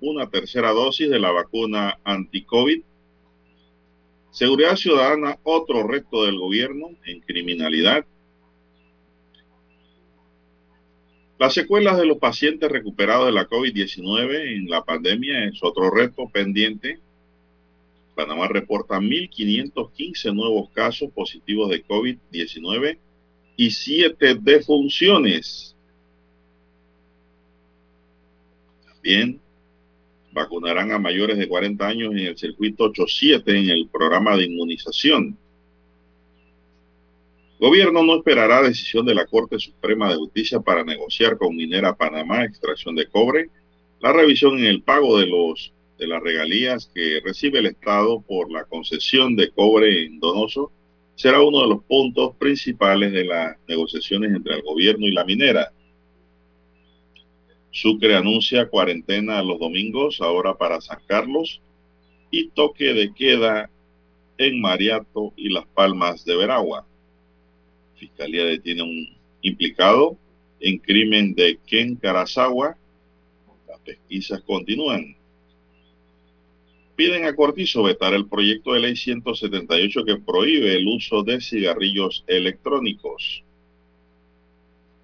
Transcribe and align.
una 0.00 0.28
tercera 0.28 0.72
dosis 0.72 1.08
de 1.08 1.18
la 1.18 1.30
vacuna 1.30 1.98
anti-COVID. 2.04 2.82
Seguridad 4.30 4.76
ciudadana, 4.76 5.38
otro 5.42 5.86
reto 5.86 6.24
del 6.24 6.38
gobierno 6.38 6.90
en 7.04 7.20
criminalidad. 7.20 8.04
Las 11.38 11.54
secuelas 11.54 11.98
de 11.98 12.06
los 12.06 12.18
pacientes 12.18 12.70
recuperados 12.70 13.26
de 13.26 13.32
la 13.32 13.48
COVID-19 13.48 14.56
en 14.56 14.68
la 14.68 14.84
pandemia 14.84 15.44
es 15.44 15.62
otro 15.62 15.90
reto 15.90 16.28
pendiente. 16.28 16.98
Panamá 18.14 18.48
reporta 18.48 18.98
1.515 18.98 20.34
nuevos 20.34 20.70
casos 20.70 21.10
positivos 21.12 21.68
de 21.70 21.84
COVID-19 21.84 22.98
y 23.56 23.70
7 23.70 24.36
defunciones. 24.40 25.76
También 28.86 29.40
vacunarán 30.36 30.92
a 30.92 30.98
mayores 30.98 31.38
de 31.38 31.48
40 31.48 31.86
años 31.86 32.12
en 32.12 32.18
el 32.18 32.36
circuito 32.36 32.84
87 32.84 33.58
en 33.58 33.70
el 33.70 33.88
programa 33.88 34.36
de 34.36 34.44
inmunización. 34.44 35.38
Gobierno 37.58 38.02
no 38.02 38.16
esperará 38.16 38.62
decisión 38.62 39.06
de 39.06 39.14
la 39.14 39.24
Corte 39.24 39.58
Suprema 39.58 40.10
de 40.10 40.16
Justicia 40.16 40.60
para 40.60 40.84
negociar 40.84 41.38
con 41.38 41.56
Minera 41.56 41.96
Panamá 41.96 42.44
extracción 42.44 42.94
de 42.94 43.06
cobre, 43.06 43.48
la 44.00 44.12
revisión 44.12 44.58
en 44.58 44.66
el 44.66 44.82
pago 44.82 45.18
de 45.18 45.26
los 45.26 45.72
de 45.98 46.06
las 46.06 46.22
regalías 46.22 46.90
que 46.94 47.22
recibe 47.24 47.60
el 47.60 47.66
Estado 47.66 48.20
por 48.20 48.52
la 48.52 48.64
concesión 48.64 49.34
de 49.34 49.50
cobre 49.50 50.04
en 50.04 50.20
Donoso 50.20 50.70
será 51.14 51.40
uno 51.40 51.62
de 51.62 51.68
los 51.68 51.82
puntos 51.84 52.36
principales 52.36 53.10
de 53.10 53.24
las 53.24 53.56
negociaciones 53.66 54.34
entre 54.34 54.56
el 54.56 54.62
gobierno 54.62 55.06
y 55.06 55.12
la 55.12 55.24
minera. 55.24 55.72
Sucre 57.70 58.16
anuncia 58.16 58.68
cuarentena 58.68 59.42
los 59.42 59.58
domingos, 59.58 60.20
ahora 60.20 60.56
para 60.56 60.80
San 60.80 61.00
Carlos, 61.06 61.60
y 62.30 62.48
toque 62.48 62.94
de 62.94 63.12
queda 63.14 63.70
en 64.38 64.60
Mariato 64.60 65.32
y 65.36 65.50
Las 65.50 65.66
Palmas 65.66 66.24
de 66.24 66.36
Veragua. 66.36 66.86
Fiscalía 67.96 68.44
detiene 68.44 68.82
un 68.82 69.08
implicado 69.42 70.16
en 70.60 70.78
crimen 70.78 71.34
de 71.34 71.58
Ken 71.66 71.96
Karazawa. 71.96 72.76
Las 73.68 73.80
pesquisas 73.80 74.42
continúan. 74.42 75.16
Piden 76.96 77.24
a 77.24 77.34
Cortizo 77.34 77.82
vetar 77.82 78.14
el 78.14 78.26
proyecto 78.26 78.72
de 78.72 78.80
ley 78.80 78.96
178 78.96 80.04
que 80.04 80.16
prohíbe 80.16 80.74
el 80.74 80.88
uso 80.88 81.22
de 81.22 81.40
cigarrillos 81.40 82.24
electrónicos. 82.26 83.44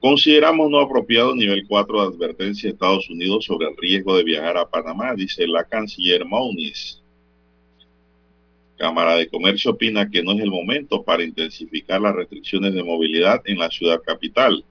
Consideramos 0.03 0.69
no 0.69 0.81
apropiado 0.81 1.33
nivel 1.33 1.64
4 1.64 2.00
de 2.00 2.17
advertencia 2.17 2.69
de 2.69 2.72
Estados 2.72 3.08
Unidos 3.08 3.45
sobre 3.45 3.69
el 3.69 3.77
riesgo 3.77 4.17
de 4.17 4.25
viajar 4.25 4.56
a 4.56 4.69
Panamá, 4.69 5.14
dice 5.14 5.47
la 5.47 5.62
canciller 5.62 6.25
Maunis. 6.27 7.00
Cámara 8.77 9.14
de 9.14 9.28
Comercio 9.28 9.70
opina 9.70 10.11
que 10.11 10.20
no 10.25 10.33
es 10.33 10.41
el 10.41 10.50
momento 10.50 11.05
para 11.05 11.23
intensificar 11.23 12.00
las 12.00 12.17
restricciones 12.17 12.75
de 12.75 12.83
movilidad 12.83 13.42
en 13.45 13.58
la 13.58 13.70
ciudad 13.70 14.03
capital. 14.03 14.64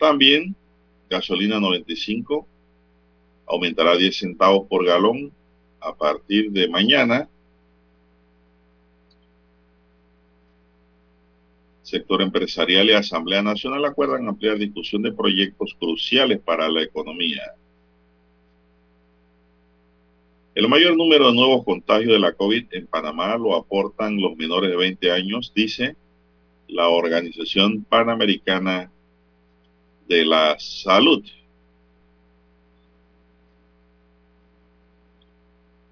También 0.00 0.56
gasolina 1.08 1.60
95 1.60 2.44
aumentará 3.46 3.96
10 3.96 4.16
centavos 4.16 4.66
por 4.66 4.84
galón 4.84 5.30
a 5.78 5.94
partir 5.94 6.50
de 6.50 6.68
mañana. 6.68 7.28
Sector 11.86 12.20
empresarial 12.20 12.88
y 12.88 12.94
Asamblea 12.94 13.42
Nacional 13.42 13.84
acuerdan 13.84 14.26
ampliar 14.26 14.58
discusión 14.58 15.02
de 15.02 15.12
proyectos 15.12 15.72
cruciales 15.78 16.40
para 16.40 16.68
la 16.68 16.82
economía. 16.82 17.54
El 20.56 20.68
mayor 20.68 20.96
número 20.96 21.28
de 21.28 21.34
nuevos 21.34 21.64
contagios 21.64 22.10
de 22.10 22.18
la 22.18 22.32
COVID 22.32 22.64
en 22.72 22.88
Panamá 22.88 23.36
lo 23.36 23.54
aportan 23.54 24.20
los 24.20 24.36
menores 24.36 24.68
de 24.68 24.76
20 24.76 25.12
años, 25.12 25.52
dice 25.54 25.94
la 26.66 26.88
Organización 26.88 27.84
Panamericana 27.84 28.90
de 30.08 30.26
la 30.26 30.56
Salud. 30.58 31.24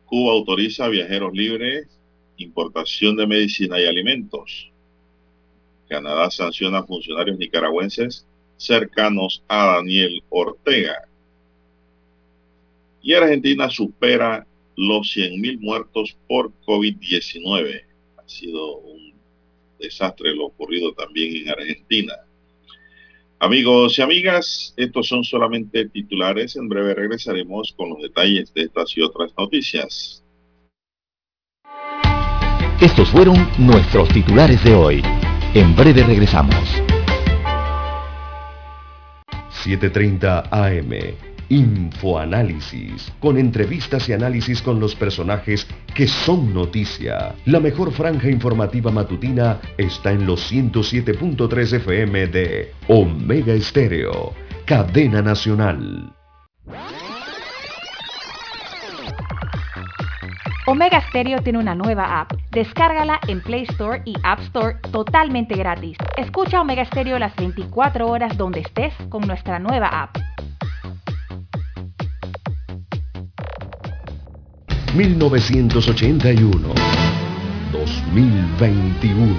Cuba 0.06 0.32
autoriza 0.32 0.88
viajeros 0.88 1.32
libres 1.32 1.86
importación 2.36 3.14
de 3.14 3.28
medicina 3.28 3.80
y 3.80 3.86
alimentos. 3.86 4.73
Canadá 5.94 6.28
sanciona 6.28 6.78
a 6.78 6.86
funcionarios 6.86 7.38
nicaragüenses 7.38 8.26
cercanos 8.56 9.44
a 9.46 9.76
Daniel 9.76 10.20
Ortega. 10.28 11.06
Y 13.00 13.14
Argentina 13.14 13.70
supera 13.70 14.44
los 14.76 15.06
100.000 15.16 15.60
muertos 15.60 16.16
por 16.26 16.50
COVID-19. 16.66 17.82
Ha 18.16 18.28
sido 18.28 18.78
un 18.78 19.14
desastre 19.78 20.34
lo 20.34 20.46
ocurrido 20.46 20.92
también 20.94 21.36
en 21.36 21.50
Argentina. 21.50 22.14
Amigos 23.38 23.96
y 23.98 24.02
amigas, 24.02 24.74
estos 24.76 25.06
son 25.06 25.22
solamente 25.22 25.88
titulares. 25.90 26.56
En 26.56 26.68
breve 26.68 26.94
regresaremos 26.94 27.72
con 27.76 27.90
los 27.90 28.02
detalles 28.02 28.52
de 28.52 28.62
estas 28.62 28.96
y 28.96 29.02
otras 29.02 29.32
noticias. 29.38 30.24
Estos 32.80 33.08
fueron 33.10 33.36
nuestros 33.58 34.08
titulares 34.08 34.62
de 34.64 34.74
hoy. 34.74 35.23
En 35.54 35.76
breve 35.76 36.02
regresamos. 36.02 36.82
7.30 39.64 40.48
AM 40.50 41.14
Infoanálisis, 41.48 43.12
con 43.20 43.38
entrevistas 43.38 44.08
y 44.08 44.14
análisis 44.14 44.60
con 44.60 44.80
los 44.80 44.96
personajes 44.96 45.66
que 45.94 46.08
son 46.08 46.52
noticia. 46.52 47.36
La 47.44 47.60
mejor 47.60 47.92
franja 47.92 48.28
informativa 48.28 48.90
matutina 48.90 49.60
está 49.78 50.10
en 50.10 50.26
los 50.26 50.50
107.3 50.50 51.74
FM 51.74 52.26
de 52.28 52.72
Omega 52.88 53.52
Estéreo, 53.52 54.34
cadena 54.64 55.22
nacional. 55.22 56.12
Omega 60.66 60.98
Stereo 61.08 61.42
tiene 61.42 61.58
una 61.58 61.74
nueva 61.74 62.20
app. 62.20 62.32
Descárgala 62.50 63.20
en 63.28 63.42
Play 63.42 63.64
Store 63.64 64.00
y 64.06 64.14
App 64.22 64.40
Store 64.40 64.76
totalmente 64.90 65.56
gratis. 65.56 65.98
Escucha 66.16 66.62
Omega 66.62 66.86
Stereo 66.86 67.18
las 67.18 67.36
24 67.36 68.06
horas 68.08 68.34
donde 68.38 68.60
estés 68.60 68.94
con 69.10 69.26
nuestra 69.26 69.58
nueva 69.58 69.88
app. 69.88 70.16
1981, 74.94 76.68
2021. 77.70 79.34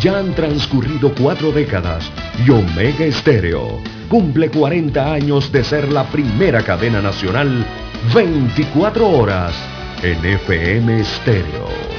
Ya 0.00 0.18
han 0.18 0.34
transcurrido 0.34 1.12
cuatro 1.20 1.52
décadas 1.52 2.10
y 2.46 2.48
Omega 2.48 3.04
Estéreo 3.04 3.82
cumple 4.08 4.48
40 4.48 5.12
años 5.12 5.52
de 5.52 5.64
ser 5.64 5.92
la 5.92 6.04
primera 6.04 6.62
cadena 6.62 7.02
nacional 7.02 7.66
24 8.14 9.06
horas 9.06 9.77
en 10.02 10.24
FM 10.24 11.00
Estéreo. 11.00 11.97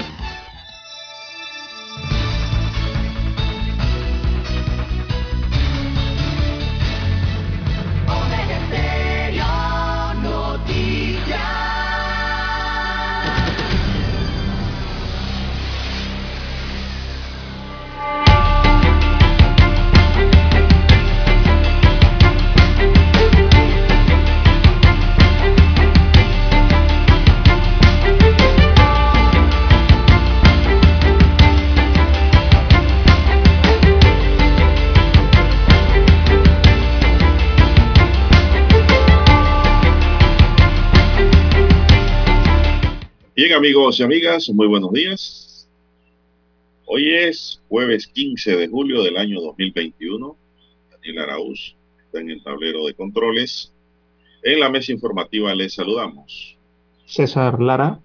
Amigos 43.89 44.00
y 44.00 44.03
amigas, 44.03 44.50
muy 44.50 44.68
buenos 44.68 44.94
días. 44.94 45.68
Hoy 46.86 47.12
es 47.12 47.59
jueves 47.69 48.06
15 48.06 48.56
de 48.56 48.68
julio 48.68 49.01
del 49.01 49.18
año 49.18 49.41
2021. 49.41 50.38
Daniel 50.91 51.19
Araúz 51.19 51.75
está 52.06 52.19
en 52.19 52.30
el 52.30 52.44
tablero 52.44 52.86
de 52.86 52.94
controles. 52.94 53.74
En 54.44 54.59
la 54.59 54.69
mesa 54.69 54.91
informativa 54.91 55.56
les 55.56 55.74
saludamos. 55.74 56.56
César 57.07 57.59
Lara. 57.59 58.00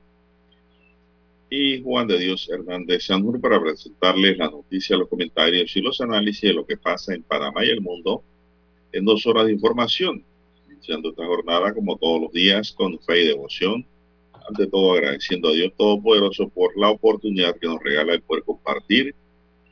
Y 1.51 1.83
Juan 1.83 2.07
de 2.07 2.19
Dios 2.19 2.49
Hernández 2.49 3.05
Sanur 3.05 3.39
para 3.39 3.61
presentarles 3.61 4.39
la 4.39 4.49
noticia, 4.49 4.97
los 4.97 5.09
comentarios 5.09 5.77
y 5.77 5.83
los 5.83 6.01
análisis 6.01 6.41
de 6.41 6.55
lo 6.55 6.65
que 6.65 6.79
pasa 6.79 7.13
en 7.13 7.23
Panamá 7.25 7.63
y 7.63 7.69
el 7.69 7.83
mundo 7.83 8.23
en 8.93 9.05
dos 9.05 9.27
horas 9.27 9.45
de 9.45 9.53
información, 9.53 10.25
iniciando 10.67 11.11
esta 11.11 11.27
jornada 11.27 11.75
como 11.75 11.99
todos 11.99 12.23
los 12.23 12.33
días 12.33 12.73
con 12.73 12.99
fe 13.01 13.25
y 13.25 13.29
devoción. 13.29 13.87
Ante 14.49 14.67
todo 14.67 14.93
agradeciendo 14.93 15.49
a 15.49 15.53
Dios 15.53 15.73
Todopoderoso 15.77 16.49
por 16.49 16.77
la 16.79 16.91
oportunidad 16.91 17.57
que 17.59 17.67
nos 17.67 17.83
regala 17.83 18.15
el 18.15 18.23
poder 18.23 18.45
compartir 18.45 19.15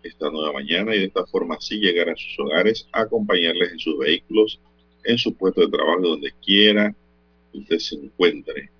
esta 0.03 0.31
nueva 0.31 0.53
mañana 0.53 0.95
y 0.95 1.01
de 1.01 1.05
esta 1.07 1.27
forma 1.27 1.57
así 1.57 1.79
llegar 1.79 2.09
a 2.11 2.17
sus 2.17 2.39
hogares, 2.39 2.89
acompañarles 2.93 3.73
en 3.73 3.79
sus 3.79 3.99
vehículos, 3.99 4.59
en 5.05 5.19
su 5.19 5.35
puesto 5.35 5.61
de 5.61 5.69
trabajo, 5.69 6.01
donde 6.01 6.33
quiera 6.45 6.95
que 7.53 7.59
usted 7.59 7.79
se 7.79 7.97
encuentre. 7.97 8.71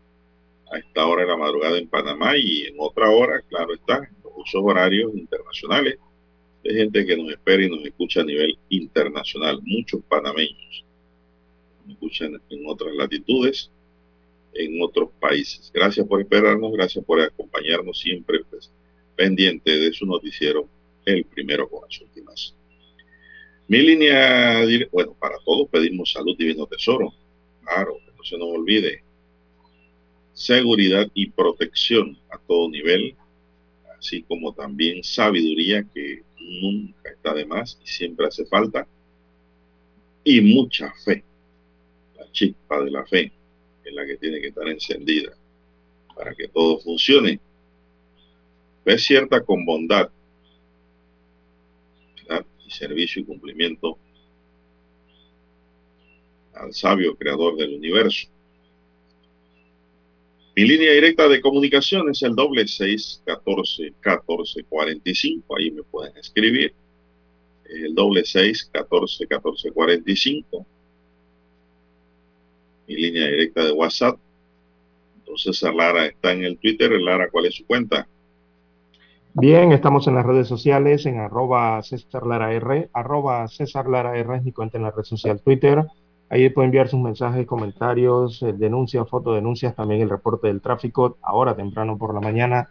A 0.73 0.79
esta 0.79 1.07
hora 1.07 1.23
de 1.23 1.29
la 1.29 1.37
madrugada 1.37 1.77
en 1.77 1.87
Panamá 1.87 2.37
y 2.37 2.63
en 2.63 2.77
otra 2.79 3.11
hora, 3.11 3.43
claro 3.43 3.75
está, 3.75 3.99
en 3.99 4.17
los 4.25 4.33
usos 4.37 4.63
horarios 4.65 5.15
internacionales 5.15 5.99
de 6.65 6.75
gente 6.75 7.05
que 7.05 7.17
nos 7.17 7.31
espera 7.31 7.63
y 7.63 7.69
nos 7.69 7.85
escucha 7.85 8.23
a 8.23 8.25
nivel 8.25 8.57
internacional. 8.71 9.61
Muchos 9.63 10.01
panameños 10.09 10.85
nos 11.85 11.95
escuchan 11.95 12.41
en 12.49 12.67
otras 12.67 12.95
latitudes, 12.95 13.71
en 14.55 14.83
otros 14.83 15.11
países. 15.21 15.71
Gracias 15.73 16.07
por 16.07 16.21
esperarnos, 16.21 16.73
gracias 16.73 17.05
por 17.05 17.21
acompañarnos 17.21 17.99
siempre 17.99 18.41
pues, 18.49 18.71
pendiente 19.17 19.71
de 19.71 19.93
su 19.93 20.07
noticiero, 20.07 20.69
el 21.05 21.25
primero 21.25 21.69
con 21.69 21.83
las 21.83 22.01
últimas. 22.01 22.55
Mi 23.69 23.79
línea, 23.79 24.65
bueno, 24.91 25.17
para 25.19 25.37
todos 25.45 25.69
pedimos 25.71 26.13
salud, 26.13 26.37
divino 26.37 26.67
tesoro. 26.67 27.13
Claro, 27.65 27.97
que 28.05 28.13
no 28.17 28.25
se 28.25 28.37
nos 28.37 28.49
olvide. 28.49 29.03
Seguridad 30.33 31.11
y 31.15 31.31
protección 31.31 32.19
a 32.31 32.39
todo 32.39 32.69
nivel, 32.69 33.15
así 33.99 34.23
como 34.23 34.53
también 34.53 35.05
sabiduría 35.05 35.85
que 35.95 36.23
nunca 36.39 37.11
está 37.11 37.35
de 37.35 37.47
más 37.47 37.79
y 37.83 37.87
siempre 37.87 38.27
hace 38.27 38.45
falta. 38.47 38.87
Y 40.25 40.41
mucha 40.41 40.93
fe, 41.05 41.25
la 42.17 42.31
chispa 42.33 42.83
de 42.83 42.91
la 42.91 43.07
fe 43.07 43.33
es 43.85 43.95
la 43.95 44.07
que 44.07 44.17
tiene 44.17 44.41
que 44.41 44.49
estar 44.49 44.69
encendida 44.69 45.33
para 46.15 46.35
que 46.35 46.49
todo 46.49 46.79
funcione. 46.79 47.41
Fe 48.85 48.99
cierta 48.99 49.43
con 49.43 49.65
bondad 49.65 50.11
y 52.67 52.71
servicio 52.71 53.23
y 53.23 53.25
cumplimiento 53.25 53.99
al 56.55 56.73
sabio 56.73 57.17
creador 57.17 57.57
del 57.57 57.75
universo. 57.75 58.29
Mi 60.55 60.65
línea 60.65 60.93
directa 60.93 61.29
de 61.29 61.41
comunicación 61.41 62.11
es 62.11 62.23
el 62.23 62.35
doble 62.35 62.69
seis 62.69 63.23
catorce 63.25 63.95
catorce 64.01 64.63
cuarenta 64.65 65.09
y 65.11 65.15
cinco. 65.15 65.57
Ahí 65.57 65.71
me 65.71 65.83
pueden 65.83 66.17
escribir. 66.17 66.75
El 67.65 67.95
doble 67.95 68.25
seis 68.25 68.69
catorce 68.71 69.27
catorce 69.27 69.71
cuarenta 69.71 70.11
y 70.11 70.17
cinco. 70.17 70.67
Mi 72.87 72.95
línea 72.97 73.27
directa 73.27 73.65
de 73.65 73.73
WhatsApp. 73.73 74.19
Entonces, 75.19 75.63
Lara 75.63 76.07
está 76.07 76.33
en 76.33 76.45
el 76.45 76.59
Twitter. 76.59 76.91
Lara, 77.01 77.29
¿cuál 77.31 77.47
es 77.47 77.55
su 77.55 77.67
cuenta? 77.67 78.07
Bien, 79.35 79.73
estamos 79.73 80.07
en 80.09 80.15
las 80.15 80.27
redes 80.27 80.47
sociales 80.47 81.07
en 81.07 81.19
arroba 81.19 81.83
César 81.83 82.27
Lara. 82.27 82.51
Arroba 82.93 83.49
César 83.49 83.89
Lara 83.89 84.19
R 84.19 84.37
es 84.37 84.45
mi 84.45 84.53
cuenta 84.53 84.77
en 84.77 84.85
la 84.85 84.91
red 84.91 85.05
social 85.05 85.41
Twitter. 85.41 85.87
Ahí 86.29 86.49
puede 86.49 86.67
enviar 86.67 86.89
sus 86.89 87.01
mensajes, 87.01 87.47
comentarios, 87.47 88.43
eh, 88.43 88.55
denuncias, 88.55 89.09
fotodenuncias, 89.09 89.77
también 89.77 90.01
el 90.01 90.09
reporte 90.09 90.49
del 90.49 90.63
tráfico, 90.63 91.19
ahora 91.21 91.55
temprano 91.55 91.99
por 91.99 92.15
la 92.15 92.21
mañana, 92.21 92.71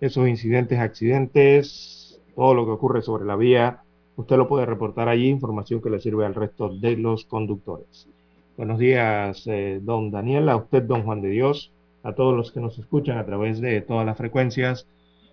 esos 0.00 0.26
incidentes, 0.28 0.78
accidentes, 0.78 2.20
todo 2.34 2.54
lo 2.54 2.64
que 2.64 2.70
ocurre 2.70 3.02
sobre 3.02 3.26
la 3.26 3.36
vía, 3.36 3.82
usted 4.16 4.36
lo 4.36 4.48
puede 4.48 4.64
reportar 4.64 5.10
allí, 5.10 5.28
información 5.28 5.82
que 5.82 5.90
le 5.90 6.00
sirve 6.00 6.24
al 6.24 6.34
resto 6.34 6.70
de 6.70 6.96
los 6.96 7.26
conductores. 7.26 8.08
Buenos 8.56 8.78
días, 8.78 9.46
eh, 9.46 9.80
don 9.82 10.10
Daniel, 10.10 10.48
a 10.48 10.56
usted, 10.56 10.82
don 10.82 11.04
Juan 11.04 11.22
de 11.22 11.30
Dios, 11.30 11.72
a 12.02 12.14
todos 12.14 12.36
los 12.36 12.52
que 12.52 12.60
nos 12.60 12.78
escuchan 12.78 13.18
a 13.18 13.24
través 13.24 13.60
de 13.60 13.80
todas 13.80 14.06
las 14.06 14.16
frecuencias 14.16 14.86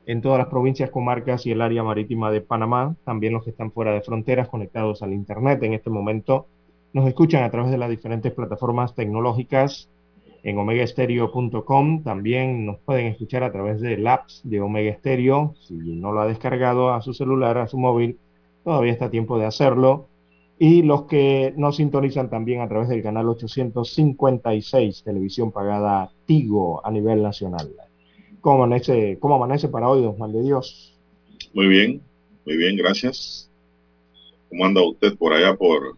en 0.06 0.22
todas 0.22 0.40
las 0.40 0.48
provincias, 0.48 0.90
comarcas 0.90 1.46
y 1.46 1.52
el 1.52 1.62
área 1.62 1.84
marítima 1.84 2.32
de 2.32 2.42
Panamá, 2.42 2.96
también 3.04 3.34
los 3.34 3.44
que 3.44 3.52
están 3.52 3.72
fuera 3.72 3.94
de 3.94 4.02
fronteras 4.02 4.48
conectados 4.50 5.04
al 5.04 5.14
Internet 5.14 5.62
en 5.64 5.74
este 5.74 5.90
momento 5.90 6.48
nos 6.94 7.08
escuchan 7.08 7.44
a 7.44 7.52
través 7.52 7.72
de 7.72 7.78
las 7.78 7.90
diferentes 7.90 8.34
plataformas 8.34 8.96
tecnológicas 8.96 9.90
en 10.42 10.58
omegaestereo.com. 10.58 12.04
También 12.04 12.66
nos 12.66 12.80
pueden 12.80 13.08
escuchar 13.08 13.44
a 13.44 13.52
través 13.52 13.80
del 13.82 14.08
apps 14.08 14.42
de 14.44 14.62
Omega 14.62 14.96
Stereo. 14.98 15.54
Si 15.60 15.76
no 15.76 16.12
lo 16.12 16.22
ha 16.22 16.28
descargado 16.28 16.92
a 16.92 17.02
su 17.02 17.14
celular, 17.14 17.58
a 17.58 17.68
su 17.68 17.78
móvil, 17.78 18.18
todavía 18.64 18.92
está 18.92 19.12
tiempo 19.12 19.38
de 19.38 19.46
hacerlo. 19.46 20.09
Y 20.60 20.84
los 20.84 21.06
que 21.06 21.54
nos 21.56 21.78
sintonizan 21.78 22.30
también 22.30 22.62
a 22.62 22.68
través 22.68 22.90
del 22.90 23.02
canal 23.02 23.30
856, 23.30 25.04
televisión 25.04 25.52
pagada 25.52 26.12
Tigo 26.26 26.86
a 26.86 26.92
nivel 26.92 27.24
nacional. 27.24 27.72
¿Cómo 28.42 28.64
amanece, 28.64 29.18
cómo 29.20 29.36
amanece 29.36 29.70
para 29.70 29.90
hoy, 29.90 30.04
don 30.04 30.14
Juan 30.14 30.34
de 30.34 30.44
Dios? 30.44 30.98
Muy 31.54 31.68
bien, 31.68 32.02
muy 32.46 32.58
bien, 32.58 32.76
gracias. 32.76 33.50
¿Cómo 34.50 34.66
anda 34.66 34.82
usted 34.86 35.18
por 35.18 35.34
allá 35.34 35.56
por 35.56 35.98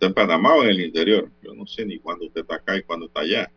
está 0.00 0.06
en 0.06 0.14
Panamá 0.14 0.54
o 0.54 0.62
en 0.62 0.70
el 0.70 0.80
interior. 0.80 1.30
Yo 1.42 1.52
no 1.52 1.66
sé 1.66 1.84
ni 1.84 1.98
cuándo 1.98 2.26
usted 2.26 2.40
está 2.40 2.54
acá 2.54 2.74
y 2.74 2.82
cuándo 2.82 3.06
está 3.06 3.20
allá. 3.20 3.50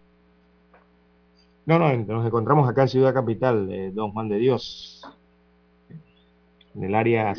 No, 1.65 1.79
no, 1.79 1.95
nos 1.95 2.25
encontramos 2.25 2.69
acá 2.69 2.81
en 2.81 2.89
Ciudad 2.89 3.13
Capital, 3.13 3.69
de 3.69 3.91
Don 3.91 4.11
Juan 4.11 4.27
de 4.27 4.37
Dios, 4.37 5.01
en 6.75 6.83
el 6.83 6.93
área 6.95 7.33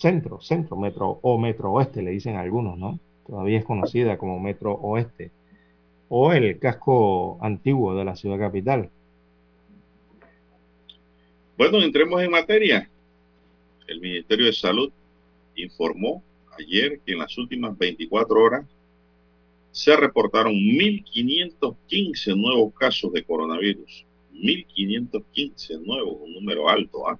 centro, 0.00 0.40
centro, 0.40 0.76
metro 0.76 1.18
o 1.22 1.38
metro 1.38 1.72
oeste, 1.72 2.02
le 2.02 2.10
dicen 2.12 2.36
algunos, 2.36 2.78
¿no? 2.78 2.98
Todavía 3.26 3.58
es 3.58 3.64
conocida 3.64 4.16
como 4.16 4.40
metro 4.40 4.72
oeste, 4.72 5.30
o 6.08 6.32
el 6.32 6.58
casco 6.58 7.38
antiguo 7.42 7.94
de 7.94 8.04
la 8.06 8.16
Ciudad 8.16 8.38
Capital. 8.38 8.90
Bueno, 11.58 11.82
entremos 11.82 12.22
en 12.22 12.30
materia. 12.30 12.90
El 13.86 14.00
Ministerio 14.00 14.46
de 14.46 14.52
Salud 14.54 14.90
informó 15.56 16.22
ayer 16.58 17.00
que 17.04 17.12
en 17.12 17.18
las 17.18 17.36
últimas 17.36 17.76
24 17.76 18.42
horas 18.42 18.64
se 19.70 19.94
reportaron 19.96 20.54
1.515 20.54 22.36
nuevos 22.36 22.72
casos 22.74 23.12
de 23.12 23.22
coronavirus. 23.22 24.06
1.515 24.32 25.84
nuevos, 25.84 26.16
un 26.22 26.32
número 26.32 26.70
alto, 26.70 27.06
¿ah? 27.06 27.18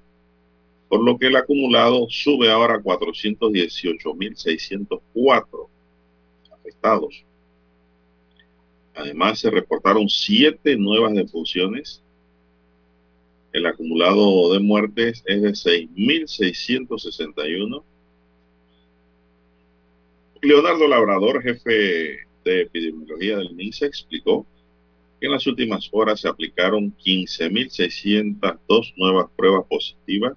Por 0.91 1.03
lo 1.03 1.17
que 1.17 1.29
el 1.29 1.37
acumulado 1.37 2.07
sube 2.11 2.51
ahora 2.51 2.75
a 2.75 2.83
418.604 2.83 5.69
afectados. 6.53 7.25
Además, 8.95 9.39
se 9.39 9.51
reportaron 9.51 10.07
siete 10.09 10.77
nuevas 10.77 11.15
defunciones. 11.15 12.03
El 13.53 13.67
acumulado 13.67 14.53
de 14.53 14.59
muertes 14.59 15.23
es 15.27 15.41
de 15.41 15.51
6.661 15.51 17.85
Leonardo 20.43 20.89
Labrador, 20.89 21.43
jefe 21.43 22.27
de 22.45 22.63
epidemiología 22.63 23.37
del 23.37 23.55
MINSA, 23.55 23.87
explicó 23.87 24.45
que 25.21 25.27
en 25.27 25.33
las 25.33 25.47
últimas 25.47 25.89
horas 25.93 26.21
se 26.21 26.29
aplicaron 26.29 26.97
15.602 26.97 28.95
nuevas 28.97 29.31
pruebas 29.37 29.67
positivas, 29.69 30.37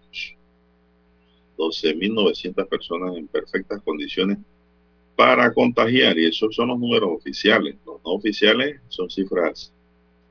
12.900 1.58 2.68
personas 2.68 3.16
en 3.16 3.26
perfectas 3.26 3.82
condiciones 3.82 4.38
para 5.16 5.52
contagiar 5.52 6.16
y 6.16 6.26
esos 6.26 6.54
son 6.54 6.68
los 6.68 6.78
números 6.78 7.10
oficiales. 7.10 7.74
Los 7.84 7.96
no 8.04 8.12
oficiales 8.12 8.80
son 8.86 9.10
cifras 9.10 9.72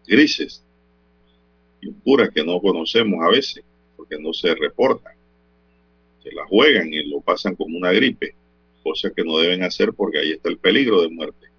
grises 0.08 0.64
y 1.82 1.90
oscuras 1.90 2.30
que 2.30 2.46
no 2.46 2.62
conocemos 2.62 3.20
a 3.22 3.32
veces, 3.32 3.66
porque 3.98 4.18
no 4.18 4.32
se 4.32 4.56
reportan. 4.56 5.16
Se 6.24 6.32
la 6.32 6.46
juegan 6.46 6.94
y 6.94 7.04
lo 7.04 7.20
pasan 7.20 7.58
como 7.58 7.78
una 7.78 7.92
gripe, 7.92 8.34
cosa 8.82 9.12
que 9.14 9.26
no 9.26 9.40
deben 9.40 9.64
hacer 9.64 9.92
porque 9.92 10.20
ahí 10.20 10.32
está 10.32 10.48
el 10.48 10.58
peligro 10.58 11.02
de 11.02 11.10
muerte. 11.10 11.51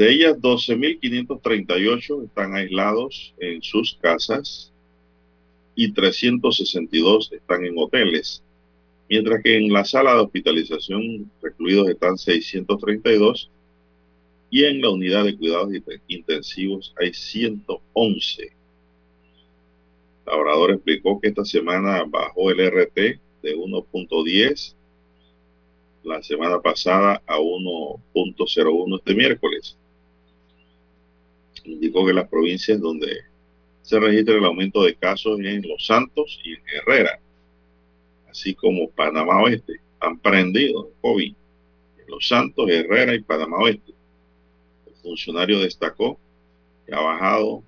De 0.00 0.10
ellas, 0.10 0.38
12.538 0.38 2.24
están 2.24 2.54
aislados 2.54 3.34
en 3.36 3.60
sus 3.60 3.98
casas 4.00 4.72
y 5.74 5.92
362 5.92 7.30
están 7.30 7.66
en 7.66 7.76
hoteles, 7.76 8.42
mientras 9.10 9.42
que 9.42 9.58
en 9.58 9.70
la 9.70 9.84
sala 9.84 10.14
de 10.14 10.20
hospitalización 10.20 11.30
recluidos 11.42 11.90
están 11.90 12.16
632 12.16 13.50
y 14.48 14.64
en 14.64 14.80
la 14.80 14.88
unidad 14.88 15.26
de 15.26 15.36
cuidados 15.36 15.70
intensivos 16.08 16.94
hay 16.98 17.12
111. 17.12 18.52
Labrador 20.24 20.70
explicó 20.70 21.20
que 21.20 21.28
esta 21.28 21.44
semana 21.44 22.04
bajó 22.08 22.50
el 22.50 22.70
RT 22.70 22.96
de 23.42 23.54
1.10 23.54 24.74
la 26.04 26.22
semana 26.22 26.58
pasada 26.58 27.20
a 27.26 27.36
1.01 27.36 28.96
este 28.98 29.14
miércoles. 29.14 29.76
Indicó 31.64 32.06
que 32.06 32.12
las 32.12 32.28
provincias 32.28 32.80
donde 32.80 33.20
se 33.82 33.98
registra 33.98 34.36
el 34.36 34.44
aumento 34.44 34.82
de 34.82 34.94
casos 34.94 35.40
en 35.40 35.66
Los 35.68 35.86
Santos 35.86 36.40
y 36.44 36.52
en 36.52 36.62
Herrera, 36.74 37.20
así 38.28 38.54
como 38.54 38.90
Panamá 38.90 39.42
Oeste, 39.42 39.80
han 40.00 40.18
prendido 40.18 40.90
COVID 41.00 41.34
en 41.98 42.06
Los 42.08 42.28
Santos, 42.28 42.68
Herrera 42.70 43.14
y 43.14 43.20
Panamá 43.20 43.58
Oeste. 43.58 43.92
El 44.86 44.94
funcionario 45.02 45.60
destacó 45.60 46.18
que 46.86 46.94
ha 46.94 47.00
bajado, 47.00 47.62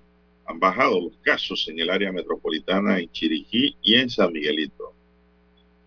han 0.45 0.59
bajado 0.59 0.99
los 1.01 1.17
casos 1.21 1.67
en 1.69 1.79
el 1.79 1.89
área 1.89 2.11
metropolitana 2.11 2.99
en 2.99 3.11
Chiriquí 3.11 3.75
y 3.81 3.95
en 3.95 4.09
San 4.09 4.31
Miguelito. 4.31 4.93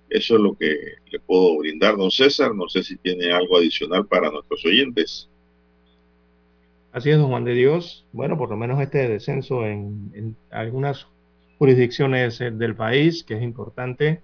Eso 0.09 0.37
es 0.37 0.41
lo 0.41 0.57
que 0.57 0.75
le 1.11 1.19
puedo 1.19 1.59
brindar, 1.59 1.97
don 1.97 2.11
César. 2.11 2.55
No 2.55 2.69
sé 2.69 2.83
si 2.83 2.97
tiene 2.97 3.33
algo 3.33 3.57
adicional 3.57 4.07
para 4.07 4.31
nuestros 4.31 4.65
oyentes. 4.65 5.29
Así 6.97 7.11
es, 7.11 7.19
don 7.19 7.29
Juan 7.29 7.45
de 7.45 7.53
Dios. 7.53 8.07
Bueno, 8.13 8.39
por 8.39 8.49
lo 8.49 8.57
menos 8.57 8.81
este 8.81 9.07
descenso 9.07 9.67
en, 9.67 10.35
algunas 10.51 11.07
jurisdicciones 11.59 12.41
eh, 12.41 12.51
del 12.51 12.75
país, 12.75 13.23
que 13.23 13.35
es 13.35 13.43
importante, 13.43 14.23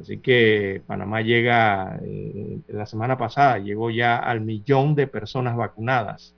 Así 0.00 0.18
que 0.18 0.80
Panamá 0.86 1.22
llega, 1.22 1.98
eh, 2.02 2.60
la 2.68 2.86
semana 2.86 3.18
pasada 3.18 3.58
llegó 3.58 3.90
ya 3.90 4.16
al 4.16 4.42
millón 4.42 4.94
de 4.94 5.08
personas 5.08 5.56
vacunadas. 5.56 6.34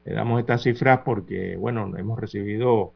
Le 0.05 0.13
damos 0.13 0.39
estas 0.39 0.63
cifras 0.63 1.01
porque, 1.03 1.57
bueno, 1.57 1.91
hemos 1.97 2.19
recibido 2.19 2.93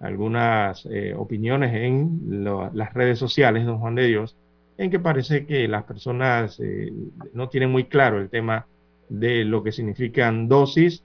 algunas 0.00 0.86
eh, 0.86 1.14
opiniones 1.16 1.74
en 1.74 2.44
las 2.72 2.92
redes 2.94 3.18
sociales, 3.18 3.64
don 3.64 3.78
Juan 3.78 3.94
de 3.94 4.06
Dios, 4.06 4.36
en 4.76 4.90
que 4.90 5.00
parece 5.00 5.46
que 5.46 5.66
las 5.68 5.84
personas 5.84 6.60
eh, 6.60 6.92
no 7.32 7.48
tienen 7.48 7.70
muy 7.70 7.84
claro 7.84 8.20
el 8.20 8.28
tema 8.28 8.66
de 9.08 9.44
lo 9.44 9.62
que 9.62 9.72
significan 9.72 10.48
dosis 10.48 11.04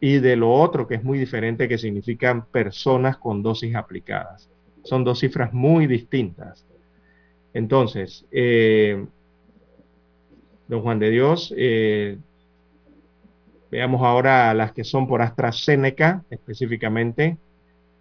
y 0.00 0.18
de 0.18 0.36
lo 0.36 0.52
otro 0.52 0.86
que 0.86 0.94
es 0.94 1.04
muy 1.04 1.18
diferente, 1.18 1.68
que 1.68 1.78
significan 1.78 2.46
personas 2.46 3.18
con 3.18 3.42
dosis 3.42 3.74
aplicadas. 3.74 4.48
Son 4.82 5.04
dos 5.04 5.18
cifras 5.20 5.52
muy 5.52 5.86
distintas. 5.86 6.66
Entonces, 7.52 8.26
eh, 8.30 9.04
don 10.70 10.80
Juan 10.82 10.98
de 11.00 11.10
Dios, 11.10 11.52
eh, 11.56 12.18
veamos 13.72 14.02
ahora 14.02 14.54
las 14.54 14.70
que 14.72 14.84
son 14.84 15.08
por 15.08 15.20
AstraZeneca 15.20 16.22
específicamente. 16.30 17.38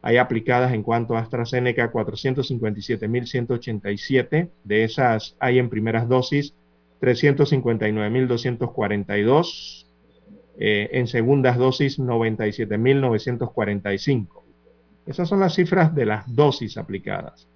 Hay 0.04 0.18
aplicadas 0.18 0.72
en 0.74 0.84
cuanto 0.84 1.18
a 1.18 1.22
AstraZeneca 1.22 1.92
457.187. 1.92 4.50
De 4.64 4.84
esas 4.84 5.36
hay 5.40 5.58
en 5.58 5.70
primeras 5.70 6.08
dosis 6.08 6.54
359.242 7.02 9.88
eh, 10.60 10.90
en 10.92 11.08
segundas 11.08 11.58
dosis 11.58 11.98
97.945. 12.00 14.28
Esas 15.08 15.28
son 15.28 15.40
las 15.40 15.56
cifras 15.56 15.96
de 15.96 16.06
las 16.06 16.36
dosis 16.36 16.78
aplicadas. 16.78 17.48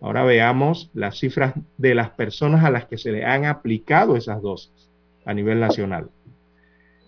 Ahora 0.00 0.24
veamos 0.24 0.90
las 0.94 1.18
cifras 1.18 1.52
de 1.78 1.94
las 1.94 2.10
personas 2.10 2.64
a 2.64 2.70
las 2.70 2.86
que 2.86 2.98
se 2.98 3.12
le 3.12 3.24
han 3.24 3.44
aplicado 3.44 4.16
esas 4.16 4.42
dosis 4.42 4.90
a 5.24 5.32
nivel 5.34 5.60
nacional. 5.60 6.10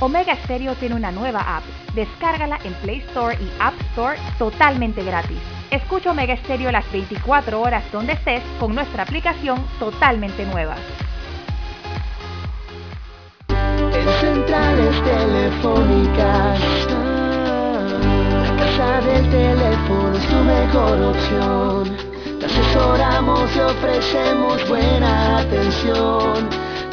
Omega 0.00 0.34
Stereo 0.44 0.74
tiene 0.74 0.94
una 0.94 1.12
nueva 1.12 1.56
app. 1.56 1.62
Descárgala 1.94 2.58
en 2.64 2.74
Play 2.74 2.98
Store 3.08 3.36
y 3.40 3.50
App 3.60 3.74
Store 3.92 4.18
totalmente 4.38 5.02
gratis. 5.02 5.38
Escucha 5.70 6.10
Omega 6.10 6.36
Stereo 6.36 6.72
las 6.72 6.90
24 6.90 7.60
horas 7.60 7.84
donde 7.92 8.14
estés 8.14 8.42
con 8.58 8.74
nuestra 8.74 9.02
aplicación 9.04 9.64
totalmente 9.78 10.44
nueva. 10.46 10.76
En 13.48 14.08
centrales 14.20 15.04
telefónicas 15.04 16.60
del 19.04 19.30
teléfono 19.30 20.16
es 20.16 20.26
tu 20.26 20.36
mejor 20.36 21.02
opción. 21.02 21.96
Te 22.38 22.46
asesoramos 22.46 23.56
y 23.56 23.60
ofrecemos 23.60 24.68
buena 24.68 25.38
atención. 25.38 26.69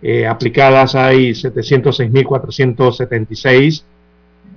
eh, 0.02 0.26
aplicadas 0.26 0.94
hay 0.94 1.30
706.476. 1.30 3.84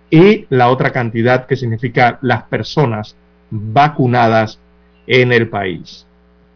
y 0.09 0.45
la 0.49 0.69
otra 0.69 0.91
cantidad 0.91 1.45
que 1.45 1.55
significa 1.55 2.19
las 2.21 2.43
personas 2.43 3.15
vacunadas 3.49 4.59
en 5.07 5.31
el 5.31 5.49
país. 5.49 6.05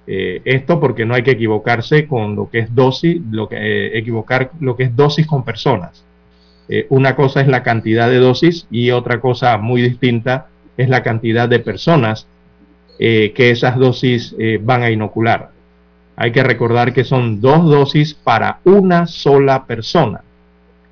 Eh, 0.07 0.41
esto 0.45 0.79
porque 0.79 1.05
no 1.05 1.13
hay 1.13 1.23
que 1.23 1.31
equivocarse 1.31 2.07
con 2.07 2.35
lo 2.35 2.49
que 2.49 2.59
es 2.59 2.73
dosis, 2.73 3.21
lo 3.29 3.47
que, 3.47 3.57
eh, 3.57 3.97
equivocar 3.97 4.51
lo 4.59 4.75
que 4.75 4.83
es 4.83 4.95
dosis 4.95 5.27
con 5.27 5.43
personas. 5.43 6.03
Eh, 6.67 6.88
una 6.89 7.15
cosa 7.15 7.41
es 7.41 7.47
la 7.47 7.63
cantidad 7.63 8.09
de 8.09 8.17
dosis 8.17 8.67
y 8.71 8.91
otra 8.91 9.19
cosa 9.19 9.57
muy 9.57 9.81
distinta 9.81 10.47
es 10.77 10.89
la 10.89 11.03
cantidad 11.03 11.49
de 11.49 11.59
personas 11.59 12.27
que 12.97 13.31
esas 13.35 13.77
dosis 13.77 14.35
van 14.62 14.83
a 14.83 14.91
inocular. 14.91 15.51
Hay 16.17 16.33
que 16.33 16.43
recordar 16.43 16.91
que 16.91 17.05
son 17.05 17.39
dos 17.39 17.63
dosis 17.63 18.13
para 18.13 18.59
una 18.65 19.07
sola 19.07 19.65
persona 19.65 20.21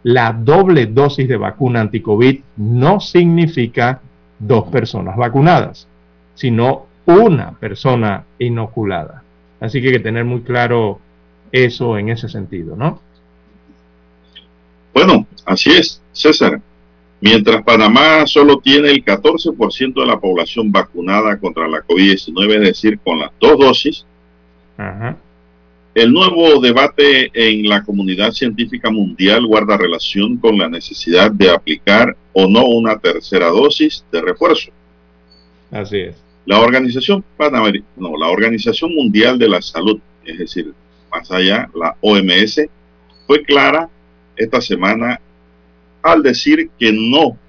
la 0.03 0.31
doble 0.33 0.85
dosis 0.85 1.27
de 1.27 1.37
vacuna 1.37 1.81
anti-COVID 1.81 2.39
no 2.57 2.99
significa 2.99 4.01
dos 4.39 4.69
personas 4.69 5.17
vacunadas, 5.17 5.87
sino 6.35 6.85
una 7.05 7.51
persona 7.51 8.25
inoculada. 8.39 9.23
Así 9.59 9.81
que 9.81 9.87
hay 9.87 9.93
que 9.93 9.99
tener 9.99 10.25
muy 10.25 10.41
claro 10.41 10.99
eso 11.51 11.97
en 11.97 12.09
ese 12.09 12.29
sentido, 12.29 12.75
¿no? 12.75 13.01
Bueno, 14.93 15.25
así 15.45 15.71
es, 15.71 16.01
César. 16.11 16.59
Mientras 17.19 17.63
Panamá 17.63 18.27
solo 18.27 18.59
tiene 18.59 18.91
el 18.91 19.03
14% 19.03 19.93
de 19.93 20.05
la 20.05 20.19
población 20.19 20.71
vacunada 20.71 21.37
contra 21.39 21.67
la 21.67 21.79
COVID-19, 21.79 22.55
es 22.55 22.61
decir, 22.61 22.99
con 22.99 23.19
las 23.19 23.31
dos 23.39 23.57
dosis, 23.57 24.05
Ajá. 24.77 25.17
El 25.97 26.13
nuevo 26.13 26.61
debate 26.61 27.31
en 27.33 27.67
la 27.67 27.83
comunidad 27.83 28.31
científica 28.31 28.91
mundial 28.91 29.47
guarda 29.47 29.77
relación 29.77 30.37
con 30.37 30.55
la 30.55 30.69
necesidad 30.69 31.31
de 31.31 31.49
aplicar 31.49 32.15
o 32.33 32.47
no 32.47 32.67
una 32.67 32.99
tercera 32.99 33.47
dosis 33.47 34.05
de 34.11 34.21
refuerzo. 34.21 34.69
Así 35.71 35.97
es. 35.97 36.15
La 36.45 36.59
Organización 36.59 37.25
no, 37.95 38.15
la 38.15 38.27
Organización 38.27 38.93
Mundial 38.93 39.39
de 39.39 39.49
la 39.49 39.59
Salud, 39.59 39.99
es 40.23 40.37
decir, 40.37 40.71
más 41.11 41.31
allá, 41.31 41.67
la 41.73 41.95
OMS, 42.01 42.61
fue 43.25 43.41
clara 43.41 43.89
esta 44.35 44.61
semana 44.61 45.19
al 46.03 46.21
decir 46.21 46.69
que 46.77 46.93
no. 46.93 47.39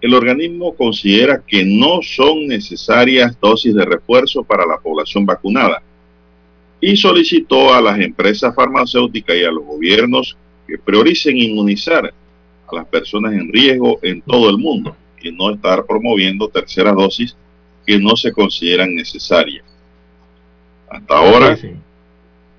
El 0.00 0.14
organismo 0.14 0.76
considera 0.76 1.42
que 1.44 1.64
no 1.64 2.02
son 2.02 2.46
necesarias 2.46 3.36
dosis 3.40 3.74
de 3.74 3.84
refuerzo 3.84 4.44
para 4.44 4.64
la 4.64 4.78
población 4.78 5.26
vacunada 5.26 5.82
y 6.80 6.96
solicitó 6.96 7.74
a 7.74 7.80
las 7.80 7.98
empresas 8.00 8.54
farmacéuticas 8.54 9.36
y 9.36 9.44
a 9.44 9.50
los 9.50 9.64
gobiernos 9.64 10.36
que 10.66 10.78
prioricen 10.78 11.36
inmunizar 11.36 12.06
a 12.06 12.74
las 12.74 12.86
personas 12.86 13.34
en 13.34 13.52
riesgo 13.52 13.98
en 14.02 14.22
todo 14.22 14.48
el 14.48 14.58
mundo 14.58 14.96
y 15.22 15.30
no 15.32 15.50
estar 15.50 15.84
promoviendo 15.84 16.48
terceras 16.48 16.94
dosis 16.94 17.36
que 17.86 17.98
no 17.98 18.16
se 18.16 18.32
consideran 18.32 18.94
necesarias. 18.94 19.64
Hasta 20.88 21.18
ahora, 21.18 21.58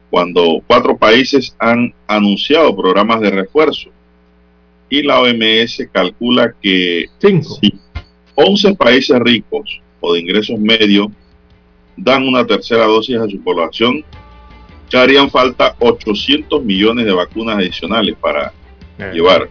cuando 0.10 0.62
cuatro 0.68 0.98
países 0.98 1.56
han 1.58 1.94
anunciado 2.08 2.76
programas 2.76 3.22
de 3.22 3.32
refuerzo 3.32 3.90
y 4.90 5.02
la 5.04 5.22
OMS 5.22 5.88
calcula 5.92 6.54
que 6.62 7.06
si 7.20 7.80
11 8.36 8.76
países 8.76 9.20
ricos 9.20 9.82
o 10.00 10.14
de 10.14 10.20
ingresos 10.20 10.60
medios 10.60 11.08
dan 11.98 12.28
una 12.28 12.46
tercera 12.46 12.86
dosis 12.86 13.18
a 13.18 13.28
su 13.28 13.42
población, 13.42 14.04
que 14.90 14.98
harían 14.98 15.30
falta 15.30 15.76
800 15.80 16.64
millones 16.64 17.06
de 17.06 17.14
vacunas 17.14 17.58
adicionales 17.58 18.16
para 18.20 18.54
eh. 18.98 19.12
llevar. 19.14 19.50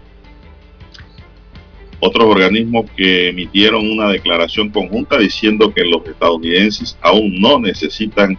Otros 2.00 2.24
organismos 2.24 2.90
que 2.96 3.28
emitieron 3.28 3.90
una 3.90 4.08
declaración 4.08 4.70
conjunta 4.70 5.18
diciendo 5.18 5.72
que 5.72 5.84
los 5.84 6.06
estadounidenses 6.06 6.96
aún 7.02 7.40
no 7.40 7.58
necesitan 7.58 8.38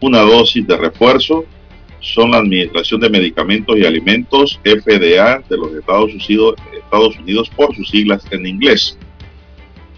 una 0.00 0.20
dosis 0.20 0.66
de 0.66 0.76
refuerzo 0.76 1.44
son 2.00 2.30
la 2.30 2.38
Administración 2.38 3.00
de 3.00 3.10
Medicamentos 3.10 3.76
y 3.76 3.84
Alimentos, 3.84 4.60
FDA, 4.62 5.42
de 5.48 5.56
los 5.56 5.74
Estados 5.74 6.12
Unidos, 6.12 6.54
Estados 6.72 7.18
Unidos 7.18 7.50
por 7.54 7.74
sus 7.74 7.88
siglas 7.90 8.24
en 8.30 8.46
inglés, 8.46 8.96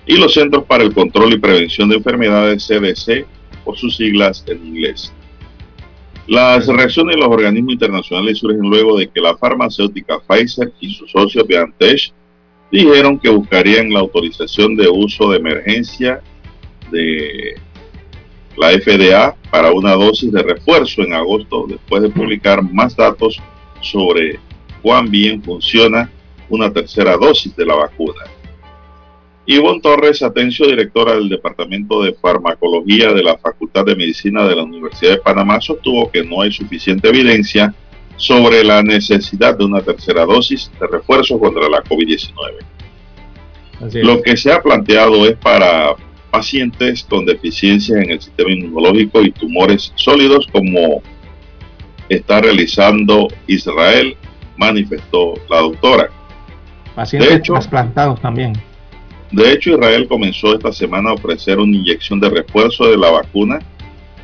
y 0.08 0.16
los 0.16 0.32
Centros 0.32 0.64
para 0.64 0.82
el 0.82 0.94
Control 0.94 1.34
y 1.34 1.38
Prevención 1.38 1.90
de 1.90 1.96
Enfermedades, 1.96 2.66
CDC, 2.66 3.26
por 3.62 3.76
sus 3.76 3.94
siglas 3.94 4.42
en 4.48 4.66
inglés. 4.66 5.12
Las 6.26 6.66
reacciones 6.66 7.16
de 7.16 7.20
los 7.20 7.30
organismos 7.30 7.74
internacionales 7.74 8.38
surgen 8.38 8.60
luego 8.60 8.98
de 8.98 9.08
que 9.08 9.20
la 9.20 9.36
farmacéutica 9.36 10.18
Pfizer 10.20 10.72
y 10.80 10.94
sus 10.94 11.10
socios 11.10 11.46
BioNTech 11.46 12.12
dijeron 12.72 13.18
que 13.18 13.28
buscarían 13.28 13.92
la 13.92 14.00
autorización 14.00 14.76
de 14.76 14.88
uso 14.88 15.30
de 15.30 15.38
emergencia 15.38 16.22
de 16.90 17.54
la 18.56 18.70
FDA 18.70 19.36
para 19.50 19.72
una 19.72 19.92
dosis 19.92 20.32
de 20.32 20.42
refuerzo 20.42 21.02
en 21.02 21.12
agosto 21.12 21.66
después 21.68 22.02
de 22.02 22.08
publicar 22.08 22.62
más 22.62 22.96
datos 22.96 23.38
sobre 23.82 24.40
cuán 24.82 25.10
bien 25.10 25.42
funciona 25.42 26.10
una 26.48 26.72
tercera 26.72 27.16
dosis 27.18 27.54
de 27.54 27.66
la 27.66 27.74
vacuna. 27.74 28.22
Ivonne 29.50 29.80
Torres 29.80 30.22
Atencio, 30.22 30.66
directora 30.66 31.14
del 31.14 31.30
Departamento 31.30 32.02
de 32.02 32.12
Farmacología 32.12 33.14
de 33.14 33.22
la 33.22 33.38
Facultad 33.38 33.86
de 33.86 33.96
Medicina 33.96 34.44
de 34.46 34.54
la 34.54 34.62
Universidad 34.62 35.12
de 35.12 35.22
Panamá, 35.22 35.58
sostuvo 35.58 36.10
que 36.10 36.22
no 36.22 36.42
hay 36.42 36.52
suficiente 36.52 37.08
evidencia 37.08 37.74
sobre 38.16 38.62
la 38.62 38.82
necesidad 38.82 39.56
de 39.56 39.64
una 39.64 39.80
tercera 39.80 40.26
dosis 40.26 40.70
de 40.78 40.86
refuerzo 40.86 41.38
contra 41.38 41.66
la 41.66 41.82
COVID-19. 41.82 42.34
Lo 44.04 44.20
que 44.20 44.36
se 44.36 44.52
ha 44.52 44.60
planteado 44.60 45.26
es 45.26 45.38
para 45.38 45.94
pacientes 46.30 47.04
con 47.04 47.24
deficiencias 47.24 48.04
en 48.04 48.10
el 48.10 48.20
sistema 48.20 48.52
inmunológico 48.52 49.22
y 49.22 49.30
tumores 49.30 49.94
sólidos 49.94 50.46
como 50.52 51.00
está 52.10 52.42
realizando 52.42 53.28
Israel, 53.46 54.14
manifestó 54.58 55.32
la 55.48 55.60
doctora. 55.60 56.10
Pacientes 56.94 57.44
trasplantados 57.44 58.20
también. 58.20 58.67
De 59.30 59.52
hecho, 59.52 59.70
Israel 59.70 60.08
comenzó 60.08 60.54
esta 60.54 60.72
semana 60.72 61.10
a 61.10 61.14
ofrecer 61.14 61.58
una 61.58 61.76
inyección 61.76 62.18
de 62.20 62.30
refuerzo 62.30 62.86
de 62.86 62.96
la 62.96 63.10
vacuna 63.10 63.58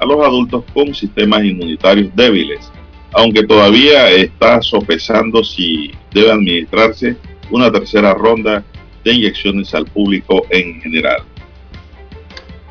a 0.00 0.06
los 0.06 0.24
adultos 0.24 0.64
con 0.72 0.94
sistemas 0.94 1.44
inmunitarios 1.44 2.14
débiles, 2.16 2.70
aunque 3.12 3.44
todavía 3.44 4.10
está 4.10 4.62
sopesando 4.62 5.44
si 5.44 5.90
debe 6.12 6.32
administrarse 6.32 7.16
una 7.50 7.70
tercera 7.70 8.14
ronda 8.14 8.64
de 9.04 9.12
inyecciones 9.12 9.74
al 9.74 9.84
público 9.84 10.46
en 10.50 10.80
general. 10.80 11.22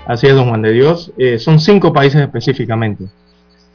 Así 0.06 0.28
es, 0.28 0.36
don 0.36 0.50
Juan 0.50 0.62
de 0.62 0.74
Dios. 0.74 1.14
Eh, 1.18 1.38
son 1.40 1.60
cinco 1.60 1.94
países 1.94 2.20
específicamente 2.22 3.06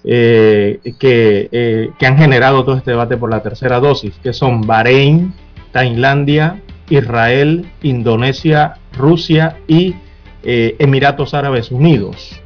eh, 0.04 0.80
que, 0.98 1.48
eh, 1.50 1.90
que, 1.98 2.06
han 2.06 2.18
generado 2.18 2.64
todo 2.64 2.76
este 2.76 2.90
debate 2.90 3.16
por 3.16 3.30
la 3.30 3.42
tercera 3.42 3.80
dosis, 3.80 4.14
que 4.22 4.32
son 4.32 4.62
Bahrein, 4.62 5.32
Tailandia, 5.72 6.60
Israel, 6.90 7.66
Indonesia, 7.82 8.74
Rusia 8.96 9.58
y 9.66 9.94
Emiratos 10.42 11.34
Árabes 11.34 11.70
Unidos. 11.70 12.40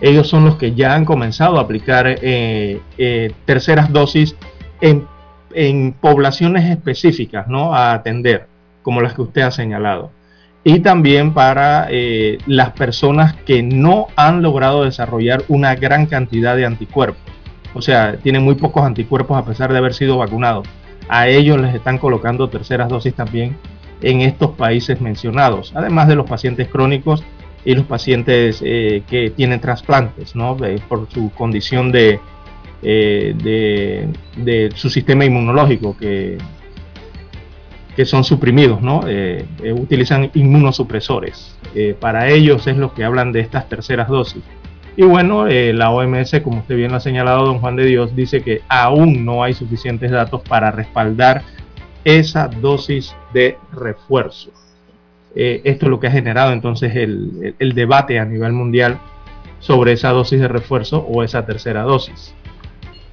Ellos 0.00 0.28
son 0.28 0.44
los 0.44 0.56
que 0.56 0.74
ya 0.74 0.94
han 0.94 1.04
comenzado 1.04 1.58
a 1.58 1.62
aplicar 1.62 2.18
terceras 3.44 3.92
dosis 3.92 4.36
en, 4.80 5.06
en 5.52 5.92
poblaciones 5.92 6.70
específicas, 6.70 7.48
¿no? 7.48 7.74
A 7.74 7.92
atender, 7.92 8.46
como 8.82 9.00
las 9.00 9.14
que 9.14 9.22
usted 9.22 9.42
ha 9.42 9.50
señalado 9.50 10.10
y 10.64 10.80
también 10.80 11.34
para 11.34 11.88
eh, 11.90 12.38
las 12.46 12.70
personas 12.70 13.34
que 13.44 13.62
no 13.62 14.06
han 14.16 14.42
logrado 14.42 14.84
desarrollar 14.84 15.42
una 15.48 15.74
gran 15.74 16.06
cantidad 16.06 16.56
de 16.56 16.66
anticuerpos. 16.66 17.20
O 17.74 17.82
sea, 17.82 18.16
tienen 18.16 18.44
muy 18.44 18.54
pocos 18.54 18.84
anticuerpos 18.84 19.36
a 19.36 19.44
pesar 19.44 19.72
de 19.72 19.78
haber 19.78 19.94
sido 19.94 20.18
vacunados. 20.18 20.68
A 21.08 21.26
ellos 21.28 21.60
les 21.60 21.74
están 21.74 21.98
colocando 21.98 22.48
terceras 22.48 22.88
dosis 22.88 23.14
también 23.14 23.56
en 24.02 24.20
estos 24.20 24.50
países 24.52 25.00
mencionados, 25.00 25.72
además 25.74 26.08
de 26.08 26.16
los 26.16 26.28
pacientes 26.28 26.68
crónicos 26.68 27.24
y 27.64 27.74
los 27.74 27.86
pacientes 27.86 28.60
eh, 28.64 29.02
que 29.08 29.30
tienen 29.30 29.60
trasplantes, 29.60 30.34
¿no? 30.34 30.56
por 30.88 31.08
su 31.10 31.30
condición 31.30 31.92
de, 31.92 32.20
eh, 32.82 33.34
de, 33.42 34.08
de, 34.36 34.70
su 34.74 34.90
sistema 34.90 35.24
inmunológico, 35.24 35.96
que 35.96 36.38
que 37.94 38.06
son 38.06 38.24
suprimidos, 38.24 38.80
¿no? 38.80 39.02
Eh, 39.06 39.44
utilizan 39.70 40.30
inmunosupresores. 40.32 41.58
Para 42.00 42.30
ellos 42.30 42.66
es 42.66 42.78
lo 42.78 42.94
que 42.94 43.04
hablan 43.04 43.32
de 43.32 43.40
estas 43.40 43.68
terceras 43.68 44.08
dosis. 44.08 44.42
Y 44.96 45.02
bueno, 45.02 45.44
la 45.46 45.90
OMS, 45.90 46.40
como 46.42 46.60
usted 46.60 46.74
bien 46.74 46.94
ha 46.94 47.00
señalado, 47.00 47.44
don 47.44 47.58
Juan 47.58 47.76
de 47.76 47.84
Dios, 47.84 48.16
dice 48.16 48.42
que 48.42 48.62
aún 48.66 49.26
no 49.26 49.42
hay 49.42 49.52
suficientes 49.52 50.10
datos 50.10 50.40
para 50.40 50.70
respaldar 50.70 51.42
esa 52.04 52.48
dosis 52.48 53.14
de 53.32 53.58
refuerzo. 53.72 54.50
esto 55.34 55.86
es 55.86 55.90
lo 55.90 55.98
que 55.98 56.08
ha 56.08 56.10
generado 56.10 56.52
entonces 56.52 56.94
el, 56.94 57.72
debate 57.74 58.18
a 58.18 58.24
nivel 58.24 58.52
mundial 58.52 58.98
sobre 59.60 59.92
esa 59.92 60.10
dosis 60.10 60.40
de 60.40 60.48
refuerzo 60.48 60.98
o 60.98 61.22
esa 61.22 61.46
tercera 61.46 61.82
dosis. 61.82 62.34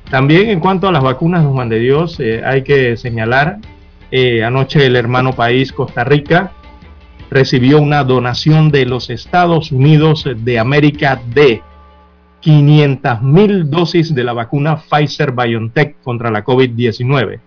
También 0.10 0.49
en 0.49 0.60
cuanto 0.60 0.88
a 0.88 0.91
las 0.91 1.04
vacunas, 1.04 1.43
don 1.43 1.54
Juan 1.54 1.69
de 1.69 1.80
Dios, 1.80 2.19
hay 2.43 2.63
que 2.63 2.97
señalar 2.97 3.60
eh, 4.12 4.43
anoche 4.43 4.86
el 4.86 4.95
hermano 4.95 5.34
país 5.34 5.71
Costa 5.71 6.04
Rica 6.04 6.52
recibió 7.30 7.80
una 7.80 8.04
donación 8.04 8.71
de 8.71 8.86
los 8.86 9.12
Estados 9.12 9.71
Unidos 9.71 10.28
de 10.36 10.58
América 10.58 11.21
de 11.34 11.62
500 12.39 13.21
mil 13.21 13.69
dosis 13.69 14.15
de 14.15 14.23
la 14.23 14.34
vacuna 14.34 14.78
Pfizer 14.78 15.32
BioNTech 15.32 16.02
contra 16.02 16.32
la 16.32 16.43
COVID-19. 16.43 17.39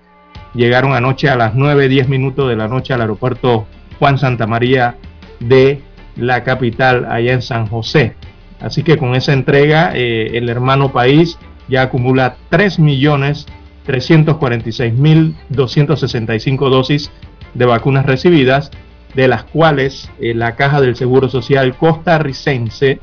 Llegaron 0.55 0.93
anoche 0.93 1.29
a 1.29 1.37
las 1.37 1.55
9.10 1.55 2.09
minutos 2.09 2.49
de 2.49 2.57
la 2.57 2.69
noche 2.69 2.93
al 2.93 3.01
aeropuerto 3.01 3.67
Juan 3.99 4.19
Santa 4.19 4.47
María 4.47 4.97
de 5.41 5.81
la 6.17 6.45
capital, 6.45 7.07
allá 7.11 7.33
en 7.33 7.43
San 7.43 7.67
José. 7.67 8.15
Así 8.61 8.83
que 8.83 8.97
con 8.97 9.15
esa 9.15 9.33
entrega, 9.33 9.93
eh, 9.95 10.33
el 10.35 10.49
hermano 10.49 10.93
país 10.93 11.39
ya 11.69 11.83
acumula 11.83 12.37
3 12.51 12.79
millones 12.79 13.47
346.265 13.87 16.71
dosis 16.71 17.11
de 17.55 17.67
vacunas 17.67 18.07
recibidas, 18.07 18.71
de 19.15 19.29
las 19.29 19.45
cuales 19.45 20.11
eh, 20.21 20.35
la 20.35 20.57
Caja 20.57 20.81
del 20.81 20.97
Seguro 20.97 21.29
Social 21.29 21.77
costarricense 21.77 22.99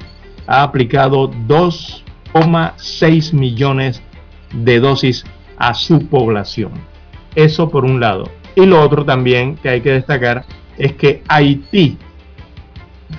ha 0.47 0.63
aplicado 0.63 1.31
2,6 1.31 3.33
millones 3.33 4.01
de 4.53 4.79
dosis 4.79 5.23
a 5.57 5.75
su 5.75 6.07
población. 6.07 6.71
Eso 7.35 7.69
por 7.69 7.85
un 7.85 7.99
lado. 7.99 8.29
Y 8.55 8.65
lo 8.65 8.81
otro 8.81 9.05
también 9.05 9.55
que 9.55 9.69
hay 9.69 9.81
que 9.81 9.91
destacar 9.91 10.45
es 10.77 10.93
que 10.93 11.21
Haití 11.27 11.97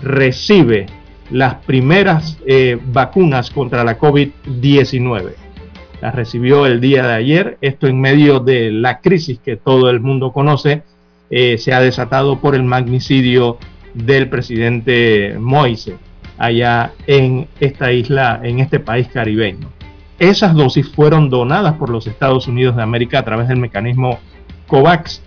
recibe 0.03 0.87
las 1.31 1.55
primeras 1.65 2.39
eh, 2.47 2.79
vacunas 2.93 3.51
contra 3.51 3.85
la 3.85 3.99
COVID-19 3.99 5.35
la 6.01 6.11
recibió 6.11 6.67
el 6.67 6.81
día 6.81 7.07
de 7.07 7.15
ayer. 7.15 7.59
Esto 7.61 7.87
en 7.87 8.01
medio 8.01 8.41
de 8.41 8.71
la 8.71 9.01
crisis 9.01 9.39
que 9.39 9.57
todo 9.57 9.91
el 9.91 10.01
mundo 10.01 10.33
conoce, 10.33 10.83
eh, 11.31 11.59
se 11.59 11.73
ha 11.73 11.81
desatado 11.81 12.41
por 12.41 12.55
el 12.55 12.63
magnicidio 12.63 13.59
del 13.95 14.29
presidente 14.29 15.37
Moise 15.39 15.97
allá 16.39 16.93
en 17.07 17.49
esta 17.61 17.93
isla, 17.93 18.41
en 18.43 18.61
este 18.61 18.81
país 18.81 19.09
caribeño. 19.09 19.69
Esas 20.21 20.55
dosis 20.55 20.87
fueron 20.89 21.31
donadas 21.31 21.75
por 21.75 21.89
los 21.89 22.07
Estados 22.07 22.47
Unidos 22.47 22.77
de 22.77 22.83
América 22.83 23.19
a 23.19 23.25
través 23.25 23.49
del 23.49 23.59
mecanismo 23.59 24.21
COVAX. 24.67 25.23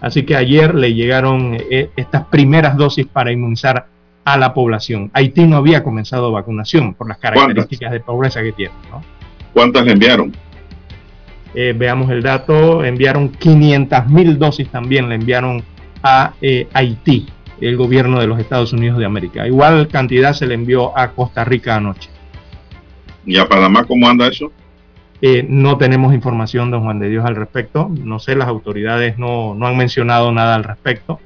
Así 0.00 0.24
que 0.24 0.34
ayer 0.36 0.74
le 0.74 0.94
llegaron 0.94 1.56
eh, 1.70 1.90
estas 1.96 2.24
primeras 2.24 2.76
dosis 2.76 3.06
para 3.06 3.30
inmunizar 3.30 3.86
a 4.24 4.38
la 4.38 4.54
población. 4.54 5.10
Haití 5.12 5.44
no 5.44 5.56
había 5.56 5.84
comenzado 5.84 6.32
vacunación 6.32 6.94
por 6.94 7.08
las 7.08 7.18
características 7.18 7.92
de 7.92 8.00
pobreza 8.00 8.42
que 8.42 8.52
tiene. 8.52 8.72
¿Cuántas 9.52 9.84
le 9.84 9.92
enviaron? 9.92 10.32
Eh, 11.54 11.74
veamos 11.76 12.10
el 12.10 12.22
dato, 12.22 12.84
enviaron 12.84 13.28
500 13.30 14.06
mil 14.08 14.38
dosis 14.38 14.68
también, 14.70 15.08
le 15.10 15.16
enviaron 15.16 15.62
a 16.02 16.32
eh, 16.40 16.68
Haití, 16.72 17.26
el 17.60 17.76
gobierno 17.76 18.20
de 18.20 18.26
los 18.26 18.38
Estados 18.38 18.72
Unidos 18.72 18.98
de 18.98 19.04
América. 19.04 19.46
Igual 19.46 19.88
cantidad 19.88 20.32
se 20.32 20.46
le 20.46 20.54
envió 20.54 20.96
a 20.96 21.08
Costa 21.12 21.44
Rica 21.44 21.76
anoche. 21.76 22.08
¿Y 23.28 23.36
a 23.36 23.46
Panamá 23.46 23.84
cómo 23.84 24.08
anda 24.08 24.26
eso? 24.26 24.50
Eh, 25.20 25.44
no 25.46 25.76
tenemos 25.76 26.14
información, 26.14 26.70
don 26.70 26.82
Juan 26.82 26.98
de 26.98 27.10
Dios, 27.10 27.26
al 27.26 27.36
respecto. 27.36 27.90
No 28.02 28.18
sé, 28.18 28.34
las 28.34 28.48
autoridades 28.48 29.18
no, 29.18 29.52
han 29.66 29.76
mencionado 29.76 30.32
nada 30.32 30.54
al 30.54 30.64
respecto. 30.64 31.20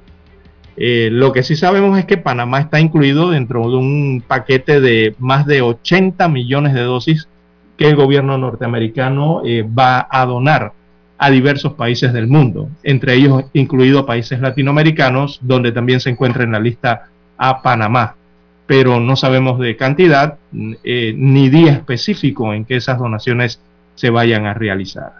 Eh, 0.76 1.10
lo 1.12 1.32
que 1.32 1.44
sí 1.44 1.54
sabemos 1.54 1.96
es 1.96 2.04
que 2.04 2.16
Panamá 2.16 2.58
está 2.58 2.80
incluido 2.80 3.30
dentro 3.30 3.70
de 3.70 3.76
un 3.76 4.24
paquete 4.26 4.80
de 4.80 5.14
más 5.20 5.46
de 5.46 5.62
80 5.62 6.26
millones 6.28 6.74
de 6.74 6.80
dosis 6.80 7.28
que 7.76 7.88
el 7.88 7.94
gobierno 7.94 8.36
norteamericano 8.36 9.42
eh, 9.44 9.62
va 9.62 10.08
a 10.10 10.26
donar 10.26 10.72
a 11.18 11.30
diversos 11.30 11.74
países 11.74 12.12
del 12.12 12.26
mundo, 12.26 12.68
entre 12.82 13.14
ellos 13.14 13.44
incluidos 13.52 14.06
países 14.06 14.40
latinoamericanos, 14.40 15.38
donde 15.40 15.70
también 15.70 16.00
se 16.00 16.10
encuentra 16.10 16.42
en 16.42 16.50
la 16.50 16.58
lista 16.58 17.10
a 17.36 17.62
Panamá 17.62 18.16
pero 18.66 19.00
no 19.00 19.16
sabemos 19.16 19.58
de 19.58 19.76
cantidad 19.76 20.38
ni 20.52 21.48
día 21.48 21.72
específico 21.72 22.54
en 22.54 22.64
que 22.64 22.76
esas 22.76 22.98
donaciones 22.98 23.60
se 23.94 24.10
vayan 24.10 24.46
a 24.46 24.54
realizar. 24.54 25.12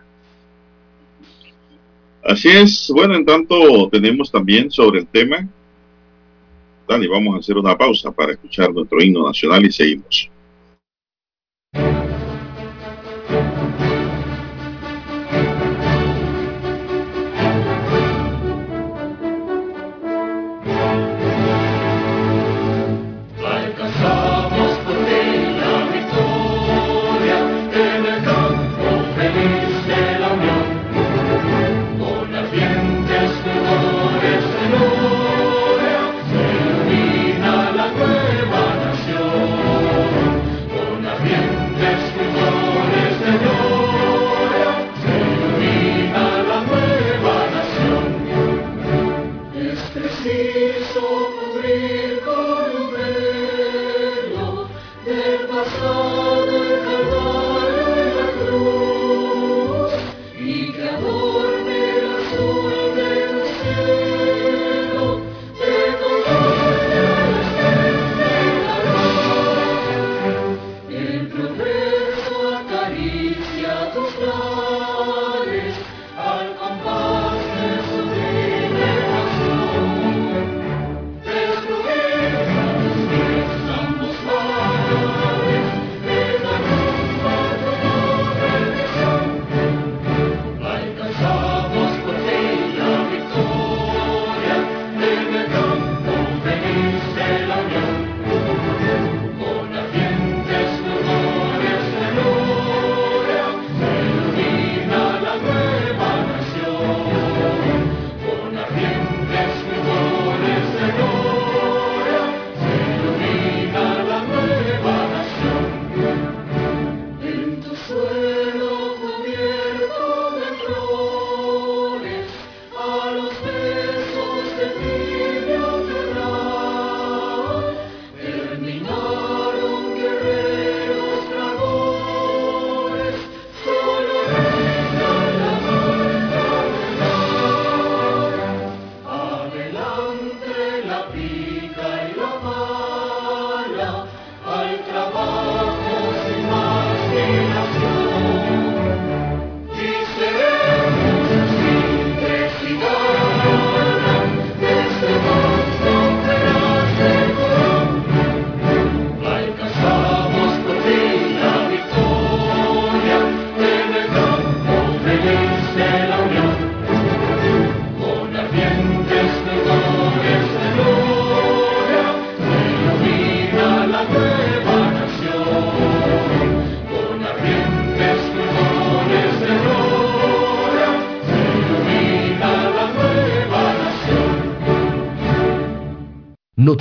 Así 2.25 2.49
es. 2.49 2.91
Bueno, 2.95 3.17
en 3.17 3.27
tanto 3.27 3.89
tenemos 3.91 4.31
también 4.31 4.71
sobre 4.71 5.01
el 5.01 5.07
tema. 5.07 5.47
Dani, 6.89 7.07
vamos 7.09 7.35
a 7.35 7.39
hacer 7.39 7.57
una 7.57 7.77
pausa 7.77 8.13
para 8.13 8.33
escuchar 8.33 8.73
nuestro 8.73 9.03
himno 9.03 9.27
nacional 9.27 9.65
y 9.65 9.73
seguimos. 9.73 10.31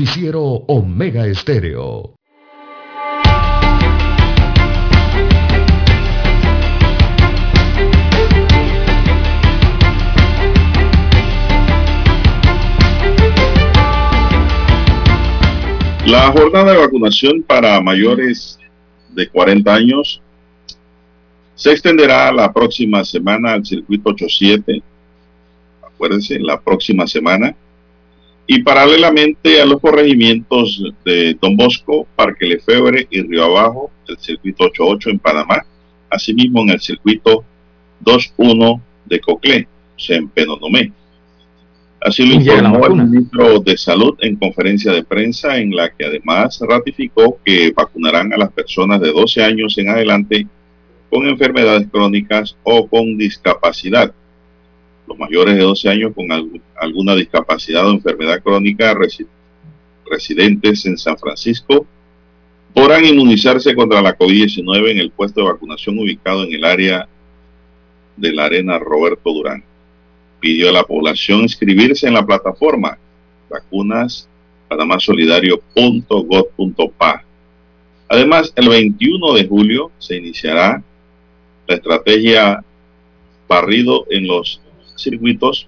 Noticiero 0.01 0.41
Omega 0.41 1.27
Estéreo. 1.27 2.15
La 16.07 16.31
jornada 16.31 16.71
de 16.71 16.77
vacunación 16.79 17.43
para 17.43 17.79
mayores 17.79 18.57
de 19.09 19.29
40 19.29 19.71
años 19.71 20.19
se 21.53 21.73
extenderá 21.73 22.31
la 22.31 22.51
próxima 22.51 23.05
semana 23.05 23.53
al 23.53 23.63
circuito 23.63 24.09
87. 24.09 24.81
Acuérdense, 25.83 26.39
la 26.39 26.59
próxima 26.59 27.05
semana 27.05 27.55
y 28.53 28.63
paralelamente 28.63 29.61
a 29.61 29.65
los 29.65 29.79
corregimientos 29.79 30.83
de 31.05 31.37
Don 31.41 31.55
Bosco, 31.55 32.05
Parque 32.17 32.45
Lefebvre 32.45 33.07
y 33.09 33.21
Río 33.21 33.45
Abajo, 33.45 33.91
el 34.09 34.17
circuito 34.17 34.65
88 34.65 35.09
en 35.09 35.19
Panamá, 35.19 35.65
asimismo 36.09 36.61
en 36.63 36.71
el 36.71 36.81
circuito 36.81 37.45
21 38.01 38.81
de 39.05 39.19
Coclé, 39.21 39.67
o 39.95 39.99
sea, 39.99 40.17
en 40.17 40.27
Penonomé. 40.27 40.91
Así 42.01 42.25
lo 42.25 42.33
informó 42.33 42.87
el 42.87 42.95
ministro 42.95 43.59
de 43.61 43.77
Salud 43.77 44.17
en 44.19 44.35
conferencia 44.35 44.91
de 44.91 45.05
prensa, 45.05 45.57
en 45.57 45.73
la 45.73 45.89
que 45.89 46.03
además 46.03 46.59
ratificó 46.67 47.39
que 47.45 47.71
vacunarán 47.73 48.33
a 48.33 48.37
las 48.37 48.51
personas 48.51 48.99
de 48.99 49.13
12 49.13 49.45
años 49.45 49.77
en 49.77 49.87
adelante 49.87 50.45
con 51.09 51.25
enfermedades 51.25 51.87
crónicas 51.89 52.57
o 52.63 52.85
con 52.85 53.17
discapacidad. 53.17 54.13
Los 55.11 55.19
mayores 55.19 55.55
de 55.55 55.63
12 55.63 55.89
años 55.89 56.13
con 56.15 56.27
alguna 56.79 57.15
discapacidad 57.15 57.85
o 57.85 57.91
enfermedad 57.91 58.41
crónica 58.41 58.97
residentes 60.09 60.85
en 60.85 60.97
San 60.97 61.17
Francisco 61.17 61.85
podrán 62.73 63.03
inmunizarse 63.03 63.75
contra 63.75 64.01
la 64.01 64.17
COVID-19 64.17 64.91
en 64.91 64.99
el 64.99 65.11
puesto 65.11 65.41
de 65.41 65.51
vacunación 65.51 65.99
ubicado 65.99 66.45
en 66.45 66.53
el 66.53 66.63
área 66.63 67.09
de 68.15 68.31
la 68.31 68.45
Arena 68.45 68.79
Roberto 68.79 69.33
Durán. 69.33 69.65
Pidió 70.39 70.69
a 70.69 70.71
la 70.71 70.83
población 70.83 71.41
inscribirse 71.41 72.07
en 72.07 72.13
la 72.13 72.25
plataforma 72.25 72.97
vacunas 73.49 74.29
pa. 76.97 77.25
Además, 78.07 78.53
el 78.55 78.69
21 78.69 79.33
de 79.33 79.45
julio 79.45 79.91
se 79.99 80.15
iniciará 80.15 80.81
la 81.67 81.75
estrategia 81.75 82.63
barrido 83.49 84.05
en 84.09 84.25
los 84.25 84.61
circuitos 85.01 85.67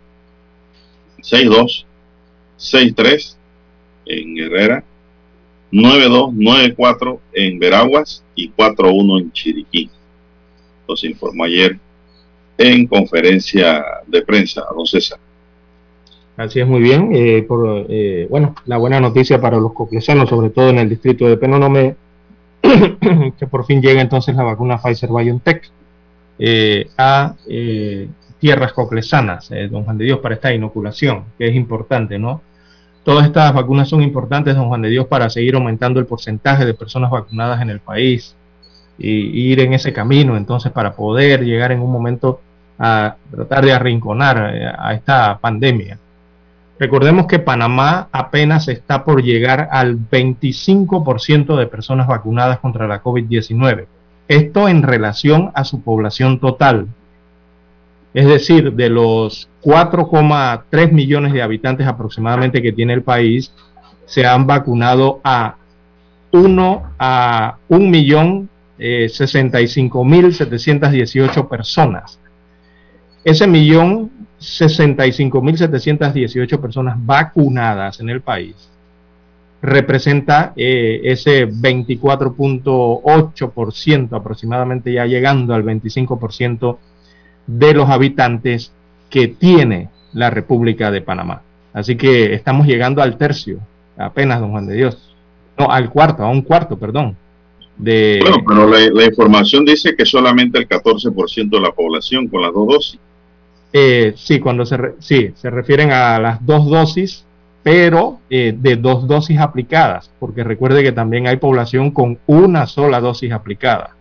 6-2, 1.24 1.86
6-3 2.60 3.36
en 4.06 4.38
Herrera, 4.38 4.84
9-2, 5.72 7.20
en 7.34 7.60
Veraguas 7.60 8.24
y 8.36 8.52
4-1 8.52 9.22
en 9.22 9.32
Chiriquí. 9.32 9.90
Los 10.88 11.04
informó 11.04 11.46
ayer 11.46 11.80
en 12.58 12.86
conferencia 12.88 13.84
de 14.06 14.22
prensa, 14.22 14.64
don 14.76 14.86
César. 14.86 15.20
Así 16.36 16.60
es, 16.60 16.68
muy 16.68 16.82
bien. 16.82 17.10
Eh, 17.14 17.44
por, 17.48 17.86
eh, 17.90 18.28
bueno, 18.30 18.56
la 18.66 18.78
buena 18.78 19.00
noticia 19.00 19.40
para 19.40 19.58
los 19.58 19.74
coclesanos, 19.74 20.30
sobre 20.30 20.50
todo 20.50 20.70
en 20.70 20.80
el 20.80 20.90
distrito 20.90 21.28
de 21.28 21.38
Penonome, 21.38 21.96
que 23.40 23.48
por 23.48 23.66
fin 23.66 23.82
llega 23.82 24.02
entonces 24.02 24.36
la 24.36 24.44
vacuna 24.44 24.78
Pfizer 24.78 25.10
BioNTech 25.10 25.70
eh, 26.40 26.88
a 26.98 27.36
tierras 28.44 28.74
coclesanas, 28.74 29.50
don 29.72 29.86
Juan 29.86 29.98
de 29.98 30.04
Dios, 30.04 30.20
para 30.20 30.36
esta 30.36 30.54
inoculación, 30.54 31.24
que 31.38 31.48
es 31.48 31.56
importante, 31.56 32.20
¿no? 32.20 32.42
Todas 33.06 33.26
estas 33.26 33.54
vacunas 33.54 33.88
son 33.88 34.02
importantes, 34.02 34.54
don 34.54 34.68
Juan 34.68 34.82
de 34.82 34.90
Dios, 34.90 35.08
para 35.08 35.30
seguir 35.30 35.56
aumentando 35.56 36.02
el 36.02 36.06
porcentaje 36.06 36.66
de 36.66 36.74
personas 36.74 37.10
vacunadas 37.10 37.62
en 37.62 37.70
el 37.70 37.80
país 37.80 38.36
y, 38.98 39.50
ir 39.50 39.62
en 39.62 39.72
ese 39.72 39.94
camino, 39.94 40.36
entonces, 40.36 40.74
para 40.74 40.94
poder 40.94 41.46
llegar 41.46 41.72
en 41.72 41.80
un 41.80 41.90
momento 41.90 42.42
a 42.78 43.16
tratar 43.32 43.64
de 43.64 43.72
arrinconar 43.72 44.38
a 44.78 44.94
esta 44.94 45.38
pandemia. 45.40 45.98
Recordemos 46.78 47.28
que 47.28 47.40
Panamá 47.40 48.10
apenas 48.12 48.68
está 48.68 49.06
por 49.06 49.24
llegar 49.24 49.70
al 49.72 49.98
25% 49.98 51.56
de 51.56 51.68
personas 51.68 52.08
vacunadas 52.08 52.60
contra 52.60 52.90
la 52.90 53.02
COVID-19. 53.02 53.86
Esto 54.28 54.68
en 54.68 54.84
relación 54.84 55.50
a 55.56 55.64
su 55.64 55.82
población 55.82 56.42
total. 56.42 56.90
Es 58.14 58.28
decir, 58.28 58.74
de 58.74 58.90
los 58.90 59.50
4,3 59.64 60.92
millones 60.92 61.34
de 61.34 61.42
habitantes 61.42 61.88
aproximadamente 61.88 62.62
que 62.62 62.72
tiene 62.72 62.94
el 62.94 63.02
país, 63.02 63.52
se 64.06 64.24
han 64.26 64.46
vacunado 64.46 65.20
a 65.24 65.56
1 66.32 66.84
a 67.00 67.58
1 67.68 67.90
millón 67.90 68.50
eh, 68.78 69.08
mil 70.04 70.36
personas. 71.50 72.20
Ese 73.24 73.48
millón 73.48 74.12
65.718 74.40 76.60
personas 76.60 76.98
vacunadas 77.00 78.00
en 78.00 78.10
el 78.10 78.22
país 78.22 78.70
representa 79.62 80.54
eh, 80.58 81.02
ese 81.06 81.48
24.8% 81.48 84.18
aproximadamente 84.18 84.92
ya 84.92 85.06
llegando 85.06 85.54
al 85.54 85.64
25% 85.64 86.78
de 87.48 87.74
los 87.74 87.90
habitantes 87.90 88.72
que 89.10 89.28
tiene 89.28 89.90
la 90.14 90.30
República 90.30 90.92
de 90.92 91.02
Panamá. 91.02 91.42
Así 91.74 91.96
que 91.96 92.34
estamos 92.34 92.68
llegando 92.68 93.02
al 93.02 93.18
tercio, 93.18 93.60
apenas, 93.98 94.40
don 94.40 94.52
Juan 94.52 94.68
de 94.68 94.76
Dios. 94.76 95.16
No, 95.58 95.70
al 95.70 95.90
cuarto, 95.90 96.24
a 96.24 96.30
un 96.30 96.42
cuarto, 96.42 96.78
perdón. 96.78 97.16
De... 97.78 98.20
Bueno, 98.22 98.44
pero 98.48 98.68
la, 98.68 98.80
la 98.92 99.06
información 99.06 99.66
dice 99.66 99.96
que 99.96 100.06
solamente 100.06 100.60
el 100.60 100.68
14% 100.68 101.50
de 101.50 101.60
la 101.60 101.72
población 101.72 102.28
con 102.28 102.42
las 102.42 102.54
dos 102.54 102.68
dosis. 102.68 103.00
Eh, 103.76 104.14
sí, 104.16 104.40
cuando 104.40 104.66
se, 104.66 104.78
sí, 105.00 105.32
se 105.36 105.50
refieren 105.50 105.92
a 105.92 106.20
las 106.20 106.46
dos 106.46 106.70
dosis, 106.70 107.26
pero 107.64 108.20
eh, 108.30 108.54
de 108.56 108.76
dos 108.76 109.08
dosis 109.08 109.40
aplicadas, 109.40 110.12
porque 110.20 110.44
recuerde 110.44 110.84
que 110.84 110.92
también 110.92 111.28
hay 111.28 111.38
población 111.38 111.90
con 111.90 112.20
una 112.28 112.68
sola 112.68 113.02
dosis 113.02 113.32
aplicada. 113.32 113.96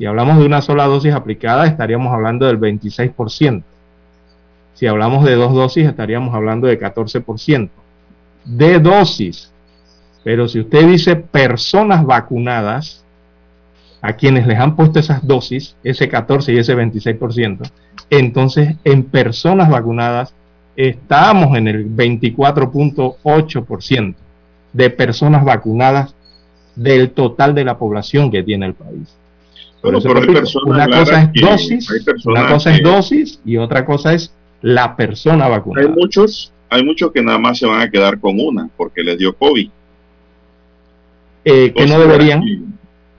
Si 0.00 0.06
hablamos 0.06 0.38
de 0.38 0.46
una 0.46 0.62
sola 0.62 0.86
dosis 0.86 1.12
aplicada, 1.12 1.66
estaríamos 1.66 2.10
hablando 2.14 2.46
del 2.46 2.58
26%. 2.58 3.62
Si 4.72 4.86
hablamos 4.86 5.26
de 5.26 5.34
dos 5.34 5.52
dosis, 5.52 5.86
estaríamos 5.86 6.34
hablando 6.34 6.68
de 6.68 6.80
14%. 6.80 7.68
De 8.46 8.78
dosis. 8.78 9.52
Pero 10.24 10.48
si 10.48 10.60
usted 10.60 10.86
dice 10.86 11.16
personas 11.16 12.06
vacunadas, 12.06 13.04
a 14.00 14.14
quienes 14.14 14.46
les 14.46 14.58
han 14.58 14.74
puesto 14.74 15.00
esas 15.00 15.26
dosis, 15.26 15.76
ese 15.84 16.08
14 16.08 16.54
y 16.54 16.56
ese 16.56 16.74
26%, 16.74 17.70
entonces 18.08 18.76
en 18.84 19.02
personas 19.02 19.68
vacunadas 19.68 20.32
estamos 20.76 21.54
en 21.58 21.68
el 21.68 21.94
24.8% 21.94 24.14
de 24.72 24.88
personas 24.88 25.44
vacunadas 25.44 26.14
del 26.74 27.10
total 27.10 27.54
de 27.54 27.64
la 27.64 27.76
población 27.76 28.30
que 28.30 28.42
tiene 28.42 28.64
el 28.64 28.72
país. 28.72 29.19
Una 29.82 30.88
cosa 30.88 31.22
es 31.22 31.40
dosis, 31.40 31.90
una 32.24 32.48
cosa 32.48 32.74
es 32.74 32.82
dosis 32.82 33.40
y 33.44 33.56
otra 33.56 33.84
cosa 33.84 34.14
es 34.14 34.32
la 34.62 34.96
persona 34.96 35.48
vacunada. 35.48 35.86
Hay 35.86 35.92
muchos, 35.92 36.52
hay 36.68 36.84
muchos 36.84 37.12
que 37.12 37.22
nada 37.22 37.38
más 37.38 37.58
se 37.58 37.66
van 37.66 37.80
a 37.80 37.90
quedar 37.90 38.20
con 38.20 38.38
una 38.38 38.68
porque 38.76 39.02
les 39.02 39.18
dio 39.18 39.34
COVID. 39.34 39.70
Eh, 41.44 41.72
que 41.74 41.86
no 41.86 41.98
deberían. 41.98 42.42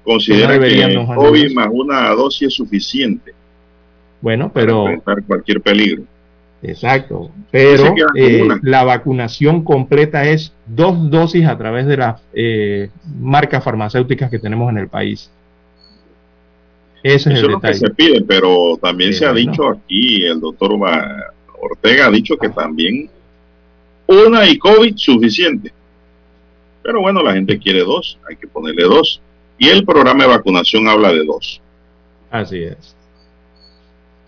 Considera 0.04 0.60
que, 0.60 1.06
COVID 1.15 1.54
más 1.54 1.67
una 1.71 2.10
dosis 2.10 2.50
es 2.50 2.54
suficiente. 2.56 3.34
Bueno, 4.19 4.52
pero... 4.54 4.86
Para 5.04 5.21
cualquier 5.21 5.62
peligro. 5.62 6.04
Exacto. 6.63 7.32
Pero 7.50 7.95
eh, 8.15 8.47
la 8.62 8.84
vacunación 8.84 9.63
completa 9.63 10.26
es 10.26 10.54
dos 10.67 11.10
dosis 11.10 11.47
a 11.47 11.58
través 11.58 11.88
de 11.88 11.97
las 11.97 12.21
eh, 12.34 12.89
marcas 13.19 13.63
farmacéuticas 13.63 14.30
que 14.30 14.39
tenemos 14.39 14.69
en 14.71 14.78
el 14.78 14.88
país. 14.88 15.32
Ese 17.03 17.33
es 17.33 17.39
el 17.39 17.47
detalle. 17.47 17.73
que 17.73 17.79
se 17.79 17.89
pide, 17.91 18.21
pero 18.21 18.77
también 18.81 19.13
se 19.13 19.25
ha 19.25 19.33
dicho 19.33 19.67
aquí, 19.67 20.23
el 20.23 20.39
doctor 20.39 20.71
Ortega 21.59 22.07
ha 22.07 22.11
dicho 22.11 22.37
que 22.37 22.49
también 22.49 23.09
una 24.07 24.47
y 24.47 24.57
COVID 24.57 24.95
suficiente. 24.97 25.71
Pero 26.83 27.01
bueno, 27.01 27.21
la 27.21 27.33
gente 27.33 27.57
quiere 27.59 27.81
dos, 27.81 28.17
hay 28.27 28.35
que 28.35 28.47
ponerle 28.47 28.83
dos. 28.83 29.21
Y 29.57 29.69
el 29.69 29.85
programa 29.85 30.23
de 30.23 30.29
vacunación 30.29 30.87
habla 30.87 31.11
de 31.11 31.23
dos. 31.23 31.61
Así 32.31 32.63
es. 32.63 32.95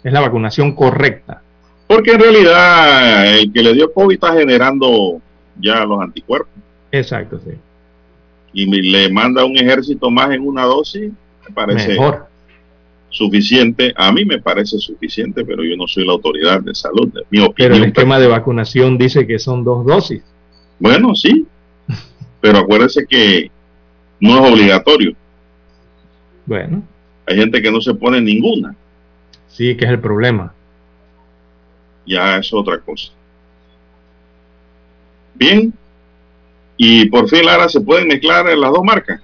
Es 0.03 0.13
la 0.13 0.19
vacunación 0.19 0.75
correcta. 0.75 1.41
Porque 1.87 2.11
en 2.11 2.19
realidad 2.19 3.37
el 3.39 3.51
que 3.51 3.63
le 3.63 3.73
dio 3.73 3.91
COVID 3.91 4.13
está 4.13 4.33
generando 4.33 5.19
ya 5.59 5.85
los 5.85 6.01
anticuerpos. 6.01 6.53
Exacto, 6.91 7.39
sí. 7.43 7.55
Y 8.53 8.65
le 8.65 9.09
manda 9.11 9.43
un 9.43 9.57
ejército 9.57 10.11
más 10.11 10.31
en 10.31 10.47
una 10.47 10.63
dosis, 10.65 11.11
me 11.47 11.53
parece 11.53 11.97
suficiente. 13.13 13.93
A 13.95 14.11
mí 14.11 14.25
me 14.25 14.39
parece 14.39 14.79
suficiente, 14.79 15.45
pero 15.45 15.63
yo 15.63 15.77
no 15.77 15.87
soy 15.87 16.05
la 16.05 16.13
autoridad 16.13 16.61
de 16.61 16.75
salud, 16.75 17.07
de 17.13 17.21
mi 17.29 17.39
opinión. 17.39 17.53
Pero 17.55 17.75
el 17.75 17.83
esquema 17.85 18.19
de 18.19 18.27
vacunación 18.27 18.97
dice 18.97 19.25
que 19.25 19.39
son 19.39 19.63
dos 19.63 19.85
dosis. 19.85 20.23
Bueno, 20.79 21.15
sí. 21.15 21.45
pero 22.41 22.57
acuérdese 22.57 23.05
que 23.07 23.49
no 24.19 24.43
es 24.43 24.51
obligatorio. 24.51 25.15
Bueno. 26.45 26.83
Hay 27.25 27.37
gente 27.37 27.61
que 27.61 27.71
no 27.71 27.79
se 27.79 27.93
pone 27.93 28.19
ninguna. 28.19 28.75
Sí, 29.47 29.77
que 29.77 29.85
es 29.85 29.91
el 29.91 29.99
problema. 29.99 30.53
Ya 32.05 32.37
es 32.37 32.51
otra 32.51 32.79
cosa. 32.79 33.11
Bien. 35.35 35.71
Y 36.75 37.05
por 37.05 37.29
fin, 37.29 37.45
Lara, 37.45 37.69
¿se 37.69 37.79
pueden 37.79 38.07
mezclar 38.07 38.45
las 38.57 38.71
dos 38.71 38.83
marcas? 38.83 39.21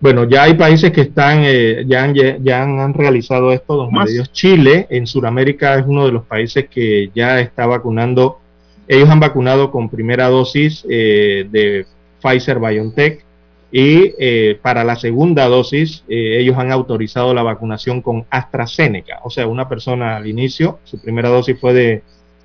Bueno, 0.00 0.24
ya 0.24 0.44
hay 0.44 0.54
países 0.54 0.92
que 0.92 1.00
están, 1.00 1.40
eh, 1.42 1.84
ya, 1.86 2.04
han, 2.04 2.14
ya 2.14 2.62
han, 2.62 2.94
realizado 2.94 3.52
esto, 3.52 3.74
don 3.74 3.90
Chile, 4.32 4.86
en 4.90 5.06
Sudamérica, 5.06 5.76
es 5.76 5.86
uno 5.86 6.06
de 6.06 6.12
los 6.12 6.24
países 6.24 6.68
que 6.68 7.10
ya 7.14 7.40
está 7.40 7.66
vacunando. 7.66 8.38
Ellos 8.86 9.08
han 9.08 9.20
vacunado 9.20 9.70
con 9.70 9.88
primera 9.88 10.28
dosis 10.28 10.86
eh, 10.88 11.46
de 11.50 11.84
Pfizer 12.22 12.58
BioNTech 12.60 13.24
y 13.70 14.14
eh, 14.18 14.58
para 14.62 14.82
la 14.82 14.96
segunda 14.96 15.46
dosis, 15.46 16.02
eh, 16.08 16.38
ellos 16.40 16.56
han 16.56 16.72
autorizado 16.72 17.34
la 17.34 17.42
vacunación 17.42 18.00
con 18.00 18.24
AstraZeneca. 18.30 19.20
O 19.24 19.30
sea, 19.30 19.46
una 19.46 19.68
persona 19.68 20.16
al 20.16 20.26
inicio, 20.26 20.78
su 20.84 20.98
primera 21.00 21.28
dosis 21.28 21.58
fue 21.60 21.74
de, 21.74 22.02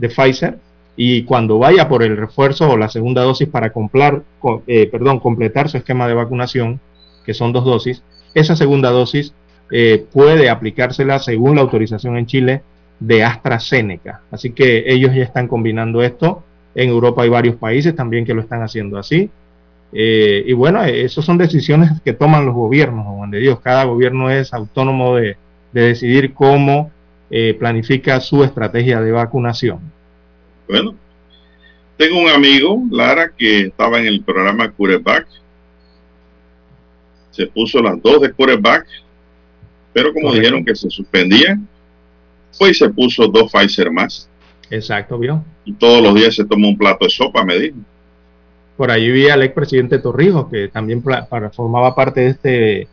Pfizer, 0.10 0.58
y 0.98 1.24
cuando 1.24 1.60
vaya 1.60 1.88
por 1.88 2.04
el 2.04 2.18
refuerzo 2.18 2.70
o 2.70 2.78
la 2.78 2.90
segunda 2.90 3.22
dosis 3.22 3.48
para 3.48 3.72
comprar, 3.72 4.22
eh, 4.68 4.88
perdón, 4.92 5.20
completar 5.22 5.70
su 5.70 5.78
esquema 5.78 6.08
de 6.10 6.14
vacunación, 6.14 6.82
que 7.24 7.34
son 7.34 7.54
dos 7.54 7.66
dosis, 7.66 8.04
esa 8.34 8.56
segunda 8.56 8.90
dosis 8.90 9.34
eh, 9.72 10.06
puede 10.12 10.50
aplicársela 10.50 11.20
según 11.20 11.56
la 11.56 11.62
autorización 11.62 12.18
en 12.18 12.26
Chile 12.26 12.62
de 13.00 13.24
AstraZeneca. 13.24 14.22
Así 14.32 14.52
que 14.52 14.84
ellos 14.88 15.14
ya 15.16 15.24
están 15.24 15.48
combinando 15.48 16.04
esto. 16.04 16.44
En 16.76 16.90
Europa 16.90 17.24
hay 17.24 17.30
varios 17.30 17.56
países 17.56 17.96
también 17.96 18.26
que 18.26 18.34
lo 18.34 18.42
están 18.42 18.62
haciendo 18.62 18.98
así. 18.98 19.30
Eh, 19.92 20.44
y 20.48 20.54
bueno, 20.54 20.84
esas 20.84 21.24
son 21.24 21.38
decisiones 21.38 21.92
que 22.04 22.14
toman 22.14 22.46
los 22.46 22.56
gobiernos, 22.56 23.06
Juan 23.06 23.32
de 23.32 23.40
Dios. 23.40 23.60
Cada 23.62 23.84
gobierno 23.84 24.30
es 24.30 24.54
autónomo 24.54 25.16
de, 25.16 25.38
decidir 25.72 26.34
cómo 26.34 26.92
eh, 27.32 27.56
planifica 27.58 28.20
su 28.20 28.44
estrategia 28.44 29.02
de 29.02 29.12
vacunación. 29.12 29.80
Bueno, 30.68 30.94
tengo 31.98 32.20
un 32.20 32.30
amigo, 32.30 32.82
Lara, 32.92 33.32
que 33.36 33.62
estaba 33.62 34.00
en 34.00 34.06
el 34.08 34.22
programa 34.22 34.70
Cureback. 34.72 35.28
Se 37.34 37.48
puso 37.48 37.82
las 37.82 38.02
dos 38.02 38.22
de 38.22 38.32
Cureback, 38.32 38.86
pero 39.92 40.14
como 40.14 40.34
dijeron 40.34 40.64
que 40.64 40.76
se 40.76 40.90
suspendía, 40.90 41.60
fue 42.52 42.70
y 42.70 42.74
se 42.74 42.90
puso 42.90 43.28
dos 43.28 43.52
Pfizer 43.52 43.92
más. 43.92 44.30
Exacto, 44.70 45.18
vio. 45.18 45.44
Y 45.66 45.74
todos 45.74 46.02
los 46.02 46.16
días 46.16 46.36
se 46.36 46.46
toma 46.46 46.68
un 46.68 46.78
plato 46.78 47.06
de 47.06 47.10
sopa, 47.12 47.44
me 47.44 47.58
dijo. 47.60 47.78
Por 48.78 48.92
ahí 48.92 49.12
vi 49.12 49.30
al 49.30 49.44
expresidente 49.44 50.00
Torrijos, 50.00 50.48
que 50.50 50.68
también 50.68 51.04
formaba 51.04 51.96
parte 51.96 52.22
de 52.22 52.28
este 52.28 52.88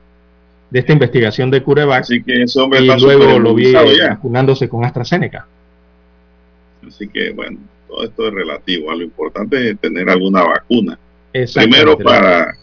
de 0.70 0.78
esta 0.78 0.92
investigación 0.92 1.50
de 1.50 1.62
CureVac. 1.62 2.00
Así 2.00 2.22
que 2.22 2.42
ese 2.42 2.60
hombre 2.60 2.80
y 2.80 2.86
luego 2.86 3.38
lo 3.38 3.54
vi 3.54 3.72
vacunándose 3.72 4.68
con 4.68 4.84
AstraZeneca. 4.84 5.46
Así 6.86 7.08
que 7.08 7.32
bueno, 7.32 7.58
todo 7.88 8.04
esto 8.04 8.28
es 8.28 8.34
relativo. 8.34 8.92
lo 8.92 9.02
importante 9.02 9.70
es 9.70 9.78
tener 9.78 10.08
alguna 10.08 10.44
vacuna. 10.44 10.98
Primero 11.32 11.98
para 11.98 12.54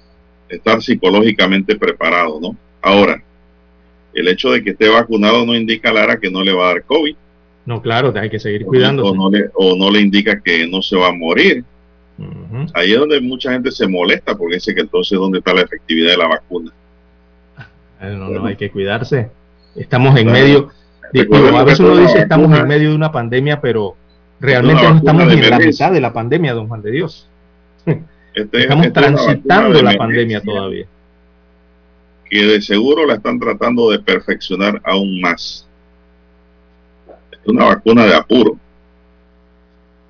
estar 0.49 0.81
psicológicamente 0.81 1.75
preparado, 1.75 2.39
¿no? 2.39 2.55
Ahora, 2.81 3.21
el 4.13 4.27
hecho 4.27 4.51
de 4.51 4.63
que 4.63 4.71
esté 4.71 4.89
vacunado 4.89 5.45
no 5.45 5.55
indica, 5.55 5.91
Lara, 5.91 6.19
que 6.19 6.31
no 6.31 6.43
le 6.43 6.53
va 6.53 6.65
a 6.65 6.73
dar 6.73 6.83
COVID. 6.83 7.15
No, 7.65 7.81
claro, 7.81 8.13
hay 8.15 8.29
que 8.29 8.39
seguir 8.39 8.65
cuidando. 8.65 9.05
O 9.05 9.15
no, 9.15 9.29
le, 9.29 9.49
o 9.53 9.75
no 9.75 9.91
le 9.91 10.01
indica 10.01 10.41
que 10.41 10.67
no 10.67 10.81
se 10.81 10.95
va 10.95 11.09
a 11.09 11.13
morir. 11.13 11.63
Ahí 12.73 12.93
es 12.93 12.99
donde 12.99 13.21
mucha 13.21 13.51
gente 13.51 13.71
se 13.71 13.87
molesta 13.87 14.35
porque 14.35 14.55
dice 14.55 14.73
que 14.73 14.81
entonces 14.81 15.19
dónde 15.19 15.39
está 15.39 15.53
la 15.53 15.61
efectividad 15.61 16.11
de 16.11 16.17
la 16.17 16.27
vacuna. 16.27 16.71
No, 18.01 18.29
no, 18.29 18.45
hay 18.45 18.55
que 18.55 18.71
cuidarse. 18.71 19.29
Estamos 19.75 20.17
en 20.17 20.31
medio, 20.31 20.69
a 21.03 21.63
veces 21.63 21.79
uno 21.79 21.97
dice 21.97 22.19
estamos 22.19 22.57
en 22.57 22.67
medio 22.67 22.89
de 22.89 22.95
una 22.95 23.11
pandemia, 23.11 23.61
pero 23.61 23.95
realmente 24.39 24.81
no 24.81 24.97
estamos 24.97 25.31
en 25.31 25.49
la 25.49 25.59
mitad 25.59 25.91
de 25.91 26.01
la 26.01 26.13
pandemia, 26.13 26.53
don 26.53 26.67
Juan 26.67 26.81
de 26.81 26.91
Dios. 26.91 27.29
Este 28.37 28.61
estamos 28.61 28.93
transitando 28.93 29.81
la 29.81 29.95
pandemia 29.95 30.41
todavía. 30.41 30.85
Que 32.29 32.45
de 32.45 32.61
seguro 32.61 33.07
la 33.07 33.15
están 33.15 33.39
tratando 33.39 33.89
de 33.89 33.97
perfeccionar 33.97 34.79
aún 34.83 35.19
más. 35.21 35.67
Es 37.31 37.39
una 37.45 37.65
vacuna 37.65 38.05
de 38.05 38.13
apuro. 38.13 38.59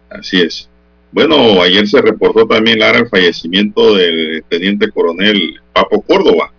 Así 0.09 0.41
es. 0.41 0.67
Bueno, 1.13 1.61
ayer 1.61 1.87
se 1.87 2.01
reportó 2.01 2.45
también, 2.45 2.79
Lara, 2.79 2.99
el 2.99 3.07
fallecimiento 3.07 3.95
del 3.95 4.43
teniente 4.49 4.91
coronel 4.91 5.61
Papo 5.71 6.01
Córdoba, 6.01 6.51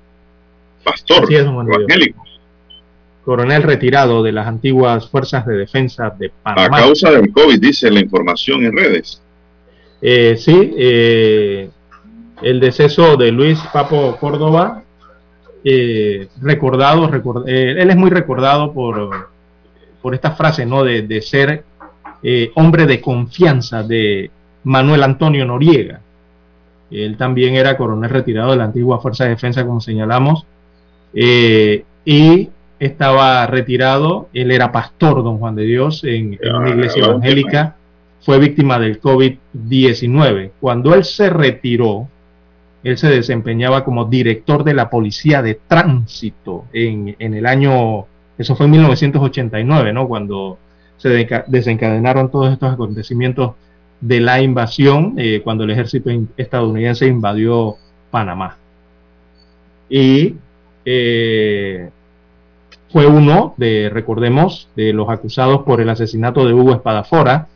pastor 0.82 1.30
evangélico. 1.30 2.24
Coronel 3.26 3.62
retirado 3.62 4.22
de 4.22 4.32
las 4.32 4.46
antiguas 4.46 5.10
fuerzas 5.10 5.44
de 5.44 5.54
defensa 5.54 6.08
de 6.18 6.30
Panamá. 6.42 6.78
A 6.78 6.80
causa 6.80 7.10
del 7.10 7.30
COVID, 7.30 7.60
dice 7.60 7.90
la 7.90 8.00
información 8.00 8.64
en 8.64 8.74
redes. 8.74 9.20
Eh, 10.00 10.36
sí, 10.36 10.74
eh, 10.76 11.70
el 12.42 12.60
deceso 12.60 13.16
de 13.16 13.32
Luis 13.32 13.60
Papo 13.72 14.16
Córdoba, 14.18 14.82
eh, 15.64 16.28
recordado, 16.40 17.10
él 17.46 17.90
es 17.90 17.96
muy 17.96 18.10
recordado 18.10 18.72
por, 18.72 19.28
por 20.00 20.14
esta 20.14 20.32
frase, 20.32 20.64
¿no? 20.64 20.84
De, 20.84 21.02
de 21.02 21.20
ser 21.20 21.64
hombre 22.54 22.86
de 22.86 23.00
confianza 23.00 23.82
de 23.82 24.30
Manuel 24.64 25.02
Antonio 25.02 25.44
Noriega. 25.44 26.00
Él 26.90 27.16
también 27.16 27.54
era 27.54 27.76
coronel 27.76 28.10
retirado 28.10 28.52
de 28.52 28.56
la 28.56 28.64
antigua 28.64 29.00
Fuerza 29.00 29.24
de 29.24 29.30
Defensa, 29.30 29.64
como 29.64 29.80
señalamos, 29.80 30.46
eh, 31.14 31.84
y 32.04 32.48
estaba 32.78 33.46
retirado. 33.46 34.28
Él 34.32 34.50
era 34.50 34.72
pastor, 34.72 35.22
don 35.22 35.38
Juan 35.38 35.54
de 35.54 35.64
Dios, 35.64 36.04
en, 36.04 36.38
una 36.42 36.70
iglesia 36.70 37.04
evangélica. 37.04 37.76
Fue 38.28 38.38
víctima 38.38 38.78
del 38.78 39.00
COVID-19. 39.00 40.50
Cuando 40.60 40.94
él 40.94 41.02
se 41.04 41.30
retiró, 41.30 42.08
él 42.84 42.98
se 42.98 43.08
desempeñaba 43.08 43.84
como 43.84 44.04
director 44.04 44.64
de 44.64 44.74
la 44.74 44.90
Policía 44.90 45.40
de 45.40 45.58
Tránsito 45.66 46.66
en, 46.74 47.16
en 47.18 47.32
el 47.32 47.46
año, 47.46 48.04
eso 48.36 48.54
fue 48.54 48.66
en 48.66 48.72
1989, 48.72 49.94
¿no? 49.94 50.06
Cuando 50.06 50.58
se 50.98 51.26
desencadenaron 51.46 52.30
todos 52.30 52.52
estos 52.52 52.70
acontecimientos 52.70 53.54
de 53.98 54.20
la 54.20 54.42
invasión 54.42 55.14
eh, 55.16 55.40
cuando 55.42 55.64
el 55.64 55.70
ejército 55.70 56.10
estadounidense 56.36 57.06
invadió 57.06 57.76
Panamá. 58.10 58.58
Y 59.88 60.34
eh, 60.84 61.88
fue 62.92 63.06
uno 63.06 63.54
de, 63.56 63.88
recordemos, 63.90 64.68
de 64.76 64.92
los 64.92 65.08
acusados 65.08 65.62
por 65.62 65.80
el 65.80 65.88
asesinato 65.88 66.46
de 66.46 66.52
Hugo 66.52 66.74
Espadafora, 66.74 67.48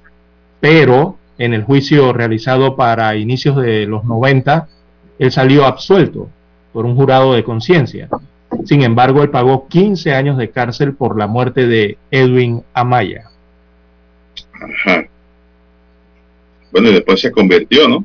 pero 0.63 1.17
en 1.39 1.55
el 1.55 1.65
juicio 1.65 2.13
realizado 2.13 2.77
para 2.77 3.17
inicios 3.17 3.57
de 3.57 3.85
los 3.85 4.05
90, 4.05 4.69
él 5.19 5.33
salió 5.33 5.67
absuelto 5.67 6.29
por 6.73 6.87
un 6.87 6.95
jurado 6.95 7.35
de 7.35 7.43
conciencia. 7.43 8.09
Sin 8.65 8.83
embargo, 8.83 9.25
él 9.25 9.31
pagó 9.31 9.67
15 9.67 10.15
años 10.15 10.39
de 10.39 10.51
cárcel 10.51 10.95
por 10.95 11.19
la 11.19 11.27
muerte 11.27 11.67
de 11.67 11.99
Edwin 12.13 12.63
Amaya. 12.75 13.25
Ajá. 14.55 15.05
Bueno, 16.71 16.91
y 16.91 16.93
después 16.93 17.21
se 17.21 17.33
convirtió, 17.33 17.89
¿no? 17.89 18.05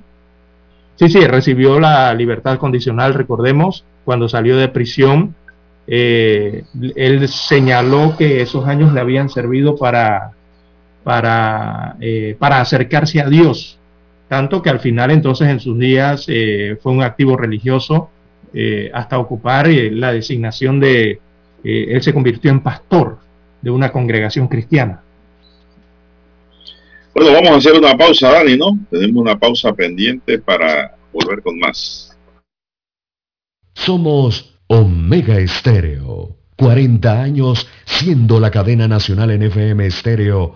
Sí, 0.96 1.08
sí, 1.08 1.20
recibió 1.28 1.80
la 1.80 2.12
libertad 2.16 2.58
condicional, 2.58 3.14
recordemos, 3.14 3.86
cuando 4.04 4.28
salió 4.28 4.58
de 4.58 4.70
prisión. 4.70 5.36
Eh, 5.86 6.64
él 6.96 7.28
señaló 7.28 8.16
que 8.18 8.42
esos 8.42 8.66
años 8.66 8.94
le 8.94 9.00
habían 9.00 9.30
servido 9.30 9.78
para, 9.78 10.32
para, 11.08 11.96
eh, 12.02 12.36
para 12.38 12.60
acercarse 12.60 13.22
a 13.22 13.30
Dios, 13.30 13.80
tanto 14.28 14.62
que 14.62 14.70
al 14.70 14.82
final 14.82 15.10
entonces 15.10 15.48
en 15.48 15.62
sus 15.62 15.80
días 15.80 16.26
eh, 16.28 16.78
fue 16.84 16.92
un 16.92 17.02
activo 17.02 17.38
religioso 17.38 18.10
hasta 18.92 19.20
ocupar 19.20 19.68
la 19.68 20.12
designación 20.12 20.80
de, 20.80 21.20
él 21.64 22.02
se 22.02 22.12
convirtió 22.12 22.50
en 22.50 22.62
pastor 22.62 23.20
de 23.62 23.70
una 23.70 23.92
congregación 23.92 24.48
cristiana. 24.48 25.04
Bueno, 27.14 27.34
vamos 27.34 27.52
a 27.52 27.56
hacer 27.56 27.74
una 27.74 27.96
pausa, 27.96 28.32
Dani, 28.32 28.58
¿no? 28.58 28.78
Tenemos 28.90 29.22
una 29.22 29.38
pausa 29.38 29.72
pendiente 29.74 30.40
para 30.40 30.96
volver 31.14 31.42
con 31.44 31.60
más. 31.60 32.18
Somos 33.76 34.58
Omega 34.68 35.38
Estéreo. 35.38 36.36
40 36.58 37.22
años 37.22 37.68
siendo 37.86 38.40
la 38.40 38.50
cadena 38.50 38.88
nacional 38.88 39.30
en 39.32 39.44
FM 39.44 39.86
Estéreo, 39.86 40.56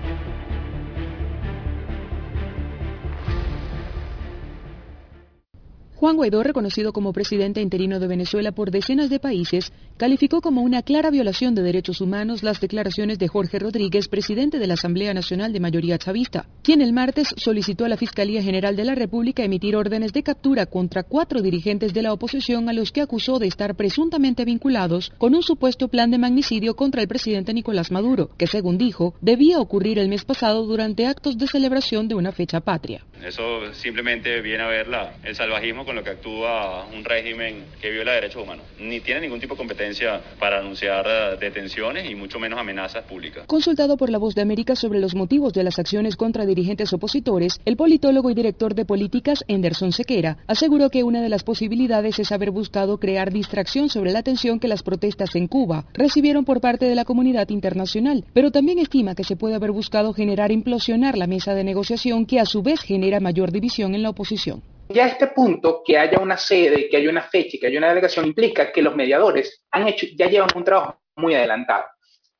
Juan 6.01 6.15
Guaidó, 6.15 6.41
reconocido 6.41 6.93
como 6.93 7.13
presidente 7.13 7.61
interino 7.61 7.99
de 7.99 8.07
Venezuela 8.07 8.51
por 8.53 8.71
decenas 8.71 9.11
de 9.11 9.19
países, 9.19 9.71
calificó 9.97 10.41
como 10.41 10.63
una 10.63 10.81
clara 10.81 11.11
violación 11.11 11.53
de 11.53 11.61
derechos 11.61 12.01
humanos 12.01 12.41
las 12.41 12.59
declaraciones 12.59 13.19
de 13.19 13.27
Jorge 13.27 13.59
Rodríguez, 13.59 14.07
presidente 14.07 14.57
de 14.57 14.65
la 14.65 14.73
Asamblea 14.73 15.13
Nacional 15.13 15.53
de 15.53 15.59
Mayoría 15.59 15.99
Chavista, 15.99 16.47
quien 16.63 16.81
el 16.81 16.91
martes 16.91 17.27
solicitó 17.37 17.85
a 17.85 17.87
la 17.87 17.97
Fiscalía 17.97 18.41
General 18.41 18.75
de 18.75 18.85
la 18.85 18.95
República 18.95 19.43
emitir 19.43 19.75
órdenes 19.75 20.11
de 20.11 20.23
captura 20.23 20.65
contra 20.65 21.03
cuatro 21.03 21.43
dirigentes 21.43 21.93
de 21.93 22.01
la 22.01 22.13
oposición 22.13 22.67
a 22.67 22.73
los 22.73 22.91
que 22.91 23.01
acusó 23.01 23.37
de 23.37 23.45
estar 23.45 23.75
presuntamente 23.75 24.43
vinculados 24.43 25.13
con 25.19 25.35
un 25.35 25.43
supuesto 25.43 25.87
plan 25.87 26.09
de 26.09 26.17
magnicidio 26.17 26.75
contra 26.75 27.03
el 27.03 27.07
presidente 27.07 27.53
Nicolás 27.53 27.91
Maduro, 27.91 28.31
que 28.39 28.47
según 28.47 28.79
dijo, 28.79 29.13
debía 29.21 29.59
ocurrir 29.59 29.99
el 29.99 30.09
mes 30.09 30.25
pasado 30.25 30.65
durante 30.65 31.05
actos 31.05 31.37
de 31.37 31.45
celebración 31.45 32.07
de 32.07 32.15
una 32.15 32.31
fecha 32.31 32.59
patria. 32.59 33.05
Eso 33.23 33.71
simplemente 33.73 34.41
viene 34.41 34.63
a 34.63 34.67
ver 34.67 34.87
el 35.23 35.35
salvajismo 35.35 35.85
lo 35.93 36.03
que 36.03 36.11
actúa 36.11 36.85
un 36.93 37.03
régimen 37.03 37.65
que 37.81 37.89
viola 37.89 38.13
derechos 38.13 38.43
humanos. 38.43 38.65
Ni 38.79 38.99
tiene 38.99 39.21
ningún 39.21 39.39
tipo 39.39 39.55
de 39.55 39.59
competencia 39.59 40.21
para 40.39 40.59
anunciar 40.59 41.05
eh, 41.07 41.37
detenciones 41.39 42.09
y 42.09 42.15
mucho 42.15 42.39
menos 42.39 42.59
amenazas 42.59 43.03
públicas. 43.03 43.45
Consultado 43.47 43.97
por 43.97 44.09
La 44.09 44.17
Voz 44.17 44.35
de 44.35 44.41
América 44.41 44.75
sobre 44.75 44.99
los 44.99 45.15
motivos 45.15 45.53
de 45.53 45.63
las 45.63 45.79
acciones 45.79 46.15
contra 46.15 46.45
dirigentes 46.45 46.93
opositores, 46.93 47.59
el 47.65 47.75
politólogo 47.75 48.29
y 48.29 48.33
director 48.33 48.75
de 48.75 48.85
políticas 48.85 49.43
Anderson 49.49 49.91
Sequera 49.91 50.37
aseguró 50.47 50.89
que 50.89 51.03
una 51.03 51.21
de 51.21 51.29
las 51.29 51.43
posibilidades 51.43 52.19
es 52.19 52.31
haber 52.31 52.51
buscado 52.51 52.97
crear 52.97 53.31
distracción 53.31 53.89
sobre 53.89 54.11
la 54.11 54.19
atención 54.19 54.59
que 54.59 54.67
las 54.67 54.83
protestas 54.83 55.35
en 55.35 55.47
Cuba 55.47 55.85
recibieron 55.93 56.45
por 56.45 56.61
parte 56.61 56.85
de 56.85 56.95
la 56.95 57.05
comunidad 57.05 57.49
internacional, 57.49 58.25
pero 58.33 58.51
también 58.51 58.79
estima 58.79 59.15
que 59.15 59.23
se 59.23 59.35
puede 59.35 59.55
haber 59.55 59.71
buscado 59.71 60.13
generar 60.13 60.51
implosionar 60.51 61.17
la 61.17 61.27
mesa 61.27 61.53
de 61.53 61.63
negociación 61.63 62.25
que 62.25 62.39
a 62.39 62.45
su 62.45 62.61
vez 62.61 62.81
genera 62.81 63.19
mayor 63.19 63.51
división 63.51 63.95
en 63.95 64.03
la 64.03 64.09
oposición. 64.09 64.61
Ya 64.93 65.05
a 65.05 65.07
este 65.07 65.27
punto, 65.27 65.81
que 65.85 65.97
haya 65.97 66.19
una 66.19 66.37
sede, 66.37 66.89
que 66.89 66.97
haya 66.97 67.09
una 67.09 67.23
fecha, 67.23 67.57
que 67.59 67.67
haya 67.67 67.77
una 67.77 67.89
delegación, 67.89 68.25
implica 68.25 68.71
que 68.71 68.81
los 68.81 68.95
mediadores 68.95 69.63
han 69.71 69.87
hecho, 69.87 70.05
ya 70.15 70.27
llevan 70.27 70.49
un 70.55 70.63
trabajo 70.63 71.01
muy 71.15 71.35
adelantado. 71.35 71.85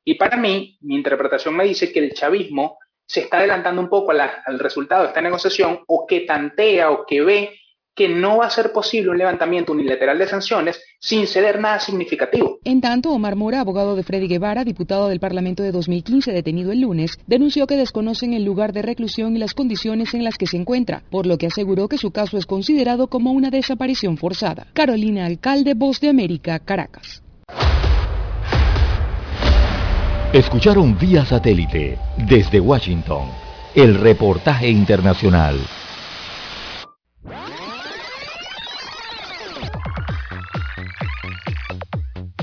Y 0.04 0.14
para 0.14 0.36
mí, 0.36 0.76
mi 0.80 0.96
interpretación 0.96 1.56
me 1.56 1.64
dice 1.64 1.92
que 1.92 2.00
el 2.00 2.12
chavismo 2.12 2.78
se 3.06 3.20
está 3.20 3.38
adelantando 3.38 3.80
un 3.80 3.88
poco 3.88 4.12
al 4.12 4.58
resultado 4.58 5.02
de 5.02 5.08
esta 5.08 5.20
negociación 5.20 5.80
o 5.86 6.06
que 6.06 6.20
tantea 6.20 6.90
o 6.90 7.04
que 7.06 7.22
ve 7.22 7.60
que 7.94 8.08
no 8.08 8.38
va 8.38 8.46
a 8.46 8.50
ser 8.50 8.72
posible 8.72 9.10
un 9.10 9.18
levantamiento 9.18 9.72
unilateral 9.72 10.18
de 10.18 10.26
sanciones 10.26 10.80
sin 10.98 11.26
ceder 11.26 11.60
nada 11.60 11.78
significativo. 11.78 12.58
En 12.64 12.80
tanto, 12.80 13.10
Omar 13.10 13.36
Mora, 13.36 13.60
abogado 13.60 13.96
de 13.96 14.02
Freddy 14.02 14.28
Guevara, 14.28 14.64
diputado 14.64 15.08
del 15.08 15.20
Parlamento 15.20 15.62
de 15.62 15.72
2015 15.72 16.32
detenido 16.32 16.72
el 16.72 16.80
lunes, 16.80 17.18
denunció 17.26 17.66
que 17.66 17.76
desconocen 17.76 18.32
el 18.32 18.44
lugar 18.44 18.72
de 18.72 18.82
reclusión 18.82 19.36
y 19.36 19.38
las 19.38 19.54
condiciones 19.54 20.14
en 20.14 20.24
las 20.24 20.38
que 20.38 20.46
se 20.46 20.56
encuentra, 20.56 21.02
por 21.10 21.26
lo 21.26 21.38
que 21.38 21.46
aseguró 21.46 21.88
que 21.88 21.98
su 21.98 22.12
caso 22.12 22.38
es 22.38 22.46
considerado 22.46 23.08
como 23.08 23.32
una 23.32 23.50
desaparición 23.50 24.16
forzada. 24.16 24.66
Carolina 24.72 25.26
Alcalde, 25.26 25.74
Voz 25.74 26.00
de 26.00 26.08
América, 26.08 26.58
Caracas. 26.60 27.22
Escucharon 30.32 30.96
vía 30.98 31.26
satélite 31.26 31.98
desde 32.16 32.58
Washington 32.58 33.28
el 33.74 33.96
reportaje 33.96 34.68
internacional. 34.68 35.56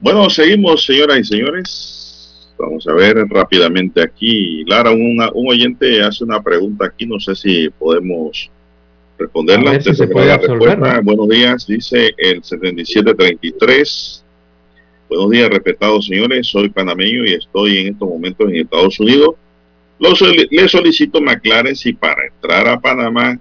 Bueno, 0.00 0.30
seguimos, 0.30 0.86
señoras 0.86 1.18
y 1.18 1.24
señores. 1.24 2.56
Vamos 2.58 2.88
a 2.88 2.94
ver 2.94 3.16
rápidamente 3.28 4.02
aquí. 4.02 4.64
Lara, 4.64 4.92
un 4.92 5.20
oyente 5.34 6.02
hace 6.02 6.24
una 6.24 6.42
pregunta 6.42 6.86
aquí, 6.86 7.04
no 7.04 7.20
sé 7.20 7.34
si 7.34 7.68
podemos 7.68 8.50
responderla. 9.18 9.78
se 9.78 10.08
puede 10.08 11.00
Buenos 11.02 11.28
días, 11.28 11.66
dice 11.66 12.14
el 12.16 12.42
7733. 12.42 14.24
Buenos 15.10 15.30
días, 15.30 15.50
respetados 15.50 16.06
señores. 16.06 16.46
Soy 16.46 16.70
panameño 16.70 17.26
y 17.26 17.34
estoy 17.34 17.78
en 17.78 17.88
estos 17.88 18.08
momentos 18.08 18.48
en 18.48 18.56
Estados 18.56 18.98
Unidos. 19.00 19.34
le 19.98 20.68
solicito 20.68 21.20
me 21.20 21.32
aclaren 21.32 21.76
si 21.76 21.92
para 21.92 22.26
entrar 22.26 22.66
a 22.68 22.80
Panamá 22.80 23.38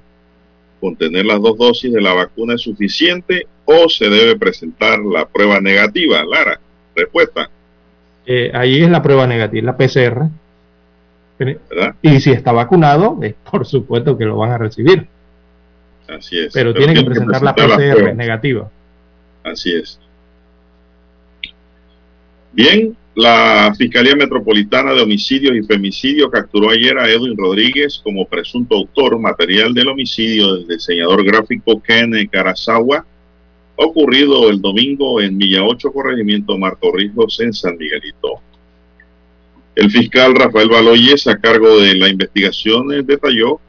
con 0.81 0.95
tener 0.97 1.25
las 1.25 1.41
dos 1.41 1.57
dosis 1.57 1.93
de 1.93 2.01
la 2.01 2.13
vacuna 2.13 2.55
es 2.55 2.61
suficiente 2.61 3.47
o 3.71 3.87
se 3.87 4.09
debe 4.09 4.35
presentar 4.35 4.99
la 4.99 5.27
prueba 5.27 5.61
negativa? 5.61 6.23
Lara, 6.25 6.59
respuesta. 6.95 7.49
Eh, 8.25 8.51
ahí 8.53 8.81
es 8.81 8.89
la 8.89 9.03
prueba 9.03 9.27
negativa, 9.27 9.65
la 9.65 9.77
PCR. 9.77 10.27
Y 12.01 12.19
si 12.19 12.31
está 12.31 12.51
vacunado, 12.51 13.19
por 13.51 13.65
supuesto 13.65 14.17
que 14.17 14.25
lo 14.25 14.37
van 14.37 14.51
a 14.51 14.57
recibir. 14.57 15.05
Así 16.07 16.39
es. 16.39 16.51
Pero, 16.51 16.73
tiene 16.73 16.95
que 16.95 17.03
presentar, 17.03 17.43
la 17.43 17.53
PCR 17.53 18.15
negativa. 18.15 18.69
Así 19.43 19.71
es. 19.71 19.99
Bien, 22.51 22.97
la 23.13 23.71
Fiscalía 23.77 24.15
Metropolitana 24.15 24.93
de 24.93 25.01
Homicidios 25.03 25.55
y 25.55 25.61
Femicidios 25.61 26.31
capturó 26.31 26.71
ayer 26.71 26.97
a 26.97 27.07
Edwin 27.07 27.37
Rodríguez 27.37 28.01
como 28.03 28.25
presunto 28.25 28.75
autor 28.75 29.19
material 29.19 29.75
del 29.75 29.89
homicidio 29.89 30.55
del 30.55 30.67
diseñador 30.67 31.23
gráfico 31.23 31.79
Ken 31.79 32.11
Carazawa 32.31 33.05
ocurrido 33.79 34.49
el 34.49 34.61
domingo 34.61 35.21
en 35.21 35.37
Villa 35.37 35.63
8, 35.63 35.91
corregimiento 35.91 36.57
Marco 36.57 36.91
Rijos, 36.91 37.39
en 37.39 37.53
San 37.53 37.77
Miguelito. 37.77 38.41
El 39.75 39.89
fiscal 39.89 40.35
Rafael 40.35 40.69
Baloyes, 40.69 41.27
a 41.27 41.39
cargo 41.39 41.79
de 41.79 41.95
la 41.95 42.09
investigación, 42.09 42.91
eh, 42.91 43.03
detalló 43.03 43.61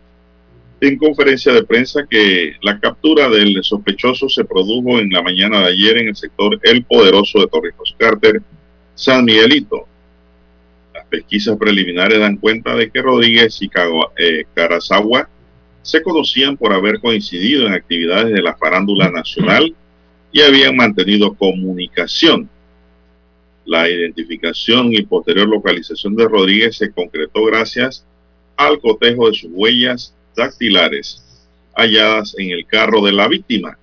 en 0.81 0.97
conferencia 0.97 1.53
de 1.53 1.63
prensa 1.63 2.07
que 2.11 2.57
la 2.63 2.81
captura 2.81 3.29
del 3.29 3.63
sospechoso 3.63 4.29
se 4.29 4.45
produjo 4.45 4.99
en 4.99 5.11
la 5.11 5.23
mañana 5.23 5.61
de 5.61 5.67
ayer 5.67 5.99
en 5.99 6.09
el 6.09 6.17
sector 6.17 6.59
El 6.63 6.85
Poderoso 6.85 7.39
de 7.39 7.47
Torrijos 7.47 7.95
Carter, 7.97 8.43
San 8.95 9.25
Miguelito. 9.25 9.87
Las 10.93 11.07
pesquisas 11.07 11.57
preliminares 11.57 12.19
dan 12.19 12.39
cuenta 12.39 12.75
de 12.75 12.91
que 12.91 13.03
Rodríguez 13.03 13.61
y 13.63 13.71
eh, 14.17 14.45
Carazagua 14.55 15.29
se 15.83 16.03
conocían 16.03 16.57
por 16.57 16.73
haber 16.73 16.99
coincidido 17.01 17.67
en 17.67 17.75
actividades 17.75 18.33
de 18.33 18.43
la 18.43 18.57
farándula 18.57 19.11
nacional 19.11 19.75
y 20.33 20.41
habían 20.41 20.77
mantenido 20.77 21.35
comunicación. 21.35 22.49
La 23.65 23.89
identificación 23.89 24.93
y 24.93 25.03
posterior 25.03 25.49
localización 25.49 26.17
de 26.17 26.27
Rodríguez 26.27 26.77
se 26.77 26.91
concretó 26.91 27.45
gracias 27.45 28.05
al 28.57 28.79
cotejo 28.81 29.29
de 29.29 29.37
sus 29.37 29.51
huellas 29.53 30.15
dactilares 30.37 31.23
halladas 31.75 32.35
en 32.39 32.51
el 32.51 32.67
carro 32.67 33.03
de 33.03 33.13
la 33.13 33.29
víctima, 33.29 33.79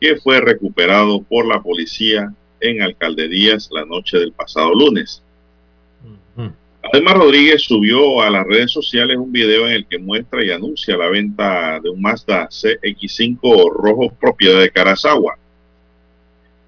que 0.00 0.16
fue 0.16 0.40
recuperado 0.40 1.22
por 1.22 1.46
la 1.46 1.62
policía 1.62 2.32
en 2.60 2.82
Alcaldías 2.82 3.68
la 3.72 3.84
noche 3.84 4.18
del 4.18 4.32
pasado 4.32 4.74
lunes. 4.74 5.22
Además, 6.82 7.14
Rodríguez 7.14 7.62
subió 7.62 8.22
a 8.22 8.30
las 8.30 8.46
redes 8.46 8.72
sociales 8.72 9.16
un 9.18 9.30
video 9.30 9.66
en 9.66 9.74
el 9.74 9.86
que 9.86 9.98
muestra 9.98 10.42
y 10.42 10.50
anuncia 10.50 10.96
la 10.96 11.08
venta 11.08 11.78
de 11.78 11.90
un 11.90 12.00
Mazda 12.00 12.48
CX5 12.48 13.70
rojo 13.70 14.12
propiedad 14.18 14.60
de 14.60 14.70
Carazagua. 14.70 15.36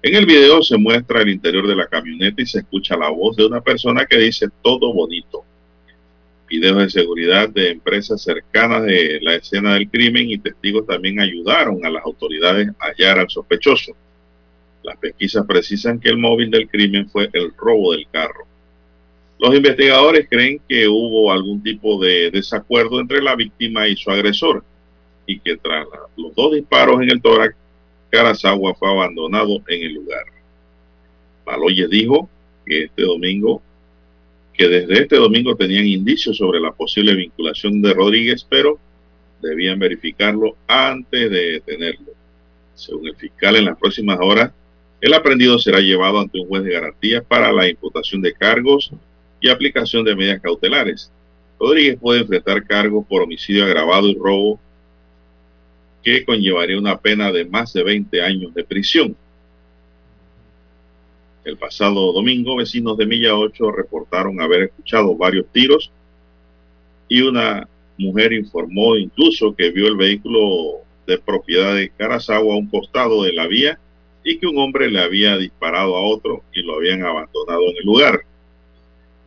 En 0.05 0.15
el 0.15 0.25
video 0.25 0.61
se 0.61 0.77
muestra 0.77 1.21
el 1.21 1.29
interior 1.29 1.65
de 1.65 1.77
la 1.77 1.87
camioneta 1.87 2.41
y 2.41 2.45
se 2.45 2.59
escucha 2.59 2.97
la 2.97 3.07
voz 3.07 3.37
de 3.37 3.45
una 3.45 3.61
persona 3.61 4.05
que 4.05 4.17
dice 4.17 4.49
todo 4.61 4.93
bonito. 4.93 5.45
Videos 6.49 6.77
de 6.79 6.89
seguridad 6.89 7.47
de 7.47 7.71
empresas 7.71 8.21
cercanas 8.21 8.83
de 8.83 9.19
la 9.21 9.35
escena 9.35 9.75
del 9.75 9.89
crimen 9.89 10.29
y 10.29 10.37
testigos 10.39 10.85
también 10.85 11.21
ayudaron 11.21 11.85
a 11.85 11.89
las 11.89 12.03
autoridades 12.03 12.67
a 12.79 12.87
hallar 12.87 13.17
al 13.17 13.29
sospechoso. 13.29 13.93
Las 14.83 14.97
pesquisas 14.97 15.45
precisan 15.47 16.01
que 16.01 16.09
el 16.09 16.17
móvil 16.17 16.51
del 16.51 16.67
crimen 16.67 17.09
fue 17.09 17.29
el 17.31 17.53
robo 17.55 17.93
del 17.93 18.05
carro. 18.11 18.45
Los 19.39 19.55
investigadores 19.55 20.27
creen 20.29 20.59
que 20.67 20.85
hubo 20.85 21.31
algún 21.31 21.63
tipo 21.63 21.97
de 22.03 22.29
desacuerdo 22.29 22.99
entre 22.99 23.21
la 23.21 23.37
víctima 23.37 23.87
y 23.87 23.95
su 23.95 24.11
agresor 24.11 24.65
y 25.25 25.39
que 25.39 25.55
tras 25.55 25.87
los 26.17 26.35
dos 26.35 26.55
disparos 26.55 27.01
en 27.01 27.09
el 27.09 27.21
tórax 27.21 27.55
Carazagua 28.13 28.75
fue 28.75 28.87
abandonado 28.91 29.59
en 29.67 29.83
el 29.85 29.93
lugar. 29.95 30.25
Baloyes 31.43 31.89
dijo 31.89 32.29
que 32.63 32.83
este 32.83 33.01
domingo, 33.01 33.59
que 34.53 34.67
desde 34.67 35.01
este 35.01 35.15
domingo 35.15 35.55
tenían 35.55 35.87
indicios 35.87 36.37
sobre 36.37 36.59
la 36.59 36.71
posible 36.71 37.15
vinculación 37.15 37.81
de 37.81 37.91
Rodríguez, 37.91 38.45
pero 38.47 38.77
debían 39.41 39.79
verificarlo 39.79 40.55
antes 40.67 41.31
de 41.31 41.53
detenerlo. 41.53 42.11
Según 42.75 43.07
el 43.07 43.15
fiscal, 43.15 43.55
en 43.55 43.65
las 43.65 43.79
próximas 43.79 44.19
horas, 44.21 44.51
el 45.01 45.11
aprendido 45.15 45.57
será 45.57 45.79
llevado 45.79 46.19
ante 46.19 46.39
un 46.39 46.47
juez 46.47 46.63
de 46.65 46.73
garantía 46.73 47.23
para 47.23 47.51
la 47.51 47.67
imputación 47.67 48.21
de 48.21 48.33
cargos 48.33 48.91
y 49.41 49.49
aplicación 49.49 50.05
de 50.05 50.15
medidas 50.15 50.39
cautelares. 50.39 51.11
Rodríguez 51.59 51.97
puede 51.99 52.21
enfrentar 52.21 52.63
cargos 52.67 53.07
por 53.07 53.23
homicidio 53.23 53.65
agravado 53.65 54.07
y 54.07 54.13
robo 54.13 54.59
que 56.03 56.25
conllevaría 56.25 56.77
una 56.77 56.99
pena 56.99 57.31
de 57.31 57.45
más 57.45 57.73
de 57.73 57.83
20 57.83 58.21
años 58.21 58.53
de 58.53 58.63
prisión. 58.63 59.15
El 61.45 61.57
pasado 61.57 62.11
domingo, 62.13 62.57
vecinos 62.57 62.97
de 62.97 63.05
Milla 63.05 63.35
8 63.35 63.71
reportaron 63.71 64.39
haber 64.41 64.63
escuchado 64.63 65.15
varios 65.15 65.45
tiros 65.51 65.91
y 67.07 67.21
una 67.21 67.67
mujer 67.97 68.33
informó 68.33 68.95
incluso 68.95 69.55
que 69.55 69.71
vio 69.71 69.87
el 69.87 69.95
vehículo 69.95 70.81
de 71.05 71.17
propiedad 71.17 71.75
de 71.75 71.89
Carazawa 71.89 72.53
a 72.53 72.57
un 72.57 72.67
costado 72.67 73.23
de 73.23 73.33
la 73.33 73.47
vía 73.47 73.79
y 74.23 74.37
que 74.37 74.47
un 74.47 74.57
hombre 74.57 74.89
le 74.89 74.99
había 74.99 75.37
disparado 75.37 75.95
a 75.95 76.01
otro 76.01 76.43
y 76.53 76.63
lo 76.63 76.75
habían 76.75 77.03
abandonado 77.03 77.69
en 77.69 77.77
el 77.77 77.85
lugar. 77.85 78.21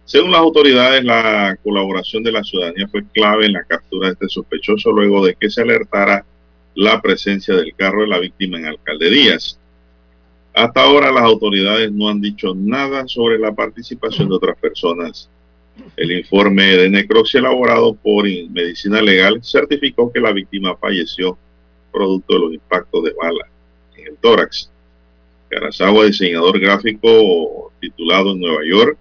Según 0.06 0.30
las 0.30 0.40
autoridades, 0.40 1.04
la 1.04 1.58
colaboración 1.62 2.22
de 2.22 2.32
la 2.32 2.44
ciudadanía 2.44 2.88
fue 2.88 3.04
clave 3.12 3.46
en 3.46 3.54
la 3.54 3.64
captura 3.64 4.08
de 4.08 4.12
este 4.14 4.28
sospechoso 4.28 4.90
luego 4.92 5.24
de 5.24 5.34
que 5.34 5.50
se 5.50 5.62
alertara 5.62 6.24
la 6.76 7.00
presencia 7.00 7.56
del 7.56 7.74
carro 7.74 8.02
de 8.02 8.08
la 8.08 8.18
víctima 8.18 8.58
en 8.58 8.66
Alcalde 8.66 9.10
Díaz. 9.10 9.58
Hasta 10.54 10.82
ahora 10.82 11.10
las 11.10 11.24
autoridades 11.24 11.90
no 11.90 12.08
han 12.08 12.20
dicho 12.20 12.54
nada 12.54 13.08
sobre 13.08 13.38
la 13.38 13.52
participación 13.52 14.28
de 14.28 14.34
otras 14.34 14.58
personas. 14.58 15.28
El 15.96 16.12
informe 16.12 16.64
de 16.76 16.90
necropsia 16.90 17.40
elaborado 17.40 17.94
por 17.94 18.24
Medicina 18.24 19.00
Legal 19.00 19.40
certificó 19.42 20.12
que 20.12 20.20
la 20.20 20.32
víctima 20.32 20.76
falleció 20.76 21.36
producto 21.90 22.34
de 22.34 22.40
los 22.40 22.52
impactos 22.52 23.04
de 23.04 23.12
bala 23.14 23.48
en 23.96 24.08
el 24.08 24.16
tórax. 24.18 24.70
Carazawa, 25.48 26.04
diseñador 26.04 26.58
gráfico 26.60 27.72
titulado 27.80 28.32
en 28.32 28.40
Nueva 28.40 28.60
York, 28.66 28.98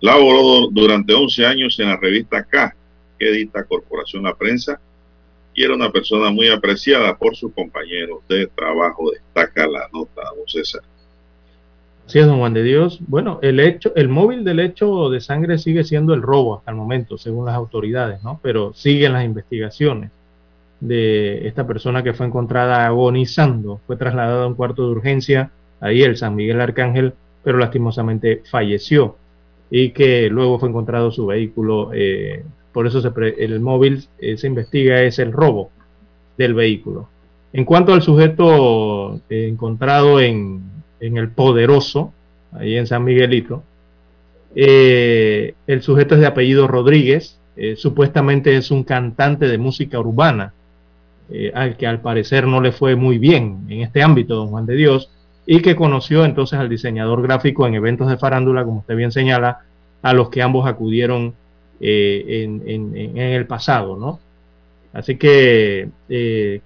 laboró 0.00 0.68
durante 0.70 1.14
11 1.14 1.46
años 1.46 1.80
en 1.80 1.88
la 1.88 1.96
revista 1.96 2.44
K, 2.44 2.74
que 3.18 3.28
edita 3.28 3.64
Corporación 3.64 4.24
La 4.24 4.34
Prensa, 4.34 4.78
era 5.62 5.74
una 5.74 5.90
persona 5.90 6.30
muy 6.30 6.48
apreciada 6.48 7.16
por 7.16 7.36
sus 7.36 7.52
compañeros 7.52 8.20
de 8.28 8.46
trabajo, 8.46 9.10
destaca 9.10 9.66
la 9.66 9.88
nota, 9.92 10.22
don 10.36 10.46
César. 10.46 10.82
Sí, 12.06 12.20
don 12.20 12.38
Juan 12.38 12.54
de 12.54 12.62
Dios. 12.62 13.00
Bueno, 13.06 13.38
el 13.42 13.60
hecho, 13.60 13.92
el 13.94 14.08
móvil 14.08 14.42
del 14.42 14.60
hecho 14.60 15.10
de 15.10 15.20
sangre 15.20 15.58
sigue 15.58 15.84
siendo 15.84 16.14
el 16.14 16.22
robo 16.22 16.56
hasta 16.56 16.70
el 16.70 16.76
momento, 16.76 17.18
según 17.18 17.44
las 17.44 17.54
autoridades, 17.54 18.22
¿no? 18.22 18.40
Pero 18.42 18.72
siguen 18.72 19.12
las 19.12 19.24
investigaciones 19.24 20.10
de 20.80 21.46
esta 21.46 21.66
persona 21.66 22.02
que 22.02 22.14
fue 22.14 22.26
encontrada 22.26 22.86
agonizando. 22.86 23.80
Fue 23.86 23.96
trasladada 23.96 24.44
a 24.44 24.46
un 24.46 24.54
cuarto 24.54 24.86
de 24.86 24.92
urgencia, 24.92 25.50
ahí 25.80 26.02
el 26.02 26.16
San 26.16 26.34
Miguel 26.34 26.60
Arcángel, 26.60 27.12
pero 27.44 27.58
lastimosamente 27.58 28.42
falleció 28.50 29.16
y 29.70 29.90
que 29.90 30.28
luego 30.30 30.58
fue 30.58 30.68
encontrado 30.68 31.10
su 31.10 31.26
vehículo. 31.26 31.90
Eh, 31.92 32.44
por 32.72 32.86
eso 32.86 33.02
el 33.16 33.60
móvil 33.60 34.04
eh, 34.18 34.36
se 34.36 34.46
investiga 34.46 35.02
es 35.02 35.18
el 35.18 35.32
robo 35.32 35.70
del 36.36 36.54
vehículo. 36.54 37.08
En 37.52 37.64
cuanto 37.64 37.92
al 37.92 38.02
sujeto 38.02 39.20
eh, 39.30 39.48
encontrado 39.48 40.20
en, 40.20 40.62
en, 41.00 41.16
el 41.16 41.30
Poderoso, 41.30 42.12
ahí 42.52 42.76
en 42.76 42.86
San 42.86 43.04
Miguelito, 43.04 43.62
el 44.54 45.82
sujeto 45.82 46.14
es 46.14 46.20
de 46.20 46.26
apellido 46.26 46.66
Rodríguez, 46.66 47.38
supuestamente 47.76 48.56
es 48.56 48.70
un 48.70 48.82
cantante 48.82 49.46
de 49.46 49.58
música 49.58 50.00
urbana, 50.00 50.52
al 51.54 51.76
que 51.76 51.86
al 51.86 52.00
parecer 52.00 52.46
no 52.46 52.60
le 52.60 52.72
fue 52.72 52.96
muy 52.96 53.18
bien 53.18 53.66
en 53.68 53.82
este 53.82 54.02
ámbito, 54.02 54.34
don 54.34 54.48
Juan 54.48 54.66
de 54.66 54.74
Dios, 54.74 55.10
y 55.50 55.62
que 55.62 55.76
conoció 55.76 56.26
entonces 56.26 56.58
al 56.58 56.68
diseñador 56.68 57.22
gráfico 57.22 57.66
en 57.66 57.74
eventos 57.74 58.10
de 58.10 58.18
farándula, 58.18 58.64
como 58.64 58.80
usted 58.80 58.94
bien 58.94 59.12
señala, 59.12 59.60
a 60.02 60.12
los 60.12 60.28
que 60.28 60.42
ambos 60.42 60.66
acudieron 60.66 61.34
eh, 61.80 62.42
en, 62.44 63.16
el 63.16 63.46
pasado, 63.46 63.96
¿no? 63.96 64.20
Así 64.92 65.16
que 65.16 65.88
eh, 66.08 66.60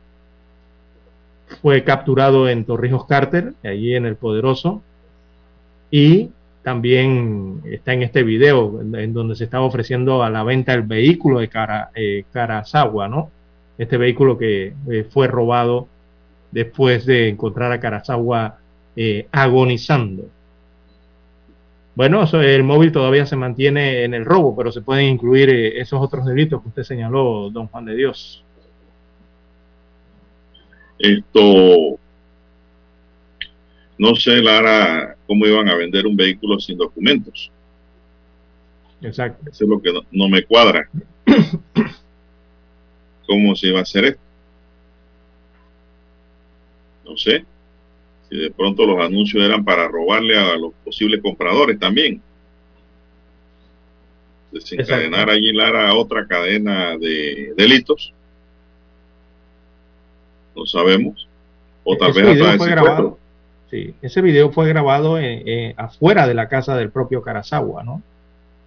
fue 1.61 1.85
capturado 1.85 2.49
en 2.49 2.65
Torrijos 2.65 3.07
Carter, 3.07 3.55
allí 3.65 3.95
en 3.95 4.07
el 4.07 4.17
Poderoso, 4.17 4.83
y 5.91 6.31
también 6.63 7.61
está 7.65 7.93
en 7.93 8.03
este 8.03 8.23
video 8.23 8.81
en 8.81 9.13
donde 9.13 9.35
se 9.35 9.45
estaba 9.45 9.65
ofreciendo 9.65 10.23
a 10.23 10.31
la 10.31 10.45
venta 10.45 10.73
el 10.73 10.83
vehículo 10.83 11.41
de 11.41 11.49
Cara, 11.49 11.91
eh, 11.95 12.25
¿no? 13.11 13.31
Este 13.79 13.97
vehículo 13.97 14.39
que 14.39 14.75
fue 15.11 15.27
robado 15.27 15.89
después 16.53 17.05
de 17.07 17.31
encontrar 17.31 17.73
a 17.73 17.81
Karazawa 17.81 18.59
eh, 18.95 19.27
agonizando. 19.33 20.29
Bueno, 21.95 22.25
el 22.25 22.63
móvil 22.63 22.91
todavía 22.91 23.27
se 23.27 23.37
mantiene 23.37 24.05
en 24.05 24.15
el 24.15 24.25
robo, 24.25 24.57
pero 24.57 24.73
se 24.73 24.81
pueden 24.81 25.07
incluir 25.07 25.51
eh, 25.51 25.79
esos 25.81 26.01
otros 26.01 26.25
delitos 26.25 26.63
que 26.63 26.69
usted 26.69 26.85
señaló, 26.85 27.51
don 27.51 27.67
Juan 27.67 27.85
de 27.85 27.95
Dios. 27.95 28.43
Esto, 30.99 31.99
no 33.99 34.15
sé, 34.15 34.41
Lara, 34.41 35.17
cómo 35.27 35.47
iban 35.47 35.69
a 35.69 35.75
vender 35.75 36.07
un 36.07 36.17
vehículo 36.17 36.59
sin 36.59 36.79
documentos. 36.79 37.51
Exacto. 39.03 39.51
Eso 39.51 39.65
es 39.65 39.71
lo 39.71 39.83
que 39.83 39.93
no 40.13 40.29
me 40.29 40.45
cuadra. 40.45 40.89
¿Cómo 43.27 43.55
se 43.55 43.69
iba 43.69 43.81
a 43.81 43.83
hacer 43.83 44.05
esto? 44.07 44.21
No 47.05 47.17
sé 47.19 47.45
y 48.33 48.39
de 48.39 48.51
pronto 48.51 48.87
los 48.87 48.99
anuncios 48.99 49.45
eran 49.45 49.63
para 49.63 49.87
robarle 49.89 50.39
a 50.39 50.57
los 50.57 50.73
posibles 50.83 51.21
compradores 51.21 51.79
también. 51.79 52.23
Desencadenar 54.51 55.29
allí 55.29 55.53
Lara 55.53 55.95
otra 55.95 56.27
cadena 56.27 56.97
de 56.97 57.53
delitos. 57.59 58.15
No 60.57 60.65
sabemos. 60.65 61.29
O 61.85 61.95
tal 61.99 62.11
ese 62.11 62.23
vez 62.23 62.35
video 62.35 62.57
fue 62.57 62.71
grabado. 62.71 63.19
Sí, 63.71 63.95
ese 64.01 64.23
video 64.23 64.51
fue 64.51 64.67
grabado 64.67 65.19
afuera 65.77 66.27
de 66.27 66.35
la 66.35 66.49
casa 66.49 66.75
del 66.75 66.91
propio 66.91 67.21
Carazawa, 67.21 67.85
¿no? 67.85 68.03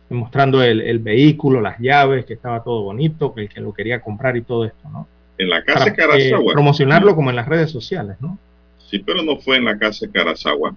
Mostrando 0.10 0.62
el, 0.62 1.00
vehículo, 1.00 1.60
las 1.60 1.80
llaves, 1.80 2.26
que 2.26 2.34
estaba 2.34 2.64
todo 2.64 2.84
bonito, 2.84 3.34
que 3.34 3.42
el 3.42 3.50
que 3.50 3.62
lo 3.62 3.74
quería 3.74 4.00
comprar 4.00 4.38
y 4.38 4.44
todo 4.44 4.64
esto, 4.64 4.90
¿no? 4.90 5.08
En 5.40 5.50
la 5.50 5.64
casa 5.64 5.86
de 5.86 5.94
Carazawa. 5.96 6.52
Eh, 6.52 6.54
promocionarlo 6.54 7.16
como 7.16 7.32
en 7.32 7.36
las 7.36 7.48
redes 7.48 7.72
sociales, 7.72 8.18
¿no? 8.20 8.38
Sí, 8.90 9.00
pero 9.00 9.24
no 9.24 9.38
fue 9.38 9.58
en 9.58 9.66
la 9.66 9.78
casa 9.78 10.06
de 10.06 10.12
Carazawa. 10.12 10.76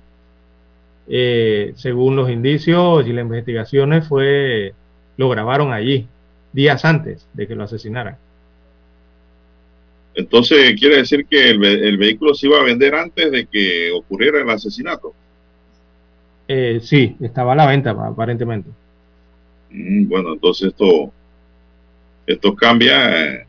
Eh, 1.08 1.72
según 1.76 2.16
los 2.16 2.30
indicios 2.30 3.06
y 3.06 3.12
las 3.12 3.24
investigaciones, 3.24 4.06
fue 4.06 4.74
lo 5.16 5.28
grabaron 5.28 5.72
allí, 5.72 6.06
días 6.52 6.84
antes 6.84 7.26
de 7.34 7.46
que 7.46 7.54
lo 7.54 7.64
asesinaran. 7.64 8.16
Entonces, 10.14 10.74
¿quiere 10.78 10.96
decir 10.96 11.26
que 11.26 11.50
el, 11.50 11.96
vehículo 11.96 12.34
se 12.34 12.46
iba 12.46 12.58
a 12.58 12.64
vender 12.64 12.94
antes 12.94 13.30
de 13.30 13.46
que 13.46 13.90
ocurriera 13.92 14.40
el 14.40 14.50
asesinato? 14.50 15.12
Eh, 16.46 16.80
sí, 16.82 17.16
estaba 17.20 17.52
a 17.52 17.56
la 17.56 17.66
venta 17.66 17.90
aparentemente. 17.90 18.70
Mm, 19.70 20.08
bueno, 20.08 20.32
entonces 20.32 20.68
esto, 20.68 21.12
esto 22.26 22.54
cambia 22.54 23.46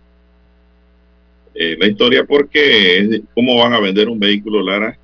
eh, 1.61 1.75
la 1.77 1.87
historia 1.87 2.23
porque 2.23 3.21
cómo 3.33 3.57
van 3.57 3.73
a 3.73 3.81
vender 3.81 4.07
un 4.07 4.17
vehículo 4.17 4.63
Lara 4.63 4.97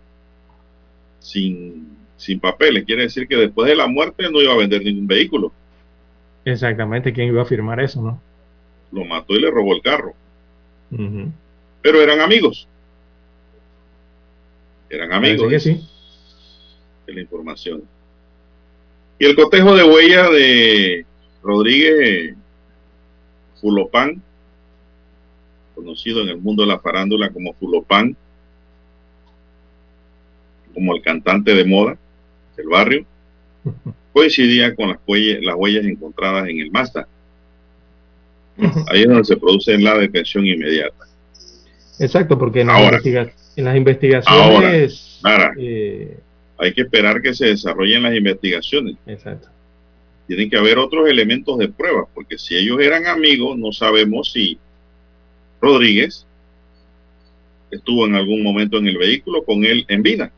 sin, 1.20 1.98
sin 2.16 2.40
papeles. 2.40 2.86
Quiere 2.86 3.02
decir 3.02 3.28
que 3.28 3.36
después 3.36 3.68
de 3.68 3.76
la 3.76 3.88
muerte 3.88 4.32
no 4.32 4.42
iba 4.42 4.54
a 4.54 4.58
vender 4.58 4.82
ningún 4.82 5.06
vehículo. 5.06 5.52
Exactamente, 6.46 7.12
¿quién 7.12 7.28
iba 7.28 7.42
a 7.42 7.46
firmar 7.46 7.82
eso, 7.82 8.02
no? 8.02 8.22
Lo 8.94 9.04
mató 9.04 9.34
y 9.34 9.42
le 9.42 9.52
robó 9.52 9.76
el 9.76 9.82
carro. 9.82 10.14
Pero 11.82 12.02
eran 12.02 12.22
amigos. 12.22 12.70
Eran 14.90 15.12
amigos. 15.12 15.50
Que 15.50 15.60
sí. 15.60 15.82
De 17.06 17.16
la 17.16 17.20
información. 17.20 17.84
Y 19.20 19.26
el 19.26 19.36
cotejo 19.36 19.76
de 19.76 19.84
huella 19.84 20.30
de 20.30 21.06
Rodríguez 21.44 22.34
Fulopán 23.60 24.24
conocido 25.76 26.22
en 26.22 26.30
el 26.30 26.38
mundo 26.38 26.64
de 26.64 26.70
la 26.70 26.80
farándula 26.80 27.30
como 27.30 27.54
Fulopán, 27.54 28.16
como 30.74 30.96
el 30.96 31.02
cantante 31.02 31.54
de 31.54 31.66
moda 31.66 31.98
del 32.58 32.68
barrio, 32.68 33.06
coincidía 34.14 34.76
con 34.76 34.90
las 34.90 35.00
huellas, 35.06 35.44
las 35.44 35.56
huellas 35.56 35.86
encontradas 35.86 36.48
en 36.48 36.60
el 36.60 36.72
Mazda. 36.72 37.08
Ahí 38.88 39.02
es 39.02 39.08
donde 39.08 39.26
se 39.26 39.36
produce 39.36 39.78
la 39.78 39.98
detención 39.98 40.46
inmediata. 40.46 41.06
Exacto, 42.00 42.38
porque 42.38 42.62
en, 42.62 42.68
las, 42.68 43.76
investigaciones... 43.76 45.22
Eh, 45.58 46.18
hay 46.58 46.74
que 46.74 46.82
esperar 46.82 47.22
que 47.22 47.34
se 47.34 47.48
desarrollen 47.48 48.04
las 48.04 48.16
investigaciones. 48.16 48.96
Exacto. 49.06 49.50
Tienen 50.28 50.50
que 50.50 50.58
haber 50.58 50.78
otros 50.78 51.08
elementos 51.10 51.58
de 51.58 51.68
prueba, 51.68 52.06
porque 52.14 52.38
si 52.38 52.56
ellos 52.56 52.80
eran 52.80 53.08
amigos, 53.08 53.58
no 53.58 53.72
sabemos 53.72 54.32
si 54.32 54.58
Rodríguez 55.62 56.26
estuvo 57.72 58.06
en 58.06 58.16
algún 58.16 58.44
momento 58.44 58.78
en 58.78 58.88
el 58.88 58.98
vehículo 58.98 59.44
con 59.44 59.66
él 59.66 59.86
en 59.88 60.04
vida. 60.04 60.32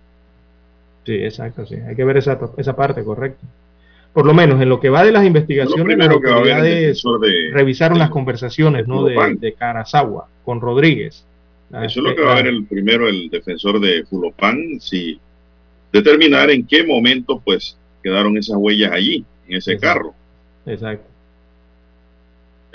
Sí, 1.05 1.13
exacto, 1.13 1.65
sí. 1.65 1.75
Hay 1.75 1.95
que 1.95 2.03
ver 2.03 2.17
esa, 2.17 2.39
esa 2.57 2.75
parte, 2.75 3.03
correcto. 3.03 3.45
Por 4.13 4.25
lo 4.25 4.33
menos 4.33 4.61
en 4.61 4.69
lo 4.69 4.79
que 4.79 4.89
va 4.89 5.03
de 5.03 5.11
las 5.11 5.25
investigaciones, 5.25 5.97
las 5.97 6.09
autoridades 6.09 7.03
de, 7.03 7.49
revisaron 7.51 7.99
las 7.99 8.09
conversaciones 8.09 8.87
¿no? 8.87 9.03
de, 9.03 9.37
de 9.39 9.53
Carazawa 9.53 10.27
con 10.43 10.59
Rodríguez. 10.59 11.23
Eso 11.69 11.85
es 11.85 11.97
lo 11.97 12.15
que 12.15 12.23
va 12.23 12.33
a 12.33 12.35
ver 12.35 12.47
el 12.47 12.65
primero, 12.65 13.07
el 13.07 13.29
defensor 13.29 13.79
de 13.79 14.05
Fulopán, 14.05 14.79
si 14.79 15.19
determinar 15.91 16.49
en 16.49 16.65
qué 16.65 16.83
momento 16.83 17.41
pues 17.43 17.77
quedaron 18.01 18.37
esas 18.37 18.57
huellas 18.57 18.91
allí, 18.91 19.23
en 19.47 19.57
ese 19.57 19.77
carro. 19.77 20.13
Exacto. 20.65 21.16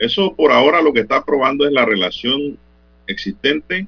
Eso 0.02 0.34
por 0.34 0.50
ahora 0.50 0.82
lo 0.82 0.92
que 0.92 0.98
está 0.98 1.24
probando 1.24 1.64
es 1.64 1.72
la 1.72 1.84
relación 1.84 2.58
existente 3.06 3.86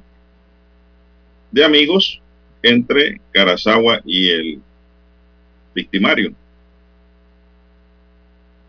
de 1.51 1.65
amigos 1.65 2.21
entre 2.63 3.21
Carazawa 3.33 4.01
y 4.05 4.29
el 4.31 4.61
victimario. 5.75 6.33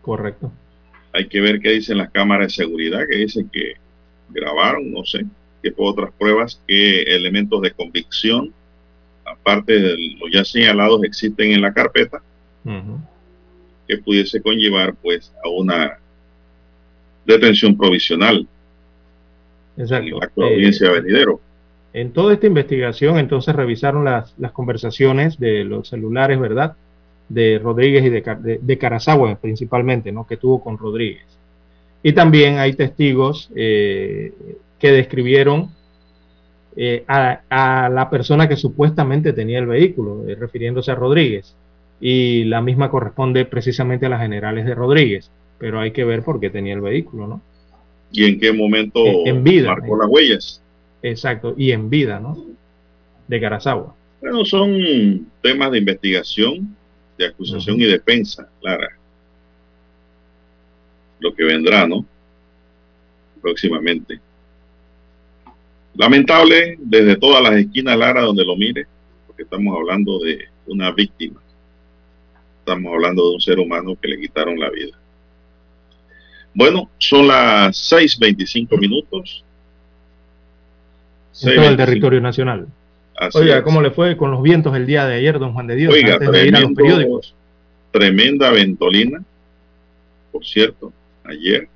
Correcto. 0.02 0.50
Hay 1.12 1.28
que 1.28 1.40
ver 1.40 1.60
qué 1.60 1.70
dicen 1.70 1.98
las 1.98 2.10
cámaras 2.10 2.48
de 2.48 2.64
seguridad, 2.64 3.06
que 3.08 3.18
dicen 3.18 3.48
que 3.48 3.74
grabaron, 4.30 4.90
no 4.90 5.04
sé, 5.04 5.24
qué 5.62 5.72
otras 5.76 6.10
pruebas, 6.18 6.60
qué 6.66 7.02
elementos 7.02 7.62
de 7.62 7.70
convicción, 7.70 8.52
aparte 9.24 9.78
de 9.78 9.96
los 10.18 10.32
ya 10.32 10.44
señalados, 10.44 11.04
existen 11.04 11.52
en 11.52 11.62
la 11.62 11.72
carpeta, 11.72 12.20
que 13.86 13.98
pudiese 13.98 14.42
conllevar 14.42 14.96
pues 14.96 15.32
a 15.44 15.48
una 15.48 16.00
detención 17.26 17.76
provisional. 17.76 18.46
Exacto. 19.76 20.06
En 20.06 20.30
la 20.36 20.46
audiencia 20.46 20.88
eh, 20.88 21.00
venidero. 21.00 21.40
En 21.92 22.12
toda 22.12 22.34
esta 22.34 22.46
investigación, 22.46 23.18
entonces 23.18 23.54
revisaron 23.54 24.04
las, 24.04 24.34
las 24.38 24.52
conversaciones 24.52 25.38
de 25.38 25.64
los 25.64 25.88
celulares, 25.88 26.38
¿verdad? 26.38 26.76
De 27.28 27.58
Rodríguez 27.58 28.04
y 28.04 28.10
de, 28.10 28.58
de, 28.62 28.78
Carazagua 28.78 29.34
principalmente, 29.36 30.12
¿no? 30.12 30.26
Que 30.26 30.36
tuvo 30.36 30.62
con 30.62 30.78
Rodríguez. 30.78 31.24
Y 32.02 32.12
también 32.12 32.58
hay 32.58 32.74
testigos 32.74 33.50
eh, 33.56 34.32
que 34.78 34.92
describieron 34.92 35.70
eh, 36.76 37.04
a, 37.08 37.40
a, 37.48 37.88
la 37.88 38.10
persona 38.10 38.48
que 38.48 38.56
supuestamente 38.56 39.32
tenía 39.32 39.58
el 39.58 39.66
vehículo, 39.66 40.22
refiriéndose 40.38 40.90
a 40.90 40.94
Rodríguez. 40.94 41.56
Y 41.98 42.44
la 42.44 42.60
misma 42.60 42.90
corresponde 42.90 43.46
precisamente 43.46 44.06
a 44.06 44.10
las 44.10 44.20
generales 44.20 44.66
de 44.66 44.74
Rodríguez 44.74 45.30
pero 45.58 45.80
hay 45.80 45.92
que 45.92 46.04
ver 46.04 46.22
por 46.22 46.40
qué 46.40 46.50
tenía 46.50 46.74
el 46.74 46.80
vehículo, 46.80 47.26
¿no? 47.26 47.40
Y 48.12 48.24
en 48.24 48.38
qué 48.38 48.52
momento 48.52 49.00
en, 49.26 49.42
vida, 49.42 49.68
marcó 49.68 49.96
las 49.96 50.08
huellas. 50.08 50.62
Exacto, 51.02 51.54
y 51.56 51.72
en 51.72 51.90
vida, 51.90 52.20
¿no? 52.20 52.36
De 53.28 53.38
Garazagua. 53.38 53.94
Bueno, 54.20 54.44
son 54.44 55.30
temas 55.42 55.70
de 55.72 55.78
investigación, 55.78 56.76
de 57.18 57.26
acusación 57.26 57.80
y 57.80 57.84
defensa, 57.84 58.48
Lara. 58.62 58.88
Lo 61.20 61.34
que 61.34 61.44
vendrá, 61.44 61.86
¿no? 61.86 62.04
Próximamente. 63.40 64.20
Lamentable 65.94 66.76
desde 66.78 67.16
todas 67.16 67.42
las 67.42 67.54
esquinas, 67.54 67.96
Lara, 67.98 68.22
donde 68.22 68.44
lo 68.44 68.56
mire, 68.56 68.86
porque 69.26 69.42
estamos 69.42 69.76
hablando 69.76 70.18
de 70.18 70.46
una 70.66 70.92
víctima. 70.92 71.40
Estamos 72.60 72.92
hablando 72.92 73.28
de 73.28 73.34
un 73.34 73.40
ser 73.40 73.58
humano 73.58 73.96
que 74.00 74.08
le 74.08 74.20
quitaron 74.20 74.58
la 74.58 74.70
vida. 74.70 74.98
Bueno, 76.56 76.88
son 76.96 77.28
las 77.28 77.76
6.25 77.92 78.80
minutos. 78.80 79.44
En 81.42 81.54
todo 81.54 81.68
el 81.68 81.76
territorio 81.76 82.18
nacional. 82.18 82.66
Oiga, 83.34 83.62
¿cómo 83.62 83.82
le 83.82 83.90
fue 83.90 84.16
con 84.16 84.30
los 84.30 84.42
vientos 84.42 84.74
el 84.74 84.86
día 84.86 85.04
de 85.06 85.16
ayer, 85.16 85.38
don 85.38 85.52
Juan 85.52 85.66
de 85.66 85.76
Dios? 85.76 85.92
Oiga, 85.92 86.18
periódicos. 86.18 87.34
tremenda 87.90 88.50
ventolina, 88.50 89.22
por 90.32 90.46
cierto, 90.46 90.94
ayer. 91.24 91.68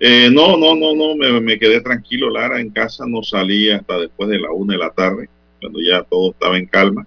Eh, 0.00 0.28
no, 0.30 0.58
no, 0.58 0.74
no, 0.74 0.94
no, 0.94 1.16
me, 1.16 1.40
me, 1.40 1.58
quedé 1.58 1.80
tranquilo, 1.80 2.28
Lara, 2.28 2.60
en 2.60 2.68
casa 2.68 3.04
no 3.06 3.22
salí 3.22 3.70
hasta 3.70 4.00
después 4.00 4.28
de 4.28 4.38
la 4.38 4.52
una 4.52 4.74
de 4.74 4.80
la 4.80 4.90
tarde, 4.90 5.30
cuando 5.62 5.80
ya 5.80 6.02
todo 6.02 6.32
estaba 6.32 6.58
en 6.58 6.66
calma. 6.66 7.06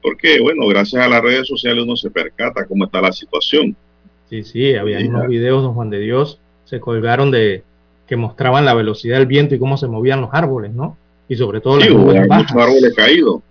Porque, 0.00 0.38
bueno, 0.38 0.68
gracias 0.68 1.04
a 1.04 1.08
las 1.08 1.20
redes 1.20 1.48
sociales 1.48 1.82
uno 1.82 1.96
se 1.96 2.08
percata 2.08 2.66
cómo 2.66 2.84
está 2.84 3.00
la 3.00 3.10
situación. 3.10 3.76
Sí, 4.30 4.44
sí, 4.44 4.74
había 4.76 5.00
unos 5.00 5.26
videos, 5.26 5.64
don 5.64 5.74
Juan 5.74 5.90
de 5.90 5.98
Dios, 5.98 6.38
se 6.64 6.78
colgaron 6.78 7.32
de 7.32 7.64
que 8.06 8.14
mostraban 8.14 8.64
la 8.64 8.74
velocidad 8.74 9.18
del 9.18 9.26
viento 9.26 9.56
y 9.56 9.58
cómo 9.58 9.76
se 9.76 9.88
movían 9.88 10.20
los 10.20 10.30
árboles, 10.32 10.72
¿no? 10.72 10.96
Y 11.28 11.34
sobre 11.34 11.60
todo 11.60 11.78
las 11.78 11.90
nubes 11.90 12.28
bajas. 12.28 12.56
árboles 12.56 12.94
caídos. 12.94 13.42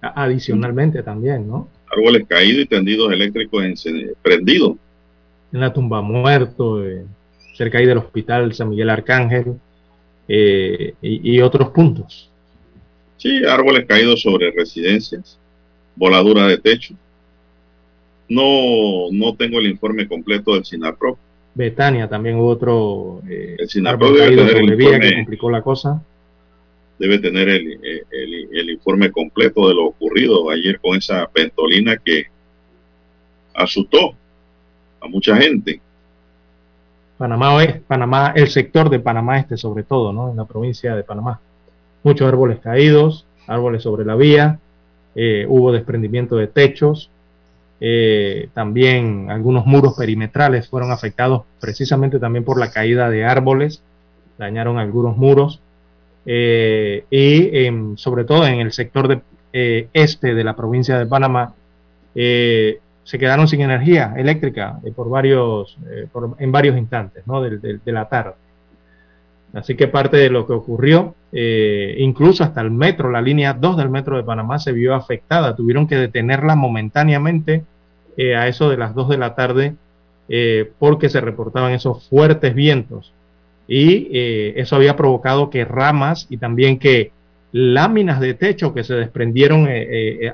Adicionalmente 0.00 1.02
también, 1.02 1.46
¿no? 1.46 1.68
Árboles 1.94 2.24
caídos 2.26 2.64
y 2.64 2.66
tendidos 2.66 3.12
eléctricos 3.12 3.62
prendidos. 4.22 4.76
En 5.52 5.60
la 5.60 5.72
tumba 5.72 6.00
muerto, 6.00 6.82
eh, 6.82 7.04
cerca 7.54 7.78
ahí 7.78 7.86
del 7.86 7.98
hospital 7.98 8.52
San 8.54 8.70
Miguel 8.70 8.90
Arcángel 8.90 9.54
eh, 10.26 10.94
y, 11.02 11.34
y 11.36 11.40
otros 11.42 11.68
puntos. 11.68 12.30
Sí, 13.18 13.44
árboles 13.44 13.86
caídos 13.86 14.22
sobre 14.22 14.50
residencias, 14.52 15.38
voladuras 15.96 16.48
de 16.48 16.58
techo, 16.58 16.94
no, 18.28 19.10
no 19.12 19.34
tengo 19.36 19.58
el 19.58 19.66
informe 19.66 20.08
completo 20.08 20.54
del 20.54 20.64
SINAPRO. 20.64 21.18
Betania 21.54 22.08
también 22.08 22.36
hubo 22.36 22.48
otro 22.48 23.22
eh, 23.28 23.56
el 23.58 23.68
SINAPRO 23.68 24.12
debe 24.12 24.36
tener 24.36 24.56
el 24.56 24.72
informe, 24.72 25.00
que 25.00 25.14
complicó 25.16 25.50
la 25.50 25.62
cosa. 25.62 26.02
Debe 26.98 27.18
tener 27.18 27.48
el, 27.48 27.80
el, 28.10 28.48
el, 28.52 28.70
informe 28.70 29.10
completo 29.10 29.68
de 29.68 29.74
lo 29.74 29.86
ocurrido 29.86 30.48
ayer 30.50 30.78
con 30.80 30.96
esa 30.96 31.26
pentolina 31.26 31.96
que 31.96 32.26
asustó 33.52 34.14
a 35.00 35.08
mucha 35.08 35.36
gente. 35.36 35.80
Panamá 37.18 37.62
es 37.62 37.80
Panamá, 37.82 38.32
el 38.34 38.48
sector 38.48 38.90
de 38.90 39.00
Panamá 39.00 39.38
este 39.38 39.56
sobre 39.56 39.84
todo, 39.84 40.12
¿no? 40.12 40.30
En 40.30 40.36
la 40.36 40.44
provincia 40.44 40.94
de 40.94 41.04
Panamá. 41.04 41.40
Muchos 42.02 42.26
árboles 42.26 42.58
caídos, 42.60 43.26
árboles 43.46 43.82
sobre 43.82 44.04
la 44.04 44.16
vía, 44.16 44.58
eh, 45.14 45.46
hubo 45.48 45.72
desprendimiento 45.72 46.36
de 46.36 46.48
techos, 46.48 47.10
eh, 47.86 48.48
también 48.54 49.30
algunos 49.30 49.66
muros 49.66 49.92
perimetrales 49.98 50.68
fueron 50.68 50.90
afectados 50.90 51.42
precisamente 51.60 52.18
también 52.18 52.42
por 52.42 52.58
la 52.58 52.70
caída 52.70 53.10
de 53.10 53.26
árboles, 53.26 53.82
dañaron 54.38 54.78
algunos 54.78 55.18
muros 55.18 55.60
eh, 56.24 57.04
y 57.10 57.98
sobre 57.98 58.24
todo 58.24 58.46
en 58.46 58.60
el 58.60 58.72
sector 58.72 59.06
de, 59.06 59.20
eh, 59.52 59.88
este 59.92 60.34
de 60.34 60.44
la 60.44 60.56
provincia 60.56 60.98
de 60.98 61.04
Panamá 61.04 61.52
se 62.14 63.18
quedaron 63.18 63.48
sin 63.48 63.60
energía 63.60 64.14
eléctrica 64.16 64.80
por 64.96 65.10
varios, 65.10 65.76
en 66.38 66.52
varios 66.52 66.78
instantes 66.78 67.26
¿no? 67.26 67.42
de, 67.42 67.80
la 67.84 68.08
tarde. 68.08 68.32
Así 69.52 69.76
que 69.76 69.88
parte 69.88 70.16
de 70.16 70.30
lo 70.30 70.46
que 70.46 70.54
ocurrió, 70.54 71.14
incluso 71.98 72.44
hasta 72.44 72.62
el 72.62 72.70
metro, 72.70 73.10
la 73.10 73.20
línea 73.20 73.52
2 73.52 73.76
del 73.76 73.90
metro 73.90 74.16
de 74.16 74.22
Panamá 74.22 74.58
se 74.58 74.72
vio 74.72 74.94
afectada. 74.94 75.54
Tuvieron 75.54 75.86
que 75.86 75.96
detenerla 75.96 76.54
momentáneamente 76.54 77.64
eh, 78.16 78.36
a 78.36 78.46
eso 78.48 78.70
de 78.70 78.76
las 78.76 78.94
2 78.94 79.08
de 79.08 79.18
la 79.18 79.34
tarde 79.34 79.74
eh, 80.28 80.70
porque 80.78 81.08
se 81.08 81.20
reportaban 81.20 81.72
esos 81.72 82.08
fuertes 82.08 82.54
vientos. 82.54 83.12
Y 83.66 84.08
eh, 84.12 84.54
eso 84.56 84.76
había 84.76 84.96
provocado 84.96 85.50
que 85.50 85.64
ramas 85.64 86.26
y 86.30 86.36
también 86.36 86.78
que 86.78 87.10
láminas 87.52 88.20
de 88.20 88.34
techo 88.34 88.74
que 88.74 88.84
se 88.84 88.94
desprendieron 88.94 89.68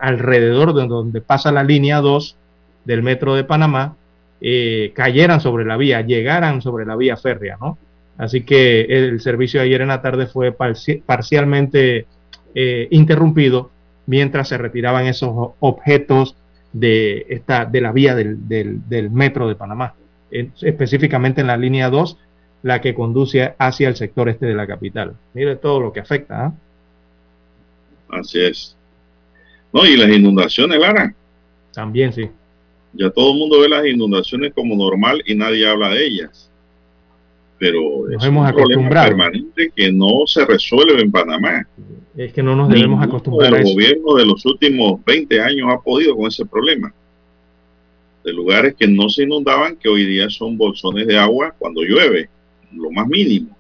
alrededor 0.01 0.75
de 0.75 0.87
donde 0.87 1.21
pasa 1.21 1.53
la 1.53 1.63
línea 1.63 2.01
2 2.01 2.35
del 2.87 3.03
metro 3.03 3.35
de 3.35 3.45
Panamá 3.45 3.95
cayeran 4.95 5.43
sobre 5.43 5.67
la 5.67 5.77
vía, 5.77 6.01
llegaran 6.01 6.63
sobre 6.63 6.87
la 6.87 6.97
vía 6.97 7.19
férrea, 7.19 7.59
¿no? 7.61 7.77
Así 8.17 8.41
que 8.41 8.87
el 8.89 9.21
servicio 9.21 9.61
de 9.61 9.67
ayer 9.67 9.83
en 9.83 9.89
la 9.89 10.01
tarde 10.01 10.29
fue 10.29 10.57
parcialmente 11.05 12.07
interrumpido 12.91 13.71
mientras 14.07 14.49
se 14.49 14.57
retiraban 14.57 15.07
esos 15.07 15.51
objetos 15.61 16.37
de, 16.73 17.27
esta, 17.29 17.65
de 17.65 17.81
la 17.81 17.93
vía 17.93 18.15
del, 18.15 18.49
del, 18.49 19.11
metro 19.11 19.49
de 19.49 19.57
Panamá, 19.57 19.95
específicamente 20.31 21.41
en 21.41 21.49
la 21.49 21.57
línea 21.57 21.91
2, 21.91 22.17
la 22.63 22.81
que 22.81 22.95
conduce 22.95 23.55
hacia 23.59 23.89
el 23.89 23.97
sector 23.97 24.29
este 24.29 24.47
de 24.47 24.55
la 24.55 24.67
capital. 24.67 25.17
Mire 25.35 25.57
todo 25.57 25.81
lo 25.81 25.93
que 25.93 26.01
afecta. 26.01 26.47
¿ah? 26.47 26.53
Así 28.11 28.41
es. 28.41 28.77
No, 29.73 29.87
y 29.87 29.97
las 29.97 30.11
inundaciones, 30.11 30.79
Lara. 30.79 31.15
También, 31.73 32.13
sí. 32.13 32.29
Ya 32.93 33.11
todo 33.11 33.33
el 33.33 33.39
mundo 33.39 33.61
ve 33.61 33.69
las 33.69 33.87
inundaciones 33.87 34.53
como 34.53 34.77
normal 34.77 35.23
y 35.25 35.35
nadie 35.35 35.69
habla 35.69 35.91
de 35.91 36.05
ellas. 36.05 36.50
Pero 37.61 38.09
nos 38.09 38.25
hemos 38.25 38.49
acostumbrado. 38.49 39.09
permanente 39.09 39.71
que 39.77 39.93
no 39.93 40.27
se 40.27 40.47
resuelve 40.47 41.03
en 41.03 41.11
Panamá. 41.11 41.69
Es 42.17 42.33
que 42.33 42.43
no 42.43 42.57
nos 42.57 42.71
debemos 42.71 43.05
acostumbrar 43.05 43.55
El 43.55 43.65
gobierno 43.65 44.15
de 44.15 44.25
los 44.25 44.47
últimos 44.47 45.05
20 45.05 45.41
años 45.43 45.69
ha 45.71 45.79
podido 45.79 46.17
con 46.17 46.27
ese 46.27 46.47
problema. 46.47 46.93
De 48.25 48.33
lugares 48.33 48.75
que 48.79 48.89
no 48.89 49.11
se 49.11 49.25
inundaban, 49.25 49.77
que 49.77 49.91
hoy 49.91 50.07
día 50.07 50.31
son 50.31 50.57
bolsones 50.57 51.07
de 51.07 51.19
agua 51.19 51.55
cuando 51.59 51.83
llueve, 51.83 52.31
lo 52.73 52.91
más 52.91 53.07
mínimo. 53.07 53.55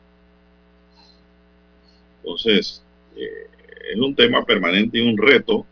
Entonces, 2.22 2.82
eh, 3.16 3.48
es 3.92 4.00
un 4.00 4.14
tema 4.14 4.46
permanente 4.46 4.96
y 4.96 5.06
un 5.06 5.18
reto, 5.18 5.66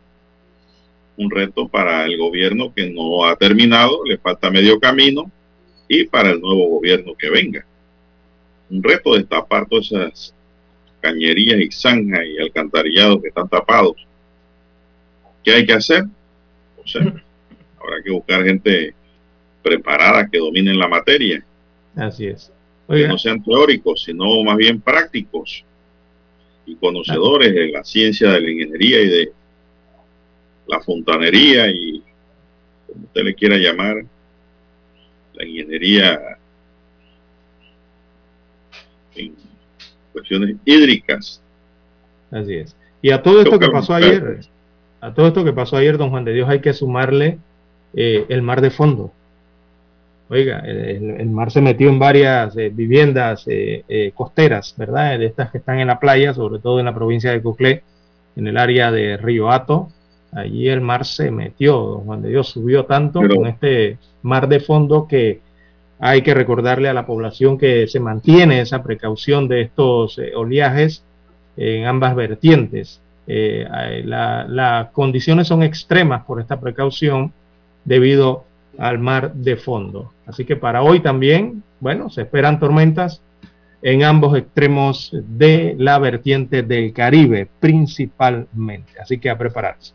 un 1.16 1.30
reto 1.30 1.66
para 1.66 2.04
el 2.04 2.18
gobierno 2.18 2.74
que 2.74 2.90
no 2.90 3.24
ha 3.24 3.36
terminado, 3.36 4.04
le 4.04 4.18
falta 4.18 4.50
medio 4.50 4.78
camino, 4.78 5.30
y 5.88 6.04
para 6.04 6.30
el 6.30 6.42
nuevo 6.42 6.68
gobierno 6.68 7.14
que 7.18 7.30
venga. 7.30 7.64
Un 8.70 8.82
reto 8.82 9.14
destapar 9.14 9.66
todas 9.66 9.86
esas 9.86 10.34
cañerías 11.00 11.58
y 11.60 11.70
zanjas 11.70 12.26
y 12.26 12.38
alcantarillados 12.38 13.22
que 13.22 13.28
están 13.28 13.48
tapados. 13.48 14.06
¿Qué 15.44 15.52
hay 15.52 15.66
que 15.66 15.72
hacer? 15.72 16.04
O 16.82 16.86
sea, 16.86 17.02
habrá 17.80 18.02
que 18.04 18.10
buscar 18.10 18.44
gente 18.44 18.94
preparada 19.62 20.28
que 20.28 20.38
dominen 20.38 20.78
la 20.78 20.88
materia. 20.88 21.44
Así 21.96 22.26
es. 22.26 22.52
que 22.88 23.08
no 23.08 23.18
sean 23.18 23.42
teóricos, 23.42 24.02
sino 24.04 24.42
más 24.44 24.56
bien 24.56 24.80
prácticos 24.80 25.64
y 26.66 26.76
conocedores 26.76 27.54
de 27.54 27.68
la 27.68 27.82
ciencia 27.82 28.30
de 28.32 28.40
la 28.40 28.50
ingeniería 28.50 29.00
y 29.00 29.08
de 29.08 29.32
la 30.66 30.80
fontanería 30.80 31.68
y 31.70 32.02
como 32.86 33.04
usted 33.04 33.22
le 33.22 33.34
quiera 33.34 33.56
llamar, 33.56 34.04
la 35.34 35.46
ingeniería 35.46 36.37
en 39.18 39.34
cuestiones 40.12 40.56
hídricas. 40.64 41.40
Así 42.30 42.54
es. 42.54 42.76
Y 43.00 43.10
a 43.10 43.22
todo 43.22 43.40
esto 43.40 43.58
que 43.58 43.68
pasó 43.68 43.94
ayer, 43.94 44.40
a 45.00 45.14
todo 45.14 45.28
esto 45.28 45.44
que 45.44 45.52
pasó 45.52 45.76
ayer, 45.76 45.96
don 45.96 46.10
Juan 46.10 46.24
de 46.24 46.32
Dios, 46.32 46.48
hay 46.48 46.60
que 46.60 46.72
sumarle 46.72 47.38
eh, 47.94 48.26
el 48.28 48.42
mar 48.42 48.60
de 48.60 48.70
fondo. 48.70 49.12
Oiga, 50.30 50.58
el, 50.58 51.30
mar 51.30 51.50
se 51.50 51.62
metió 51.62 51.88
en 51.88 51.98
varias 51.98 52.54
eh, 52.58 52.68
viviendas 52.68 53.44
eh, 53.46 54.12
costeras, 54.14 54.74
¿verdad? 54.76 55.18
De 55.18 55.24
estas 55.24 55.50
que 55.50 55.58
están 55.58 55.78
en 55.78 55.86
la 55.86 55.98
playa, 55.98 56.34
sobre 56.34 56.58
todo 56.58 56.80
en 56.80 56.84
la 56.84 56.94
provincia 56.94 57.30
de 57.32 57.40
Coclé, 57.40 57.82
en 58.36 58.46
el 58.46 58.58
área 58.58 58.90
de 58.92 59.16
Río 59.16 59.50
Hato. 59.50 59.88
Allí 60.32 60.68
el 60.68 60.82
mar 60.82 61.06
se 61.06 61.30
metió, 61.30 61.78
don 61.78 62.04
Juan 62.04 62.20
de 62.20 62.28
Dios 62.28 62.48
subió 62.48 62.84
tanto 62.84 63.20
con 63.20 63.46
este 63.46 63.96
mar 64.22 64.48
de 64.48 64.60
fondo 64.60 65.08
que 65.08 65.40
hay 66.00 66.22
que 66.22 66.34
recordarle 66.34 66.88
a 66.88 66.94
la 66.94 67.06
población 67.06 67.58
que 67.58 67.86
se 67.88 68.00
mantiene 68.00 68.60
esa 68.60 68.82
precaución 68.82 69.48
de 69.48 69.62
estos 69.62 70.20
oleajes 70.34 71.02
en 71.56 71.86
ambas 71.86 72.14
vertientes. 72.14 73.00
las 73.26 74.90
condiciones 74.90 75.48
son 75.48 75.62
extremas 75.62 76.24
por 76.24 76.40
esta 76.40 76.60
precaución 76.60 77.32
debido 77.84 78.44
al 78.78 78.98
mar 78.98 79.32
de 79.34 79.56
fondo. 79.56 80.12
Así 80.26 80.44
que 80.44 80.56
para 80.56 80.82
hoy 80.82 81.00
también, 81.00 81.62
bueno, 81.80 82.10
se 82.10 82.22
esperan 82.22 82.60
tormentas 82.60 83.20
en 83.82 84.04
ambos 84.04 84.36
extremos 84.36 85.10
de 85.12 85.74
la 85.78 85.98
vertiente 85.98 86.62
del 86.62 86.92
Caribe 86.92 87.48
principalmente. 87.60 88.92
Así 89.00 89.18
que 89.18 89.30
a 89.30 89.38
prepararse. 89.38 89.94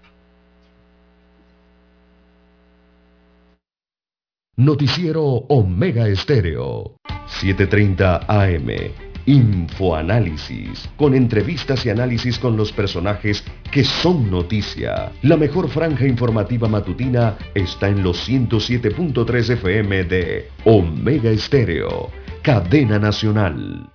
Noticiero 4.56 5.24
Omega 5.50 6.08
Estéreo, 6.08 6.98
7:30 7.26 8.26
AM. 8.28 8.92
Infoanálisis, 9.26 10.88
con 10.96 11.16
entrevistas 11.16 11.84
y 11.88 11.90
análisis 11.90 12.38
con 12.38 12.56
los 12.56 12.72
personajes 12.72 13.44
que 13.72 13.84
son 13.84 14.30
noticia. 14.30 15.12
La 15.24 15.38
mejor 15.38 15.70
franja 15.70 16.06
informativa 16.06 16.68
matutina 16.68 17.36
está 17.56 17.90
en 17.90 18.04
los 18.04 18.30
107.3 18.30 19.54
FM 19.54 20.04
de 20.04 20.50
Omega 20.66 21.32
Estéreo, 21.32 22.12
cadena 22.44 23.00
nacional. 23.00 23.90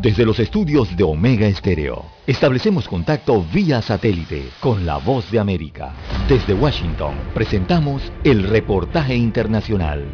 Desde 0.00 0.24
los 0.24 0.38
estudios 0.38 0.96
de 0.96 1.02
Omega 1.02 1.48
Estéreo, 1.48 2.04
establecemos 2.24 2.86
contacto 2.86 3.44
vía 3.52 3.82
satélite 3.82 4.44
con 4.60 4.86
la 4.86 4.98
voz 4.98 5.28
de 5.32 5.40
América. 5.40 5.92
Desde 6.28 6.54
Washington, 6.54 7.14
presentamos 7.34 8.00
el 8.22 8.44
reportaje 8.44 9.16
internacional. 9.16 10.06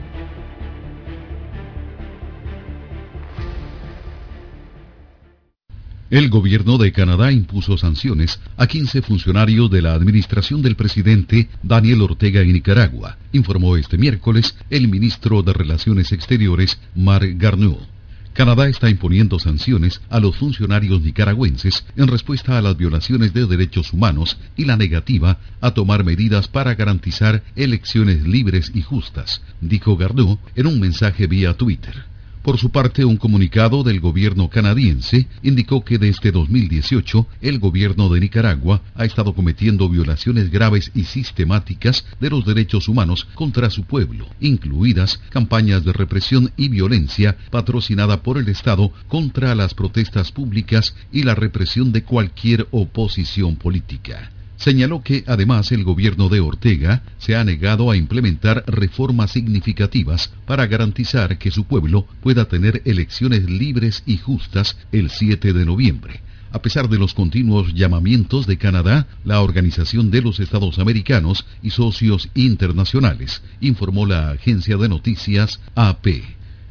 El 6.08 6.30
gobierno 6.30 6.78
de 6.78 6.90
Canadá 6.90 7.30
impuso 7.30 7.76
sanciones 7.76 8.40
a 8.56 8.66
15 8.66 9.02
funcionarios 9.02 9.70
de 9.70 9.82
la 9.82 9.92
administración 9.92 10.62
del 10.62 10.76
presidente 10.76 11.50
Daniel 11.62 12.00
Ortega 12.00 12.40
en 12.40 12.54
Nicaragua, 12.54 13.18
informó 13.32 13.76
este 13.76 13.98
miércoles 13.98 14.56
el 14.70 14.88
ministro 14.88 15.42
de 15.42 15.52
Relaciones 15.52 16.10
Exteriores, 16.12 16.80
Marc 16.94 17.34
Garneau. 17.36 17.93
Canadá 18.34 18.66
está 18.68 18.90
imponiendo 18.90 19.38
sanciones 19.38 20.00
a 20.10 20.18
los 20.18 20.36
funcionarios 20.36 21.00
nicaragüenses 21.02 21.86
en 21.96 22.08
respuesta 22.08 22.58
a 22.58 22.62
las 22.62 22.76
violaciones 22.76 23.32
de 23.32 23.46
derechos 23.46 23.92
humanos 23.92 24.36
y 24.56 24.64
la 24.64 24.76
negativa 24.76 25.38
a 25.60 25.70
tomar 25.70 26.02
medidas 26.02 26.48
para 26.48 26.74
garantizar 26.74 27.44
elecciones 27.54 28.26
libres 28.26 28.72
y 28.74 28.82
justas, 28.82 29.40
dijo 29.60 29.96
Garneau 29.96 30.40
en 30.56 30.66
un 30.66 30.80
mensaje 30.80 31.28
vía 31.28 31.54
Twitter. 31.54 32.13
Por 32.44 32.58
su 32.58 32.68
parte, 32.68 33.06
un 33.06 33.16
comunicado 33.16 33.82
del 33.84 34.00
gobierno 34.00 34.50
canadiense 34.50 35.28
indicó 35.42 35.82
que 35.82 35.96
desde 35.96 36.30
2018 36.30 37.26
el 37.40 37.58
gobierno 37.58 38.10
de 38.10 38.20
Nicaragua 38.20 38.82
ha 38.94 39.06
estado 39.06 39.34
cometiendo 39.34 39.88
violaciones 39.88 40.50
graves 40.50 40.90
y 40.94 41.04
sistemáticas 41.04 42.04
de 42.20 42.28
los 42.28 42.44
derechos 42.44 42.86
humanos 42.86 43.26
contra 43.34 43.70
su 43.70 43.84
pueblo, 43.84 44.26
incluidas 44.40 45.22
campañas 45.30 45.86
de 45.86 45.94
represión 45.94 46.52
y 46.58 46.68
violencia 46.68 47.34
patrocinada 47.50 48.22
por 48.22 48.36
el 48.36 48.50
Estado 48.50 48.92
contra 49.08 49.54
las 49.54 49.72
protestas 49.72 50.30
públicas 50.30 50.94
y 51.10 51.22
la 51.22 51.34
represión 51.34 51.92
de 51.92 52.04
cualquier 52.04 52.68
oposición 52.72 53.56
política. 53.56 54.30
Señaló 54.56 55.02
que 55.02 55.24
además 55.26 55.72
el 55.72 55.84
gobierno 55.84 56.28
de 56.28 56.40
Ortega 56.40 57.02
se 57.18 57.34
ha 57.34 57.44
negado 57.44 57.90
a 57.90 57.96
implementar 57.96 58.64
reformas 58.66 59.32
significativas 59.32 60.32
para 60.46 60.66
garantizar 60.66 61.38
que 61.38 61.50
su 61.50 61.64
pueblo 61.64 62.06
pueda 62.22 62.46
tener 62.46 62.80
elecciones 62.84 63.50
libres 63.50 64.02
y 64.06 64.16
justas 64.16 64.76
el 64.92 65.10
7 65.10 65.52
de 65.52 65.64
noviembre. 65.64 66.20
A 66.52 66.62
pesar 66.62 66.88
de 66.88 66.98
los 66.98 67.14
continuos 67.14 67.74
llamamientos 67.74 68.46
de 68.46 68.56
Canadá, 68.56 69.08
la 69.24 69.40
Organización 69.40 70.12
de 70.12 70.22
los 70.22 70.38
Estados 70.38 70.78
Americanos 70.78 71.44
y 71.60 71.70
socios 71.70 72.28
internacionales, 72.36 73.42
informó 73.60 74.06
la 74.06 74.30
agencia 74.30 74.76
de 74.76 74.88
noticias 74.88 75.60
AP. 75.74 76.22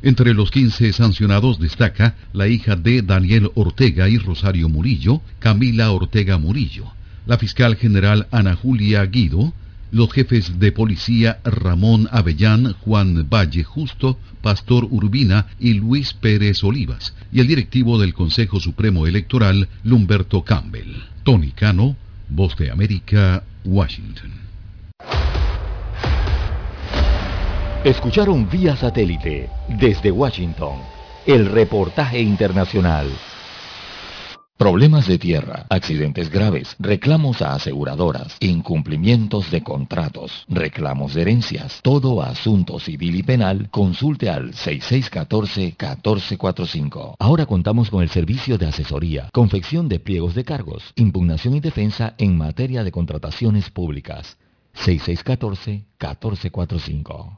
Entre 0.02 0.34
los 0.34 0.52
15 0.52 0.94
sancionados 0.94 1.60
destaca 1.60 2.16
la 2.32 2.48
hija 2.48 2.78
de 2.78 3.02
Daniel 3.02 3.52
Ortega 3.56 4.08
y 4.08 4.18
Rosario 4.18 4.70
Murillo, 4.70 5.22
Camila 5.40 5.92
Ortega 5.92 6.38
Murillo 6.38 6.94
la 7.26 7.38
fiscal 7.38 7.76
general 7.76 8.28
Ana 8.32 8.55
Julia 8.55 9.05
Guido, 9.05 9.53
los 9.91 10.11
jefes 10.11 10.59
de 10.59 10.71
policía 10.71 11.39
Ramón 11.43 12.09
Avellán, 12.11 12.74
Juan 12.82 13.30
Valle 13.30 13.63
Justo, 13.63 14.17
Pastor 14.41 14.88
Urbina 14.89 15.47
y 15.59 15.74
Luis 15.76 16.13
Pérez 16.13 16.63
Olivas, 16.63 17.13
y 17.32 17.39
el 17.39 17.47
directivo 17.47 17.99
del 17.99 18.13
Consejo 18.13 18.59
Supremo 18.59 19.05
Electoral, 19.07 19.69
Lumberto 19.84 20.43
Campbell. 20.43 20.95
Tony 21.24 21.51
Cano, 21.51 21.95
Voz 22.30 22.55
de 22.57 22.71
América, 22.71 23.43
Washington. 23.63 24.32
Escucharon 27.84 28.49
vía 28.49 28.76
satélite 28.76 29.49
desde 29.67 30.09
Washington 30.09 30.80
el 31.26 31.45
reportaje 31.45 32.19
internacional. 32.19 33.07
Problemas 34.64 35.07
de 35.07 35.20
tierra, 35.20 35.66
accidentes 35.70 36.30
graves, 36.30 36.78
reclamos 36.80 37.41
a 37.41 37.53
aseguradoras, 37.53 38.38
incumplimientos 38.39 39.51
de 39.51 39.61
contratos, 39.61 40.45
reclamos 40.47 41.14
de 41.14 41.24
herencias, 41.24 41.82
todo 41.82 42.22
asunto 42.22 42.80
civil 42.80 43.18
y 43.18 43.24
penal, 43.24 43.68
consulte 43.72 44.30
al 44.30 44.53
6614-1445. 44.53 47.16
Ahora 47.20 47.45
contamos 47.45 47.89
con 47.89 48.03
el 48.03 48.09
servicio 48.09 48.57
de 48.57 48.68
asesoría, 48.68 49.28
confección 49.34 49.89
de 49.89 49.99
pliegos 49.99 50.34
de 50.34 50.45
cargos, 50.45 50.93
impugnación 50.95 51.55
y 51.55 51.59
defensa 51.59 52.14
en 52.18 52.38
materia 52.38 52.86
de 52.86 52.91
contrataciones 52.93 53.70
públicas. 53.70 54.38
6614-1445. 54.78 57.38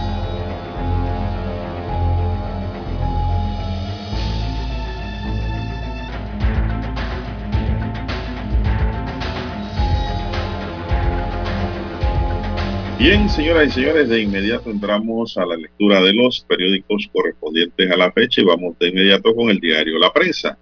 Bien, 13.01 13.27
señoras 13.31 13.69
y 13.69 13.71
señores, 13.71 14.09
de 14.09 14.21
inmediato 14.21 14.69
entramos 14.69 15.35
a 15.35 15.43
la 15.43 15.55
lectura 15.55 15.99
de 16.01 16.13
los 16.13 16.41
periódicos 16.41 17.09
correspondientes 17.11 17.89
a 17.89 17.97
la 17.97 18.11
fecha 18.11 18.41
y 18.41 18.45
vamos 18.45 18.77
de 18.77 18.89
inmediato 18.89 19.35
con 19.35 19.49
el 19.49 19.59
diario 19.59 19.97
La 19.97 20.13
Prensa. 20.13 20.55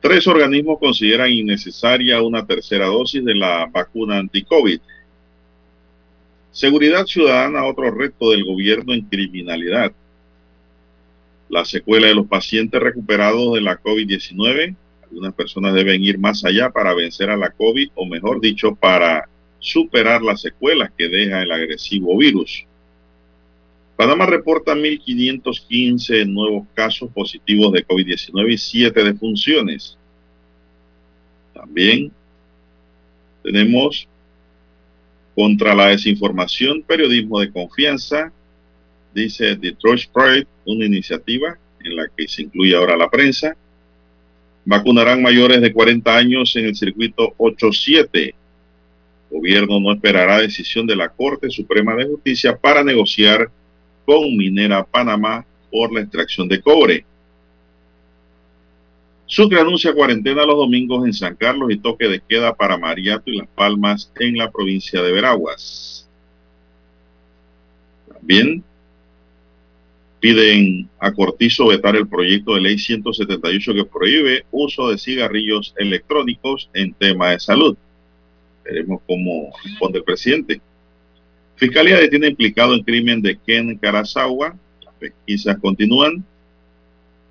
Tres 0.00 0.26
organismos 0.26 0.80
consideran 0.80 1.30
innecesaria 1.30 2.20
una 2.22 2.44
tercera 2.44 2.86
dosis 2.86 3.24
de 3.24 3.36
la 3.36 3.66
vacuna 3.66 4.18
anti-COVID. 4.18 4.80
Seguridad 6.50 7.06
ciudadana, 7.06 7.66
otro 7.66 7.88
reto 7.92 8.32
del 8.32 8.44
gobierno 8.44 8.92
en 8.92 9.02
criminalidad. 9.02 9.92
La 11.48 11.64
secuela 11.64 12.08
de 12.08 12.16
los 12.16 12.26
pacientes 12.26 12.82
recuperados 12.82 13.54
de 13.54 13.60
la 13.60 13.80
COVID-19. 13.80 14.74
Algunas 15.04 15.34
personas 15.34 15.72
deben 15.72 16.02
ir 16.02 16.18
más 16.18 16.44
allá 16.44 16.70
para 16.70 16.94
vencer 16.94 17.30
a 17.30 17.36
la 17.36 17.50
COVID 17.50 17.90
o 17.94 18.06
mejor 18.06 18.40
dicho, 18.40 18.74
para 18.74 19.28
superar 19.64 20.20
las 20.20 20.42
secuelas 20.42 20.92
que 20.96 21.08
deja 21.08 21.42
el 21.42 21.50
agresivo 21.50 22.18
virus. 22.18 22.66
Panamá 23.96 24.26
reporta 24.26 24.74
1.515 24.74 26.26
nuevos 26.26 26.66
casos 26.74 27.10
positivos 27.10 27.72
de 27.72 27.86
COVID-19 27.86 28.52
y 28.52 28.58
7 28.58 29.04
defunciones. 29.04 29.96
También 31.54 32.12
tenemos 33.42 34.06
contra 35.34 35.74
la 35.74 35.88
desinformación, 35.88 36.82
periodismo 36.82 37.40
de 37.40 37.50
confianza, 37.50 38.32
dice 39.14 39.56
Detroit 39.56 40.06
Pride, 40.12 40.46
una 40.66 40.84
iniciativa 40.84 41.56
en 41.82 41.96
la 41.96 42.06
que 42.14 42.28
se 42.28 42.42
incluye 42.42 42.76
ahora 42.76 42.98
la 42.98 43.08
prensa. 43.08 43.56
Vacunarán 44.66 45.22
mayores 45.22 45.62
de 45.62 45.72
40 45.72 46.14
años 46.14 46.54
en 46.56 46.66
el 46.66 46.76
circuito 46.76 47.32
87. 47.38 48.34
Gobierno 49.34 49.80
no 49.80 49.92
esperará 49.92 50.38
decisión 50.38 50.86
de 50.86 50.94
la 50.94 51.08
Corte 51.08 51.50
Suprema 51.50 51.96
de 51.96 52.06
Justicia 52.06 52.56
para 52.56 52.84
negociar 52.84 53.50
con 54.06 54.36
Minera 54.36 54.84
Panamá 54.84 55.44
por 55.72 55.92
la 55.92 56.02
extracción 56.02 56.46
de 56.46 56.62
cobre. 56.62 57.04
Sucre 59.26 59.58
anuncia 59.58 59.92
cuarentena 59.92 60.46
los 60.46 60.54
domingos 60.54 61.04
en 61.04 61.12
San 61.12 61.34
Carlos 61.34 61.72
y 61.72 61.78
toque 61.78 62.06
de 62.06 62.20
queda 62.20 62.54
para 62.54 62.78
Mariato 62.78 63.28
y 63.28 63.38
Las 63.38 63.48
Palmas 63.48 64.12
en 64.20 64.36
la 64.36 64.52
provincia 64.52 65.02
de 65.02 65.10
Veraguas. 65.10 66.08
También 68.12 68.62
piden 70.20 70.88
a 71.00 71.12
Cortizo 71.12 71.66
vetar 71.66 71.96
el 71.96 72.06
proyecto 72.06 72.54
de 72.54 72.60
ley 72.60 72.78
178 72.78 73.74
que 73.74 73.84
prohíbe 73.84 74.46
uso 74.52 74.90
de 74.90 74.98
cigarrillos 74.98 75.74
electrónicos 75.76 76.70
en 76.72 76.94
tema 76.94 77.30
de 77.30 77.40
salud. 77.40 77.76
Veremos 78.64 79.02
cómo 79.06 79.52
responde 79.62 79.98
el 79.98 80.04
presidente. 80.04 80.60
Fiscalía 81.56 81.98
detiene 81.98 82.28
implicado 82.28 82.74
en 82.74 82.82
crimen 82.82 83.22
de 83.22 83.38
Ken 83.38 83.76
Karasawa. 83.78 84.56
Las 84.84 84.94
pesquisas 84.94 85.58
continúan. 85.58 86.24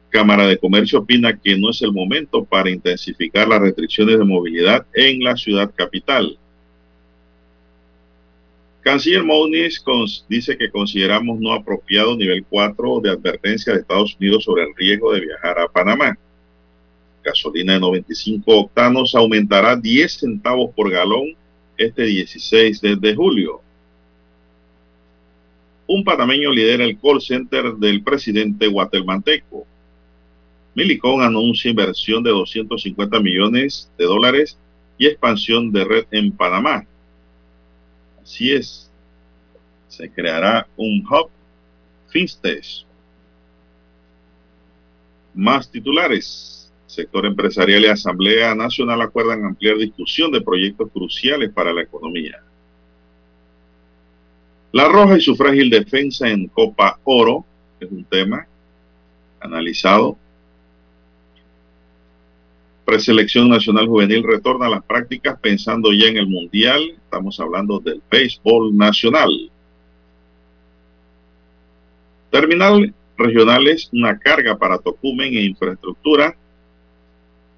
Cámara 0.09 0.45
de 0.45 0.59
Comercio 0.59 0.99
opina 0.99 1.35
que 1.37 1.57
no 1.57 1.71
es 1.71 1.81
el 1.81 1.91
momento 1.91 2.45
para 2.45 2.69
intensificar 2.69 3.47
las 3.47 3.59
restricciones 3.59 4.19
de 4.19 4.23
movilidad 4.23 4.85
en 4.93 5.23
la 5.23 5.35
ciudad 5.35 5.71
capital. 5.75 6.37
Canciller 8.81 9.23
Mounis 9.23 9.83
dice 10.27 10.57
que 10.57 10.69
consideramos 10.69 11.39
no 11.39 11.53
apropiado 11.53 12.15
nivel 12.15 12.45
4 12.47 12.99
de 13.01 13.09
advertencia 13.09 13.73
de 13.73 13.79
Estados 13.79 14.15
Unidos 14.19 14.43
sobre 14.43 14.63
el 14.63 14.75
riesgo 14.75 15.13
de 15.13 15.21
viajar 15.21 15.57
a 15.57 15.67
Panamá. 15.67 16.17
Gasolina 17.23 17.73
de 17.73 17.79
95 17.79 18.59
octanos 18.59 19.15
aumentará 19.15 19.75
10 19.75 20.13
centavos 20.13 20.71
por 20.75 20.91
galón 20.91 21.35
este 21.77 22.03
16 22.03 22.81
de 22.81 23.15
julio. 23.15 23.61
Un 25.87 26.03
panameño 26.03 26.51
lidera 26.51 26.83
el 26.85 26.99
call 26.99 27.21
center 27.21 27.73
del 27.73 28.03
presidente 28.03 28.67
guatemalteco. 28.67 29.65
Milicón 30.75 31.21
anuncia 31.21 31.69
inversión 31.69 32.23
de 32.23 32.31
250 32.31 33.19
millones 33.19 33.91
de 33.97 34.05
dólares 34.05 34.57
y 34.97 35.07
expansión 35.07 35.71
de 35.71 35.83
red 35.83 36.05
en 36.11 36.31
Panamá. 36.31 36.85
Así 38.21 38.51
es, 38.51 38.89
se 39.87 40.09
creará 40.09 40.67
un 40.75 41.05
hub 41.05 41.29
Finstech. 42.09 42.85
Más 45.33 45.69
titulares. 45.69 46.62
Sector 46.93 47.25
empresarial 47.25 47.83
y 47.83 47.87
Asamblea 47.87 48.55
Nacional 48.55 49.01
acuerdan 49.01 49.45
ampliar 49.45 49.77
discusión 49.77 50.31
de 50.31 50.41
proyectos 50.41 50.91
cruciales 50.91 51.51
para 51.51 51.73
la 51.73 51.81
economía. 51.81 52.41
La 54.71 54.87
Roja 54.87 55.17
y 55.17 55.21
su 55.21 55.35
frágil 55.35 55.69
defensa 55.69 56.29
en 56.29 56.47
Copa 56.47 56.99
Oro 57.03 57.45
es 57.79 57.91
un 57.91 58.03
tema 58.05 58.47
analizado 59.39 60.17
Preselección 62.85 63.49
Nacional 63.49 63.87
Juvenil 63.87 64.23
retorna 64.23 64.67
a 64.67 64.69
las 64.69 64.83
prácticas 64.83 65.39
pensando 65.39 65.93
ya 65.93 66.07
en 66.07 66.17
el 66.17 66.27
Mundial. 66.27 66.81
Estamos 66.91 67.39
hablando 67.39 67.79
del 67.79 68.01
béisbol 68.11 68.75
nacional. 68.75 69.29
Terminal 72.29 72.93
regionales, 73.17 73.89
una 73.93 74.19
carga 74.19 74.57
para 74.57 74.79
Tocumen 74.79 75.33
e 75.33 75.43
infraestructura. 75.43 76.35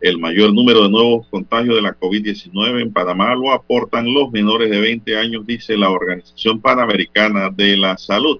El 0.02 0.20
mayor 0.20 0.54
número 0.54 0.84
de 0.84 0.90
nuevos 0.90 1.28
contagios 1.28 1.76
de 1.76 1.82
la 1.82 1.98
COVID-19 1.98 2.82
en 2.82 2.94
Panamá 2.94 3.34
lo 3.34 3.52
aportan 3.52 4.14
los 4.14 4.32
menores 4.32 4.70
de 4.70 4.80
20 4.80 5.18
años, 5.18 5.46
dice 5.48 5.78
la 5.78 5.90
Organización 5.90 6.60
Panamericana 6.60 7.50
de 7.50 7.78
la 7.78 7.98
Salud. 7.98 8.40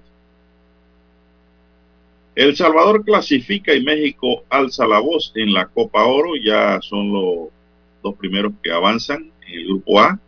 El 2.36 2.54
Salvador 2.54 3.02
clasifica 3.02 3.74
y 3.74 3.82
México 3.82 4.44
alza 4.50 4.86
la 4.86 5.00
voz 5.00 5.32
en 5.34 5.54
la 5.54 5.66
Copa 5.66 6.04
Oro. 6.04 6.36
Ya 6.36 6.78
son 6.82 7.10
los 7.10 7.48
dos 8.02 8.14
primeros 8.16 8.52
que 8.62 8.70
avanzan 8.70 9.32
en 9.48 9.54
el 9.54 9.66
grupo 9.66 9.98
A. 9.98 10.20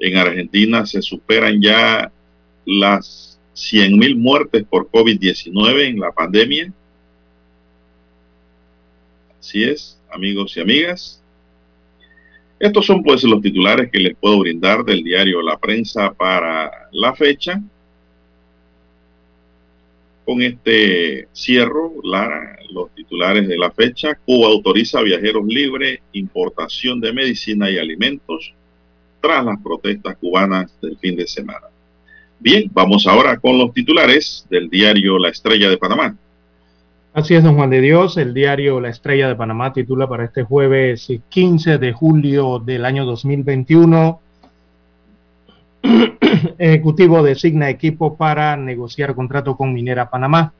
En 0.00 0.16
Argentina 0.16 0.84
se 0.84 1.00
superan 1.00 1.62
ya 1.62 2.10
las 2.66 3.38
100.000 3.54 4.16
muertes 4.16 4.64
por 4.64 4.90
COVID-19 4.90 5.88
en 5.88 6.00
la 6.00 6.10
pandemia. 6.10 6.72
Así 9.44 9.62
es, 9.62 10.00
amigos 10.10 10.56
y 10.56 10.60
amigas. 10.60 11.22
Estos 12.58 12.86
son 12.86 13.02
pues 13.02 13.22
los 13.24 13.42
titulares 13.42 13.90
que 13.92 13.98
les 13.98 14.16
puedo 14.16 14.38
brindar 14.38 14.82
del 14.86 15.04
diario 15.04 15.42
La 15.42 15.58
Prensa 15.58 16.14
para 16.14 16.88
la 16.92 17.14
fecha. 17.14 17.60
Con 20.24 20.40
este 20.40 21.28
cierro, 21.34 21.92
los 22.70 22.94
titulares 22.94 23.46
de 23.46 23.58
la 23.58 23.70
fecha, 23.70 24.14
Cuba 24.14 24.48
autoriza 24.48 25.00
a 25.00 25.02
viajeros 25.02 25.44
libres, 25.46 26.00
importación 26.12 26.98
de 26.98 27.12
medicina 27.12 27.70
y 27.70 27.76
alimentos 27.76 28.54
tras 29.20 29.44
las 29.44 29.60
protestas 29.62 30.16
cubanas 30.16 30.74
del 30.80 30.96
fin 30.96 31.16
de 31.16 31.26
semana. 31.26 31.66
Bien, 32.40 32.70
vamos 32.72 33.06
ahora 33.06 33.36
con 33.36 33.58
los 33.58 33.74
titulares 33.74 34.46
del 34.48 34.70
diario 34.70 35.18
La 35.18 35.28
Estrella 35.28 35.68
de 35.68 35.76
Panamá. 35.76 36.16
Así 37.14 37.36
es, 37.36 37.44
don 37.44 37.54
Juan 37.54 37.70
de 37.70 37.80
Dios. 37.80 38.16
El 38.16 38.34
diario 38.34 38.80
La 38.80 38.88
Estrella 38.88 39.28
de 39.28 39.36
Panamá 39.36 39.72
titula 39.72 40.08
para 40.08 40.24
este 40.24 40.42
jueves 40.42 41.06
15 41.28 41.78
de 41.78 41.92
julio 41.92 42.58
del 42.58 42.84
año 42.84 43.04
2021 43.04 44.20
Ejecutivo 46.58 47.22
designa 47.22 47.70
equipo 47.70 48.16
para 48.16 48.56
negociar 48.56 49.14
contrato 49.14 49.56
con 49.56 49.72
Minera 49.72 50.10
Panamá. 50.10 50.54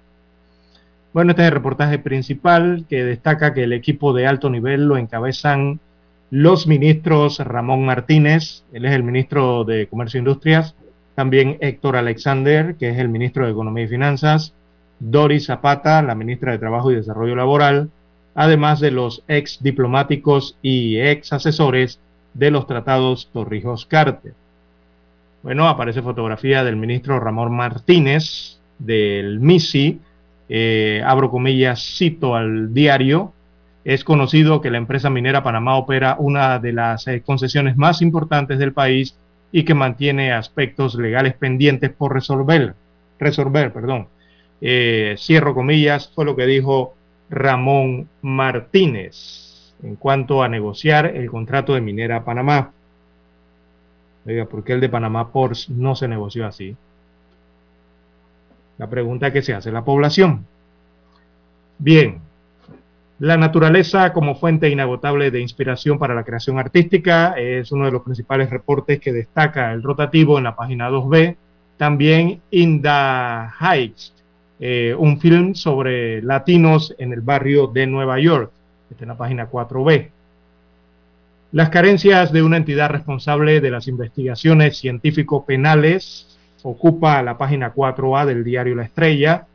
Bueno, 1.12 1.32
este 1.32 1.42
es 1.42 1.48
el 1.48 1.54
reportaje 1.54 1.98
principal 1.98 2.84
que 2.88 3.02
destaca 3.02 3.52
que 3.52 3.64
el 3.64 3.72
equipo 3.72 4.12
de 4.12 4.28
alto 4.28 4.48
nivel 4.48 4.86
lo 4.86 4.96
encabezan 4.96 5.80
los 6.30 6.68
ministros 6.68 7.40
Ramón 7.40 7.84
Martínez, 7.84 8.62
él 8.72 8.84
es 8.84 8.92
el 8.92 9.02
ministro 9.02 9.64
de 9.64 9.88
Comercio 9.88 10.18
e 10.18 10.20
Industrias, 10.20 10.76
también 11.16 11.56
Héctor 11.58 11.96
Alexander, 11.96 12.76
que 12.76 12.90
es 12.90 12.98
el 12.98 13.08
ministro 13.08 13.44
de 13.44 13.50
Economía 13.50 13.82
y 13.82 13.88
Finanzas, 13.88 14.54
Doris 15.10 15.46
Zapata, 15.46 16.02
la 16.02 16.14
ministra 16.14 16.52
de 16.52 16.58
Trabajo 16.58 16.90
y 16.90 16.96
Desarrollo 16.96 17.36
Laboral, 17.36 17.90
además 18.34 18.80
de 18.80 18.90
los 18.90 19.22
ex 19.28 19.62
diplomáticos 19.62 20.56
y 20.62 20.98
ex 20.98 21.32
asesores 21.32 22.00
de 22.32 22.50
los 22.50 22.66
tratados 22.66 23.28
Torrijos 23.32 23.86
Carter. 23.86 24.32
Bueno, 25.42 25.68
aparece 25.68 26.00
fotografía 26.00 26.64
del 26.64 26.76
ministro 26.76 27.20
Ramón 27.20 27.52
Martínez 27.54 28.58
del 28.78 29.40
MISI. 29.40 30.00
Eh, 30.48 31.02
abro 31.04 31.30
comillas, 31.30 31.82
cito 31.96 32.34
al 32.34 32.72
diario. 32.72 33.32
Es 33.84 34.04
conocido 34.04 34.62
que 34.62 34.70
la 34.70 34.78
empresa 34.78 35.10
minera 35.10 35.42
Panamá 35.42 35.76
opera 35.76 36.16
una 36.18 36.58
de 36.58 36.72
las 36.72 37.06
eh, 37.08 37.22
concesiones 37.24 37.76
más 37.76 38.00
importantes 38.00 38.58
del 38.58 38.72
país 38.72 39.14
y 39.52 39.64
que 39.64 39.74
mantiene 39.74 40.32
aspectos 40.32 40.94
legales 40.94 41.34
pendientes 41.34 41.90
por 41.92 42.14
resolver. 42.14 42.74
Resolver, 43.18 43.70
perdón. 43.70 44.08
Eh, 44.66 45.16
cierro 45.18 45.54
comillas, 45.54 46.10
fue 46.14 46.24
lo 46.24 46.34
que 46.34 46.46
dijo 46.46 46.94
Ramón 47.28 48.08
Martínez 48.22 49.74
en 49.82 49.96
cuanto 49.96 50.42
a 50.42 50.48
negociar 50.48 51.04
el 51.04 51.28
contrato 51.30 51.74
de 51.74 51.82
Minera 51.82 52.24
Panamá. 52.24 52.72
Oiga, 54.24 54.46
¿por 54.46 54.64
qué 54.64 54.72
el 54.72 54.80
de 54.80 54.88
Panamá 54.88 55.30
Ports 55.30 55.68
no 55.68 55.94
se 55.94 56.08
negoció 56.08 56.46
así? 56.46 56.74
La 58.78 58.88
pregunta 58.88 59.30
que 59.30 59.42
se 59.42 59.52
hace 59.52 59.70
la 59.70 59.84
población. 59.84 60.46
Bien, 61.78 62.20
La 63.18 63.36
naturaleza 63.36 64.12
como 64.12 64.34
fuente 64.34 64.68
inagotable 64.70 65.30
de 65.30 65.40
inspiración 65.40 65.98
para 65.98 66.14
la 66.14 66.24
creación 66.24 66.58
artística 66.58 67.34
es 67.38 67.70
uno 67.70 67.84
de 67.84 67.92
los 67.92 68.02
principales 68.02 68.50
reportes 68.50 68.98
que 68.98 69.12
destaca 69.12 69.72
el 69.72 69.82
rotativo 69.82 70.38
en 70.38 70.44
la 70.44 70.56
página 70.56 70.90
2B. 70.90 71.36
También 71.76 72.40
In 72.50 72.82
the 72.82 72.88
Heights, 73.60 74.14
eh, 74.60 74.94
un 74.96 75.20
film 75.20 75.54
sobre 75.54 76.22
latinos 76.22 76.94
en 76.98 77.12
el 77.12 77.20
barrio 77.20 77.66
de 77.66 77.86
Nueva 77.86 78.20
York, 78.20 78.50
está 78.90 79.04
en 79.04 79.08
la 79.08 79.16
página 79.16 79.50
4B. 79.50 80.10
Las 81.52 81.70
carencias 81.70 82.32
de 82.32 82.42
una 82.42 82.56
entidad 82.56 82.90
responsable 82.90 83.60
de 83.60 83.70
las 83.70 83.86
investigaciones 83.86 84.78
científico-penales 84.78 86.36
ocupa 86.62 87.22
la 87.22 87.36
página 87.36 87.74
4A 87.74 88.24
del 88.24 88.42
diario 88.42 88.74
La 88.74 88.84
Estrella. 88.84 89.46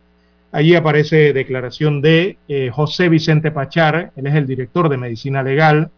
Allí 0.51 0.75
aparece 0.75 1.33
declaración 1.33 2.01
de 2.01 2.37
eh, 2.47 2.69
José 2.71 3.09
Vicente 3.09 3.51
Pachar, 3.51 4.11
él 4.15 4.27
es 4.27 4.35
el 4.35 4.47
director 4.47 4.89
de 4.89 4.97
Medicina 4.97 5.43
Legal, 5.43 5.91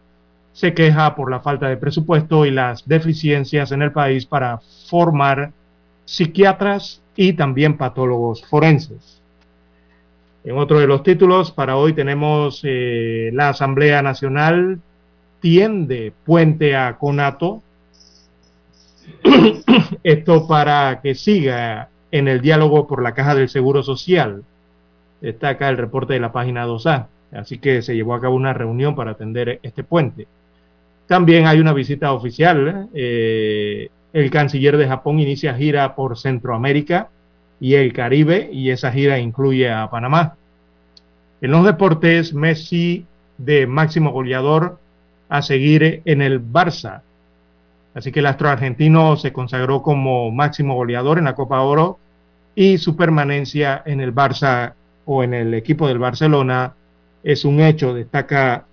se 0.52 0.74
queja 0.74 1.14
por 1.14 1.30
la 1.30 1.40
falta 1.40 1.68
de 1.68 1.76
presupuesto 1.76 2.46
y 2.46 2.50
las 2.50 2.86
deficiencias 2.86 3.72
en 3.72 3.82
el 3.82 3.92
país 3.92 4.26
para 4.26 4.58
formar 4.88 5.52
psiquiatras 6.04 7.01
y 7.16 7.34
también 7.34 7.76
patólogos 7.76 8.44
forenses. 8.44 9.20
En 10.44 10.58
otro 10.58 10.80
de 10.80 10.86
los 10.86 11.02
títulos, 11.02 11.52
para 11.52 11.76
hoy 11.76 11.92
tenemos 11.92 12.62
eh, 12.64 13.30
la 13.32 13.50
Asamblea 13.50 14.02
Nacional 14.02 14.80
tiende 15.42 16.12
puente 16.24 16.74
a 16.74 16.96
Conato. 16.96 17.62
Esto 20.04 20.46
para 20.46 21.00
que 21.02 21.14
siga 21.14 21.90
en 22.10 22.28
el 22.28 22.40
diálogo 22.40 22.86
por 22.86 23.02
la 23.02 23.12
caja 23.12 23.34
del 23.34 23.48
Seguro 23.48 23.82
Social. 23.82 24.44
Está 25.20 25.50
acá 25.50 25.68
el 25.68 25.76
reporte 25.76 26.14
de 26.14 26.20
la 26.20 26.32
página 26.32 26.66
2A. 26.66 27.06
Así 27.32 27.58
que 27.58 27.82
se 27.82 27.94
llevó 27.94 28.14
a 28.14 28.20
cabo 28.20 28.36
una 28.36 28.52
reunión 28.52 28.94
para 28.94 29.12
atender 29.12 29.58
este 29.62 29.82
puente. 29.84 30.26
También 31.06 31.46
hay 31.46 31.58
una 31.58 31.72
visita 31.72 32.12
oficial. 32.12 32.88
Eh, 32.94 33.90
el 34.12 34.30
canciller 34.30 34.76
de 34.76 34.88
Japón 34.88 35.20
inicia 35.20 35.54
gira 35.54 35.94
por 35.94 36.18
Centroamérica 36.18 37.08
y 37.60 37.74
el 37.74 37.92
Caribe 37.92 38.50
y 38.52 38.70
esa 38.70 38.92
gira 38.92 39.18
incluye 39.18 39.70
a 39.70 39.88
Panamá. 39.90 40.34
En 41.40 41.50
los 41.50 41.64
deportes, 41.64 42.34
Messi 42.34 43.06
de 43.38 43.66
máximo 43.66 44.10
goleador 44.10 44.78
a 45.28 45.42
seguir 45.42 46.02
en 46.04 46.22
el 46.22 46.40
Barça. 46.40 47.02
Así 47.94 48.12
que 48.12 48.20
el 48.20 48.26
astro 48.26 48.48
argentino 48.48 49.16
se 49.16 49.32
consagró 49.32 49.82
como 49.82 50.30
máximo 50.30 50.74
goleador 50.74 51.18
en 51.18 51.24
la 51.24 51.34
Copa 51.34 51.60
Oro 51.60 51.98
y 52.54 52.78
su 52.78 52.96
permanencia 52.96 53.82
en 53.84 54.00
el 54.00 54.14
Barça 54.14 54.74
o 55.04 55.22
en 55.24 55.34
el 55.34 55.54
equipo 55.54 55.88
del 55.88 55.98
Barcelona 55.98 56.74
es 57.22 57.44
un 57.44 57.60
hecho, 57.60 57.94
destaca 57.94 58.64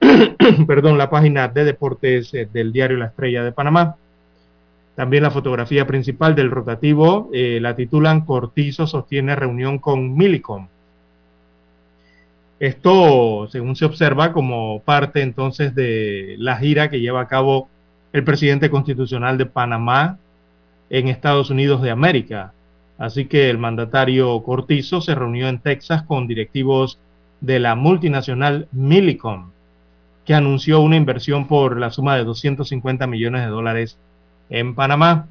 perdón, 0.66 0.98
la 0.98 1.08
página 1.08 1.48
de 1.48 1.64
deportes 1.64 2.32
eh, 2.34 2.48
del 2.52 2.72
diario 2.72 2.96
La 2.96 3.06
Estrella 3.06 3.42
de 3.42 3.52
Panamá. 3.52 3.96
También 4.96 5.22
la 5.22 5.30
fotografía 5.30 5.86
principal 5.86 6.34
del 6.34 6.50
rotativo 6.50 7.28
eh, 7.32 7.58
la 7.60 7.76
titulan 7.76 8.22
Cortizo 8.22 8.86
sostiene 8.86 9.36
reunión 9.36 9.78
con 9.78 10.16
Milicom. 10.16 10.68
Esto, 12.58 13.46
según 13.52 13.76
se 13.76 13.84
observa, 13.84 14.32
como 14.32 14.80
parte 14.80 15.20
entonces 15.20 15.74
de 15.74 16.36
la 16.38 16.56
gira 16.56 16.88
que 16.88 17.00
lleva 17.00 17.20
a 17.20 17.28
cabo 17.28 17.68
el 18.14 18.24
presidente 18.24 18.70
constitucional 18.70 19.36
de 19.36 19.44
Panamá 19.44 20.18
en 20.88 21.08
Estados 21.08 21.50
Unidos 21.50 21.82
de 21.82 21.90
América. 21.90 22.54
Así 22.96 23.26
que 23.26 23.50
el 23.50 23.58
mandatario 23.58 24.42
Cortizo 24.42 25.02
se 25.02 25.14
reunió 25.14 25.48
en 25.48 25.58
Texas 25.58 26.04
con 26.04 26.26
directivos 26.26 26.98
de 27.42 27.58
la 27.58 27.74
multinacional 27.74 28.66
Millicom, 28.72 29.50
que 30.24 30.32
anunció 30.32 30.80
una 30.80 30.96
inversión 30.96 31.46
por 31.46 31.78
la 31.78 31.90
suma 31.90 32.16
de 32.16 32.24
250 32.24 33.06
millones 33.06 33.42
de 33.42 33.48
dólares 33.48 33.98
en 34.50 34.74
Panamá. 34.74 35.28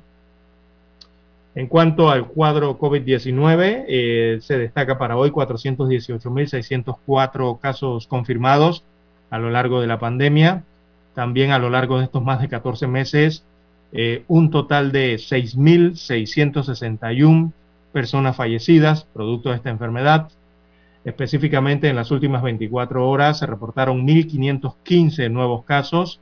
En 1.55 1.67
cuanto 1.67 2.09
al 2.09 2.27
cuadro 2.27 2.77
COVID-19, 2.77 3.85
eh, 3.87 4.39
se 4.41 4.57
destaca 4.57 4.97
para 4.97 5.15
hoy 5.15 5.31
418.604 5.31 7.59
casos 7.59 8.07
confirmados 8.07 8.83
a 9.29 9.39
lo 9.39 9.49
largo 9.49 9.79
de 9.79 9.87
la 9.87 9.99
pandemia. 9.99 10.65
También 11.13 11.51
a 11.51 11.59
lo 11.59 11.69
largo 11.69 11.97
de 11.97 12.03
estos 12.05 12.23
más 12.23 12.39
de 12.41 12.49
14 12.49 12.87
meses, 12.87 13.45
eh, 13.93 14.25
un 14.27 14.51
total 14.51 14.91
de 14.91 15.15
6.661 15.15 17.53
personas 17.93 18.35
fallecidas 18.35 19.05
producto 19.13 19.51
de 19.51 19.55
esta 19.55 19.69
enfermedad. 19.69 20.27
Específicamente 21.05 21.87
en 21.87 21.95
las 21.95 22.11
últimas 22.11 22.43
24 22.43 23.07
horas 23.07 23.39
se 23.39 23.45
reportaron 23.45 24.05
1.515 24.05 25.31
nuevos 25.31 25.63
casos. 25.63 26.19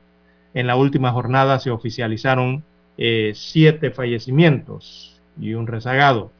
En 0.52 0.68
la 0.68 0.76
última 0.76 1.10
jornada 1.10 1.58
se 1.58 1.72
oficializaron 1.72 2.62
eh, 2.96 3.32
siete 3.34 3.90
fallecimientos 3.90 5.20
y 5.40 5.54
un 5.54 5.66
rezagado. 5.66 6.30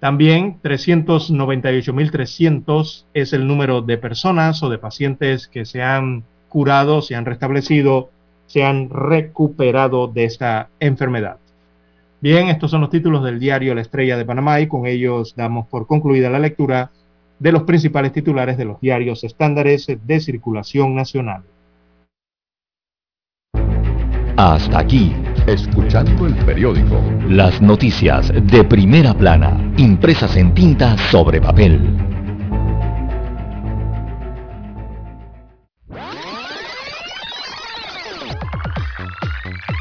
También 0.00 0.60
398.300 0.62 3.04
es 3.14 3.32
el 3.32 3.46
número 3.46 3.82
de 3.82 3.98
personas 3.98 4.62
o 4.62 4.68
de 4.68 4.78
pacientes 4.78 5.46
que 5.46 5.64
se 5.64 5.82
han 5.82 6.24
curado, 6.48 7.02
se 7.02 7.14
han 7.14 7.24
restablecido, 7.24 8.10
se 8.46 8.64
han 8.64 8.90
recuperado 8.90 10.08
de 10.08 10.24
esta 10.24 10.68
enfermedad. 10.80 11.36
Bien, 12.20 12.48
estos 12.48 12.70
son 12.70 12.80
los 12.80 12.90
títulos 12.90 13.24
del 13.24 13.38
diario 13.38 13.74
La 13.74 13.80
Estrella 13.80 14.16
de 14.16 14.24
Panamá 14.24 14.60
y 14.60 14.66
con 14.66 14.86
ellos 14.86 15.34
damos 15.36 15.66
por 15.68 15.86
concluida 15.86 16.30
la 16.30 16.38
lectura 16.38 16.90
de 17.38 17.52
los 17.52 17.64
principales 17.64 18.12
titulares 18.12 18.56
de 18.56 18.64
los 18.64 18.80
diarios 18.80 19.24
estándares 19.24 19.86
de 19.86 20.20
circulación 20.20 20.94
nacional. 20.94 21.42
Hasta 24.42 24.80
aquí 24.80 25.14
Escuchando 25.46 26.26
el 26.26 26.34
periódico. 26.44 27.00
Las 27.28 27.62
noticias 27.62 28.32
de 28.34 28.64
primera 28.64 29.14
plana, 29.14 29.56
impresas 29.76 30.36
en 30.36 30.52
tinta 30.52 30.98
sobre 31.12 31.40
papel. 31.40 31.80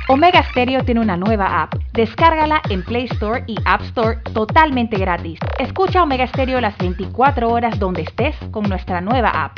Omega 0.07 0.43
Stereo 0.51 0.83
tiene 0.83 1.01
una 1.01 1.17
nueva 1.17 1.63
app. 1.63 1.73
Descárgala 1.93 2.61
en 2.69 2.83
Play 2.83 3.05
Store 3.05 3.43
y 3.47 3.55
App 3.65 3.81
Store 3.81 4.19
totalmente 4.31 4.97
gratis. 4.97 5.39
Escucha 5.57 6.03
Omega 6.03 6.27
Stereo 6.27 6.61
las 6.61 6.77
24 6.77 7.49
horas 7.49 7.79
donde 7.79 8.03
estés 8.03 8.35
con 8.51 8.69
nuestra 8.69 9.01
nueva 9.01 9.29
app. 9.29 9.57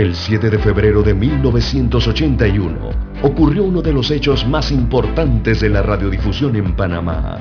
El 0.00 0.14
7 0.14 0.48
de 0.48 0.58
febrero 0.58 1.02
de 1.02 1.12
1981 1.12 2.74
ocurrió 3.22 3.64
uno 3.64 3.82
de 3.82 3.92
los 3.92 4.10
hechos 4.10 4.46
más 4.46 4.72
importantes 4.72 5.60
de 5.60 5.68
la 5.68 5.82
radiodifusión 5.82 6.56
en 6.56 6.74
Panamá. 6.74 7.36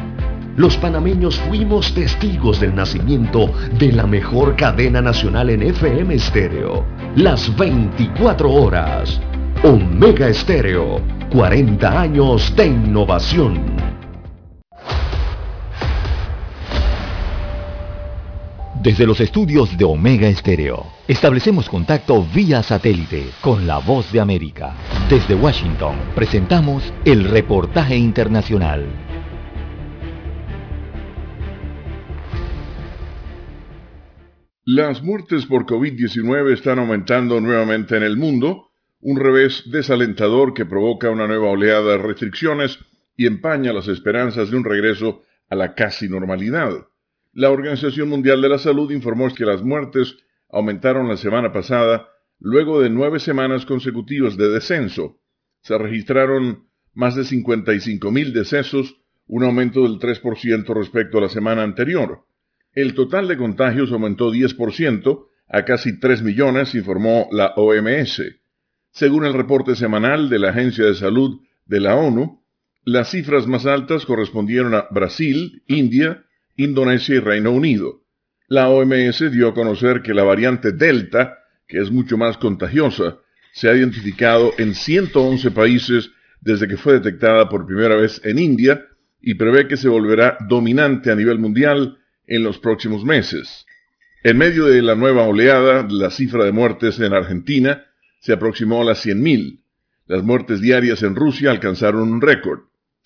Los 0.58 0.76
panameños 0.76 1.40
fuimos 1.40 1.94
testigos 1.94 2.60
del 2.60 2.76
nacimiento 2.76 3.50
de 3.80 3.94
la 3.94 4.06
mejor 4.06 4.58
cadena 4.58 5.02
nacional 5.02 5.52
en 5.52 5.64
FM 5.64 6.14
estéreo, 6.16 6.84
las 7.16 7.56
24 7.56 8.52
horas. 8.52 9.22
Omega 9.64 10.28
Estéreo, 10.28 11.00
40 11.32 12.02
años 12.02 12.54
de 12.58 12.68
innovación. 12.68 13.99
Desde 18.82 19.06
los 19.06 19.20
estudios 19.20 19.78
de 19.78 19.84
Omega 19.84 20.30
Estéreo, 20.30 20.86
establecemos 21.06 21.68
contacto 21.68 22.26
vía 22.34 22.64
satélite 22.64 23.26
con 23.42 23.68
la 23.68 23.80
voz 23.80 24.10
de 24.14 24.22
América. 24.22 24.74
Desde 25.10 25.36
Washington, 25.36 25.98
presentamos 26.16 26.94
el 27.04 27.26
reportaje 27.26 27.98
internacional. 27.98 28.88
Las 34.64 35.04
muertes 35.04 35.46
por 35.46 35.66
COVID-19 35.66 36.54
están 36.54 36.80
aumentando 36.80 37.42
nuevamente 37.42 37.98
en 37.98 38.04
el 38.04 38.16
mundo, 38.16 38.70
un 39.02 39.20
revés 39.20 39.64
desalentador 39.70 40.54
que 40.54 40.66
provoca 40.66 41.10
una 41.10 41.28
nueva 41.28 41.50
oleada 41.50 41.92
de 41.92 41.98
restricciones 41.98 42.80
y 43.18 43.28
empaña 43.28 43.74
las 43.74 43.90
esperanzas 43.90 44.50
de 44.50 44.56
un 44.56 44.64
regreso 44.64 45.24
a 45.50 45.56
la 45.56 45.76
casi 45.76 46.08
normalidad. 46.08 46.72
La 47.34 47.52
Organización 47.52 48.10
Mundial 48.10 48.42
de 48.42 48.50
la 48.50 48.58
Salud 48.58 48.92
informó 48.92 49.34
que 49.34 49.46
las 49.46 49.62
muertes 49.62 50.18
aumentaron 50.50 51.08
la 51.08 51.18
semana 51.18 51.54
pasada 51.54 52.08
luego 52.40 52.82
de 52.82 52.90
nueve 52.90 53.20
semanas 53.20 53.66
consecutivas 53.66 54.36
de 54.36 54.50
descenso. 54.50 55.20
Se 55.62 55.78
registraron 55.78 56.68
más 56.94 57.16
de 57.16 57.26
55 57.26 58.12
mil 58.12 58.34
decesos, 58.34 58.96
un 59.28 59.44
aumento 59.44 59.84
del 59.84 60.00
3% 60.00 60.74
respecto 60.74 61.20
a 61.20 61.22
la 61.22 61.30
semana 61.30 61.64
anterior. 61.64 62.26
El 62.74 62.96
total 62.96 63.28
de 63.28 63.38
contagios 63.38 63.92
aumentó 63.92 64.32
10% 64.32 65.28
a 65.50 65.66
casi 65.66 66.00
3 66.00 66.24
millones, 66.24 66.74
informó 66.74 67.28
la 67.32 67.54
OMS. 67.56 68.24
Según 68.92 69.26
el 69.26 69.34
reporte 69.34 69.76
semanal 69.76 70.30
de 70.30 70.40
la 70.40 70.50
Agencia 70.50 70.86
de 70.86 70.96
Salud 70.96 71.42
de 71.66 71.80
la 71.80 71.96
ONU, 71.96 72.44
las 72.84 73.12
cifras 73.12 73.46
más 73.46 73.66
altas 73.66 74.06
correspondieron 74.06 74.74
a 74.74 74.88
Brasil, 74.90 75.64
India, 75.68 76.26
Indonesia 76.60 77.16
y 77.16 77.20
Reino 77.20 77.52
Unido. 77.52 78.02
La 78.50 78.68
OMS 78.68 79.32
dio 79.32 79.48
a 79.48 79.54
conocer 79.54 80.02
que 80.02 80.14
la 80.14 80.24
variante 80.24 80.74
Delta, 80.74 81.40
que 81.68 81.80
es 81.80 81.90
mucho 81.90 82.18
más 82.18 82.38
contagiosa, 82.38 83.20
se 83.54 83.70
ha 83.70 83.76
identificado 83.76 84.52
en 84.58 84.76
111 84.76 85.52
países 85.52 86.12
desde 86.42 86.68
que 86.68 86.76
fue 86.76 86.94
detectada 86.94 87.48
por 87.48 87.66
primera 87.66 87.96
vez 87.96 88.20
en 88.26 88.40
India 88.40 88.86
y 89.22 89.36
prevé 89.36 89.68
que 89.68 89.78
se 89.78 89.88
volverá 89.88 90.38
dominante 90.50 91.12
a 91.12 91.16
nivel 91.16 91.40
mundial 91.40 91.98
en 92.28 92.44
los 92.44 92.60
próximos 92.60 93.06
meses. 93.06 93.66
En 94.24 94.38
medio 94.38 94.66
de 94.66 94.82
la 94.82 94.96
nueva 94.96 95.24
oleada, 95.24 95.88
la 95.90 96.10
cifra 96.10 96.44
de 96.44 96.52
muertes 96.52 97.00
en 97.00 97.14
Argentina 97.14 97.86
se 98.20 98.34
aproximó 98.34 98.82
a 98.82 98.86
las 98.86 99.06
100.000. 99.06 99.62
Las 100.08 100.24
muertes 100.24 100.60
diarias 100.60 101.04
en 101.04 101.16
Rusia 101.16 101.52
alcanzaron 101.52 102.12
un 102.12 102.20
récord. 102.20 102.64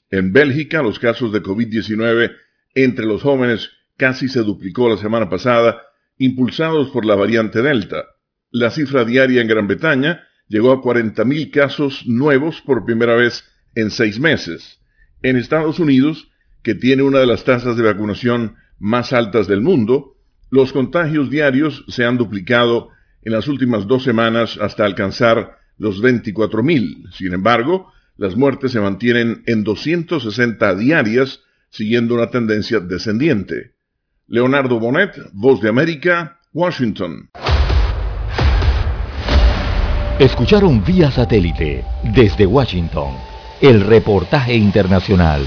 En 0.09 0.33
Bélgica, 0.33 0.81
los 0.81 0.97
casos 0.97 1.31
de 1.31 1.43
COVID-19 1.43 2.31
entre 2.75 3.05
los 3.05 3.21
jóvenes 3.21 3.69
casi 3.97 4.27
se 4.27 4.41
duplicó 4.41 4.89
la 4.89 4.97
semana 4.97 5.29
pasada, 5.29 5.81
impulsados 6.17 6.89
por 6.89 7.05
la 7.05 7.15
variante 7.15 7.61
Delta. 7.61 8.05
La 8.51 8.71
cifra 8.71 9.05
diaria 9.05 9.41
en 9.41 9.47
Gran 9.47 9.67
Bretaña 9.67 10.23
llegó 10.47 10.71
a 10.71 10.81
40.000 10.81 11.51
casos 11.51 12.03
nuevos 12.05 12.61
por 12.61 12.85
primera 12.85 13.15
vez 13.15 13.43
en 13.75 13.89
seis 13.91 14.19
meses. 14.19 14.79
En 15.21 15.37
Estados 15.37 15.79
Unidos, 15.79 16.29
que 16.61 16.75
tiene 16.75 17.03
una 17.03 17.19
de 17.19 17.27
las 17.27 17.43
tasas 17.43 17.77
de 17.77 17.83
vacunación 17.83 18.55
más 18.79 19.13
altas 19.13 19.47
del 19.47 19.61
mundo, 19.61 20.17
los 20.49 20.71
contagios 20.71 21.29
diarios 21.29 21.83
se 21.87 22.05
han 22.05 22.17
duplicado 22.17 22.89
en 23.23 23.31
las 23.31 23.47
últimas 23.47 23.87
dos 23.87 24.03
semanas 24.03 24.57
hasta 24.61 24.85
alcanzar 24.85 25.57
los 25.77 26.01
24.000. 26.01 27.11
Sin 27.13 27.33
embargo, 27.33 27.91
las 28.17 28.35
muertes 28.35 28.71
se 28.71 28.79
mantienen 28.79 29.43
en 29.47 29.63
260 29.63 30.75
diarias, 30.75 31.41
siguiendo 31.73 32.13
una 32.13 32.29
tendencia 32.29 32.79
descendiente. 32.79 33.73
Leonardo 34.27 34.79
Bonet, 34.79 35.19
Voz 35.33 35.59
de 35.59 35.69
América, 35.69 36.39
Washington. 36.53 37.29
Escucharon 40.19 40.83
vía 40.83 41.09
satélite 41.09 41.83
desde 42.03 42.45
Washington 42.45 43.15
el 43.59 43.81
reportaje 43.81 44.53
internacional. 44.53 45.41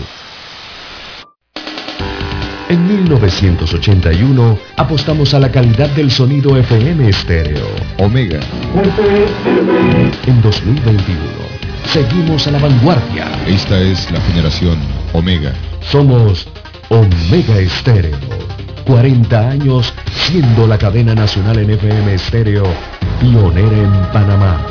En 2.69 2.89
1981 2.89 4.59
apostamos 4.77 5.33
a 5.35 5.39
la 5.39 5.53
calidad 5.53 5.89
del 5.91 6.11
sonido 6.11 6.57
FM 6.57 7.09
estéreo. 7.09 7.67
Omega. 7.99 8.41
En 10.27 10.43
2021 10.43 11.21
seguimos 11.85 12.49
a 12.49 12.51
la 12.51 12.59
vanguardia. 12.59 13.31
Esta 13.47 13.81
es 13.81 14.11
la 14.11 14.21
generación 14.23 14.77
Omega. 15.13 15.53
Somos 15.91 16.49
Omega 16.89 17.59
Estéreo. 17.61 18.19
40 18.87 19.39
años 19.39 19.95
siendo 20.13 20.67
la 20.67 20.79
cadena 20.79 21.15
nacional 21.15 21.59
en 21.59 21.71
FM 21.71 22.15
estéreo 22.15 22.65
pionera 23.21 23.77
en 23.77 23.93
Panamá. 24.13 24.67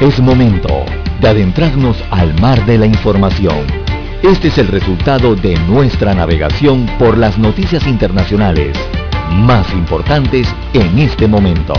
Es 0.00 0.20
momento 0.20 0.84
de 1.20 1.28
adentrarnos 1.28 1.96
al 2.10 2.38
mar 2.40 2.64
de 2.66 2.76
la 2.76 2.86
información. 2.86 3.66
Este 4.22 4.48
es 4.48 4.58
el 4.58 4.68
resultado 4.68 5.34
de 5.34 5.58
nuestra 5.60 6.14
navegación 6.14 6.86
por 6.98 7.16
las 7.16 7.38
noticias 7.38 7.86
internacionales 7.86 8.76
más 9.30 9.72
importantes 9.72 10.46
en 10.74 10.98
este 10.98 11.26
momento. 11.26 11.74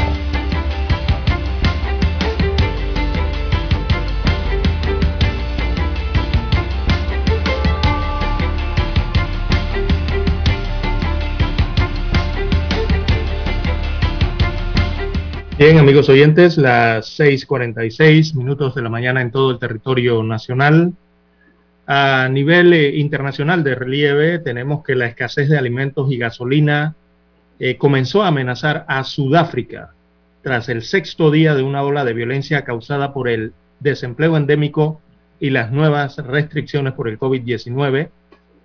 Bien, 15.56 15.78
amigos 15.78 16.10
oyentes, 16.10 16.58
las 16.58 17.20
6:46 17.20 18.34
minutos 18.34 18.74
de 18.74 18.82
la 18.82 18.90
mañana 18.90 19.22
en 19.22 19.30
todo 19.30 19.52
el 19.52 19.60
territorio 19.60 20.24
nacional. 20.24 20.94
A 21.86 22.28
nivel 22.28 22.74
eh, 22.74 22.98
internacional 22.98 23.64
de 23.64 23.76
relieve, 23.76 24.40
tenemos 24.40 24.84
que 24.84 24.96
la 24.96 25.06
escasez 25.06 25.50
de 25.50 25.58
alimentos 25.60 26.12
y 26.12 26.18
gasolina 26.18 26.96
eh, 27.60 27.78
comenzó 27.78 28.24
a 28.24 28.30
amenazar 28.30 28.84
a 28.88 29.04
Sudáfrica 29.04 29.92
tras 30.42 30.70
el 30.70 30.82
sexto 30.82 31.30
día 31.30 31.54
de 31.54 31.62
una 31.62 31.84
ola 31.84 32.04
de 32.04 32.14
violencia 32.14 32.66
causada 32.66 33.14
por 33.14 33.30
el 33.30 33.54
desempleo 33.80 34.36
endémico 34.38 35.02
y 35.40 35.52
las 35.52 35.72
nuevas 35.72 36.18
restricciones 36.18 36.94
por 36.94 37.08
el 37.08 37.20
COVID-19, 37.20 38.10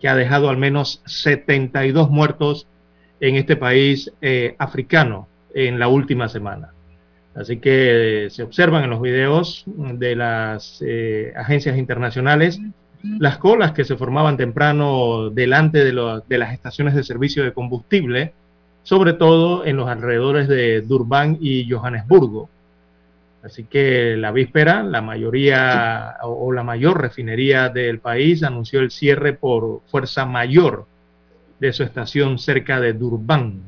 que 0.01 0.09
ha 0.09 0.17
dejado 0.17 0.49
al 0.49 0.57
menos 0.57 1.03
72 1.05 2.09
muertos 2.09 2.67
en 3.21 3.37
este 3.37 3.57
país 3.57 4.11
eh, 4.23 4.57
africano 4.59 5.29
en 5.55 5.79
la 5.79 5.89
última 5.89 6.29
semana. 6.29 6.73
Así 7.35 7.59
que 7.59 8.29
se 8.31 8.43
observan 8.43 8.85
en 8.85 8.91
los 8.91 9.01
videos 9.01 9.65
de 9.67 10.17
las 10.17 10.83
eh, 10.85 11.33
agencias 11.37 11.79
internacionales 11.79 12.61
las 13.03 13.39
colas 13.39 13.73
que 13.73 13.85
se 13.85 13.97
formaban 13.97 14.37
temprano 14.37 15.31
delante 15.31 15.85
de, 15.85 16.21
de, 16.27 16.39
las 16.39 16.53
estaciones 16.53 16.95
de 16.95 17.05
servicio 17.05 17.45
de 17.45 17.53
combustible, 17.53 18.33
sobre 18.83 19.13
todo 19.13 19.65
en 19.65 19.77
los 19.77 19.89
alrededores 19.89 20.49
de 20.49 20.81
Durban 20.81 21.39
y 21.41 21.71
Johannesburgo. 21.71 22.49
Así 23.43 23.65
que 23.65 24.17
la 24.17 24.33
víspera, 24.33 24.83
la 24.83 25.01
mayoría 25.01 26.17
o 26.23 26.53
la 26.53 26.65
mayor 26.65 27.01
refinería 27.01 27.69
del 27.69 28.01
país 28.01 28.43
anunció 28.43 28.81
el 28.81 28.91
cierre 28.91 29.33
por 29.33 29.83
fuerza 29.87 30.27
mayor 30.27 30.87
de 31.61 31.73
su 31.73 31.85
estación 31.85 32.39
cerca 32.39 32.81
de 32.81 32.95
Durban, 32.95 33.63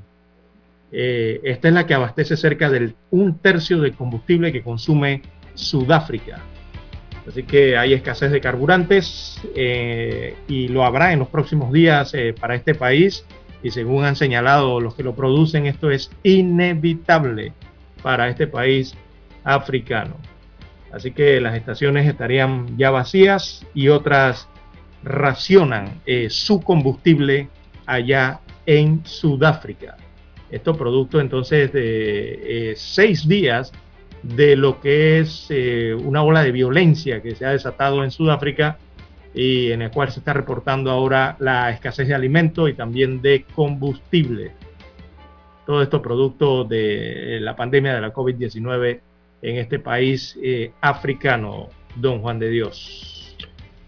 eh, 0.92 1.40
esta 1.44 1.68
es 1.68 1.74
la 1.74 1.86
que 1.86 1.94
abastece 1.94 2.36
cerca 2.36 2.68
del 2.68 2.96
un 3.10 3.38
tercio 3.38 3.80
del 3.80 3.94
combustible 3.94 4.52
que 4.52 4.62
consume 4.62 5.22
Sudáfrica. 5.54 6.40
Así 7.28 7.42
que 7.44 7.76
hay 7.76 7.92
escasez 7.92 8.32
de 8.32 8.40
carburantes 8.40 9.40
eh, 9.54 10.34
y 10.48 10.68
lo 10.68 10.84
habrá 10.84 11.12
en 11.12 11.20
los 11.20 11.28
próximos 11.28 11.72
días 11.72 12.12
eh, 12.14 12.34
para 12.38 12.54
este 12.54 12.74
país. 12.74 13.24
Y 13.62 13.70
según 13.70 14.04
han 14.04 14.16
señalado 14.16 14.80
los 14.80 14.94
que 14.94 15.02
lo 15.02 15.14
producen, 15.14 15.66
esto 15.66 15.90
es 15.90 16.10
inevitable 16.22 17.52
para 18.02 18.28
este 18.28 18.46
país 18.46 18.94
africano. 19.44 20.16
Así 20.92 21.12
que 21.12 21.40
las 21.40 21.54
estaciones 21.54 22.08
estarían 22.08 22.78
ya 22.78 22.90
vacías 22.90 23.64
y 23.74 23.88
otras 23.88 24.48
racionan 25.04 26.00
su 26.30 26.62
combustible 26.62 27.48
allá 27.86 28.40
en 28.66 29.04
Sudáfrica. 29.04 29.96
Esto 30.50 30.74
producto 30.74 31.20
entonces 31.20 31.72
de 31.72 32.70
eh, 32.70 32.74
seis 32.76 33.26
días 33.26 33.72
de 34.22 34.56
lo 34.56 34.80
que 34.80 35.20
es 35.20 35.46
eh, 35.50 35.94
una 35.94 36.22
ola 36.22 36.42
de 36.42 36.52
violencia 36.52 37.22
que 37.22 37.34
se 37.34 37.46
ha 37.46 37.50
desatado 37.50 38.04
en 38.04 38.10
Sudáfrica 38.10 38.78
y 39.32 39.70
en 39.70 39.82
el 39.82 39.90
cual 39.90 40.10
se 40.10 40.18
está 40.18 40.32
reportando 40.32 40.90
ahora 40.90 41.36
la 41.38 41.70
escasez 41.70 42.08
de 42.08 42.14
alimentos 42.14 42.68
y 42.68 42.74
también 42.74 43.22
de 43.22 43.44
combustible. 43.54 44.52
Todo 45.66 45.82
esto 45.82 46.02
producto 46.02 46.64
de 46.64 47.38
la 47.40 47.54
pandemia 47.54 47.94
de 47.94 48.00
la 48.00 48.12
COVID-19 48.12 49.00
en 49.42 49.56
este 49.56 49.78
país 49.78 50.36
eh, 50.42 50.72
africano, 50.80 51.68
don 51.96 52.20
Juan 52.20 52.38
de 52.38 52.48
Dios. 52.50 53.19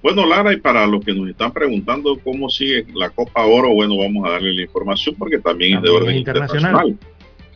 Bueno, 0.03 0.27
Lara, 0.27 0.53
y 0.53 0.57
para 0.57 0.85
los 0.87 1.05
que 1.05 1.15
nos 1.15 1.29
están 1.29 1.53
preguntando 1.53 2.19
cómo 2.19 2.51
sigue 2.51 2.85
la 2.93 3.11
Copa 3.11 3.47
Oro, 3.47 3.73
bueno, 3.73 3.97
vamos 3.97 4.27
a 4.27 4.33
darle 4.33 4.53
la 4.53 4.63
información 4.63 5.15
porque 5.17 5.39
también, 5.39 5.77
es 5.77 5.83
de 5.83 5.91
orden 5.91 6.17
internacional. 6.17 6.99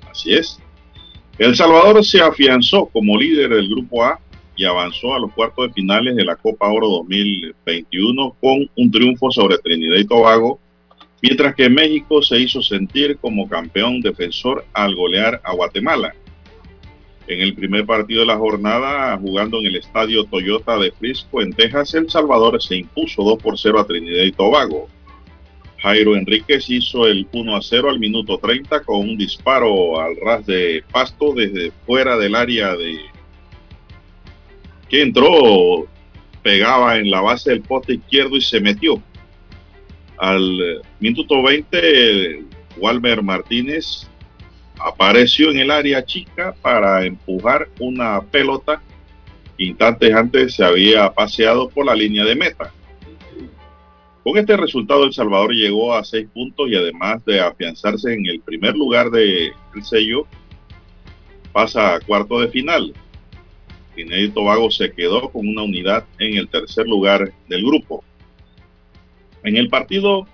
Así 0.09 0.33
es. 0.33 0.61
El 1.39 1.57
Salvador 1.57 2.05
se 2.05 2.21
afianzó 2.21 2.87
como 2.87 3.19
líder 3.19 3.51
del 3.51 3.69
Grupo 3.69 4.05
A 4.05 4.21
y 4.55 4.65
avanzó 4.65 5.15
a 5.15 5.19
los 5.19 5.33
cuartos 5.33 5.67
de 5.67 5.75
finales 5.75 6.15
de 6.15 6.25
la 6.25 6.37
Copa 6.37 6.69
Oro 6.69 6.89
2021 6.89 8.37
con 8.41 8.71
un 8.77 8.91
triunfo 8.91 9.31
sobre 9.33 9.59
Trinidad 9.59 9.97
y 9.97 10.07
Tobago, 10.07 10.61
mientras 11.21 11.55
que 11.57 11.69
México 11.69 12.23
se 12.23 12.39
hizo 12.39 12.63
sentir 12.63 13.19
como 13.19 13.49
campeón 13.49 14.01
defensor 14.01 14.65
al 14.73 14.95
golear 14.95 15.41
a 15.45 15.53
Guatemala. 15.53 16.15
En 17.27 17.41
el 17.41 17.55
primer 17.55 17.85
partido 17.85 18.21
de 18.21 18.27
la 18.27 18.37
jornada, 18.37 19.19
jugando 19.19 19.59
en 19.59 19.67
el 19.67 19.77
estadio 19.77 20.25
Toyota 20.25 20.79
de 20.79 20.93
Frisco, 20.93 21.43
en 21.43 21.53
Texas, 21.53 21.95
El 21.95 22.09
Salvador 22.09 22.63
se 22.63 22.77
impuso 22.77 23.25
2 23.25 23.43
por 23.43 23.59
0 23.59 23.81
a 23.81 23.87
Trinidad 23.87 24.23
y 24.23 24.33
Tobago. 24.33 24.89
Jairo 25.79 26.17
Enríquez 26.17 26.71
hizo 26.71 27.07
el 27.07 27.27
1 27.33 27.57
a 27.57 27.63
0 27.63 27.91
al 27.91 27.99
minuto 27.99 28.39
30 28.39 28.83
con 28.85 29.01
un 29.01 29.19
disparo 29.19 30.01
al 30.01 30.17
ras 30.17 30.47
de 30.47 30.83
pasto 30.91 31.35
desde 31.35 31.73
fuera 31.85 32.17
del 32.17 32.35
área 32.35 32.77
de 32.77 32.99
que 34.89 35.03
entró, 35.03 35.87
pegaba 36.43 36.97
en 36.97 37.11
la 37.11 37.21
base 37.21 37.51
del 37.51 37.63
poste 37.63 37.95
izquierdo 37.95 38.37
y 38.37 38.41
se 38.41 38.61
metió. 38.61 39.03
Al 40.19 40.81
minuto 41.01 41.43
20, 41.43 42.45
Walmer 42.79 43.23
Martínez 43.23 44.09
apareció 44.79 45.51
en 45.51 45.59
el 45.59 45.71
área 45.71 46.05
chica 46.05 46.55
para 46.63 47.05
empujar 47.05 47.69
una 47.81 48.21
pelota. 48.21 48.83
Instantes 49.59 50.15
antes 50.15 50.55
se 50.55 50.65
había 50.65 51.13
paseado 51.13 51.69
por 51.69 51.87
la 51.87 51.95
línea 51.95 52.25
de 52.25 52.35
meta. 52.35 52.73
Con 54.23 54.37
este 54.39 54.57
resultado, 54.57 55.05
El 55.05 55.13
Salvador 55.13 55.53
llegó 55.53 55.95
a 55.95 56.03
seis 56.03 56.27
puntos 56.35 56.69
y 56.69 56.75
además 56.75 57.25
de 57.25 57.41
afianzarse 57.41 58.13
en 58.13 58.27
el 58.27 58.41
primer 58.41 58.75
lugar 58.77 59.11
del 59.11 59.53
sello, 59.83 60.27
pasa 61.53 61.95
a 61.95 62.01
cuarto 62.01 62.41
de 62.41 62.49
final. 62.49 62.93
Trinidad 63.95 64.35
Tobago 64.35 64.71
se 64.71 64.93
quedó 64.93 65.31
con 65.31 65.49
una 65.49 65.63
unidad 65.63 66.05
en 66.19 66.37
el 66.37 66.49
tercer 66.49 66.87
lugar 66.87 67.33
del 67.49 67.65
grupo. 67.65 68.05
En 69.43 69.57
el 69.57 69.69
partido 69.69 70.27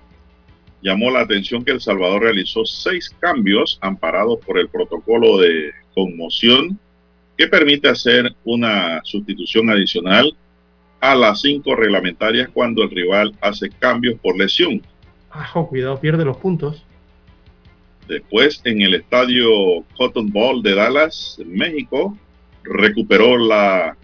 llamó 0.82 1.10
la 1.10 1.20
atención 1.20 1.64
que 1.64 1.72
El 1.72 1.80
Salvador 1.80 2.22
realizó 2.22 2.64
seis 2.64 3.10
cambios 3.20 3.78
amparados 3.80 4.40
por 4.44 4.58
el 4.58 4.68
protocolo 4.68 5.38
de 5.38 5.72
conmoción 5.94 6.78
que 7.38 7.46
permite 7.46 7.88
hacer 7.88 8.34
una 8.44 9.00
sustitución 9.04 9.70
adicional 9.70 10.36
a 11.00 11.14
las 11.14 11.40
cinco 11.40 11.74
reglamentarias 11.74 12.48
cuando 12.52 12.82
el 12.82 12.90
rival 12.90 13.34
hace 13.40 13.70
cambios 13.70 14.18
por 14.20 14.36
lesión. 14.36 14.82
Ajo, 15.30 15.68
cuidado, 15.68 15.98
pierde 15.98 16.24
los 16.24 16.36
puntos. 16.36 16.84
Después, 18.06 18.60
en 18.64 18.82
el 18.82 18.94
estadio 18.94 19.48
Cotton 19.96 20.30
Bowl 20.30 20.62
de 20.62 20.74
Dallas, 20.74 21.40
México, 21.46 22.16
recuperó 22.64 23.38
la 23.38 23.96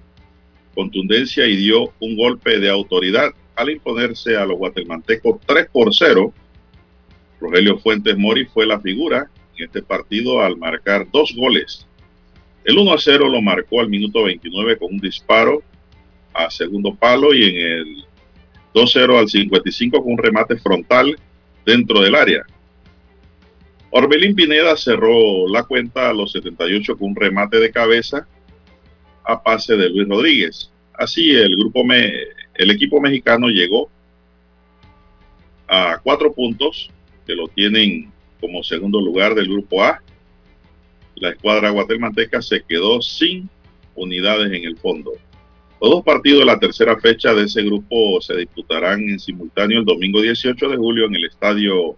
contundencia 0.74 1.46
y 1.46 1.56
dio 1.56 1.92
un 2.00 2.16
golpe 2.16 2.58
de 2.58 2.70
autoridad 2.70 3.30
al 3.56 3.70
imponerse 3.70 4.36
a 4.36 4.46
los 4.46 4.56
guatemaltecos 4.56 5.40
3 5.46 5.68
por 5.72 5.92
0 5.92 6.32
Rogelio 7.40 7.78
Fuentes 7.78 8.16
Mori 8.16 8.44
fue 8.44 8.66
la 8.66 8.80
figura 8.80 9.30
en 9.56 9.64
este 9.64 9.82
partido 9.82 10.40
al 10.40 10.56
marcar 10.56 11.06
dos 11.10 11.34
goles. 11.36 11.86
El 12.64 12.78
1 12.78 12.92
a 12.92 12.98
0 12.98 13.28
lo 13.28 13.40
marcó 13.40 13.80
al 13.80 13.88
minuto 13.88 14.24
29 14.24 14.78
con 14.78 14.94
un 14.94 14.98
disparo 14.98 15.62
a 16.34 16.50
segundo 16.50 16.94
palo 16.94 17.32
y 17.34 17.44
en 17.44 17.56
el 17.56 18.04
2-0 18.74 19.18
al 19.18 19.28
55 19.28 20.02
con 20.02 20.12
un 20.12 20.18
remate 20.18 20.56
frontal 20.56 21.18
dentro 21.64 22.00
del 22.00 22.14
área. 22.14 22.44
Orbelín 23.90 24.34
Pineda 24.34 24.76
cerró 24.76 25.48
la 25.48 25.62
cuenta 25.62 26.10
a 26.10 26.12
los 26.12 26.32
78 26.32 26.98
con 26.98 27.10
un 27.10 27.16
remate 27.16 27.58
de 27.58 27.70
cabeza 27.70 28.26
a 29.24 29.42
pase 29.42 29.76
de 29.76 29.88
Luis 29.88 30.08
Rodríguez. 30.08 30.70
Así 30.92 31.30
el 31.30 31.56
grupo 31.56 31.84
me, 31.84 32.10
el 32.54 32.70
equipo 32.70 33.00
mexicano 33.00 33.48
llegó 33.48 33.90
a 35.66 35.98
cuatro 36.02 36.32
puntos 36.32 36.90
que 37.28 37.36
lo 37.36 37.46
tienen 37.46 38.10
como 38.40 38.62
segundo 38.62 39.00
lugar 39.02 39.34
del 39.34 39.48
grupo 39.48 39.84
A. 39.84 40.02
La 41.16 41.30
escuadra 41.30 41.70
guatemalteca 41.70 42.40
se 42.40 42.62
quedó 42.62 43.02
sin 43.02 43.50
unidades 43.94 44.50
en 44.50 44.64
el 44.64 44.78
fondo. 44.78 45.12
Los 45.80 45.90
dos 45.90 46.04
partidos 46.04 46.40
de 46.40 46.46
la 46.46 46.58
tercera 46.58 46.98
fecha 46.98 47.34
de 47.34 47.44
ese 47.44 47.62
grupo 47.62 48.20
se 48.22 48.34
disputarán 48.34 49.06
en 49.08 49.20
simultáneo 49.20 49.80
el 49.80 49.84
domingo 49.84 50.22
18 50.22 50.70
de 50.70 50.76
julio 50.76 51.04
en 51.04 51.16
el 51.16 51.24
estadio 51.26 51.96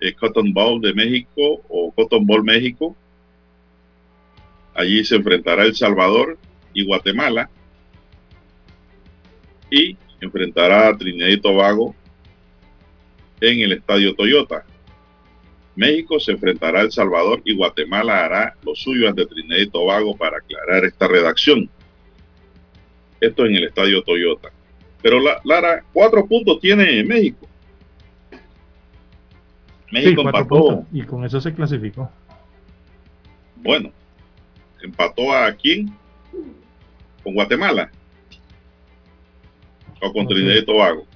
eh, 0.00 0.12
Cotton 0.12 0.52
Bowl 0.52 0.80
de 0.80 0.92
México 0.92 1.62
o 1.68 1.92
Cotton 1.92 2.26
Bowl 2.26 2.42
México. 2.42 2.96
Allí 4.74 5.04
se 5.04 5.16
enfrentará 5.16 5.62
El 5.62 5.76
Salvador 5.76 6.36
y 6.74 6.84
Guatemala 6.84 7.48
y 9.70 9.96
enfrentará 10.20 10.88
a 10.88 10.98
Trinidad 10.98 11.28
y 11.28 11.40
Tobago 11.40 11.94
en 13.40 13.60
el 13.60 13.72
Estadio 13.72 14.14
Toyota. 14.14 14.64
México 15.76 16.20
se 16.20 16.32
enfrentará 16.32 16.80
a 16.80 16.82
El 16.82 16.92
Salvador 16.92 17.42
y 17.44 17.56
Guatemala 17.56 18.24
hará 18.24 18.54
lo 18.64 18.74
suyo 18.74 19.08
ante 19.08 19.26
Trinidad 19.26 19.58
y 19.58 19.68
Tobago 19.68 20.16
para 20.16 20.38
aclarar 20.38 20.84
esta 20.84 21.08
redacción. 21.08 21.68
Esto 23.20 23.44
en 23.46 23.56
el 23.56 23.64
Estadio 23.64 24.02
Toyota. 24.02 24.50
Pero 25.02 25.18
Lara, 25.44 25.84
cuatro 25.92 26.26
puntos 26.26 26.60
tiene 26.60 27.02
México. 27.02 27.48
México 29.90 30.22
empató. 30.22 30.86
Y 30.92 31.02
con 31.02 31.24
eso 31.24 31.40
se 31.40 31.52
clasificó. 31.52 32.10
Bueno, 33.56 33.92
empató 34.82 35.32
a 35.32 35.52
quién? 35.52 35.94
Con 37.22 37.34
Guatemala. 37.34 37.90
O 40.00 40.12
con 40.12 40.26
Trinidad 40.26 40.56
y 40.56 40.64
Tobago. 40.64 41.06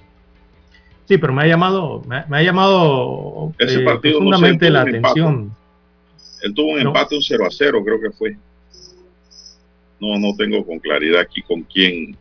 Sí, 1.09 1.17
pero 1.17 1.33
me 1.33 1.41
ha 1.41 1.47
llamado, 1.47 2.03
me 2.07 2.37
ha, 2.37 2.43
llamado 2.43 3.51
Ese 3.57 3.81
eh, 3.81 3.83
partido 3.83 4.21
la 4.21 4.81
atención. 4.81 5.51
Él 6.43 6.53
tuvo 6.53 6.73
un 6.73 6.81
empate, 6.81 7.15
un 7.15 7.23
0 7.23 7.47
a 7.47 7.49
0, 7.49 7.81
creo 7.83 7.99
que 7.99 8.11
fue. 8.11 8.37
No, 9.99 10.19
no 10.19 10.35
tengo 10.37 10.63
con 10.63 10.77
claridad 10.77 11.21
aquí 11.21 11.41
con 11.41 11.63
quién. 11.63 12.15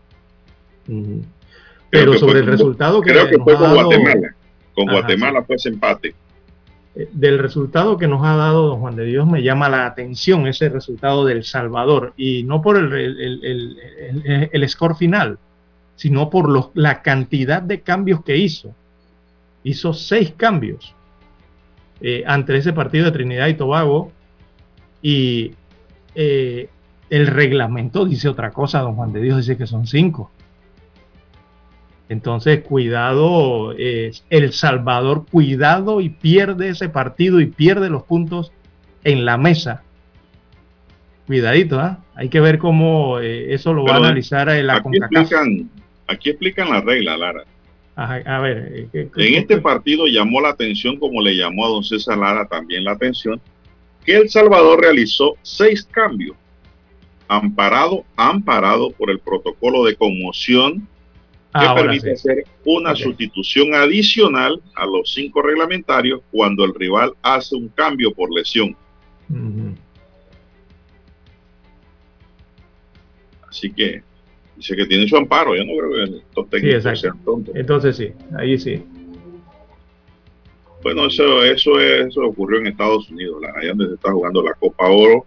Pero 1.91 2.15
sobre 2.15 2.39
el 2.39 2.47
resultado 2.47 3.03
que 3.03 3.11
Creo 3.11 3.29
que 3.29 3.37
fue 3.39 3.57
con 3.57 3.75
Guatemala. 3.75 4.35
Con 4.75 4.87
Guatemala 4.87 5.43
fue 5.43 5.57
ese 5.57 5.69
empate. 5.69 6.15
Eh, 6.97 7.11
del 7.13 7.39
resultado 7.39 7.99
que 7.99 8.09
nos 8.09 8.25
ha 8.25 8.37
dado 8.37 8.69
don 8.69 8.81
Juan 8.81 8.97
de 8.97 9.05
Dios 9.05 9.29
me 9.29 9.43
llama 9.43 9.69
la 9.69 9.85
atención 9.85 10.47
ese 10.47 10.71
resultado 10.71 11.27
del 11.27 11.45
Salvador 11.45 12.15
y 12.17 12.43
no 12.45 12.63
por 12.63 12.79
el, 12.79 12.91
el, 12.95 14.49
el 14.51 14.69
score 14.71 14.97
final, 14.97 15.39
sino 15.99 16.31
por 16.31 16.49
los, 16.49 16.71
la 16.75 17.03
cantidad 17.03 17.61
de 17.61 17.81
cambios 17.81 18.23
que 18.23 18.37
hizo. 18.37 18.73
Hizo 19.65 19.93
seis 19.93 20.33
cambios 20.37 20.95
eh, 22.01 22.23
ante 22.25 22.57
ese 22.57 22.73
partido 22.73 23.07
de 23.07 23.11
Trinidad 23.11 23.49
y 23.49 23.55
Tobago 23.55 24.13
y 25.03 25.55
eh, 26.15 26.69
el 27.11 27.27
reglamento 27.27 28.05
dice 28.05 28.29
otra 28.29 28.53
cosa, 28.53 28.79
don 28.79 28.95
Juan 28.95 29.13
de 29.13 29.23
Dios 29.23 29.39
dice 29.39 29.57
que 29.57 29.67
son 29.67 29.89
cinco. 29.89 30.31
Entonces, 32.09 32.63
cuidado, 32.63 33.73
El 33.73 34.53
Salvador, 34.53 35.27
cuidado 35.29 36.01
y 36.01 36.11
pierde 36.11 36.69
ese 36.69 36.89
partido 36.89 37.41
y 37.41 37.47
pierde 37.47 37.91
los 37.91 38.05
puntos 38.05 38.53
en 39.03 39.25
la 39.25 39.37
mesa. 39.37 39.83
Cuidadito, 41.27 41.81
¿ah? 41.81 41.99
hay 42.15 42.29
que 42.29 42.41
ver 42.41 42.59
cómo 42.59 43.19
eh, 43.19 43.53
eso 43.53 43.75
lo 43.75 43.85
va 43.85 43.95
a 43.95 43.97
analizar 43.97 44.49
la 44.49 44.81
CONCACAF. 44.81 45.31
Aquí 46.09 46.31
explican 46.31 46.71
la 46.71 46.81
regla, 46.81 47.17
Lara. 47.17 47.45
a 47.95 48.41
ver. 48.41 48.89
Eh, 48.93 49.11
en 49.15 49.35
este 49.35 49.59
partido 49.59 50.07
llamó 50.07 50.41
la 50.41 50.51
atención, 50.51 50.97
como 50.97 51.21
le 51.21 51.37
llamó 51.37 51.67
a 51.67 51.69
don 51.69 51.85
César 51.85 52.19
Lara 52.19 52.49
también 52.49 52.85
la 52.85 52.93
atención, 52.93 53.41
que 54.05 54.17
El 54.17 54.31
Salvador 54.31 54.81
realizó 54.81 55.37
seis 55.43 55.85
cambios, 55.85 56.37
amparado, 57.29 58.05
amparado 58.17 58.91
por 58.93 59.11
el 59.11 59.19
protocolo 59.19 59.85
de 59.85 59.97
conmoción 59.97 60.89
que 61.53 61.67
permite 61.75 62.13
hacer 62.13 62.45
una 62.65 62.95
sustitución 62.95 63.75
adicional 63.75 64.63
a 64.75 64.87
los 64.87 65.13
cinco 65.13 65.43
reglamentarios 65.43 66.21
cuando 66.31 66.65
el 66.65 66.75
rival 66.75 67.15
hace 67.23 67.57
un 67.57 67.69
cambio 67.69 68.13
por 68.15 68.33
lesión. 68.33 68.77
Así 73.49 73.73
que 73.73 74.03
Dice 74.59 74.75
que 74.75 74.87
tiene 74.87 75.07
su 75.07 75.17
amparo. 75.17 75.55
Yo 75.55 75.65
no 75.65 75.73
creo 75.79 75.91
que 75.93 76.17
estos 76.19 76.51
técnicos 76.51 77.01
sean 77.01 77.25
tontos. 77.25 77.55
Entonces 77.55 77.97
sí, 77.97 78.13
ahí 78.37 78.59
sí. 78.59 78.83
Bueno, 80.83 81.07
eso, 81.07 81.45
eso, 81.45 81.79
eso 81.81 82.23
ocurrió 82.23 82.59
en 82.59 82.67
Estados 82.67 83.09
Unidos, 83.09 83.41
allá 83.55 83.69
donde 83.69 83.87
se 83.87 83.95
está 83.95 84.11
jugando 84.11 84.43
la 84.43 84.55
Copa 84.55 84.89
Oro 84.89 85.25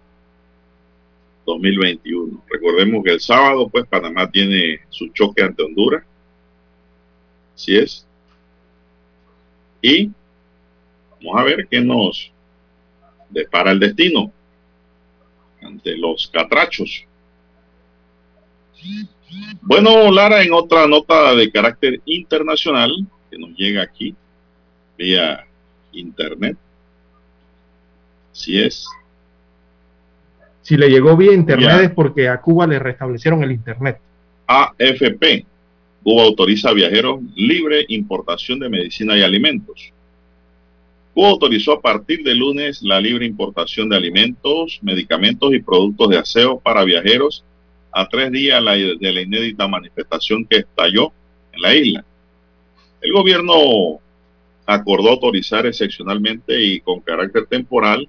2021. 1.45 2.43
Recordemos 2.49 3.03
que 3.05 3.11
el 3.11 3.21
sábado, 3.21 3.69
pues, 3.69 3.85
Panamá 3.85 4.29
tiene 4.29 4.81
su 4.89 5.07
choque 5.09 5.43
ante 5.43 5.63
Honduras. 5.63 6.03
Así 7.55 7.77
es. 7.77 8.05
Y 9.81 10.11
vamos 11.23 11.39
a 11.39 11.43
ver 11.43 11.67
qué 11.69 11.79
nos 11.79 12.31
depara 13.29 13.71
el 13.71 13.79
destino 13.79 14.31
ante 15.61 15.95
los 15.97 16.27
catrachos. 16.27 17.05
Bueno, 19.61 20.11
Lara, 20.11 20.43
en 20.43 20.53
otra 20.53 20.87
nota 20.87 21.33
de 21.35 21.51
carácter 21.51 22.01
internacional 22.05 22.91
que 23.29 23.37
nos 23.37 23.51
llega 23.55 23.83
aquí 23.83 24.15
vía 24.97 25.45
internet. 25.93 26.57
Así 28.31 28.59
es. 28.59 28.87
Si 30.61 30.77
le 30.77 30.89
llegó 30.89 31.17
vía 31.17 31.33
internet 31.33 31.81
es 31.83 31.89
porque 31.91 32.27
a 32.27 32.39
Cuba 32.39 32.67
le 32.67 32.79
restablecieron 32.79 33.43
el 33.43 33.51
internet. 33.51 33.99
AFP. 34.47 35.45
Cuba 36.03 36.23
autoriza 36.23 36.69
a 36.69 36.73
viajeros 36.73 37.21
libre 37.35 37.85
importación 37.89 38.59
de 38.59 38.69
medicina 38.69 39.17
y 39.17 39.21
alimentos. 39.21 39.91
Cuba 41.13 41.29
autorizó 41.29 41.73
a 41.73 41.81
partir 41.81 42.23
de 42.23 42.33
lunes 42.35 42.81
la 42.81 42.99
libre 42.99 43.25
importación 43.25 43.89
de 43.89 43.97
alimentos, 43.97 44.79
medicamentos 44.81 45.53
y 45.53 45.59
productos 45.59 46.09
de 46.09 46.17
aseo 46.17 46.59
para 46.59 46.83
viajeros 46.83 47.43
a 47.91 48.07
tres 48.07 48.31
días 48.31 48.63
de 48.63 49.11
la 49.11 49.21
inédita 49.21 49.67
manifestación 49.67 50.45
que 50.45 50.57
estalló 50.57 51.11
en 51.51 51.61
la 51.61 51.75
isla. 51.75 52.05
El 53.01 53.13
gobierno 53.13 53.99
acordó 54.65 55.09
autorizar 55.09 55.65
excepcionalmente 55.65 56.61
y 56.61 56.79
con 56.79 57.01
carácter 57.01 57.45
temporal 57.47 58.07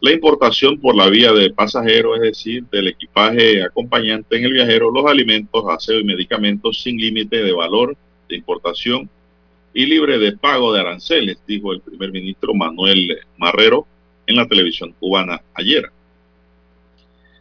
la 0.00 0.12
importación 0.12 0.78
por 0.78 0.94
la 0.94 1.08
vía 1.08 1.32
de 1.32 1.50
pasajeros, 1.50 2.16
es 2.16 2.22
decir, 2.22 2.64
del 2.70 2.88
equipaje 2.88 3.62
acompañante 3.62 4.36
en 4.36 4.44
el 4.44 4.52
viajero, 4.52 4.92
los 4.92 5.06
alimentos, 5.06 5.64
aseo 5.68 5.98
y 5.98 6.04
medicamentos 6.04 6.82
sin 6.82 6.98
límite 6.98 7.42
de 7.42 7.52
valor 7.52 7.96
de 8.28 8.36
importación 8.36 9.10
y 9.74 9.86
libre 9.86 10.18
de 10.18 10.36
pago 10.36 10.72
de 10.72 10.80
aranceles, 10.80 11.38
dijo 11.46 11.72
el 11.72 11.80
primer 11.80 12.12
ministro 12.12 12.54
Manuel 12.54 13.18
Marrero 13.36 13.86
en 14.26 14.36
la 14.36 14.46
televisión 14.46 14.94
cubana 15.00 15.42
ayer. 15.54 15.90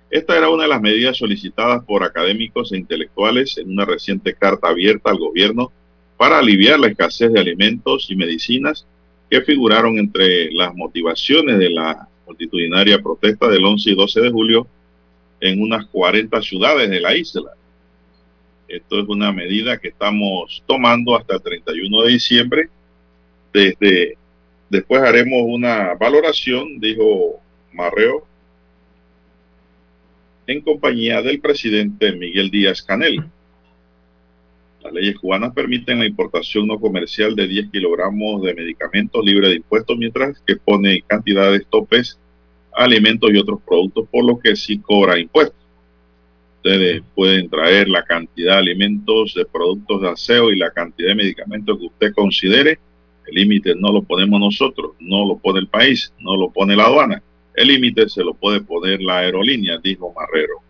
Esta 0.09 0.37
era 0.37 0.49
una 0.49 0.63
de 0.63 0.69
las 0.69 0.81
medidas 0.81 1.17
solicitadas 1.17 1.83
por 1.83 2.03
académicos 2.03 2.71
e 2.71 2.77
intelectuales 2.77 3.57
en 3.57 3.71
una 3.71 3.85
reciente 3.85 4.33
carta 4.33 4.69
abierta 4.69 5.09
al 5.09 5.17
gobierno 5.17 5.71
para 6.15 6.39
aliviar 6.39 6.79
la 6.79 6.87
escasez 6.87 7.31
de 7.31 7.39
alimentos 7.39 8.07
y 8.09 8.15
medicinas 8.15 8.87
que 9.29 9.41
figuraron 9.41 9.97
entre 9.97 10.51
las 10.51 10.73
motivaciones 10.73 11.59
de 11.59 11.69
la 11.69 12.07
multitudinaria 12.25 13.01
protesta 13.01 13.49
del 13.49 13.65
11 13.65 13.89
y 13.89 13.95
12 13.95 14.21
de 14.21 14.31
julio 14.31 14.67
en 15.41 15.61
unas 15.61 15.85
40 15.87 16.41
ciudades 16.41 16.89
de 16.89 17.01
la 17.01 17.15
isla. 17.15 17.51
Esto 18.67 18.99
es 18.99 19.07
una 19.07 19.31
medida 19.31 19.77
que 19.77 19.89
estamos 19.89 20.63
tomando 20.65 21.15
hasta 21.15 21.35
el 21.35 21.41
31 21.41 22.01
de 22.03 22.09
diciembre. 22.09 22.69
Desde 23.53 24.17
después 24.69 25.01
haremos 25.01 25.41
una 25.45 25.93
valoración, 25.95 26.79
dijo 26.79 27.39
Marreo, 27.73 28.25
en 30.47 30.61
compañía 30.61 31.21
del 31.21 31.41
presidente 31.41 32.13
Miguel 32.13 32.49
Díaz 32.49 32.81
Canel. 32.81 33.21
Las 34.81 34.93
leyes 34.93 35.17
cubanas 35.17 35.53
permiten 35.53 35.99
la 35.99 36.05
importación 36.05 36.67
no 36.67 36.79
comercial 36.79 37.35
de 37.35 37.47
10 37.47 37.69
kilogramos 37.69 38.41
de 38.43 38.53
medicamentos 38.53 39.23
libres 39.25 39.49
de 39.49 39.57
impuestos, 39.57 39.97
mientras 39.97 40.39
que 40.47 40.55
pone 40.55 41.03
cantidades 41.05 41.67
topes 41.69 42.17
a 42.73 42.85
alimentos 42.85 43.29
y 43.33 43.37
otros 43.37 43.59
productos, 43.67 44.07
por 44.09 44.23
lo 44.23 44.39
que 44.39 44.55
sí 44.55 44.79
cobra 44.79 45.19
impuestos. 45.19 45.57
Ustedes 46.57 47.03
pueden 47.13 47.49
traer 47.49 47.89
la 47.89 48.03
cantidad 48.03 48.53
de 48.53 48.59
alimentos, 48.59 49.33
de 49.33 49.45
productos 49.45 50.01
de 50.01 50.09
aseo 50.09 50.51
y 50.51 50.57
la 50.57 50.71
cantidad 50.71 51.09
de 51.09 51.15
medicamentos 51.15 51.77
que 51.77 51.85
usted 51.85 52.13
considere. 52.13 52.79
El 53.25 53.35
límite 53.35 53.75
no 53.75 53.91
lo 53.91 54.01
ponemos 54.01 54.39
nosotros, 54.39 54.91
no 55.01 55.27
lo 55.27 55.37
pone 55.37 55.59
el 55.59 55.67
país, 55.67 56.13
no 56.19 56.37
lo 56.37 56.49
pone 56.49 56.77
la 56.77 56.85
aduana. 56.85 57.21
El 57.57 57.67
límite 57.67 58.07
se 58.07 58.23
lo 58.23 58.33
puede 58.33 58.61
poner 58.61 59.01
la 59.01 59.17
aerolínea, 59.17 59.77
dijo 59.79 60.13
Marrero 60.13 60.61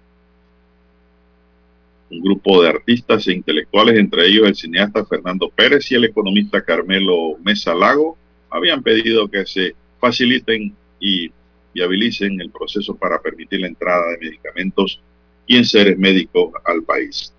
un 2.09 2.21
grupo 2.21 2.61
de 2.61 2.69
artistas 2.69 3.27
e 3.27 3.33
intelectuales, 3.33 3.97
entre 3.97 4.27
ellos 4.27 4.47
el 4.47 4.55
cineasta 4.55 5.05
Fernando 5.05 5.49
Pérez 5.49 5.91
y 5.91 5.95
el 5.95 6.05
economista 6.05 6.63
Carmelo 6.63 7.37
Mesa 7.43 7.75
Lago, 7.75 8.17
habían 8.49 8.81
pedido 8.81 9.27
que 9.27 9.45
se 9.45 9.75
faciliten 9.99 10.73
y 10.99 11.31
viabilicen 11.73 12.39
el 12.39 12.49
proceso 12.49 12.95
para 12.95 13.21
permitir 13.21 13.61
la 13.61 13.67
entrada 13.67 14.11
de 14.11 14.17
medicamentos 14.25 15.01
y 15.45 15.57
enseres 15.57 15.97
médicos 15.97 16.53
al 16.65 16.83
país. 16.83 17.33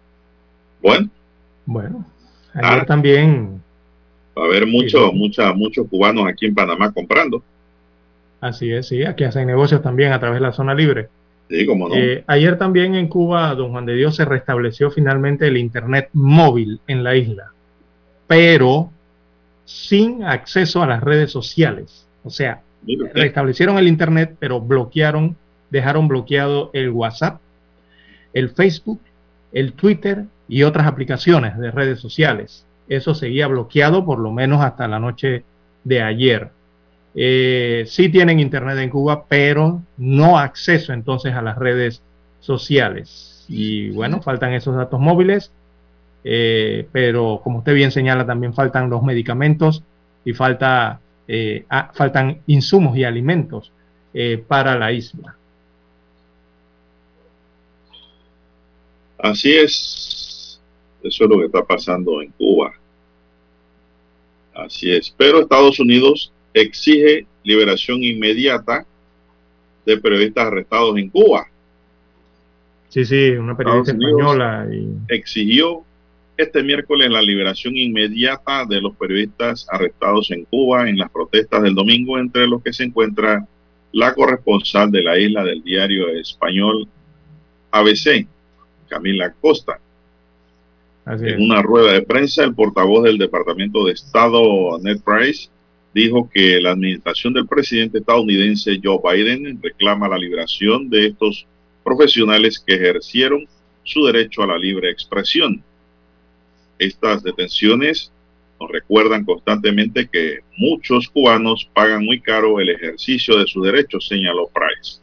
Bueno. 0.83 1.09
Bueno, 1.67 2.07
ayer 2.55 2.81
ah. 2.81 2.87
también... 2.87 3.63
Va 4.37 4.45
a 4.45 4.47
haber 4.47 4.69
muchos, 4.69 5.13
mucha, 5.15 5.53
muchos 5.53 5.89
cubanos 5.89 6.29
aquí 6.29 6.47
en 6.47 6.55
Panamá 6.55 6.93
comprando. 6.93 7.43
Así 8.41 8.71
es, 8.71 8.89
sí, 8.89 9.05
aquí 9.05 9.25
hacen 9.25 9.47
negocios 9.47 9.83
también 9.83 10.13
a 10.13 10.21
través 10.21 10.41
de 10.41 10.47
la 10.47 10.53
zona 10.53 10.75
libre. 10.75 11.09
no. 11.89 11.95
Eh, 11.95 12.25
ayer 12.27 12.59
también 12.59 12.95
en 12.95 13.09
Cuba, 13.09 13.55
don 13.55 13.71
Juan 13.71 13.87
de 13.87 13.95
Dios, 13.95 14.17
se 14.17 14.25
restableció 14.25 14.91
finalmente 14.91 15.47
el 15.47 15.57
Internet 15.57 16.11
móvil 16.13 16.81
en 16.87 17.03
la 17.03 17.17
isla, 17.17 17.53
pero 18.27 18.91
sin 19.65 20.25
acceso 20.25 20.83
a 20.83 20.87
las 20.87 21.03
redes 21.03 21.31
sociales. 21.31 22.07
O 22.23 22.31
sea, 22.31 22.63
restablecieron 23.15 23.79
el 23.79 23.89
Internet, 23.89 24.37
pero 24.39 24.61
bloquearon, 24.61 25.37
dejaron 25.71 26.09
bloqueado 26.09 26.71
el 26.75 26.91
WhatsApp, 26.91 27.41
el 28.33 28.51
Facebook, 28.51 29.01
el 29.53 29.73
Twitter 29.73 30.25
y 30.49 30.63
otras 30.63 30.87
aplicaciones 30.87 31.59
de 31.59 31.71
redes 31.71 32.01
sociales. 32.01 32.65
Eso 32.89 33.15
seguía 33.15 33.47
bloqueado 33.47 34.05
por 34.05 34.19
lo 34.19 34.33
menos 34.33 34.63
hasta 34.63 34.89
la 34.89 34.99
noche 34.99 35.45
de 35.85 36.03
ayer. 36.03 36.51
Eh, 37.15 37.85
sí 37.87 38.09
tienen 38.09 38.41
internet 38.41 38.79
en 38.79 38.91
Cuba, 38.91 39.25
pero 39.29 39.83
no 39.97 40.39
acceso 40.39 40.93
entonces 40.93 41.35
a 41.35 41.43
las 41.43 41.57
redes 41.59 42.03
sociales. 42.41 43.45
Y 43.49 43.91
bueno, 43.91 44.23
faltan 44.23 44.53
esos 44.53 44.77
datos 44.77 45.01
móviles, 45.01 45.51
eh, 46.25 46.87
pero 46.93 47.41
como 47.43 47.59
usted 47.59 47.75
bien 47.75 47.91
señala, 47.91 48.27
también 48.27 48.55
faltan 48.55 48.91
los 48.91 49.03
medicamentos 49.03 49.83
y 50.25 50.33
falta, 50.33 51.01
eh, 51.27 51.65
faltan 51.95 52.41
insumos 52.47 52.97
y 52.97 53.05
alimentos 53.05 53.73
para 54.49 54.77
la 54.77 54.91
isla. 54.91 55.37
Así 59.19 59.53
es, 59.55 60.61
eso 61.03 61.25
es 61.25 61.31
lo 61.31 61.39
que 61.39 61.47
está 61.47 61.65
pasando 61.65 62.21
en 62.21 62.31
Cuba. 62.33 62.73
Así 64.55 64.91
es, 64.93 65.15
pero 65.17 65.41
Estados 65.41 65.79
Unidos 65.79 66.33
exige 66.63 67.27
liberación 67.45 68.03
inmediata 68.03 68.85
de 69.87 69.97
periodistas 69.97 70.47
arrestados 70.47 70.99
en 70.99 71.09
Cuba. 71.09 71.47
Sí, 72.89 73.05
sí, 73.05 73.31
una 73.31 73.57
periodista 73.57 73.93
española. 73.93 74.69
Exigió 75.09 75.83
este 76.37 76.63
miércoles 76.63 77.11
la 77.11 77.21
liberación 77.21 77.77
inmediata 77.77 78.65
de 78.65 78.81
los 78.81 78.95
periodistas 78.97 79.67
arrestados 79.71 80.31
en 80.31 80.45
Cuba 80.45 80.89
en 80.89 80.99
las 80.99 81.11
protestas 81.11 81.63
del 81.63 81.75
domingo, 81.75 82.19
entre 82.19 82.47
los 82.47 82.63
que 82.63 82.73
se 82.73 82.85
encuentra 82.85 83.47
la 83.93 84.15
corresponsal 84.15 84.91
de 84.91 85.03
la 85.03 85.19
isla 85.19 85.43
del 85.45 85.63
diario 85.63 86.09
español 86.11 86.87
ABC, 87.71 88.27
Camila 88.89 89.33
Costa. 89.41 89.81
en 91.07 91.43
una 91.43 91.63
rueda 91.63 91.93
de 91.93 92.03
prensa, 92.03 92.45
el 92.45 92.55
portavoz 92.55 93.05
del 93.05 93.17
Departamento 93.17 93.87
de 93.87 93.93
Estado, 93.93 94.79
Ned 94.83 95.01
Price, 95.03 95.49
dijo 95.95 96.29
que 96.33 96.61
la 96.61 96.73
administración 96.73 97.33
del 97.33 97.47
presidente 97.47 97.99
estadounidense 97.99 98.81
Joe 98.83 98.99
Biden 99.03 99.61
reclama 99.63 100.09
la 100.09 100.19
liberación 100.19 100.89
de 100.91 101.07
estos 101.07 101.47
profesionales 101.83 102.63
que 102.65 102.75
ejercieron 102.75 103.47
su 103.83 104.05
derecho 104.05 104.43
a 104.43 104.49
la 104.49 104.59
libre 104.59 104.91
expresión. 104.91 105.63
Estas 106.79 107.23
detenciones 107.23 108.13
nos 108.61 108.71
recuerdan 108.71 109.25
constantemente 109.25 110.09
que 110.09 110.41
muchos 110.57 111.09
cubanos 111.09 111.69
pagan 111.73 112.05
muy 112.05 112.21
caro 112.21 112.61
el 112.61 112.71
ejercicio 112.71 113.39
de 113.39 113.47
su 113.47 113.63
derecho, 113.63 114.01
señaló 114.01 114.49
Price. 114.49 115.01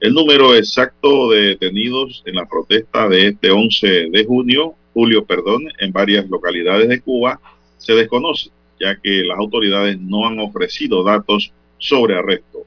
El 0.00 0.14
número 0.14 0.54
exacto 0.54 1.30
de 1.30 1.40
detenidos 1.48 2.22
en 2.24 2.36
la 2.36 2.46
protesta 2.46 3.08
de 3.08 3.28
este 3.28 3.50
11 3.50 4.10
de 4.10 4.24
junio, 4.24 4.74
julio, 4.94 5.24
perdón, 5.24 5.64
en 5.80 5.92
varias 5.92 6.28
localidades 6.28 6.88
de 6.88 7.00
Cuba 7.00 7.40
se 7.78 7.94
desconoce 7.94 8.50
ya 8.80 8.96
que 9.00 9.22
las 9.24 9.38
autoridades 9.38 9.98
no 10.00 10.26
han 10.26 10.38
ofrecido 10.38 11.02
datos 11.02 11.52
sobre 11.78 12.16
arresto. 12.16 12.64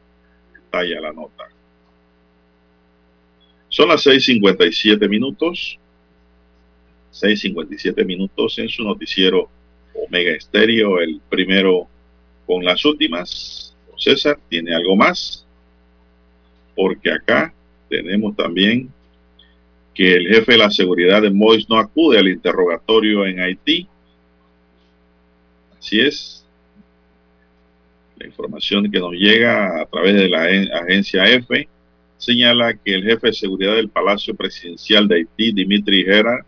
Talla 0.69 1.01
la 1.01 1.13
nota. 1.13 1.49
Son 3.69 3.87
las 3.87 4.05
6.57 4.05 5.07
minutos. 5.09 5.77
6.57 7.13 8.05
minutos 8.05 8.57
en 8.57 8.69
su 8.69 8.83
noticiero 8.83 9.49
Omega 9.93 10.31
Estéreo, 10.31 10.99
el 10.99 11.21
primero 11.29 11.87
con 12.45 12.63
las 12.63 12.83
últimas. 12.85 13.75
César, 13.97 14.39
¿tiene 14.49 14.73
algo 14.73 14.95
más? 14.95 15.45
Porque 16.75 17.11
acá 17.11 17.53
tenemos 17.89 18.35
también 18.35 18.89
que 19.93 20.13
el 20.15 20.27
jefe 20.27 20.53
de 20.53 20.57
la 20.57 20.71
seguridad 20.71 21.21
de 21.21 21.29
Mois 21.29 21.69
no 21.69 21.77
acude 21.77 22.17
al 22.17 22.27
interrogatorio 22.27 23.25
en 23.25 23.39
Haití 23.39 23.87
Así 25.81 25.99
es. 25.99 26.45
La 28.17 28.27
información 28.27 28.89
que 28.91 28.99
nos 28.99 29.13
llega 29.13 29.81
a 29.81 29.85
través 29.87 30.13
de 30.13 30.29
la 30.29 30.43
agencia 30.79 31.25
EFE 31.25 31.67
señala 32.19 32.75
que 32.75 32.93
el 32.93 33.03
jefe 33.03 33.27
de 33.27 33.33
seguridad 33.33 33.73
del 33.73 33.89
Palacio 33.89 34.35
Presidencial 34.35 35.07
de 35.07 35.15
Haití, 35.15 35.51
Dimitri 35.51 36.03
Gera, 36.03 36.45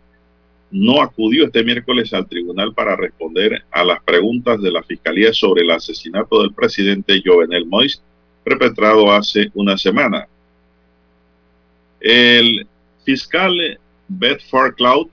no 0.70 1.02
acudió 1.02 1.46
este 1.46 1.64
miércoles 1.64 2.14
al 2.14 2.28
tribunal 2.28 2.74
para 2.74 2.94
responder 2.94 3.64
a 3.72 3.82
las 3.82 4.00
preguntas 4.04 4.62
de 4.62 4.70
la 4.70 4.84
Fiscalía 4.84 5.32
sobre 5.32 5.62
el 5.62 5.72
asesinato 5.72 6.40
del 6.40 6.54
presidente 6.54 7.20
Jovenel 7.24 7.66
Moïse, 7.66 8.00
perpetrado 8.44 9.10
hace 9.10 9.50
una 9.54 9.76
semana. 9.76 10.28
El 11.98 12.68
fiscal 13.04 13.80
Bedford 14.06 14.76
Cloud, 14.76 15.08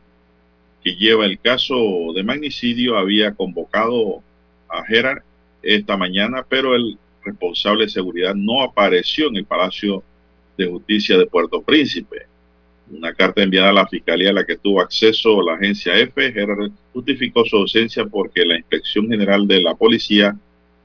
que 0.83 0.95
lleva 0.95 1.25
el 1.25 1.39
caso 1.39 1.75
de 2.15 2.23
magnicidio, 2.23 2.97
había 2.97 3.33
convocado 3.33 4.23
a 4.67 4.83
Gerard 4.85 5.23
esta 5.61 5.97
mañana, 5.97 6.43
pero 6.47 6.75
el 6.75 6.97
responsable 7.23 7.85
de 7.85 7.91
seguridad 7.91 8.33
no 8.33 8.63
apareció 8.63 9.27
en 9.27 9.37
el 9.37 9.45
Palacio 9.45 10.03
de 10.57 10.67
Justicia 10.67 11.17
de 11.17 11.27
Puerto 11.27 11.61
Príncipe. 11.61 12.25
Una 12.89 13.13
carta 13.13 13.43
enviada 13.43 13.69
a 13.69 13.73
la 13.73 13.87
fiscalía 13.87 14.31
a 14.31 14.33
la 14.33 14.45
que 14.45 14.57
tuvo 14.57 14.81
acceso 14.81 15.41
la 15.41 15.53
agencia 15.53 15.97
F, 15.97 16.33
Gerard 16.33 16.71
justificó 16.93 17.45
su 17.45 17.57
ausencia 17.57 18.05
porque 18.05 18.43
la 18.43 18.57
Inspección 18.57 19.07
General 19.07 19.47
de 19.47 19.61
la 19.61 19.75
Policía 19.75 20.35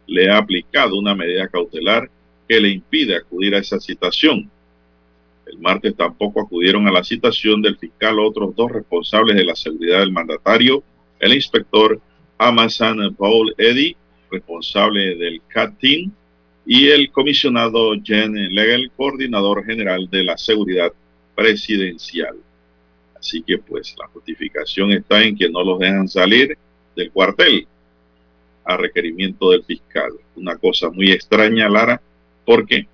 le 0.06 0.30
ha 0.30 0.38
aplicado 0.38 0.98
una 0.98 1.14
medida 1.14 1.48
cautelar 1.48 2.08
que 2.48 2.60
le 2.60 2.68
impide 2.68 3.16
acudir 3.16 3.54
a 3.54 3.58
esa 3.58 3.80
citación. 3.80 4.50
El 5.46 5.58
martes 5.58 5.94
tampoco 5.96 6.40
acudieron 6.40 6.88
a 6.88 6.92
la 6.92 7.04
citación 7.04 7.62
del 7.62 7.78
fiscal 7.78 8.18
otros 8.18 8.54
dos 8.56 8.72
responsables 8.72 9.36
de 9.36 9.44
la 9.44 9.54
seguridad 9.54 10.00
del 10.00 10.12
mandatario, 10.12 10.82
el 11.20 11.34
inspector 11.34 12.00
Amazon 12.36 13.14
Paul 13.14 13.54
Eddy, 13.56 13.96
responsable 14.30 15.14
del 15.16 15.40
CAT-TEAM, 15.48 16.10
y 16.66 16.88
el 16.88 17.12
comisionado 17.12 17.92
Jen 18.02 18.34
Legel, 18.34 18.90
coordinador 18.96 19.64
general 19.64 20.08
de 20.10 20.24
la 20.24 20.36
seguridad 20.36 20.92
presidencial. 21.36 22.36
Así 23.16 23.40
que 23.42 23.58
pues 23.58 23.94
la 23.98 24.08
justificación 24.08 24.90
está 24.92 25.22
en 25.22 25.36
que 25.36 25.48
no 25.48 25.62
los 25.62 25.78
dejan 25.78 26.08
salir 26.08 26.58
del 26.96 27.10
cuartel 27.12 27.68
a 28.64 28.76
requerimiento 28.76 29.50
del 29.50 29.62
fiscal. 29.62 30.12
Una 30.34 30.56
cosa 30.56 30.90
muy 30.90 31.12
extraña, 31.12 31.68
Lara, 31.68 32.02
porque 32.44 32.88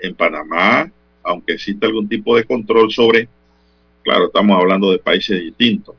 en 0.00 0.14
Panamá 0.14 0.90
aunque 1.26 1.54
exista 1.54 1.86
algún 1.86 2.08
tipo 2.08 2.36
de 2.36 2.44
control 2.44 2.90
sobre, 2.92 3.28
claro, 4.02 4.26
estamos 4.26 4.58
hablando 4.58 4.92
de 4.92 4.98
países 4.98 5.40
distintos, 5.40 5.96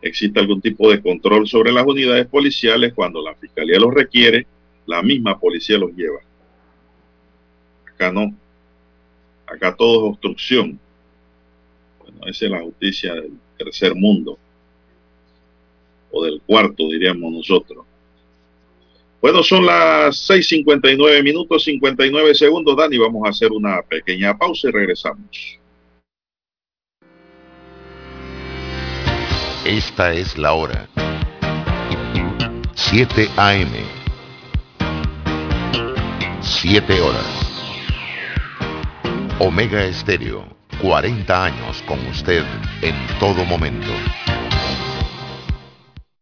existe 0.00 0.38
algún 0.38 0.60
tipo 0.60 0.90
de 0.90 1.02
control 1.02 1.46
sobre 1.46 1.72
las 1.72 1.84
unidades 1.84 2.26
policiales 2.26 2.94
cuando 2.94 3.22
la 3.22 3.34
fiscalía 3.34 3.78
los 3.78 3.92
requiere, 3.92 4.46
la 4.86 5.02
misma 5.02 5.38
policía 5.38 5.78
los 5.78 5.90
lleva. 5.92 6.20
Acá 7.92 8.12
no. 8.12 8.32
Acá 9.46 9.74
todo 9.74 10.06
es 10.06 10.12
obstrucción. 10.12 10.78
Bueno, 11.98 12.18
esa 12.26 12.44
es 12.44 12.50
la 12.50 12.60
justicia 12.60 13.14
del 13.14 13.32
tercer 13.58 13.94
mundo. 13.94 14.38
O 16.12 16.24
del 16.24 16.40
cuarto, 16.40 16.88
diríamos 16.88 17.32
nosotros. 17.32 17.84
Bueno, 19.20 19.42
son 19.42 19.66
las 19.66 20.16
6:59 20.28 21.22
minutos 21.22 21.64
59 21.64 22.34
segundos, 22.34 22.76
Dani. 22.76 22.96
Vamos 22.96 23.26
a 23.26 23.30
hacer 23.30 23.52
una 23.52 23.82
pequeña 23.82 24.36
pausa 24.36 24.68
y 24.68 24.72
regresamos. 24.72 25.60
Esta 29.66 30.14
es 30.14 30.38
la 30.38 30.54
hora. 30.54 30.88
7 32.74 33.28
AM. 33.36 33.72
7 36.40 37.00
horas. 37.00 37.50
Omega 39.38 39.84
Estéreo, 39.84 40.44
40 40.80 41.44
años 41.44 41.82
con 41.86 41.98
usted 42.06 42.42
en 42.82 42.94
todo 43.18 43.44
momento. 43.44 43.90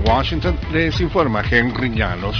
Washington 0.00 0.58
les 0.72 1.00
informa 1.00 1.42
Henry 1.48 1.90
Llanos. 1.90 2.36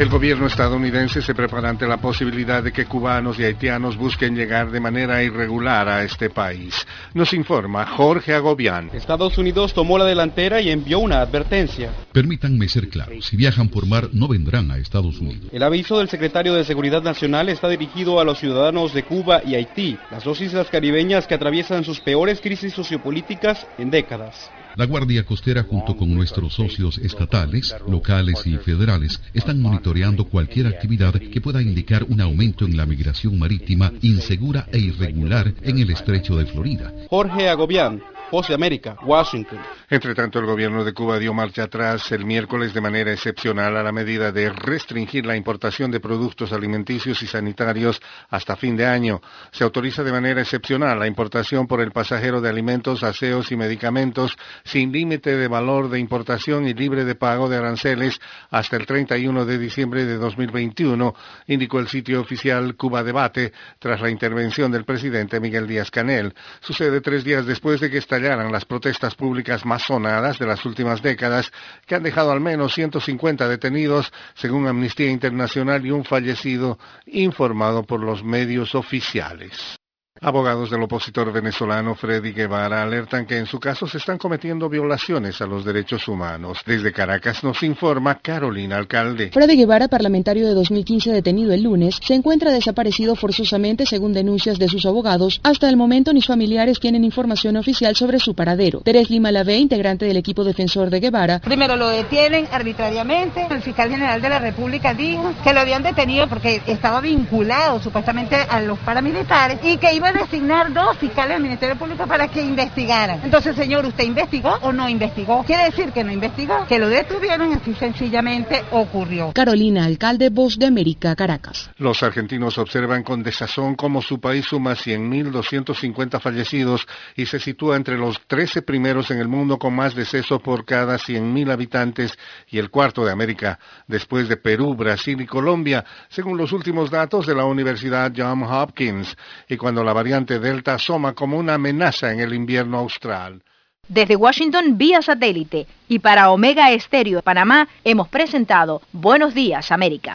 El 0.00 0.08
gobierno 0.08 0.46
estadounidense 0.46 1.20
se 1.20 1.34
prepara 1.34 1.68
ante 1.68 1.86
la 1.86 1.98
posibilidad 1.98 2.62
de 2.62 2.72
que 2.72 2.86
cubanos 2.86 3.38
y 3.38 3.44
haitianos 3.44 3.98
busquen 3.98 4.34
llegar 4.34 4.70
de 4.70 4.80
manera 4.80 5.22
irregular 5.22 5.90
a 5.90 6.04
este 6.04 6.30
país. 6.30 6.86
Nos 7.12 7.34
informa 7.34 7.84
Jorge 7.84 8.32
Agobián. 8.32 8.88
Estados 8.94 9.36
Unidos 9.36 9.74
tomó 9.74 9.98
la 9.98 10.06
delantera 10.06 10.62
y 10.62 10.70
envió 10.70 11.00
una 11.00 11.20
advertencia. 11.20 11.90
Permítanme 12.12 12.66
ser 12.70 12.88
claro, 12.88 13.20
si 13.20 13.36
viajan 13.36 13.68
por 13.68 13.86
mar 13.86 14.08
no 14.14 14.26
vendrán 14.26 14.70
a 14.70 14.78
Estados 14.78 15.18
Unidos. 15.18 15.50
El 15.52 15.62
aviso 15.62 15.98
del 15.98 16.08
secretario 16.08 16.54
de 16.54 16.64
Seguridad 16.64 17.02
Nacional 17.02 17.50
está 17.50 17.68
dirigido 17.68 18.20
a 18.20 18.24
los 18.24 18.38
ciudadanos 18.38 18.94
de 18.94 19.02
Cuba 19.02 19.42
y 19.44 19.54
Haití, 19.54 19.98
las 20.10 20.24
dos 20.24 20.40
islas 20.40 20.68
caribeñas 20.70 21.26
que 21.26 21.34
atraviesan 21.34 21.84
sus 21.84 22.00
peores 22.00 22.40
crisis 22.40 22.72
sociopolíticas 22.72 23.66
en 23.76 23.90
décadas. 23.90 24.50
La 24.76 24.86
Guardia 24.86 25.24
Costera 25.24 25.64
junto 25.64 25.96
con 25.96 26.14
nuestros 26.14 26.54
socios 26.54 26.98
estatales, 26.98 27.74
locales 27.88 28.46
y 28.46 28.56
federales 28.56 29.20
están 29.34 29.60
monitoreando 29.60 30.24
cualquier 30.24 30.68
actividad 30.68 31.12
que 31.12 31.40
pueda 31.40 31.60
indicar 31.60 32.04
un 32.04 32.20
aumento 32.20 32.64
en 32.64 32.76
la 32.76 32.86
migración 32.86 33.38
marítima 33.38 33.92
insegura 34.02 34.68
e 34.72 34.78
irregular 34.78 35.52
en 35.62 35.78
el 35.78 35.90
estrecho 35.90 36.36
de 36.36 36.46
Florida. 36.46 36.92
Jorge 37.08 37.48
Agobián, 37.48 38.00
Voz 38.30 38.48
América, 38.50 38.96
Washington. 39.02 39.58
Entre 39.88 40.14
tanto, 40.14 40.38
el 40.38 40.46
gobierno 40.46 40.84
de 40.84 40.94
Cuba 40.94 41.18
dio 41.18 41.34
marcha 41.34 41.64
atrás 41.64 42.12
el 42.12 42.24
miércoles 42.24 42.72
de 42.72 42.80
manera 42.80 43.12
excepcional 43.12 43.76
a 43.76 43.82
la 43.82 43.90
medida 43.90 44.30
de 44.30 44.50
restringir 44.50 45.26
la 45.26 45.34
importación 45.34 45.90
de 45.90 45.98
productos 45.98 46.52
alimenticios 46.52 47.20
y 47.24 47.26
sanitarios 47.26 48.00
hasta 48.28 48.54
fin 48.54 48.76
de 48.76 48.86
año. 48.86 49.20
Se 49.50 49.64
autoriza 49.64 50.04
de 50.04 50.12
manera 50.12 50.42
excepcional 50.42 50.96
la 50.96 51.08
importación 51.08 51.66
por 51.66 51.80
el 51.80 51.90
pasajero 51.90 52.40
de 52.40 52.48
alimentos, 52.48 53.02
aseos 53.02 53.50
y 53.50 53.56
medicamentos 53.56 54.36
sin 54.62 54.92
límite 54.92 55.36
de 55.36 55.48
valor 55.48 55.90
de 55.90 55.98
importación 55.98 56.68
y 56.68 56.74
libre 56.74 57.04
de 57.04 57.16
pago 57.16 57.48
de 57.48 57.56
aranceles 57.56 58.20
hasta 58.50 58.76
el 58.76 58.86
31 58.86 59.44
de 59.44 59.58
diciembre 59.58 60.04
de 60.04 60.18
2021, 60.18 61.14
indicó 61.48 61.80
el 61.80 61.88
sitio 61.88 62.20
oficial 62.20 62.76
Cuba 62.76 63.02
Debate 63.02 63.52
tras 63.80 64.00
la 64.00 64.08
intervención 64.08 64.70
del 64.70 64.84
presidente 64.84 65.40
Miguel 65.40 65.66
Díaz 65.66 65.90
Canel. 65.90 66.32
Sucede 66.60 67.00
tres 67.00 67.24
días 67.24 67.44
después 67.44 67.80
de 67.80 67.90
que 67.90 67.98
esta 67.98 68.19
las 68.20 68.64
protestas 68.64 69.14
públicas 69.14 69.64
más 69.64 69.82
sonadas 69.82 70.38
de 70.38 70.46
las 70.46 70.64
últimas 70.64 71.02
décadas, 71.02 71.52
que 71.86 71.94
han 71.94 72.02
dejado 72.02 72.30
al 72.30 72.40
menos 72.40 72.74
150 72.74 73.48
detenidos, 73.48 74.12
según 74.34 74.66
Amnistía 74.66 75.10
Internacional, 75.10 75.84
y 75.84 75.90
un 75.90 76.04
fallecido 76.04 76.78
informado 77.06 77.84
por 77.84 78.00
los 78.00 78.22
medios 78.22 78.74
oficiales. 78.74 79.80
Abogados 80.22 80.68
del 80.68 80.82
opositor 80.82 81.32
venezolano 81.32 81.94
Freddy 81.94 82.32
Guevara 82.32 82.82
alertan 82.82 83.24
que 83.24 83.38
en 83.38 83.46
su 83.46 83.58
caso 83.58 83.86
se 83.86 83.96
están 83.96 84.18
cometiendo 84.18 84.68
violaciones 84.68 85.40
a 85.40 85.46
los 85.46 85.64
derechos 85.64 86.06
humanos. 86.08 86.58
Desde 86.66 86.92
Caracas 86.92 87.42
nos 87.42 87.62
informa 87.62 88.16
Carolina 88.16 88.76
Alcalde. 88.76 89.30
Freddy 89.32 89.56
Guevara, 89.56 89.88
parlamentario 89.88 90.46
de 90.46 90.52
2015 90.52 91.10
detenido 91.10 91.54
el 91.54 91.62
lunes, 91.62 91.98
se 92.04 92.12
encuentra 92.12 92.52
desaparecido 92.52 93.16
forzosamente 93.16 93.86
según 93.86 94.12
denuncias 94.12 94.58
de 94.58 94.68
sus 94.68 94.84
abogados. 94.84 95.40
Hasta 95.42 95.70
el 95.70 95.78
momento 95.78 96.12
ni 96.12 96.20
familiares 96.20 96.80
tienen 96.80 97.02
información 97.02 97.56
oficial 97.56 97.96
sobre 97.96 98.18
su 98.18 98.34
paradero. 98.34 98.82
Teres 98.82 99.08
Lima 99.08 99.32
Lave, 99.32 99.56
integrante 99.56 100.04
del 100.04 100.18
equipo 100.18 100.44
defensor 100.44 100.90
de 100.90 101.00
Guevara. 101.00 101.38
Primero 101.38 101.76
lo 101.76 101.88
detienen 101.88 102.46
arbitrariamente. 102.52 103.46
El 103.48 103.62
fiscal 103.62 103.88
general 103.88 104.20
de 104.20 104.28
la 104.28 104.38
República 104.38 104.92
dijo 104.92 105.32
que 105.42 105.54
lo 105.54 105.60
habían 105.60 105.82
detenido 105.82 106.28
porque 106.28 106.60
estaba 106.66 107.00
vinculado 107.00 107.80
supuestamente 107.80 108.36
a 108.36 108.60
los 108.60 108.78
paramilitares 108.80 109.60
y 109.64 109.78
que 109.78 109.94
iba 109.94 110.09
designar 110.12 110.72
dos 110.72 110.96
fiscales 110.98 111.34
del 111.34 111.42
Ministerio 111.42 111.76
Público 111.76 112.06
para 112.06 112.28
que 112.28 112.42
investigaran. 112.42 113.20
Entonces, 113.22 113.56
señor, 113.56 113.84
¿usted 113.86 114.04
investigó 114.04 114.56
o 114.62 114.72
no 114.72 114.88
investigó? 114.88 115.44
Quiere 115.44 115.64
decir 115.64 115.92
que 115.92 116.04
no 116.04 116.12
investigó, 116.12 116.66
que 116.66 116.78
lo 116.78 116.88
detuvieron 116.88 117.50
y 117.50 117.54
así 117.54 117.74
sencillamente 117.74 118.62
ocurrió. 118.70 119.32
Carolina, 119.32 119.84
alcalde 119.84 120.30
Voz 120.30 120.58
de 120.58 120.66
América, 120.66 121.14
Caracas. 121.14 121.70
Los 121.76 122.02
argentinos 122.02 122.58
observan 122.58 123.02
con 123.02 123.22
desazón 123.22 123.74
cómo 123.74 124.02
su 124.02 124.20
país 124.20 124.46
suma 124.46 124.72
100.250 124.72 126.20
fallecidos 126.20 126.86
y 127.16 127.26
se 127.26 127.38
sitúa 127.38 127.76
entre 127.76 127.96
los 127.96 128.20
13 128.26 128.62
primeros 128.62 129.10
en 129.10 129.18
el 129.18 129.28
mundo 129.28 129.58
con 129.58 129.74
más 129.74 129.94
decesos 129.94 130.40
por 130.42 130.64
cada 130.64 130.96
100.000 130.96 131.52
habitantes 131.52 132.12
y 132.48 132.58
el 132.58 132.70
cuarto 132.70 133.04
de 133.04 133.12
América, 133.12 133.58
después 133.86 134.28
de 134.28 134.36
Perú, 134.36 134.74
Brasil 134.74 135.20
y 135.20 135.26
Colombia, 135.26 135.84
según 136.08 136.36
los 136.36 136.52
últimos 136.52 136.90
datos 136.90 137.26
de 137.26 137.34
la 137.34 137.44
Universidad 137.44 138.12
Johns 138.16 138.48
Hopkins. 138.50 139.16
Y 139.48 139.56
cuando 139.56 139.84
la 139.84 139.92
variante 140.00 140.38
Delta 140.38 140.74
asoma 140.76 141.12
como 141.12 141.36
una 141.36 141.54
amenaza 141.54 142.10
en 142.10 142.20
el 142.20 142.32
invierno 142.32 142.78
austral. 142.78 143.42
Desde 143.86 144.16
Washington 144.16 144.78
vía 144.78 145.02
satélite 145.02 145.66
y 145.88 145.98
para 145.98 146.30
Omega 146.30 146.70
Estéreo 146.70 147.16
de 147.16 147.22
Panamá 147.22 147.68
hemos 147.84 148.08
presentado 148.08 148.80
Buenos 148.92 149.34
Días 149.34 149.70
América. 149.70 150.12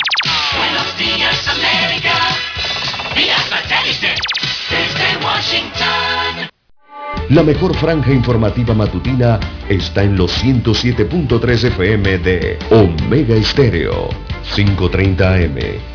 Buenos 0.57 0.98
Días 0.98 1.48
América 1.48 2.14
vía 3.16 3.38
satélite 3.38 4.16
desde 4.72 5.24
Washington. 5.24 6.49
La 7.30 7.44
mejor 7.44 7.76
franja 7.76 8.12
informativa 8.12 8.74
matutina 8.74 9.40
está 9.70 10.02
en 10.02 10.18
los 10.18 10.32
107.3 10.44 11.64
FM 11.66 12.18
de 12.20 12.57
Omega 12.72 13.36
Estéreo. 13.36 14.10
5.30 14.56 15.45
AM. 15.45 15.94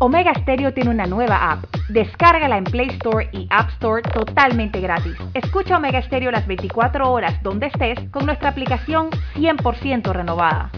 Omega 0.00 0.32
Stereo 0.32 0.72
tiene 0.72 0.90
una 0.90 1.06
nueva 1.06 1.50
app. 1.50 1.64
Descárgala 1.88 2.56
en 2.56 2.62
Play 2.62 2.86
Store 2.90 3.28
y 3.32 3.48
App 3.50 3.70
Store 3.70 4.00
totalmente 4.02 4.80
gratis. 4.80 5.16
Escucha 5.34 5.76
Omega 5.76 6.00
Stereo 6.02 6.30
las 6.30 6.46
24 6.46 7.10
horas 7.10 7.42
donde 7.42 7.66
estés 7.66 7.98
con 8.10 8.24
nuestra 8.24 8.50
aplicación 8.50 9.10
100% 9.34 10.12
renovada. 10.12 10.70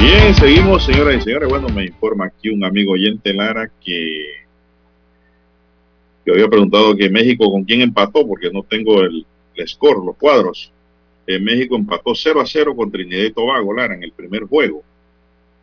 Bien, 0.00 0.34
seguimos, 0.36 0.86
señoras 0.86 1.16
y 1.16 1.20
señores. 1.20 1.50
Bueno, 1.50 1.68
me 1.68 1.84
informa 1.84 2.26
aquí 2.26 2.48
un 2.48 2.64
amigo 2.64 2.92
oyente 2.92 3.34
Lara 3.34 3.70
que 3.84 4.47
yo 6.28 6.34
había 6.34 6.48
preguntado 6.48 6.94
que 6.94 7.08
México 7.08 7.50
con 7.50 7.64
quién 7.64 7.80
empató, 7.80 8.26
porque 8.26 8.50
no 8.50 8.62
tengo 8.62 9.00
el, 9.00 9.24
el 9.54 9.66
score, 9.66 10.04
los 10.04 10.14
cuadros. 10.16 10.70
Eh, 11.26 11.38
México 11.38 11.74
empató 11.74 12.14
0 12.14 12.42
a 12.42 12.46
0 12.46 12.76
con 12.76 12.90
Trinidad 12.90 13.24
y 13.24 13.32
Tobago, 13.32 13.72
Lara, 13.72 13.94
en 13.94 14.02
el 14.02 14.12
primer 14.12 14.42
juego, 14.44 14.82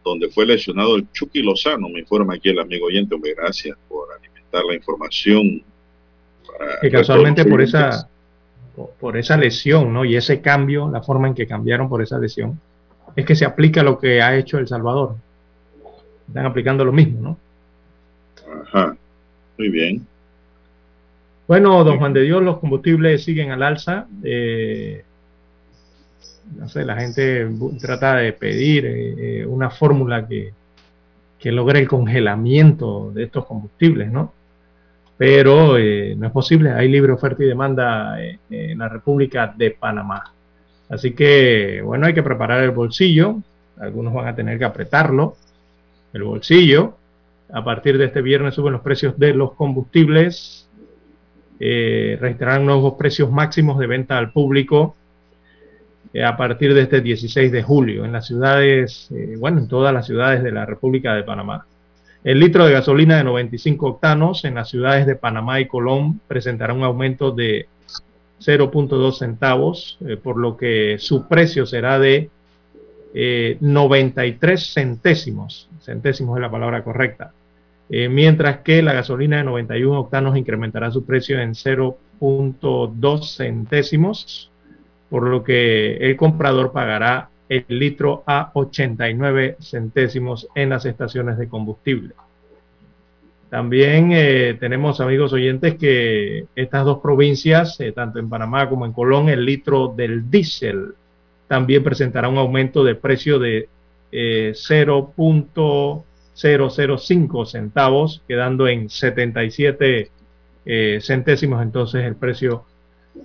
donde 0.03 0.29
fue 0.29 0.47
lesionado 0.47 0.95
el 0.95 1.05
Chucky 1.11 1.43
Lozano, 1.43 1.87
me 1.87 1.99
informa 1.99 2.33
aquí 2.33 2.49
el 2.49 2.57
amigo 2.57 2.87
oyente. 2.87 3.13
Hombre, 3.13 3.35
gracias 3.37 3.77
por 3.87 4.07
alimentar 4.11 4.65
la 4.65 4.73
información. 4.73 5.63
que 6.81 6.89
casualmente 6.89 7.45
por 7.45 7.61
esa 7.61 8.09
por 8.99 9.17
esa 9.17 9.37
lesión, 9.37 9.93
¿no? 9.93 10.03
Y 10.03 10.15
ese 10.15 10.41
cambio, 10.41 10.89
la 10.91 11.01
forma 11.03 11.27
en 11.27 11.35
que 11.35 11.45
cambiaron 11.45 11.87
por 11.87 12.01
esa 12.01 12.17
lesión, 12.17 12.59
es 13.15 13.23
que 13.23 13.35
se 13.35 13.45
aplica 13.45 13.83
lo 13.83 13.99
que 13.99 14.19
ha 14.19 14.35
hecho 14.35 14.57
El 14.57 14.67
Salvador. 14.67 15.15
Están 16.27 16.47
aplicando 16.47 16.83
lo 16.83 16.91
mismo, 16.91 17.21
¿no? 17.21 17.37
Ajá, 18.63 18.97
muy 19.59 19.69
bien. 19.69 20.05
Bueno, 21.47 21.83
don 21.83 21.99
Juan 21.99 22.13
de 22.13 22.23
Dios, 22.23 22.41
los 22.41 22.57
combustibles 22.59 23.23
siguen 23.23 23.51
al 23.51 23.61
alza. 23.61 24.07
Eh, 24.23 25.03
no 26.57 26.69
sé, 26.69 26.85
la 26.85 26.95
gente 26.95 27.47
trata 27.81 28.17
de 28.17 28.33
pedir 28.33 28.85
eh, 28.85 29.15
eh, 29.17 29.45
una 29.45 29.69
fórmula 29.69 30.27
que, 30.27 30.53
que 31.39 31.51
logre 31.51 31.79
el 31.79 31.87
congelamiento 31.87 33.11
de 33.11 33.23
estos 33.23 33.45
combustibles, 33.45 34.11
¿no? 34.11 34.33
Pero 35.17 35.77
eh, 35.77 36.15
no 36.17 36.27
es 36.27 36.33
posible. 36.33 36.71
Hay 36.71 36.89
libre 36.89 37.11
oferta 37.11 37.43
y 37.43 37.47
demanda 37.47 38.17
en 38.49 38.77
la 38.77 38.89
República 38.89 39.53
de 39.55 39.71
Panamá. 39.71 40.33
Así 40.89 41.13
que, 41.13 41.81
bueno, 41.83 42.05
hay 42.05 42.13
que 42.13 42.23
preparar 42.23 42.61
el 42.63 42.71
bolsillo. 42.71 43.37
Algunos 43.79 44.13
van 44.13 44.27
a 44.27 44.35
tener 44.35 44.57
que 44.59 44.65
apretarlo, 44.65 45.35
el 46.13 46.23
bolsillo. 46.23 46.97
A 47.51 47.63
partir 47.63 47.97
de 47.97 48.05
este 48.05 48.21
viernes 48.21 48.55
suben 48.55 48.73
los 48.73 48.81
precios 48.81 49.17
de 49.17 49.33
los 49.33 49.53
combustibles. 49.53 50.64
Eh, 51.59 52.17
registrarán 52.19 52.65
nuevos 52.65 52.95
precios 52.95 53.31
máximos 53.31 53.79
de 53.79 53.87
venta 53.87 54.17
al 54.17 54.31
público 54.31 54.95
eh, 56.13 56.23
a 56.23 56.35
partir 56.35 56.73
de 56.73 56.81
este 56.81 57.01
16 57.01 57.51
de 57.51 57.63
julio 57.63 58.03
en 58.03 58.11
las 58.11 58.27
ciudades, 58.27 59.09
eh, 59.11 59.35
bueno, 59.39 59.59
en 59.59 59.67
todas 59.67 59.93
las 59.93 60.05
ciudades 60.05 60.43
de 60.43 60.51
la 60.51 60.65
República 60.65 61.13
de 61.13 61.23
Panamá. 61.23 61.65
El 62.25 62.39
litro 62.39 62.65
de 62.65 62.73
gasolina 62.73 63.17
de 63.17 63.23
95 63.23 63.85
octanos 63.87 64.45
en 64.45 64.55
las 64.55 64.69
ciudades 64.69 65.05
de 65.05 65.15
Panamá 65.15 65.59
y 65.59 65.67
Colón 65.67 66.19
presentará 66.27 66.73
un 66.73 66.83
aumento 66.83 67.31
de 67.31 67.67
0.2 68.39 69.17
centavos, 69.17 69.97
eh, 70.07 70.17
por 70.17 70.37
lo 70.37 70.57
que 70.57 70.97
su 70.99 71.27
precio 71.27 71.65
será 71.65 71.99
de 71.99 72.29
eh, 73.13 73.57
93 73.59 74.73
centésimos. 74.73 75.69
Centésimos 75.81 76.37
es 76.37 76.41
la 76.41 76.51
palabra 76.51 76.83
correcta. 76.83 77.31
Eh, 77.89 78.09
mientras 78.09 78.59
que 78.59 78.81
la 78.81 78.93
gasolina 78.93 79.37
de 79.37 79.43
91 79.43 79.99
octanos 79.99 80.37
incrementará 80.37 80.91
su 80.91 81.05
precio 81.05 81.39
en 81.39 81.53
0.2 81.53 83.35
centésimos, 83.35 84.51
por 85.09 85.23
lo 85.23 85.43
que 85.43 85.97
el 85.97 86.17
comprador 86.17 86.71
pagará 86.71 87.29
el 87.47 87.65
litro 87.67 88.23
a 88.25 88.51
89 88.53 89.57
centésimos 89.61 90.47
en 90.55 90.69
las 90.69 90.85
estaciones 90.85 91.37
de 91.37 91.47
combustible. 91.47 92.15
También 93.49 94.11
eh, 94.11 94.57
tenemos 94.59 94.99
amigos 94.99 95.31
oyentes 95.31 95.75
que 95.75 96.47
estas 96.55 96.83
dos 96.83 96.99
provincias, 96.99 97.79
eh, 97.79 97.91
tanto 97.91 98.17
en 98.19 98.27
Panamá 98.27 98.67
como 98.67 98.85
en 98.85 98.91
Colón, 98.91 99.29
el 99.29 99.45
litro 99.45 99.93
del 99.95 100.29
diésel 100.29 100.95
también 101.47 101.83
presentará 101.83 102.27
un 102.27 102.37
aumento 102.37 102.83
de 102.83 102.95
precio 102.95 103.39
de 103.39 103.69
eh, 104.11 104.53
0.005 106.35 107.45
centavos, 107.45 108.21
quedando 108.27 108.67
en 108.67 108.89
77 108.89 110.11
eh, 110.65 110.99
centésimos 111.01 111.61
entonces 111.61 112.03
el 112.03 112.15
precio 112.15 112.65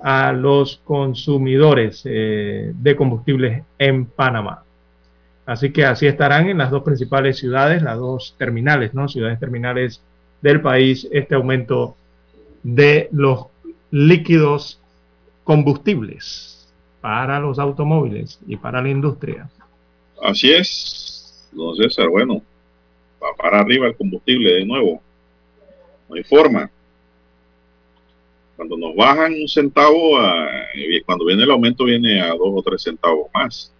a 0.02 0.32
los 0.32 0.80
consumidores 0.84 2.02
eh, 2.04 2.72
de 2.74 2.96
combustibles 2.96 3.64
en 3.78 4.06
Panamá. 4.06 4.62
Así 5.46 5.72
que 5.72 5.84
así 5.84 6.06
estarán 6.06 6.48
en 6.48 6.58
las 6.58 6.70
dos 6.70 6.84
principales 6.84 7.38
ciudades, 7.38 7.82
las 7.82 7.98
dos 7.98 8.36
terminales, 8.38 8.94
¿no? 8.94 9.08
Ciudades 9.08 9.40
terminales 9.40 10.00
del 10.42 10.60
país, 10.60 11.08
este 11.10 11.34
aumento 11.34 11.96
de 12.62 13.08
los 13.10 13.46
líquidos 13.90 14.80
combustibles 15.42 16.72
para 17.00 17.40
los 17.40 17.58
automóviles 17.58 18.38
y 18.46 18.56
para 18.56 18.80
la 18.80 18.90
industria. 18.90 19.48
Así 20.22 20.52
es, 20.52 21.48
don 21.52 21.74
César. 21.74 22.08
Bueno, 22.08 22.42
para 23.36 23.60
arriba 23.60 23.86
el 23.86 23.96
combustible 23.96 24.52
de 24.54 24.64
nuevo. 24.64 25.00
No 26.08 26.16
hay 26.16 26.24
forma. 26.24 26.70
Cuando 28.56 28.76
nos 28.76 28.94
bajan 28.94 29.32
un 29.32 29.48
centavo, 29.48 30.18
ah, 30.18 30.48
y 30.74 31.00
cuando 31.02 31.24
viene 31.24 31.44
el 31.44 31.50
aumento 31.50 31.84
viene 31.84 32.20
a 32.20 32.30
dos 32.30 32.50
o 32.52 32.62
tres 32.62 32.82
centavos 32.82 33.28
más. 33.32 33.72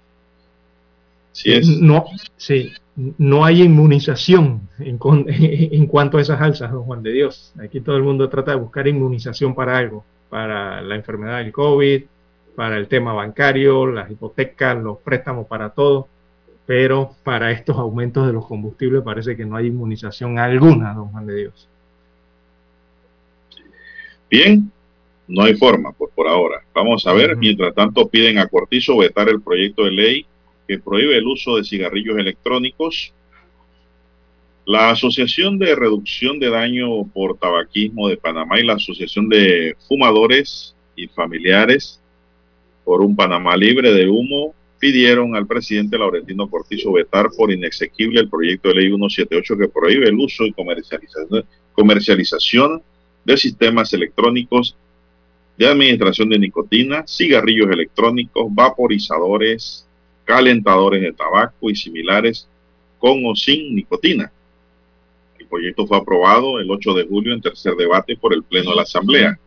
Así 1.33 1.53
es. 1.53 1.69
No, 1.69 2.07
sí, 2.37 2.73
no 2.97 3.45
hay 3.45 3.63
inmunización 3.63 4.69
en, 4.79 4.97
con- 4.99 5.27
en 5.29 5.87
cuanto 5.87 6.19
a 6.19 6.23
esas 6.23 6.41
alzas, 6.41 6.73
don 6.73 6.85
Juan 6.85 7.03
de 7.03 7.13
Dios. 7.13 7.53
Aquí 7.63 7.81
todo 7.81 7.97
el 7.97 8.03
mundo 8.03 8.29
trata 8.29 8.53
de 8.53 8.57
buscar 8.59 8.89
inmunización 8.89 9.55
para 9.55 9.77
algo, 9.77 10.05
para 10.29 10.81
la 10.81 10.95
enfermedad 10.97 11.39
del 11.39 11.53
COVID, 11.53 12.03
para 12.57 12.77
el 12.79 12.89
tema 12.89 13.13
bancario, 13.13 13.87
las 13.87 14.11
hipotecas, 14.11 14.77
los 14.83 14.99
préstamos 14.99 15.47
para 15.47 15.71
todo, 15.71 16.09
pero 16.71 17.17
para 17.25 17.51
estos 17.51 17.77
aumentos 17.77 18.25
de 18.29 18.33
los 18.33 18.47
combustibles 18.47 19.03
parece 19.03 19.37
que 19.37 19.45
no 19.45 19.57
hay 19.57 19.67
inmunización 19.67 20.39
alguna, 20.39 20.95
don 20.95 21.09
Juan 21.09 21.27
de 21.27 21.37
Dios. 21.37 21.69
Bien, 24.31 24.71
no 25.27 25.43
hay 25.43 25.57
forma 25.57 25.91
por, 25.91 26.11
por 26.11 26.29
ahora. 26.29 26.63
Vamos 26.73 27.05
a 27.09 27.13
ver, 27.13 27.37
mientras 27.37 27.75
tanto 27.75 28.07
piden 28.07 28.39
a 28.39 28.47
Cortizo 28.47 28.97
vetar 28.99 29.29
el 29.29 29.43
proyecto 29.43 29.83
de 29.83 29.91
ley 29.91 30.27
que 30.69 30.79
prohíbe 30.79 31.19
el 31.19 31.27
uso 31.27 31.57
de 31.57 31.65
cigarrillos 31.65 32.17
electrónicos. 32.17 33.13
La 34.65 34.91
Asociación 34.91 35.59
de 35.59 35.75
Reducción 35.75 36.39
de 36.39 36.51
Daño 36.51 37.03
por 37.13 37.37
Tabaquismo 37.37 38.09
de 38.09 38.17
Panamá 38.17 38.61
y 38.61 38.65
la 38.65 38.75
Asociación 38.75 39.29
de 39.29 39.75
Fumadores 39.89 40.77
y 40.95 41.09
Familiares 41.09 42.01
por 42.85 43.01
un 43.01 43.17
Panamá 43.17 43.57
libre 43.57 43.93
de 43.93 44.09
humo 44.09 44.55
pidieron 44.81 45.37
al 45.37 45.47
presidente 45.47 45.99
Laurentino 45.99 46.49
Cortizo 46.49 46.93
vetar 46.93 47.29
por 47.37 47.53
inexequible 47.53 48.19
el 48.21 48.31
proyecto 48.31 48.71
de 48.71 48.77
ley 48.77 48.87
178 48.89 49.59
que 49.59 49.69
prohíbe 49.69 50.09
el 50.09 50.19
uso 50.19 50.47
y 50.47 50.53
comercialización, 50.53 51.45
comercialización 51.75 52.83
de 53.25 53.37
sistemas 53.37 53.93
electrónicos 53.93 54.75
de 55.59 55.67
administración 55.67 56.31
de 56.31 56.39
nicotina, 56.39 57.05
cigarrillos 57.07 57.71
electrónicos, 57.71 58.47
vaporizadores, 58.49 59.87
calentadores 60.25 61.03
de 61.03 61.13
tabaco 61.13 61.69
y 61.69 61.77
similares 61.77 62.49
con 62.99 63.23
o 63.27 63.37
sin 63.37 63.75
nicotina. 63.75 64.33
El 65.39 65.47
proyecto 65.47 65.87
fue 65.87 65.99
aprobado 65.99 66.59
el 66.59 66.71
8 66.71 66.95
de 66.95 67.05
julio 67.05 67.35
en 67.35 67.43
tercer 67.43 67.75
debate 67.75 68.17
por 68.17 68.33
el 68.33 68.43
Pleno 68.43 68.71
de 68.71 68.77
la 68.77 68.83
Asamblea. 68.83 69.39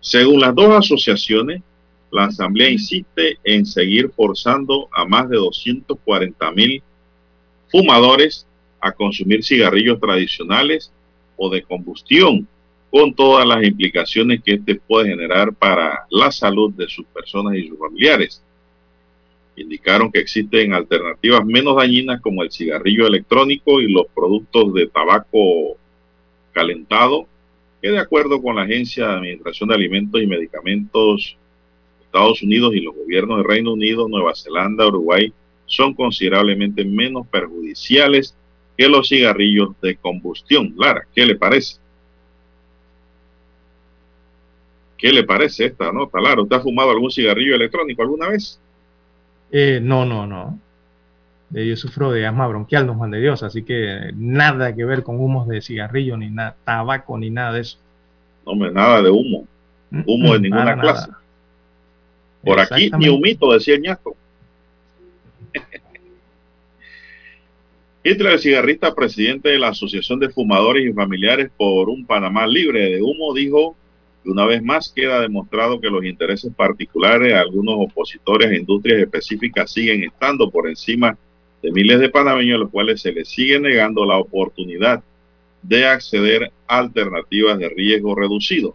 Según 0.00 0.40
las 0.40 0.52
dos 0.52 0.74
asociaciones, 0.74 1.62
la 2.10 2.24
Asamblea 2.24 2.70
insiste 2.70 3.38
en 3.44 3.66
seguir 3.66 4.10
forzando 4.10 4.88
a 4.92 5.04
más 5.04 5.28
de 5.28 5.36
240 5.36 6.50
mil 6.52 6.82
fumadores 7.70 8.46
a 8.80 8.92
consumir 8.92 9.44
cigarrillos 9.44 10.00
tradicionales 10.00 10.92
o 11.36 11.50
de 11.50 11.62
combustión, 11.62 12.46
con 12.90 13.14
todas 13.14 13.46
las 13.46 13.62
implicaciones 13.62 14.42
que 14.42 14.54
este 14.54 14.76
puede 14.76 15.10
generar 15.10 15.52
para 15.52 16.06
la 16.10 16.30
salud 16.32 16.72
de 16.72 16.88
sus 16.88 17.04
personas 17.06 17.54
y 17.56 17.68
sus 17.68 17.78
familiares. 17.78 18.42
Indicaron 19.56 20.10
que 20.10 20.20
existen 20.20 20.72
alternativas 20.72 21.44
menos 21.44 21.76
dañinas 21.76 22.20
como 22.20 22.42
el 22.42 22.50
cigarrillo 22.50 23.06
electrónico 23.06 23.80
y 23.80 23.92
los 23.92 24.06
productos 24.14 24.72
de 24.72 24.86
tabaco 24.86 25.76
calentado, 26.52 27.26
que 27.82 27.90
de 27.90 27.98
acuerdo 27.98 28.40
con 28.40 28.56
la 28.56 28.62
Agencia 28.62 29.06
de 29.06 29.16
Administración 29.16 29.68
de 29.68 29.74
Alimentos 29.74 30.22
y 30.22 30.26
Medicamentos 30.26 31.36
Estados 32.18 32.42
Unidos 32.42 32.74
y 32.74 32.80
los 32.80 32.94
gobiernos 32.96 33.38
de 33.38 33.44
Reino 33.44 33.72
Unido, 33.74 34.08
Nueva 34.08 34.32
Zelanda, 34.34 34.86
Uruguay, 34.86 35.32
son 35.66 35.94
considerablemente 35.94 36.84
menos 36.84 37.26
perjudiciales 37.28 38.34
que 38.76 38.88
los 38.88 39.08
cigarrillos 39.08 39.70
de 39.80 39.96
combustión. 39.96 40.74
Lara, 40.76 41.06
¿qué 41.14 41.24
le 41.24 41.36
parece? 41.36 41.78
¿Qué 44.96 45.12
le 45.12 45.22
parece 45.22 45.66
esta 45.66 45.92
nota, 45.92 46.20
Lara? 46.20 46.42
¿Usted 46.42 46.56
ha 46.56 46.60
fumado 46.60 46.90
algún 46.90 47.10
cigarrillo 47.10 47.54
electrónico 47.54 48.02
alguna 48.02 48.28
vez? 48.28 48.58
Eh, 49.52 49.78
no, 49.80 50.04
no, 50.04 50.26
no. 50.26 50.58
Yo 51.50 51.76
sufro 51.76 52.10
de 52.10 52.26
asma 52.26 52.46
bronquial, 52.48 52.86
no 52.86 52.94
Juan 52.94 53.10
de 53.12 53.20
Dios, 53.20 53.42
así 53.42 53.62
que 53.62 54.10
nada 54.16 54.74
que 54.74 54.84
ver 54.84 55.02
con 55.02 55.18
humos 55.20 55.48
de 55.48 55.62
cigarrillo, 55.62 56.16
ni 56.16 56.28
nada, 56.30 56.56
tabaco, 56.64 57.16
ni 57.16 57.30
nada 57.30 57.52
de 57.52 57.60
eso. 57.60 57.78
No, 58.44 58.52
hombre, 58.52 58.70
nada 58.72 59.02
de 59.02 59.10
humo. 59.10 59.46
Humo 60.04 60.32
de 60.34 60.40
Mm, 60.40 60.42
ninguna 60.42 60.64
nada, 60.76 60.80
clase. 60.80 61.10
nada. 61.10 61.22
Por 62.42 62.60
aquí 62.60 62.90
ni 62.98 63.08
humito, 63.08 63.52
decía 63.52 63.74
el 63.74 63.82
ñato. 63.82 64.14
Hitler, 68.04 68.32
el 68.32 68.38
cigarrista, 68.38 68.94
presidente 68.94 69.48
de 69.50 69.58
la 69.58 69.68
Asociación 69.68 70.18
de 70.20 70.30
Fumadores 70.30 70.86
y 70.86 70.92
Familiares 70.92 71.50
por 71.56 71.88
un 71.90 72.06
Panamá 72.06 72.46
libre 72.46 72.90
de 72.90 73.02
humo, 73.02 73.34
dijo 73.34 73.76
que 74.22 74.30
una 74.30 74.46
vez 74.46 74.62
más 74.62 74.90
queda 74.94 75.20
demostrado 75.20 75.80
que 75.80 75.90
los 75.90 76.04
intereses 76.04 76.52
particulares 76.54 77.28
de 77.28 77.34
algunos 77.34 77.74
opositores 77.78 78.50
a 78.50 78.54
industrias 78.54 79.00
específicas 79.00 79.70
siguen 79.70 80.04
estando 80.04 80.50
por 80.50 80.68
encima 80.68 81.18
de 81.62 81.72
miles 81.72 81.98
de 82.00 82.08
panameños 82.08 82.56
a 82.56 82.60
los 82.60 82.70
cuales 82.70 83.02
se 83.02 83.12
les 83.12 83.28
sigue 83.28 83.58
negando 83.58 84.04
la 84.06 84.16
oportunidad 84.16 85.02
de 85.62 85.86
acceder 85.86 86.52
a 86.66 86.78
alternativas 86.78 87.58
de 87.58 87.68
riesgo 87.68 88.14
reducido. 88.14 88.74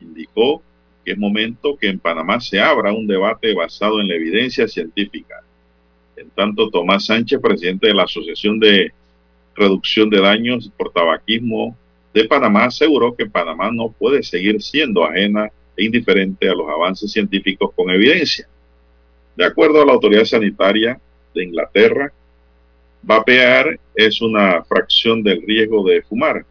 Indicó 0.00 0.62
que 1.04 1.12
es 1.12 1.18
momento 1.18 1.76
que 1.76 1.88
en 1.88 1.98
Panamá 1.98 2.40
se 2.40 2.60
abra 2.60 2.92
un 2.92 3.06
debate 3.06 3.54
basado 3.54 4.00
en 4.00 4.08
la 4.08 4.14
evidencia 4.14 4.68
científica. 4.68 5.42
En 6.16 6.30
tanto, 6.30 6.70
Tomás 6.70 7.06
Sánchez, 7.06 7.40
presidente 7.40 7.88
de 7.88 7.94
la 7.94 8.04
Asociación 8.04 8.58
de 8.58 8.92
Reducción 9.54 10.08
de 10.10 10.20
Daños 10.20 10.70
por 10.76 10.92
Tabaquismo 10.92 11.76
de 12.14 12.24
Panamá, 12.24 12.66
aseguró 12.66 13.14
que 13.14 13.26
Panamá 13.26 13.70
no 13.72 13.90
puede 13.90 14.22
seguir 14.22 14.62
siendo 14.62 15.04
ajena 15.04 15.50
e 15.76 15.84
indiferente 15.84 16.48
a 16.48 16.54
los 16.54 16.68
avances 16.68 17.10
científicos 17.10 17.70
con 17.74 17.90
evidencia. 17.90 18.46
De 19.36 19.44
acuerdo 19.44 19.82
a 19.82 19.86
la 19.86 19.92
autoridad 19.92 20.24
sanitaria 20.24 21.00
de 21.34 21.44
Inglaterra, 21.44 22.12
vapear 23.02 23.80
es 23.94 24.20
una 24.20 24.62
fracción 24.64 25.22
del 25.22 25.42
riesgo 25.42 25.84
de 25.84 26.02
fumar, 26.02 26.44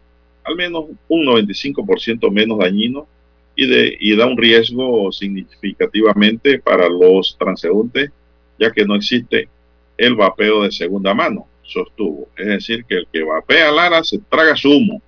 al 0.44 0.56
menos 0.56 0.86
un 1.08 1.24
95% 1.24 2.30
menos 2.30 2.58
dañino 2.58 3.06
y, 3.54 3.66
de, 3.66 3.96
y 4.00 4.16
da 4.16 4.26
un 4.26 4.36
riesgo 4.36 5.12
significativamente 5.12 6.58
para 6.58 6.88
los 6.88 7.36
transeúntes, 7.38 8.10
ya 8.58 8.70
que 8.72 8.84
no 8.84 8.94
existe 8.96 9.48
el 9.96 10.14
vapeo 10.14 10.62
de 10.62 10.72
segunda 10.72 11.14
mano, 11.14 11.46
sostuvo. 11.62 12.28
Es 12.36 12.46
decir, 12.46 12.84
que 12.84 12.96
el 12.96 13.06
que 13.12 13.22
vapea 13.22 13.70
Lara 13.70 14.02
se 14.04 14.18
traga 14.18 14.56
su 14.56 14.70
humo, 14.70 15.02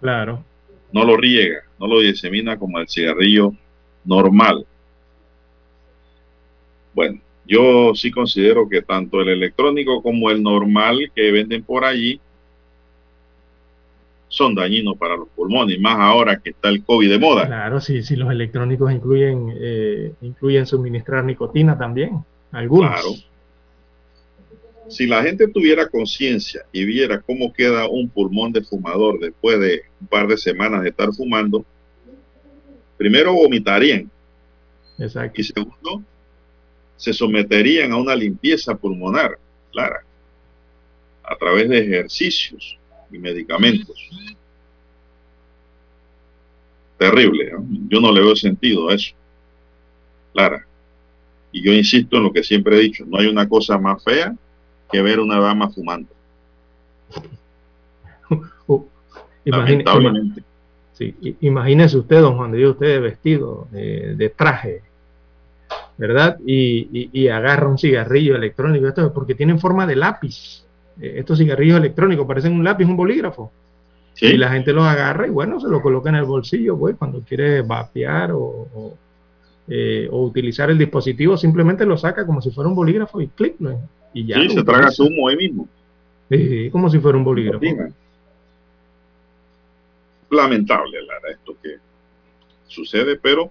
Claro. 0.00 0.44
no 0.92 1.04
lo 1.04 1.16
riega, 1.16 1.60
no 1.80 1.86
lo 1.86 2.00
disemina 2.00 2.58
como 2.58 2.78
el 2.78 2.88
cigarrillo 2.88 3.52
normal. 4.04 4.64
Bueno, 6.94 7.20
yo 7.46 7.92
sí 7.94 8.10
considero 8.10 8.68
que 8.68 8.82
tanto 8.82 9.20
el 9.20 9.28
electrónico 9.28 10.02
como 10.02 10.30
el 10.30 10.42
normal 10.42 11.10
que 11.14 11.30
venden 11.30 11.62
por 11.62 11.84
allí 11.84 12.20
son 14.36 14.54
dañinos 14.54 14.98
para 14.98 15.16
los 15.16 15.28
pulmones, 15.28 15.80
más 15.80 15.98
ahora 15.98 16.38
que 16.38 16.50
está 16.50 16.68
el 16.68 16.84
COVID 16.84 17.08
de 17.08 17.18
moda. 17.18 17.46
Claro, 17.46 17.80
sí, 17.80 18.02
sí, 18.02 18.16
los 18.16 18.30
electrónicos 18.30 18.92
incluyen, 18.92 19.50
eh, 19.58 20.12
incluyen 20.20 20.66
suministrar 20.66 21.24
nicotina 21.24 21.78
también, 21.78 22.22
algunos. 22.52 22.90
Claro. 22.90 23.08
Si 24.88 25.06
la 25.06 25.22
gente 25.22 25.48
tuviera 25.48 25.88
conciencia 25.88 26.66
y 26.70 26.84
viera 26.84 27.22
cómo 27.22 27.50
queda 27.50 27.88
un 27.88 28.10
pulmón 28.10 28.52
de 28.52 28.60
fumador 28.60 29.18
después 29.18 29.58
de 29.58 29.84
un 30.02 30.06
par 30.06 30.28
de 30.28 30.36
semanas 30.36 30.82
de 30.82 30.90
estar 30.90 31.10
fumando, 31.14 31.64
primero 32.98 33.32
vomitarían 33.32 34.10
Exacto. 34.98 35.40
y 35.40 35.44
segundo, 35.44 36.02
se 36.98 37.14
someterían 37.14 37.90
a 37.92 37.96
una 37.96 38.14
limpieza 38.14 38.74
pulmonar, 38.74 39.38
Clara, 39.72 40.04
a 41.24 41.36
través 41.36 41.70
de 41.70 41.78
ejercicios 41.78 42.78
y 43.10 43.18
medicamentos. 43.18 43.96
Terrible, 46.98 47.52
¿no? 47.52 47.64
yo 47.88 48.00
no 48.00 48.10
le 48.12 48.20
veo 48.22 48.34
sentido 48.36 48.88
a 48.88 48.94
eso, 48.94 49.14
Clara. 50.32 50.66
Y 51.52 51.62
yo 51.62 51.72
insisto 51.72 52.16
en 52.16 52.22
lo 52.24 52.32
que 52.32 52.42
siempre 52.42 52.76
he 52.76 52.80
dicho, 52.80 53.04
no 53.06 53.18
hay 53.18 53.26
una 53.26 53.48
cosa 53.48 53.78
más 53.78 54.02
fea 54.02 54.34
que 54.90 55.02
ver 55.02 55.20
una 55.20 55.38
dama 55.40 55.70
fumando. 55.70 56.08
Imagine- 59.44 59.84
Lamentablemente. 59.84 60.42
Sí, 60.94 61.14
imagínese 61.42 61.98
usted, 61.98 62.20
don 62.22 62.36
Juan 62.38 62.52
de 62.52 62.58
Dios, 62.58 62.72
usted 62.72 63.02
vestido 63.02 63.68
de, 63.70 64.14
de 64.16 64.28
traje, 64.30 64.80
¿verdad? 65.98 66.38
Y, 66.46 66.88
y- 66.90 67.10
y 67.12 67.28
agarra 67.28 67.68
un 67.68 67.76
cigarrillo 67.78 68.34
electrónico, 68.34 68.88
esto 68.88 69.04
es 69.06 69.12
porque 69.12 69.34
tienen 69.34 69.60
forma 69.60 69.86
de 69.86 69.94
lápiz. 69.96 70.64
Eh, 71.00 71.14
Estos 71.18 71.38
cigarrillos 71.38 71.78
electrónicos 71.78 72.26
parecen 72.26 72.52
un 72.52 72.64
lápiz, 72.64 72.84
un 72.84 72.96
bolígrafo. 72.96 73.52
Sí. 74.14 74.26
Y 74.26 74.36
la 74.38 74.50
gente 74.50 74.72
los 74.72 74.84
agarra 74.84 75.26
y 75.26 75.30
bueno, 75.30 75.60
se 75.60 75.68
lo 75.68 75.82
coloca 75.82 76.08
en 76.08 76.14
el 76.16 76.24
bolsillo, 76.24 76.78
pues, 76.78 76.96
cuando 76.96 77.20
quiere 77.20 77.60
vapear 77.62 78.32
o, 78.32 78.40
o, 78.40 78.94
eh, 79.68 80.08
o 80.10 80.22
utilizar 80.22 80.70
el 80.70 80.78
dispositivo, 80.78 81.36
simplemente 81.36 81.84
lo 81.84 81.98
saca 81.98 82.24
como 82.24 82.40
si 82.40 82.50
fuera 82.50 82.68
un 82.68 82.74
bolígrafo 82.76 83.20
y 83.20 83.28
clic, 83.28 83.56
¿no? 83.58 83.78
y 84.14 84.24
ya. 84.24 84.36
Sí, 84.36 84.48
se 84.48 84.64
traga 84.64 84.90
su 84.90 85.04
humo 85.04 85.28
ahí 85.28 85.36
mismo. 85.36 85.68
Sí, 86.30 86.70
como 86.70 86.88
si 86.88 86.98
fuera 86.98 87.18
un 87.18 87.24
bolígrafo. 87.24 87.64
Lamentable, 90.30 91.02
Lara, 91.02 91.30
esto 91.30 91.54
que 91.62 91.76
sucede, 92.66 93.16
pero 93.16 93.50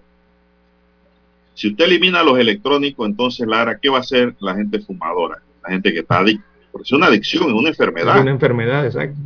si 1.54 1.68
usted 1.68 1.84
elimina 1.84 2.22
los 2.22 2.38
electrónicos, 2.38 3.08
entonces, 3.08 3.46
Lara, 3.46 3.78
¿qué 3.78 3.88
va 3.88 3.98
a 3.98 4.00
hacer 4.00 4.34
la 4.40 4.56
gente 4.56 4.80
fumadora? 4.80 5.40
La 5.62 5.70
gente 5.70 5.92
que 5.92 6.00
está 6.00 6.18
adicta. 6.18 6.44
Porque 6.76 6.88
es 6.88 6.92
una 6.92 7.06
adicción, 7.06 7.44
es 7.44 7.54
una 7.54 7.70
Es 7.70 7.78
enfermedad. 7.78 8.20
una 8.20 8.30
enfermedad, 8.30 8.84
exacto. 8.84 9.16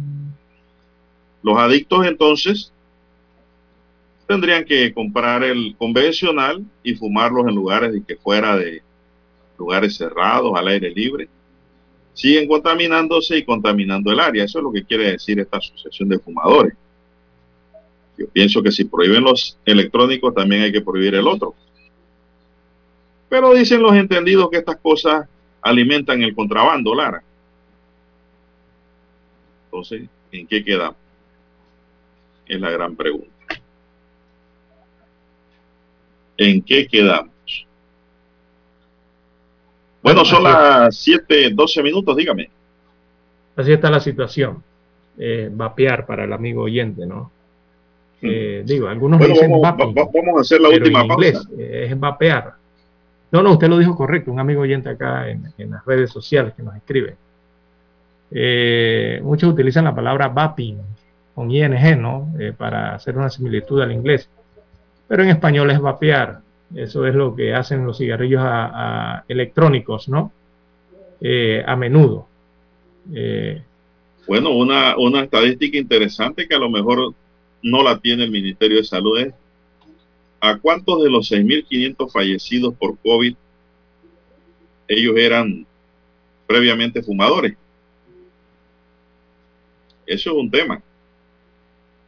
Los 1.43 1.59
adictos, 1.59 2.07
entonces, 2.07 2.73
tendrían 4.29 4.65
que 4.65 4.95
comprar 4.95 5.43
el 5.43 5.75
convencional 5.77 6.65
y 6.85 6.95
fumarlos 6.95 7.49
en 7.49 7.57
lugares 7.57 7.93
de 7.93 8.05
que 8.05 8.15
fuera 8.15 8.57
de 8.57 8.83
lugares 9.59 9.97
cerrados, 9.97 10.53
al 10.57 10.69
aire 10.69 10.91
libre. 10.91 11.29
Siguen 12.15 12.47
contaminándose 12.47 13.39
y 13.39 13.45
contaminando 13.45 14.13
el 14.13 14.21
área. 14.21 14.45
Eso 14.45 14.59
es 14.59 14.63
lo 14.63 14.71
que 14.71 14.85
quiere 14.85 15.11
decir 15.11 15.41
esta 15.41 15.57
asociación 15.59 16.09
de 16.09 16.21
fumadores. 16.21 16.75
Yo 18.17 18.29
pienso 18.29 18.63
que 18.63 18.71
si 18.71 18.85
prohíben 18.85 19.25
los 19.25 19.59
electrónicos, 19.65 20.33
también 20.35 20.63
hay 20.63 20.71
que 20.71 20.83
prohibir 20.83 21.17
el 21.17 21.27
otro. 21.27 21.53
Pero 23.29 23.53
dicen 23.55 23.83
los 23.83 23.95
entendidos 23.97 24.49
que 24.51 24.59
estas 24.59 24.77
cosas 24.77 25.27
alimentan 25.63 26.23
el 26.23 26.33
contrabando, 26.33 26.95
Lara. 26.95 27.25
Entonces, 29.71 30.09
¿en 30.33 30.47
qué 30.49 30.65
quedamos? 30.65 30.97
Es 32.47 32.61
la 32.61 32.71
gran 32.71 32.97
pregunta. 32.97 33.29
¿En 36.37 36.63
qué 36.63 36.87
quedamos? 36.87 37.31
Bueno, 40.03 40.25
son 40.25 40.43
las 40.45 40.97
7, 40.97 41.51
12 41.53 41.83
minutos, 41.83 42.17
dígame. 42.17 42.51
Así 43.57 43.73
está 43.73 43.91
la 43.91 44.01
situación. 44.01 44.63
Eh, 45.19 45.51
vapear 45.53 46.07
para 46.07 46.25
el 46.25 46.33
amigo 46.33 46.63
oyente, 46.63 47.05
¿no? 47.07 47.31
Eh, 48.23 48.63
digo, 48.67 48.89
algunos 48.89 49.19
Bueno, 49.19 49.35
dicen 49.35 49.51
vamos, 49.51 49.63
vaping, 49.63 49.95
va- 49.97 50.09
vamos 50.13 50.39
a 50.39 50.41
hacer 50.41 50.61
la 50.61 50.71
última 50.71 51.01
en 51.01 51.11
inglés 51.11 51.33
pausa. 51.35 51.49
eh, 51.59 51.87
es 51.91 52.01
vapear. 52.01 52.55
No, 53.31 53.43
no, 53.43 53.53
usted 53.53 53.69
lo 53.69 53.79
dijo 53.79 53.95
correcto. 53.97 54.33
Un 54.33 54.41
amigo 54.41 54.63
oyente 54.63 54.89
acá 54.89 55.29
en, 55.29 55.45
en 55.59 55.71
las 55.71 55.85
redes 55.85 56.11
sociales 56.11 56.55
que 56.55 56.63
nos 56.63 56.75
escribe. 56.75 57.17
Eh, 58.31 59.21
muchos 59.23 59.53
utilizan 59.53 59.85
la 59.85 59.95
palabra 59.95 60.29
vaping 60.29 60.79
con 61.35 61.51
ing, 61.51 62.01
¿no? 62.01 62.33
Eh, 62.39 62.53
para 62.57 62.95
hacer 62.95 63.17
una 63.17 63.31
similitud 63.31 63.81
al 63.81 63.93
inglés. 63.93 64.29
Pero 65.09 65.23
en 65.23 65.31
español 65.31 65.71
es 65.71 65.81
vapear. 65.81 66.41
Eso 66.75 67.07
es 67.07 67.15
lo 67.15 67.35
que 67.35 67.55
hacen 67.55 67.85
los 67.85 67.99
cigarrillos 67.99 68.43
electrónicos, 69.27 70.09
¿no? 70.09 70.33
Eh, 71.21 71.63
a 71.67 71.75
menudo. 71.77 72.29
Bueno, 74.29 74.51
una, 74.51 74.97
una 74.97 75.23
estadística 75.23 75.77
interesante 75.77 76.47
que 76.47 76.55
a 76.55 76.59
lo 76.59 76.71
mejor 76.71 77.13
no 77.63 77.83
la 77.83 77.99
tiene 77.99 78.25
el 78.25 78.31
Ministerio 78.31 78.77
de 78.77 78.85
Salud 78.85 79.19
es 79.19 79.35
a 80.41 80.57
cuántos 80.59 81.03
de 81.03 81.11
los 81.11 81.31
6.500 81.31 82.11
fallecidos 82.13 82.75
por 82.75 82.97
COVID 82.99 83.35
ellos 84.91 85.17
eran 85.17 85.65
previamente 86.47 87.03
fumadores. 87.03 87.57
Eso 90.11 90.31
es 90.31 90.37
un 90.37 90.51
tema 90.51 90.83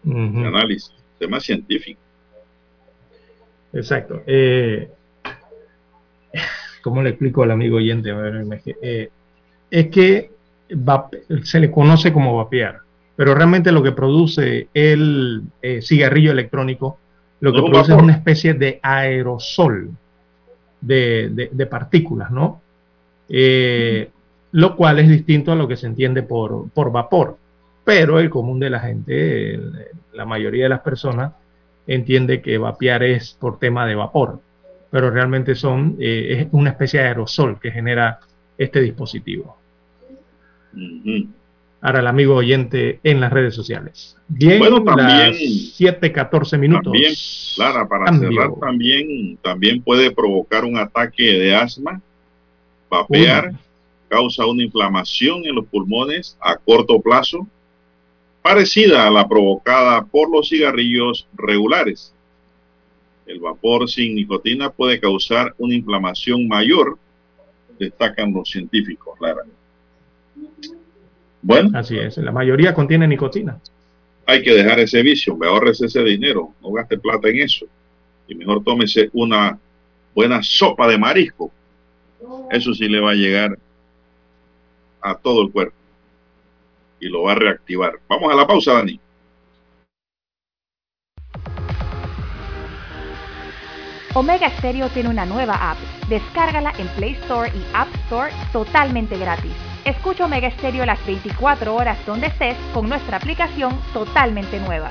de 0.02 0.44
análisis, 0.44 0.92
tema 1.20 1.38
científico. 1.38 2.00
Exacto. 3.72 4.24
Eh, 4.26 4.90
¿Cómo 6.82 7.00
le 7.00 7.10
explico 7.10 7.44
al 7.44 7.52
amigo 7.52 7.76
oyente? 7.76 8.10
Eh, 8.82 9.08
es 9.70 9.86
que 9.86 10.32
se 11.44 11.60
le 11.60 11.70
conoce 11.70 12.12
como 12.12 12.36
vapear, 12.36 12.80
pero 13.14 13.36
realmente 13.36 13.70
lo 13.70 13.84
que 13.84 13.92
produce 13.92 14.66
el 14.74 15.42
eh, 15.62 15.80
cigarrillo 15.80 16.32
electrónico, 16.32 16.98
lo 17.38 17.52
que 17.52 17.60
produce 17.62 17.92
es 17.92 18.02
una 18.02 18.14
especie 18.14 18.54
de 18.54 18.80
aerosol 18.82 19.92
de, 20.80 21.68
partículas, 21.70 22.32
¿no? 22.32 22.60
Lo 24.50 24.76
cual 24.76 24.98
es 24.98 25.08
distinto 25.08 25.52
a 25.52 25.54
lo 25.54 25.68
que 25.68 25.76
se 25.76 25.86
entiende 25.86 26.24
por, 26.24 26.68
por 26.70 26.90
vapor 26.90 27.38
pero 27.84 28.20
el 28.20 28.30
común 28.30 28.58
de 28.60 28.70
la 28.70 28.80
gente, 28.80 29.58
la 30.12 30.24
mayoría 30.24 30.64
de 30.64 30.68
las 30.68 30.80
personas, 30.80 31.32
entiende 31.86 32.40
que 32.40 32.58
vapear 32.58 33.02
es 33.02 33.36
por 33.38 33.58
tema 33.58 33.86
de 33.86 33.94
vapor, 33.94 34.40
pero 34.90 35.10
realmente 35.10 35.54
son, 35.54 35.96
eh, 35.98 36.36
es 36.40 36.48
una 36.52 36.70
especie 36.70 37.00
de 37.00 37.08
aerosol 37.08 37.58
que 37.58 37.70
genera 37.70 38.20
este 38.56 38.80
dispositivo. 38.80 39.56
Ahora 41.80 41.98
el 41.98 42.06
amigo 42.06 42.36
oyente 42.36 43.00
en 43.02 43.20
las 43.20 43.32
redes 43.32 43.54
sociales. 43.54 44.16
Bien, 44.28 44.60
bueno, 44.60 44.84
también 44.84 45.34
7, 45.34 46.12
14 46.12 46.56
minutos. 46.56 46.92
También, 46.92 47.12
Clara, 47.56 47.88
para 47.88 48.16
cerrar, 48.16 48.52
también, 48.60 49.36
también 49.38 49.82
puede 49.82 50.12
provocar 50.12 50.64
un 50.64 50.76
ataque 50.76 51.24
de 51.24 51.54
asma, 51.56 52.00
vapear, 52.88 53.52
causa 54.08 54.46
una 54.46 54.62
inflamación 54.62 55.44
en 55.44 55.56
los 55.56 55.66
pulmones 55.66 56.38
a 56.40 56.56
corto 56.56 57.00
plazo, 57.00 57.48
parecida 58.42 59.06
a 59.06 59.10
la 59.10 59.28
provocada 59.28 60.04
por 60.04 60.30
los 60.30 60.48
cigarrillos 60.48 61.26
regulares. 61.34 62.12
El 63.24 63.38
vapor 63.38 63.88
sin 63.88 64.16
nicotina 64.16 64.70
puede 64.70 65.00
causar 65.00 65.54
una 65.58 65.74
inflamación 65.74 66.48
mayor, 66.48 66.98
destacan 67.78 68.34
los 68.34 68.50
científicos, 68.50 69.16
claramente. 69.16 69.56
Bueno. 71.40 71.70
Así 71.74 71.98
es, 71.98 72.18
la 72.18 72.32
mayoría 72.32 72.74
contiene 72.74 73.06
nicotina. 73.06 73.58
Hay 74.26 74.42
que 74.42 74.52
dejar 74.52 74.80
ese 74.80 75.02
vicio, 75.02 75.36
me 75.36 75.46
ahorres 75.46 75.80
ese 75.80 76.02
dinero, 76.02 76.52
no 76.60 76.72
gaste 76.72 76.98
plata 76.98 77.28
en 77.28 77.40
eso. 77.40 77.66
Y 78.28 78.34
mejor 78.34 78.62
tómese 78.62 79.08
una 79.12 79.58
buena 80.14 80.42
sopa 80.42 80.88
de 80.88 80.98
marisco. 80.98 81.50
Eso 82.50 82.74
sí 82.74 82.88
le 82.88 83.00
va 83.00 83.12
a 83.12 83.14
llegar 83.14 83.58
a 85.00 85.14
todo 85.16 85.42
el 85.42 85.50
cuerpo 85.50 85.81
y 87.02 87.08
lo 87.08 87.24
va 87.24 87.32
a 87.32 87.34
reactivar. 87.34 87.94
Vamos 88.08 88.32
a 88.32 88.36
la 88.36 88.46
pausa, 88.46 88.74
Dani. 88.74 88.98
Omega 94.14 94.50
Stereo 94.58 94.88
tiene 94.90 95.08
una 95.08 95.26
nueva 95.26 95.54
app. 95.70 95.78
Descárgala 96.08 96.72
en 96.78 96.86
Play 96.88 97.12
Store 97.22 97.50
y 97.50 97.64
App 97.74 97.88
Store 98.04 98.32
totalmente 98.52 99.18
gratis. 99.18 99.52
Escucha 99.84 100.26
Omega 100.26 100.50
Stereo 100.50 100.86
las 100.86 101.04
24 101.06 101.74
horas 101.74 101.98
donde 102.06 102.28
estés 102.28 102.56
con 102.72 102.88
nuestra 102.88 103.16
aplicación 103.16 103.76
totalmente 103.92 104.60
nueva. 104.60 104.90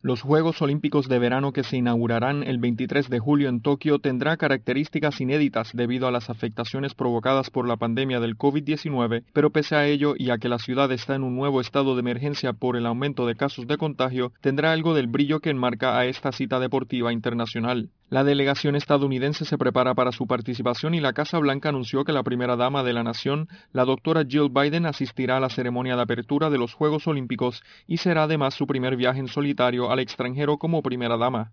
Los 0.00 0.22
Juegos 0.22 0.62
Olímpicos 0.62 1.08
de 1.08 1.18
Verano 1.18 1.50
que 1.52 1.64
se 1.64 1.76
inaugurarán 1.76 2.44
el 2.44 2.58
23 2.58 3.10
de 3.10 3.18
julio 3.18 3.48
en 3.48 3.60
Tokio 3.60 3.98
tendrá 3.98 4.36
características 4.36 5.20
inéditas 5.20 5.72
debido 5.74 6.06
a 6.06 6.12
las 6.12 6.30
afectaciones 6.30 6.94
provocadas 6.94 7.50
por 7.50 7.66
la 7.66 7.76
pandemia 7.76 8.20
del 8.20 8.38
COVID-19, 8.38 9.24
pero 9.32 9.50
pese 9.50 9.74
a 9.74 9.88
ello 9.88 10.14
y 10.16 10.30
a 10.30 10.38
que 10.38 10.48
la 10.48 10.60
ciudad 10.60 10.92
está 10.92 11.16
en 11.16 11.24
un 11.24 11.34
nuevo 11.34 11.60
estado 11.60 11.96
de 11.96 12.00
emergencia 12.00 12.52
por 12.52 12.76
el 12.76 12.86
aumento 12.86 13.26
de 13.26 13.34
casos 13.34 13.66
de 13.66 13.76
contagio, 13.76 14.32
tendrá 14.40 14.70
algo 14.70 14.94
del 14.94 15.08
brillo 15.08 15.40
que 15.40 15.50
enmarca 15.50 15.98
a 15.98 16.06
esta 16.06 16.30
cita 16.30 16.60
deportiva 16.60 17.12
internacional. 17.12 17.90
La 18.10 18.24
delegación 18.24 18.74
estadounidense 18.74 19.44
se 19.44 19.58
prepara 19.58 19.94
para 19.94 20.12
su 20.12 20.26
participación 20.26 20.94
y 20.94 21.00
la 21.00 21.12
Casa 21.12 21.38
Blanca 21.38 21.68
anunció 21.68 22.04
que 22.04 22.12
la 22.14 22.22
primera 22.22 22.56
dama 22.56 22.82
de 22.82 22.94
la 22.94 23.02
nación, 23.02 23.48
la 23.72 23.84
doctora 23.84 24.24
Jill 24.26 24.48
Biden, 24.48 24.86
asistirá 24.86 25.36
a 25.36 25.40
la 25.40 25.50
ceremonia 25.50 25.94
de 25.94 26.02
apertura 26.02 26.48
de 26.48 26.56
los 26.56 26.72
Juegos 26.72 27.06
Olímpicos 27.06 27.62
y 27.86 27.98
será 27.98 28.22
además 28.22 28.54
su 28.54 28.66
primer 28.66 28.96
viaje 28.96 29.20
en 29.20 29.28
solitario 29.28 29.90
al 29.90 29.98
extranjero 29.98 30.56
como 30.56 30.80
primera 30.80 31.18
dama. 31.18 31.52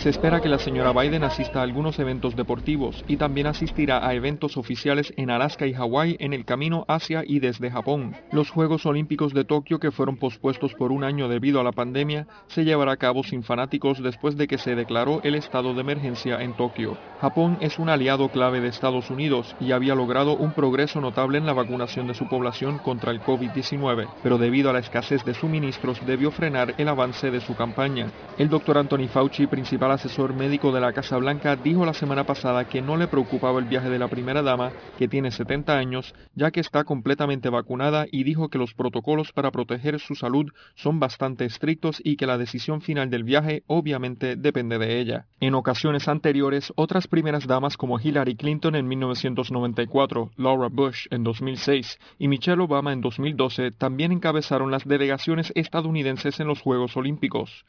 Se 0.00 0.08
espera 0.08 0.40
que 0.40 0.48
la 0.48 0.58
señora 0.58 0.94
Biden 0.94 1.24
asista 1.24 1.60
a 1.60 1.62
algunos 1.62 1.98
eventos 1.98 2.34
deportivos 2.34 3.04
y 3.06 3.18
también 3.18 3.46
asistirá 3.46 4.08
a 4.08 4.14
eventos 4.14 4.56
oficiales 4.56 5.12
en 5.18 5.28
Alaska 5.28 5.66
y 5.66 5.74
Hawái 5.74 6.16
en 6.20 6.32
el 6.32 6.46
camino 6.46 6.86
hacia 6.88 7.22
y 7.22 7.38
desde 7.38 7.70
Japón. 7.70 8.16
Los 8.32 8.48
Juegos 8.48 8.86
Olímpicos 8.86 9.34
de 9.34 9.44
Tokio, 9.44 9.78
que 9.78 9.90
fueron 9.90 10.16
pospuestos 10.16 10.72
por 10.72 10.90
un 10.90 11.04
año 11.04 11.28
debido 11.28 11.60
a 11.60 11.64
la 11.64 11.72
pandemia, 11.72 12.26
se 12.46 12.64
llevará 12.64 12.92
a 12.92 12.96
cabo 12.96 13.22
sin 13.22 13.42
fanáticos 13.42 14.02
después 14.02 14.38
de 14.38 14.48
que 14.48 14.56
se 14.56 14.74
declaró 14.74 15.20
el 15.22 15.34
estado 15.34 15.74
de 15.74 15.82
emergencia 15.82 16.40
en 16.40 16.54
Tokio. 16.54 16.96
Japón 17.20 17.58
es 17.60 17.78
un 17.78 17.90
aliado 17.90 18.30
clave 18.30 18.62
de 18.62 18.68
Estados 18.68 19.10
Unidos 19.10 19.54
y 19.60 19.72
había 19.72 19.94
logrado 19.94 20.34
un 20.34 20.52
progreso 20.52 21.02
notable 21.02 21.36
en 21.36 21.44
la 21.44 21.52
vacunación 21.52 22.06
de 22.06 22.14
su 22.14 22.26
población 22.26 22.78
contra 22.78 23.12
el 23.12 23.20
COVID-19, 23.20 24.08
pero 24.22 24.38
debido 24.38 24.70
a 24.70 24.72
la 24.72 24.78
escasez 24.78 25.26
de 25.26 25.34
suministros 25.34 26.00
debió 26.06 26.30
frenar 26.30 26.74
el 26.78 26.88
avance 26.88 27.30
de 27.30 27.42
su 27.42 27.54
campaña. 27.54 28.06
El 28.38 28.48
doctor 28.48 28.78
Anthony 28.78 29.06
Fauci, 29.06 29.46
principal 29.46 29.89
asesor 29.90 30.34
médico 30.34 30.72
de 30.72 30.80
la 30.80 30.92
Casa 30.92 31.16
Blanca, 31.16 31.56
dijo 31.56 31.84
la 31.84 31.94
semana 31.94 32.24
pasada 32.24 32.68
que 32.68 32.82
no 32.82 32.96
le 32.96 33.08
preocupaba 33.08 33.58
el 33.58 33.66
viaje 33.66 33.90
de 33.90 33.98
la 33.98 34.08
primera 34.08 34.42
dama, 34.42 34.72
que 34.98 35.08
tiene 35.08 35.30
70 35.30 35.76
años, 35.76 36.14
ya 36.34 36.50
que 36.50 36.60
está 36.60 36.84
completamente 36.84 37.48
vacunada 37.48 38.06
y 38.10 38.24
dijo 38.24 38.48
que 38.48 38.58
los 38.58 38.74
protocolos 38.74 39.32
para 39.32 39.50
proteger 39.50 40.00
su 40.00 40.14
salud 40.14 40.46
son 40.74 41.00
bastante 41.00 41.44
estrictos 41.44 42.00
y 42.04 42.16
que 42.16 42.26
la 42.26 42.38
decisión 42.38 42.80
final 42.80 43.10
del 43.10 43.24
viaje 43.24 43.62
obviamente 43.66 44.36
depende 44.36 44.78
de 44.78 45.00
ella. 45.00 45.26
En 45.40 45.54
ocasiones 45.54 46.08
anteriores, 46.08 46.72
otras 46.76 47.08
primeras 47.08 47.46
damas 47.46 47.76
como 47.76 47.98
Hillary 47.98 48.36
Clinton 48.36 48.74
en 48.74 48.86
1994, 48.88 50.30
Laura 50.36 50.68
Bush 50.70 51.06
en 51.10 51.24
2006 51.24 51.98
y 52.18 52.28
Michelle 52.28 52.62
Obama 52.62 52.92
en 52.92 53.00
2012 53.00 53.70
también 53.72 54.12
encabezaron 54.12 54.70
las 54.70 54.84
delegaciones 54.84 55.52
estadounidenses 55.54 56.40
en 56.40 56.46
los 56.46 56.60
Juegos 56.60 56.96
Olímpicos. 56.96 57.64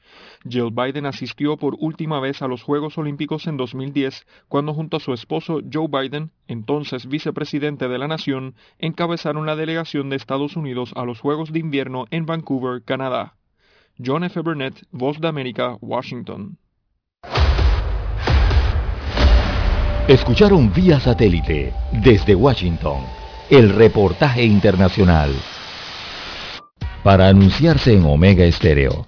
Jill 0.48 0.72
Biden 0.72 1.06
asistió 1.06 1.58
por 1.58 1.76
última 1.80 2.11
vez 2.20 2.42
a 2.42 2.48
los 2.48 2.64
Juegos 2.64 2.98
Olímpicos 2.98 3.48
en 3.48 3.58
2010 3.58 4.26
cuando 4.48 4.74
junto 4.74 4.98
a 4.98 5.00
su 5.00 5.14
esposo 5.14 5.60
Joe 5.72 5.88
Biden, 5.88 6.32
entonces 6.48 7.08
vicepresidente 7.08 7.88
de 7.88 7.98
la 7.98 8.08
nación, 8.08 8.56
encabezaron 8.80 9.46
la 9.46 9.56
delegación 9.56 10.10
de 10.10 10.16
Estados 10.18 10.56
Unidos 10.56 10.92
a 10.96 11.06
los 11.06 11.20
Juegos 11.20 11.52
de 11.52 11.60
Invierno 11.60 12.06
en 12.12 12.26
Vancouver, 12.26 12.84
Canadá. 12.84 13.36
John 14.04 14.24
F. 14.24 14.40
Burnett, 14.42 14.84
Voz 14.92 15.20
de 15.20 15.28
América, 15.28 15.78
Washington. 15.82 16.58
Escucharon 20.08 20.74
vía 20.74 21.00
satélite 21.00 21.74
desde 22.04 22.36
Washington 22.36 23.04
el 23.52 23.70
reportaje 23.70 24.44
internacional. 24.44 25.36
Para 27.04 27.28
anunciarse 27.28 27.94
en 27.94 28.06
Omega 28.06 28.46
Estéreo, 28.46 29.08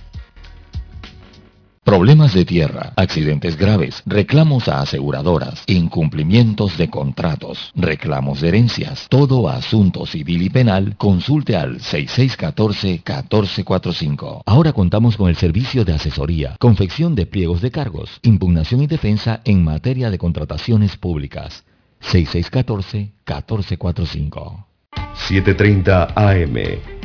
Problemas 1.83 2.35
de 2.35 2.45
tierra, 2.45 2.93
accidentes 2.95 3.57
graves, 3.57 4.03
reclamos 4.05 4.67
a 4.67 4.81
aseguradoras, 4.81 5.63
incumplimientos 5.65 6.77
de 6.77 6.91
contratos, 6.91 7.71
reclamos 7.75 8.41
de 8.41 8.49
herencias, 8.49 9.07
todo 9.09 9.49
asunto 9.49 10.05
civil 10.05 10.43
y 10.43 10.51
penal, 10.51 10.95
consulte 10.97 11.55
al 11.55 11.79
6614-1445. 11.79 14.43
Ahora 14.45 14.73
contamos 14.73 15.17
con 15.17 15.27
el 15.27 15.35
servicio 15.35 15.83
de 15.83 15.93
asesoría, 15.93 16.55
confección 16.59 17.15
de 17.15 17.25
pliegos 17.25 17.61
de 17.61 17.71
cargos, 17.71 18.19
impugnación 18.21 18.83
y 18.83 18.87
defensa 18.87 19.41
en 19.43 19.63
materia 19.63 20.11
de 20.11 20.19
contrataciones 20.19 20.97
públicas. 20.97 21.63
6614-1445. 22.03 24.65
7.30 25.15 26.13
AM. 26.15 27.00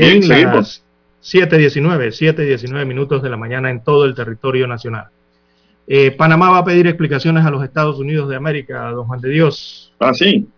Bien, 0.00 0.20
Bien 0.20 0.48
las 0.52 0.82
7.19, 1.22 2.08
7.19 2.08 2.84
minutos 2.84 3.22
de 3.22 3.30
la 3.30 3.36
mañana 3.36 3.70
en 3.70 3.84
todo 3.84 4.06
el 4.06 4.14
territorio 4.16 4.66
nacional. 4.66 5.06
Eh, 5.86 6.10
Panamá 6.10 6.50
va 6.50 6.58
a 6.58 6.64
pedir 6.64 6.88
explicaciones 6.88 7.44
a 7.46 7.50
los 7.50 7.62
Estados 7.62 8.00
Unidos 8.00 8.28
de 8.28 8.34
América, 8.34 8.90
don 8.90 9.06
Juan 9.06 9.20
de 9.20 9.28
Dios. 9.28 9.92
Ah, 10.00 10.12
sí. 10.12 10.48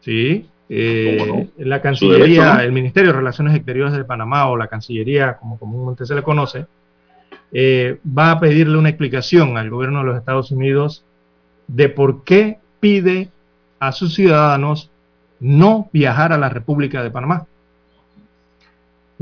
Sí. 0.00 0.48
Eh, 0.68 1.48
La 1.58 1.80
Cancillería, 1.80 2.24
derecho, 2.24 2.54
¿no? 2.54 2.60
el 2.62 2.72
Ministerio 2.72 3.12
de 3.12 3.18
Relaciones 3.18 3.54
Exteriores 3.54 3.94
de 3.94 4.04
Panamá 4.04 4.48
o 4.48 4.56
la 4.56 4.66
Cancillería, 4.66 5.36
como 5.36 5.56
comúnmente 5.56 6.04
se 6.04 6.16
le 6.16 6.24
conoce, 6.24 6.66
eh, 7.52 8.00
va 8.06 8.32
a 8.32 8.40
pedirle 8.40 8.76
una 8.76 8.88
explicación 8.88 9.56
al 9.56 9.70
gobierno 9.70 10.00
de 10.00 10.06
los 10.06 10.18
Estados 10.18 10.50
Unidos 10.50 11.04
de 11.68 11.88
por 11.90 12.24
qué 12.24 12.58
pide 12.80 13.28
a 13.78 13.92
sus 13.92 14.14
ciudadanos 14.14 14.90
no 15.38 15.88
viajar 15.92 16.32
a 16.32 16.38
la 16.38 16.48
República 16.48 17.04
de 17.04 17.12
Panamá. 17.12 17.46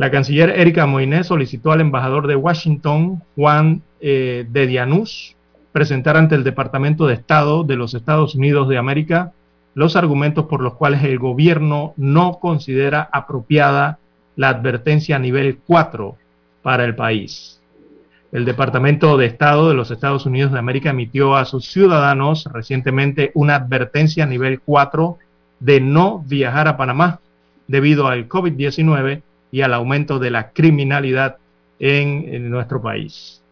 La 0.03 0.11
canciller 0.11 0.59
Erika 0.59 0.85
Moines 0.85 1.29
solicitó 1.29 1.71
al 1.71 1.81
embajador 1.81 2.27
de 2.27 2.35
Washington, 2.35 3.23
Juan 3.37 3.83
eh, 4.01 4.45
de 4.51 4.67
Dianús, 4.67 5.37
presentar 5.71 6.17
ante 6.17 6.35
el 6.35 6.43
Departamento 6.43 7.07
de 7.07 7.15
Estado 7.15 7.63
de 7.63 7.77
los 7.77 7.95
Estados 7.95 8.35
Unidos 8.35 8.69
de 8.69 8.79
América 8.79 9.31
los 9.75 9.95
argumentos 9.95 10.47
por 10.47 10.61
los 10.61 10.75
cuales 10.75 11.05
el 11.05 11.21
gobierno 11.21 11.95
no 11.97 12.41
considera 12.41 13.09
apropiada 13.13 14.01
la 14.35 14.49
advertencia 14.49 15.15
a 15.15 15.21
nivel 15.21 15.59
4 15.65 16.17
para 16.63 16.85
el 16.85 16.97
país. 16.97 17.61
El 18.33 18.45
Departamento 18.45 19.17
de 19.17 19.27
Estado 19.27 19.69
de 19.69 19.77
los 19.77 19.93
Estados 19.93 20.27
Unidos 20.27 20.51
de 20.51 20.59
América 20.59 20.91
emitió 20.91 21.37
a 21.37 21.45
sus 21.45 21.71
ciudadanos 21.71 22.49
recientemente 22.53 23.31
una 23.35 23.55
advertencia 23.55 24.25
a 24.25 24.27
nivel 24.27 24.59
4 24.63 25.19
de 25.61 25.81
no 25.81 26.25
viajar 26.27 26.67
a 26.67 26.77
Panamá 26.77 27.21
debido 27.69 28.09
al 28.09 28.29
COVID-19 28.29 29.23
y 29.53 29.61
al 29.61 29.75
aumento 29.75 30.19
de 30.19 30.31
la 30.31 30.51
criminalidad 30.51 31.37
en, 31.79 32.51
nuestro 32.51 32.81
país. 32.81 33.43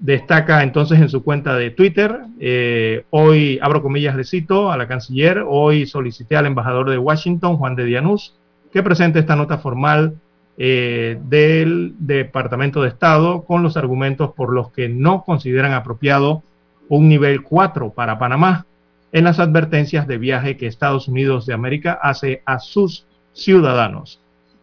Destaca 0.00 0.64
entonces 0.64 1.00
en 1.00 1.08
su 1.08 1.22
cuenta 1.22 1.54
de 1.54 1.70
Twitter, 1.70 2.18
eh, 2.40 3.04
hoy, 3.10 3.58
abro 3.62 3.82
comillas, 3.82 4.16
le 4.16 4.24
cito 4.24 4.72
a 4.72 4.76
la 4.76 4.88
canciller, 4.88 5.44
hoy 5.46 5.86
solicité 5.86 6.36
al 6.36 6.46
embajador 6.46 6.90
de 6.90 6.98
Washington, 6.98 7.56
Juan 7.56 7.76
de 7.76 7.84
Dianús, 7.84 8.34
que 8.72 8.82
presente 8.82 9.20
esta 9.20 9.36
nota 9.36 9.58
formal 9.58 10.16
eh, 10.58 11.20
del 11.28 11.94
Departamento 11.98 12.82
de 12.82 12.88
Estado 12.88 13.44
con 13.44 13.62
los 13.62 13.76
argumentos 13.76 14.32
por 14.32 14.52
los 14.52 14.72
que 14.72 14.88
no 14.88 15.22
consideran 15.22 15.72
apropiado 15.72 16.42
un 16.88 17.08
nivel 17.08 17.42
4 17.42 17.90
para 17.90 18.18
Panamá 18.18 18.66
en 19.12 19.24
las 19.24 19.38
advertencias 19.38 20.08
de 20.08 20.18
viaje 20.18 20.56
que 20.56 20.66
Estados 20.66 21.06
Unidos 21.06 21.46
de 21.46 21.54
América 21.54 21.98
hace 22.02 22.42
a 22.44 22.58
sus 22.58 23.06
ciudadanos 23.34 24.21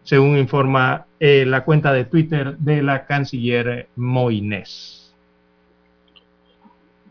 según 0.09 0.39
informa 0.39 1.05
eh, 1.19 1.45
la 1.45 1.63
cuenta 1.63 1.93
de 1.93 2.03
Twitter 2.03 2.57
de 2.57 2.81
la 2.81 3.05
canciller 3.05 3.89
Moines. 3.95 5.13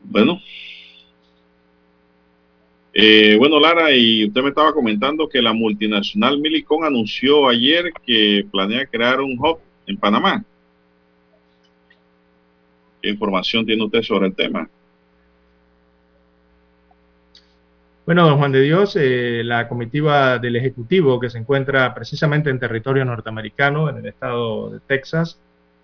Bueno. 0.02 0.40
Eh, 2.92 3.36
bueno, 3.38 3.60
Lara, 3.60 3.94
y 3.94 4.26
usted 4.26 4.42
me 4.42 4.48
estaba 4.48 4.72
comentando 4.72 5.28
que 5.28 5.40
la 5.40 5.52
multinacional 5.52 6.40
Milicon 6.40 6.82
anunció 6.82 7.48
ayer 7.48 7.92
que 8.04 8.44
planea 8.50 8.84
crear 8.84 9.20
un 9.20 9.38
hub 9.38 9.60
en 9.86 9.96
Panamá. 9.96 10.44
¿Qué 13.00 13.10
información 13.10 13.64
tiene 13.64 13.84
usted 13.84 14.02
sobre 14.02 14.26
el 14.26 14.34
tema? 14.34 14.68
Bueno, 18.08 18.26
don 18.26 18.38
Juan 18.38 18.52
de 18.52 18.62
Dios, 18.62 18.96
eh, 18.96 19.42
la 19.44 19.68
comitiva 19.68 20.38
del 20.38 20.56
Ejecutivo 20.56 21.20
que 21.20 21.28
se 21.28 21.36
encuentra 21.36 21.92
precisamente 21.92 22.48
en 22.48 22.58
territorio 22.58 23.04
norteamericano, 23.04 23.90
en 23.90 23.98
el 23.98 24.06
estado 24.06 24.70
de 24.70 24.80
Texas, 24.80 25.38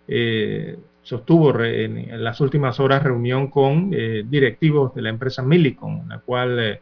eh, 0.09 0.79
sostuvo 1.03 1.53
re, 1.53 1.85
en, 1.85 2.25
las 2.25 2.41
últimas 2.41 2.81
horas 2.81 3.03
reunión 3.03 3.49
con 3.49 3.91
eh, 3.93 4.25
directivos 4.27 4.95
de 4.95 5.03
la 5.03 5.11
empresa 5.11 5.43
Millicom, 5.43 6.09
la 6.09 6.21
cual 6.21 6.59
eh, 6.59 6.81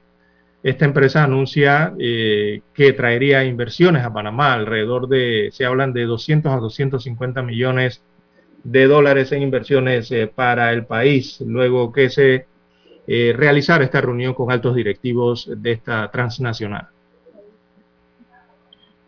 esta 0.63 0.85
empresa 0.85 1.25
anuncia 1.25 1.93
eh, 1.99 2.63
que 2.73 2.93
traería 2.93 3.45
inversiones 3.45 4.05
a 4.05 4.13
Panamá, 4.13 4.53
alrededor 4.53 5.09
de, 5.09 5.49
se 5.51 5.65
hablan 5.65 5.93
de 5.93 6.05
200 6.05 6.53
a 6.53 6.59
250 6.59 7.43
millones 7.43 8.01
de 8.63 8.87
dólares 8.87 9.33
en 9.33 9.43
inversiones 9.43 10.15
para 10.37 10.73
el 10.73 10.87
país, 10.87 11.41
luego 11.41 11.93
que 11.93 12.11
se 12.11 12.47
eh, 13.07 13.33
realizar 13.37 13.83
esta 13.83 14.01
reunión 14.01 14.35
con 14.35 14.53
altos 14.53 14.77
directivos 14.77 15.51
de 15.57 15.73
esta 15.73 16.11
transnacional. 16.11 16.89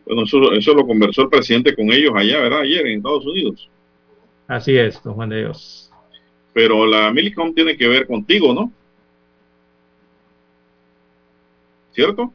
Bueno, 0.05 0.25
eso, 0.25 0.53
eso, 0.53 0.75
lo 0.75 0.87
conversó 0.87 1.23
el 1.23 1.29
presidente 1.29 1.75
con 1.75 1.93
ellos 1.93 2.13
allá, 2.15 2.41
¿verdad? 2.41 2.61
Ayer 2.61 2.87
en 2.87 2.99
Estados 2.99 3.25
Unidos. 3.25 3.71
Así 4.47 4.77
es, 4.77 5.03
don 5.03 5.15
Juan 5.15 5.31
de 5.31 5.39
Dios. 5.39 5.91
Pero 6.53 6.87
la 6.87 7.11
Millicom 7.13 7.55
tiene 7.55 7.77
que 7.77 7.89
ver 7.89 8.07
contigo, 8.07 8.53
¿no? 8.53 8.71
¿Cierto? 11.93 12.33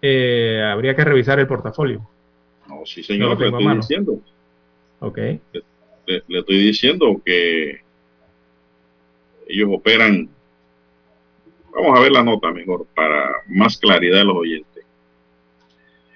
Eh, 0.00 0.62
habría 0.64 0.94
que 0.94 1.04
revisar 1.04 1.38
el 1.40 1.46
portafolio. 1.46 2.08
No, 2.68 2.86
sí, 2.86 3.02
señor, 3.02 3.38
no 3.38 3.38
le 3.38 3.48
estoy 3.48 3.76
diciendo. 3.76 4.22
Ok. 5.00 5.18
Le, 5.18 6.22
le, 6.26 6.38
estoy 6.38 6.58
diciendo 6.58 7.20
que 7.24 7.80
ellos 9.48 9.68
operan 9.72 10.28
Vamos 11.74 11.98
a 11.98 12.02
ver 12.02 12.12
la 12.12 12.22
nota 12.22 12.50
mejor 12.50 12.86
para 12.94 13.30
más 13.46 13.76
claridad 13.76 14.18
de 14.18 14.24
los 14.24 14.36
oyentes. 14.36 14.84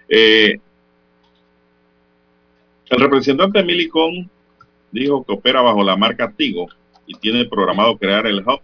Eh, 0.08 0.58
el 2.90 3.00
representante 3.00 3.58
de 3.58 3.64
Milicon 3.64 4.30
dijo 4.90 5.24
que 5.24 5.32
opera 5.32 5.62
bajo 5.62 5.82
la 5.82 5.96
marca 5.96 6.30
Tigo 6.30 6.68
y 7.06 7.14
tiene 7.14 7.46
programado 7.46 7.96
crear 7.96 8.26
el 8.26 8.40
hub 8.40 8.60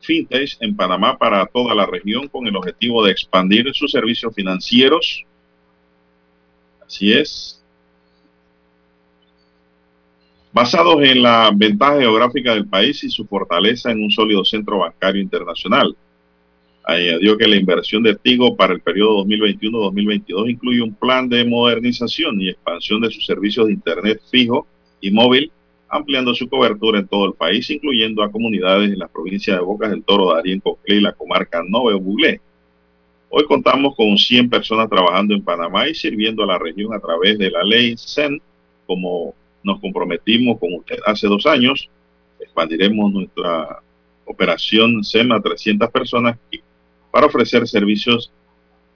FinTech 0.00 0.56
en 0.60 0.76
Panamá 0.76 1.16
para 1.16 1.46
toda 1.46 1.74
la 1.74 1.86
región 1.86 2.28
con 2.28 2.46
el 2.46 2.56
objetivo 2.56 3.04
de 3.04 3.12
expandir 3.12 3.72
sus 3.74 3.90
servicios 3.90 4.34
financieros. 4.34 5.24
Así 6.86 7.12
es. 7.12 7.62
Basados 10.52 11.02
en 11.02 11.22
la 11.22 11.50
ventaja 11.54 11.98
geográfica 11.98 12.52
del 12.52 12.66
país 12.66 13.02
y 13.04 13.10
su 13.10 13.26
fortaleza 13.26 13.90
en 13.90 14.02
un 14.02 14.10
sólido 14.10 14.44
centro 14.44 14.78
bancario 14.78 15.22
internacional. 15.22 15.96
Añadió 16.84 17.38
que 17.38 17.46
la 17.46 17.56
inversión 17.56 18.02
de 18.02 18.16
Tigo 18.16 18.56
para 18.56 18.74
el 18.74 18.80
periodo 18.80 19.24
2021-2022 19.24 20.50
incluye 20.50 20.82
un 20.82 20.94
plan 20.94 21.28
de 21.28 21.44
modernización 21.44 22.40
y 22.40 22.50
expansión 22.50 23.00
de 23.00 23.10
sus 23.10 23.24
servicios 23.24 23.66
de 23.66 23.74
Internet 23.74 24.20
fijo 24.30 24.66
y 25.00 25.12
móvil, 25.12 25.52
ampliando 25.88 26.34
su 26.34 26.48
cobertura 26.48 26.98
en 26.98 27.06
todo 27.06 27.26
el 27.26 27.34
país, 27.34 27.70
incluyendo 27.70 28.22
a 28.22 28.32
comunidades 28.32 28.90
en 28.90 28.98
las 28.98 29.10
provincias 29.10 29.58
de 29.58 29.62
Bocas 29.62 29.90
del 29.90 30.02
Toro, 30.02 30.34
Darien, 30.34 30.58
Coclé 30.58 30.96
y 30.96 31.00
la 31.00 31.12
comarca 31.12 31.62
Nove 31.62 31.94
Buglé. 31.94 32.40
Hoy 33.30 33.44
contamos 33.44 33.94
con 33.94 34.18
100 34.18 34.50
personas 34.50 34.90
trabajando 34.90 35.34
en 35.34 35.42
Panamá 35.42 35.88
y 35.88 35.94
sirviendo 35.94 36.42
a 36.42 36.46
la 36.46 36.58
región 36.58 36.92
a 36.92 37.00
través 37.00 37.38
de 37.38 37.50
la 37.50 37.62
ley 37.62 37.94
CEN, 37.96 38.42
como 38.86 39.34
nos 39.62 39.80
comprometimos 39.80 40.58
con 40.58 40.74
usted 40.74 40.98
hace 41.06 41.28
dos 41.28 41.46
años. 41.46 41.88
Expandiremos 42.40 43.12
nuestra 43.12 43.78
operación 44.24 45.04
CEN 45.04 45.30
a 45.32 45.40
300 45.40 45.90
personas 45.90 46.36
para 47.12 47.26
ofrecer 47.26 47.68
servicios 47.68 48.32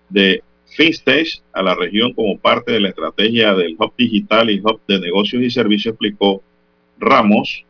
de 0.08 0.42
FinStage 0.76 1.40
a 1.52 1.62
la 1.62 1.74
región 1.74 2.12
como 2.12 2.36
parte 2.38 2.72
de 2.72 2.80
la 2.80 2.88
estrategia 2.88 3.54
del 3.54 3.76
Hub 3.78 3.92
Digital 3.96 4.50
y 4.50 4.60
Hub 4.60 4.80
de 4.88 4.98
Negocios 4.98 5.42
y 5.42 5.50
Servicios, 5.50 5.92
explicó 5.92 6.42
Ramos, 6.98 7.64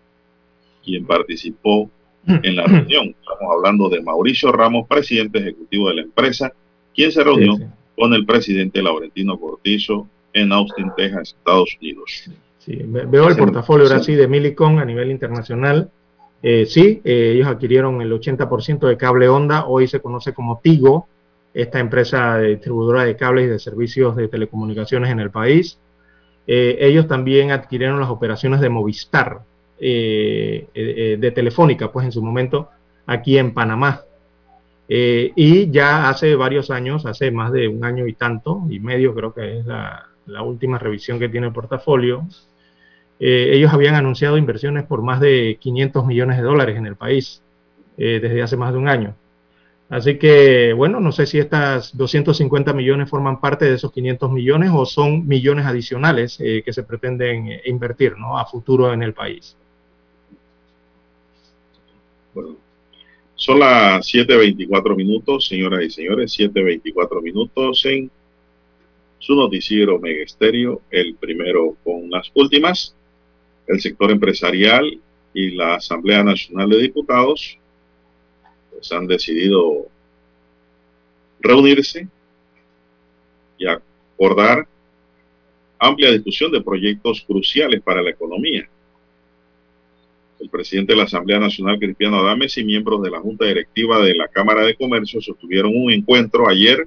quien 0.84 1.04
participó 1.06 1.90
en 2.26 2.56
la 2.56 2.64
reunión. 2.64 3.08
Estamos 3.20 3.52
hablando 3.54 3.88
de 3.88 4.00
Mauricio 4.02 4.50
Ramos, 4.52 4.88
presidente 4.88 5.38
ejecutivo 5.40 5.88
de 5.88 5.96
la 5.96 6.02
empresa, 6.02 6.52
quien 6.94 7.12
se 7.12 7.22
reunió 7.22 7.54
Sí, 7.56 7.62
sí. 7.62 7.68
con 7.96 8.14
el 8.14 8.24
presidente 8.26 8.82
Laurentino 8.82 9.38
Cortizo 9.38 10.08
en 10.32 10.52
Austin, 10.52 10.90
Texas, 10.96 11.34
Estados 11.38 11.76
Unidos. 11.80 12.30
Sí, 12.58 12.76
ve- 12.84 13.06
veo 13.06 13.28
el 13.28 13.36
portafolio 13.36 13.86
ahora 13.86 14.02
sí. 14.02 14.14
de 14.14 14.26
Millicom 14.26 14.78
a 14.78 14.84
nivel 14.84 15.10
internacional. 15.10 15.90
Eh, 16.42 16.66
sí, 16.66 17.00
eh, 17.04 17.32
ellos 17.34 17.48
adquirieron 17.48 18.00
el 18.02 18.12
80% 18.12 18.86
de 18.86 18.96
cable 18.96 19.28
Onda, 19.28 19.66
hoy 19.66 19.88
se 19.88 20.00
conoce 20.00 20.32
como 20.32 20.60
Tigo, 20.60 21.08
esta 21.54 21.80
empresa 21.80 22.38
distribuidora 22.38 23.04
de 23.04 23.16
cables 23.16 23.46
y 23.46 23.48
de 23.48 23.58
servicios 23.58 24.14
de 24.16 24.28
telecomunicaciones 24.28 25.10
en 25.10 25.20
el 25.20 25.30
país. 25.30 25.78
Eh, 26.46 26.76
ellos 26.80 27.08
también 27.08 27.50
adquirieron 27.50 27.98
las 27.98 28.10
operaciones 28.10 28.60
de 28.60 28.68
Movistar, 28.68 29.40
de 29.78 31.32
Telefónica, 31.34 31.90
pues 31.90 32.06
en 32.06 32.12
su 32.12 32.22
momento, 32.22 32.70
aquí 33.06 33.36
en 33.38 33.52
Panamá. 33.52 34.02
Y 34.88 35.70
ya 35.70 36.08
hace 36.08 36.34
varios 36.36 36.70
años, 36.70 37.04
hace 37.06 37.30
más 37.30 37.52
de 37.52 37.68
un 37.68 37.84
año 37.84 38.06
y 38.06 38.12
tanto, 38.12 38.62
y 38.70 38.78
medio 38.78 39.14
creo 39.14 39.34
que 39.34 39.58
es 39.58 39.66
la 39.66 40.42
última 40.42 40.78
revisión 40.78 41.18
que 41.18 41.28
tiene 41.28 41.48
el 41.48 41.52
portafolio, 41.52 42.26
eh, 43.18 43.50
ellos 43.54 43.72
habían 43.72 43.94
anunciado 43.94 44.36
inversiones 44.36 44.84
por 44.84 45.02
más 45.02 45.20
de 45.20 45.58
500 45.60 46.06
millones 46.06 46.36
de 46.36 46.42
dólares 46.42 46.76
en 46.76 46.86
el 46.86 46.96
país 46.96 47.42
eh, 47.96 48.18
desde 48.20 48.42
hace 48.42 48.56
más 48.56 48.72
de 48.72 48.78
un 48.78 48.88
año. 48.88 49.14
Así 49.88 50.18
que, 50.18 50.72
bueno, 50.72 50.98
no 50.98 51.12
sé 51.12 51.26
si 51.26 51.38
estas 51.38 51.96
250 51.96 52.72
millones 52.72 53.08
forman 53.08 53.40
parte 53.40 53.66
de 53.66 53.74
esos 53.74 53.92
500 53.92 54.32
millones 54.32 54.70
o 54.74 54.84
son 54.84 55.26
millones 55.28 55.64
adicionales 55.64 56.38
eh, 56.40 56.62
que 56.64 56.72
se 56.72 56.82
pretenden 56.82 57.60
invertir 57.64 58.14
a 58.20 58.44
futuro 58.46 58.92
en 58.92 59.02
el 59.02 59.14
país. 59.14 59.56
Son 63.36 63.60
las 63.60 64.12
7.24 64.12 64.96
minutos, 64.96 65.46
señoras 65.46 65.84
y 65.84 65.90
señores, 65.90 66.36
7.24 66.36 67.22
minutos 67.22 67.84
en 67.86 68.10
su 69.18 69.34
noticiero 69.36 69.98
Mega 70.00 70.24
Estéreo, 70.24 70.82
el 70.90 71.14
primero 71.14 71.76
con 71.84 72.10
las 72.10 72.30
últimas. 72.34 72.95
El 73.66 73.80
sector 73.80 74.10
empresarial 74.10 75.00
y 75.34 75.50
la 75.50 75.74
Asamblea 75.74 76.22
Nacional 76.22 76.70
de 76.70 76.78
Diputados 76.78 77.58
pues, 78.70 78.90
han 78.92 79.06
decidido 79.06 79.86
reunirse 81.40 82.08
y 83.58 83.66
acordar 83.66 84.66
amplia 85.78 86.12
discusión 86.12 86.50
de 86.52 86.62
proyectos 86.62 87.22
cruciales 87.26 87.82
para 87.82 88.02
la 88.02 88.10
economía. 88.10 88.68
El 90.38 90.50
presidente 90.50 90.92
de 90.92 90.98
la 90.98 91.04
Asamblea 91.04 91.38
Nacional, 91.38 91.78
Cristiano 91.78 92.20
Adames, 92.20 92.56
y 92.58 92.64
miembros 92.64 93.02
de 93.02 93.10
la 93.10 93.20
Junta 93.20 93.46
Directiva 93.46 94.00
de 94.00 94.14
la 94.14 94.28
Cámara 94.28 94.62
de 94.62 94.76
Comercio 94.76 95.20
sostuvieron 95.20 95.72
un 95.74 95.90
encuentro 95.90 96.48
ayer 96.48 96.86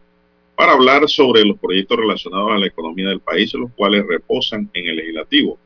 para 0.56 0.74
hablar 0.74 1.08
sobre 1.08 1.44
los 1.46 1.58
proyectos 1.58 1.98
relacionados 1.98 2.52
a 2.52 2.58
la 2.58 2.68
economía 2.68 3.08
del 3.08 3.22
país, 3.22 3.54
los 3.54 3.72
cuales 3.72 4.06
reposan 4.06 4.70
en 4.74 4.88
el 4.88 4.98
legislativo. 4.98 5.58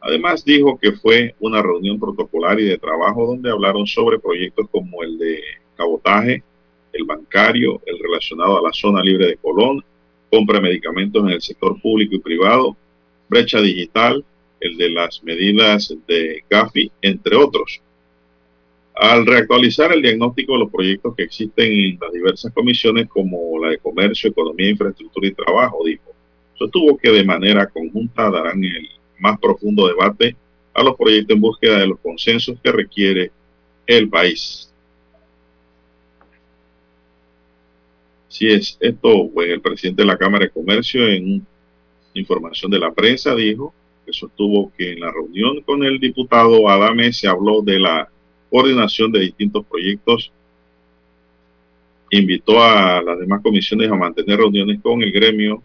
Además, 0.00 0.44
dijo 0.44 0.78
que 0.78 0.92
fue 0.92 1.34
una 1.40 1.62
reunión 1.62 1.98
protocolar 1.98 2.60
y 2.60 2.64
de 2.64 2.78
trabajo 2.78 3.26
donde 3.26 3.50
hablaron 3.50 3.86
sobre 3.86 4.18
proyectos 4.18 4.66
como 4.70 5.02
el 5.02 5.18
de 5.18 5.40
cabotaje, 5.76 6.42
el 6.92 7.04
bancario, 7.04 7.80
el 7.86 7.98
relacionado 7.98 8.58
a 8.58 8.62
la 8.62 8.72
zona 8.72 9.02
libre 9.02 9.26
de 9.26 9.36
Colón, 9.36 9.84
compra 10.30 10.56
de 10.56 10.62
medicamentos 10.62 11.22
en 11.24 11.30
el 11.30 11.42
sector 11.42 11.80
público 11.80 12.14
y 12.14 12.20
privado, 12.20 12.76
brecha 13.28 13.60
digital, 13.60 14.24
el 14.60 14.76
de 14.76 14.90
las 14.90 15.22
medidas 15.22 15.94
de 16.06 16.42
GAFI, 16.48 16.90
entre 17.02 17.36
otros. 17.36 17.80
Al 18.94 19.26
reactualizar 19.26 19.92
el 19.92 20.00
diagnóstico 20.00 20.54
de 20.54 20.60
los 20.60 20.70
proyectos 20.70 21.14
que 21.14 21.24
existen 21.24 21.70
en 21.70 21.98
las 22.00 22.12
diversas 22.12 22.52
comisiones, 22.52 23.08
como 23.08 23.58
la 23.62 23.70
de 23.70 23.78
Comercio, 23.78 24.30
Economía, 24.30 24.70
Infraestructura 24.70 25.28
y 25.28 25.32
Trabajo, 25.32 25.84
dijo, 25.84 26.14
sostuvo 26.54 26.96
que 26.96 27.10
de 27.10 27.24
manera 27.24 27.66
conjunta 27.66 28.30
darán 28.30 28.64
el 28.64 28.88
más 29.18 29.38
profundo 29.38 29.86
debate 29.86 30.36
a 30.74 30.82
los 30.82 30.96
proyectos 30.96 31.34
en 31.34 31.40
búsqueda 31.40 31.78
de 31.78 31.86
los 31.86 31.98
consensos 32.00 32.58
que 32.62 32.70
requiere 32.70 33.30
el 33.86 34.08
país. 34.08 34.70
Si 38.28 38.46
es 38.46 38.76
esto, 38.80 39.30
pues 39.32 39.48
el 39.48 39.62
presidente 39.62 40.02
de 40.02 40.06
la 40.06 40.18
Cámara 40.18 40.44
de 40.44 40.50
Comercio 40.50 41.08
en 41.08 41.46
información 42.12 42.70
de 42.70 42.78
la 42.78 42.92
prensa 42.92 43.34
dijo 43.34 43.72
que 44.04 44.12
sostuvo 44.12 44.72
que 44.76 44.92
en 44.92 45.00
la 45.00 45.10
reunión 45.10 45.62
con 45.62 45.82
el 45.82 45.98
diputado 45.98 46.68
Adame 46.68 47.12
se 47.12 47.28
habló 47.28 47.62
de 47.62 47.78
la 47.78 48.08
coordinación 48.50 49.10
de 49.12 49.20
distintos 49.20 49.64
proyectos. 49.64 50.30
Invitó 52.10 52.62
a 52.62 53.02
las 53.02 53.18
demás 53.18 53.40
comisiones 53.42 53.90
a 53.90 53.94
mantener 53.94 54.38
reuniones 54.38 54.80
con 54.82 55.02
el 55.02 55.10
gremio, 55.10 55.62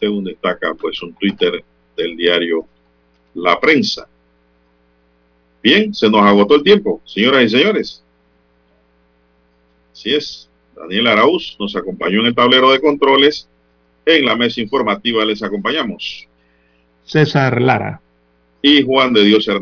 según 0.00 0.24
destaca 0.24 0.74
pues 0.74 1.00
un 1.02 1.14
Twitter 1.14 1.64
del 1.96 2.16
diario 2.16 2.66
La 3.34 3.58
Prensa. 3.60 4.08
Bien, 5.62 5.94
se 5.94 6.10
nos 6.10 6.22
agotó 6.22 6.56
el 6.56 6.62
tiempo, 6.62 7.00
señoras 7.04 7.44
y 7.44 7.48
señores. 7.50 8.02
Así 9.92 10.14
es, 10.14 10.48
Daniel 10.74 11.06
Araúz 11.06 11.56
nos 11.58 11.76
acompañó 11.76 12.20
en 12.20 12.26
el 12.26 12.34
tablero 12.34 12.72
de 12.72 12.80
controles. 12.80 13.48
En 14.04 14.24
la 14.24 14.34
mesa 14.34 14.60
informativa 14.60 15.24
les 15.24 15.42
acompañamos. 15.42 16.26
César 17.04 17.60
Lara. 17.60 18.00
Y 18.62 18.82
Juan 18.82 19.12
de 19.12 19.22
Dios 19.22 19.46
Hernández. 19.46 19.60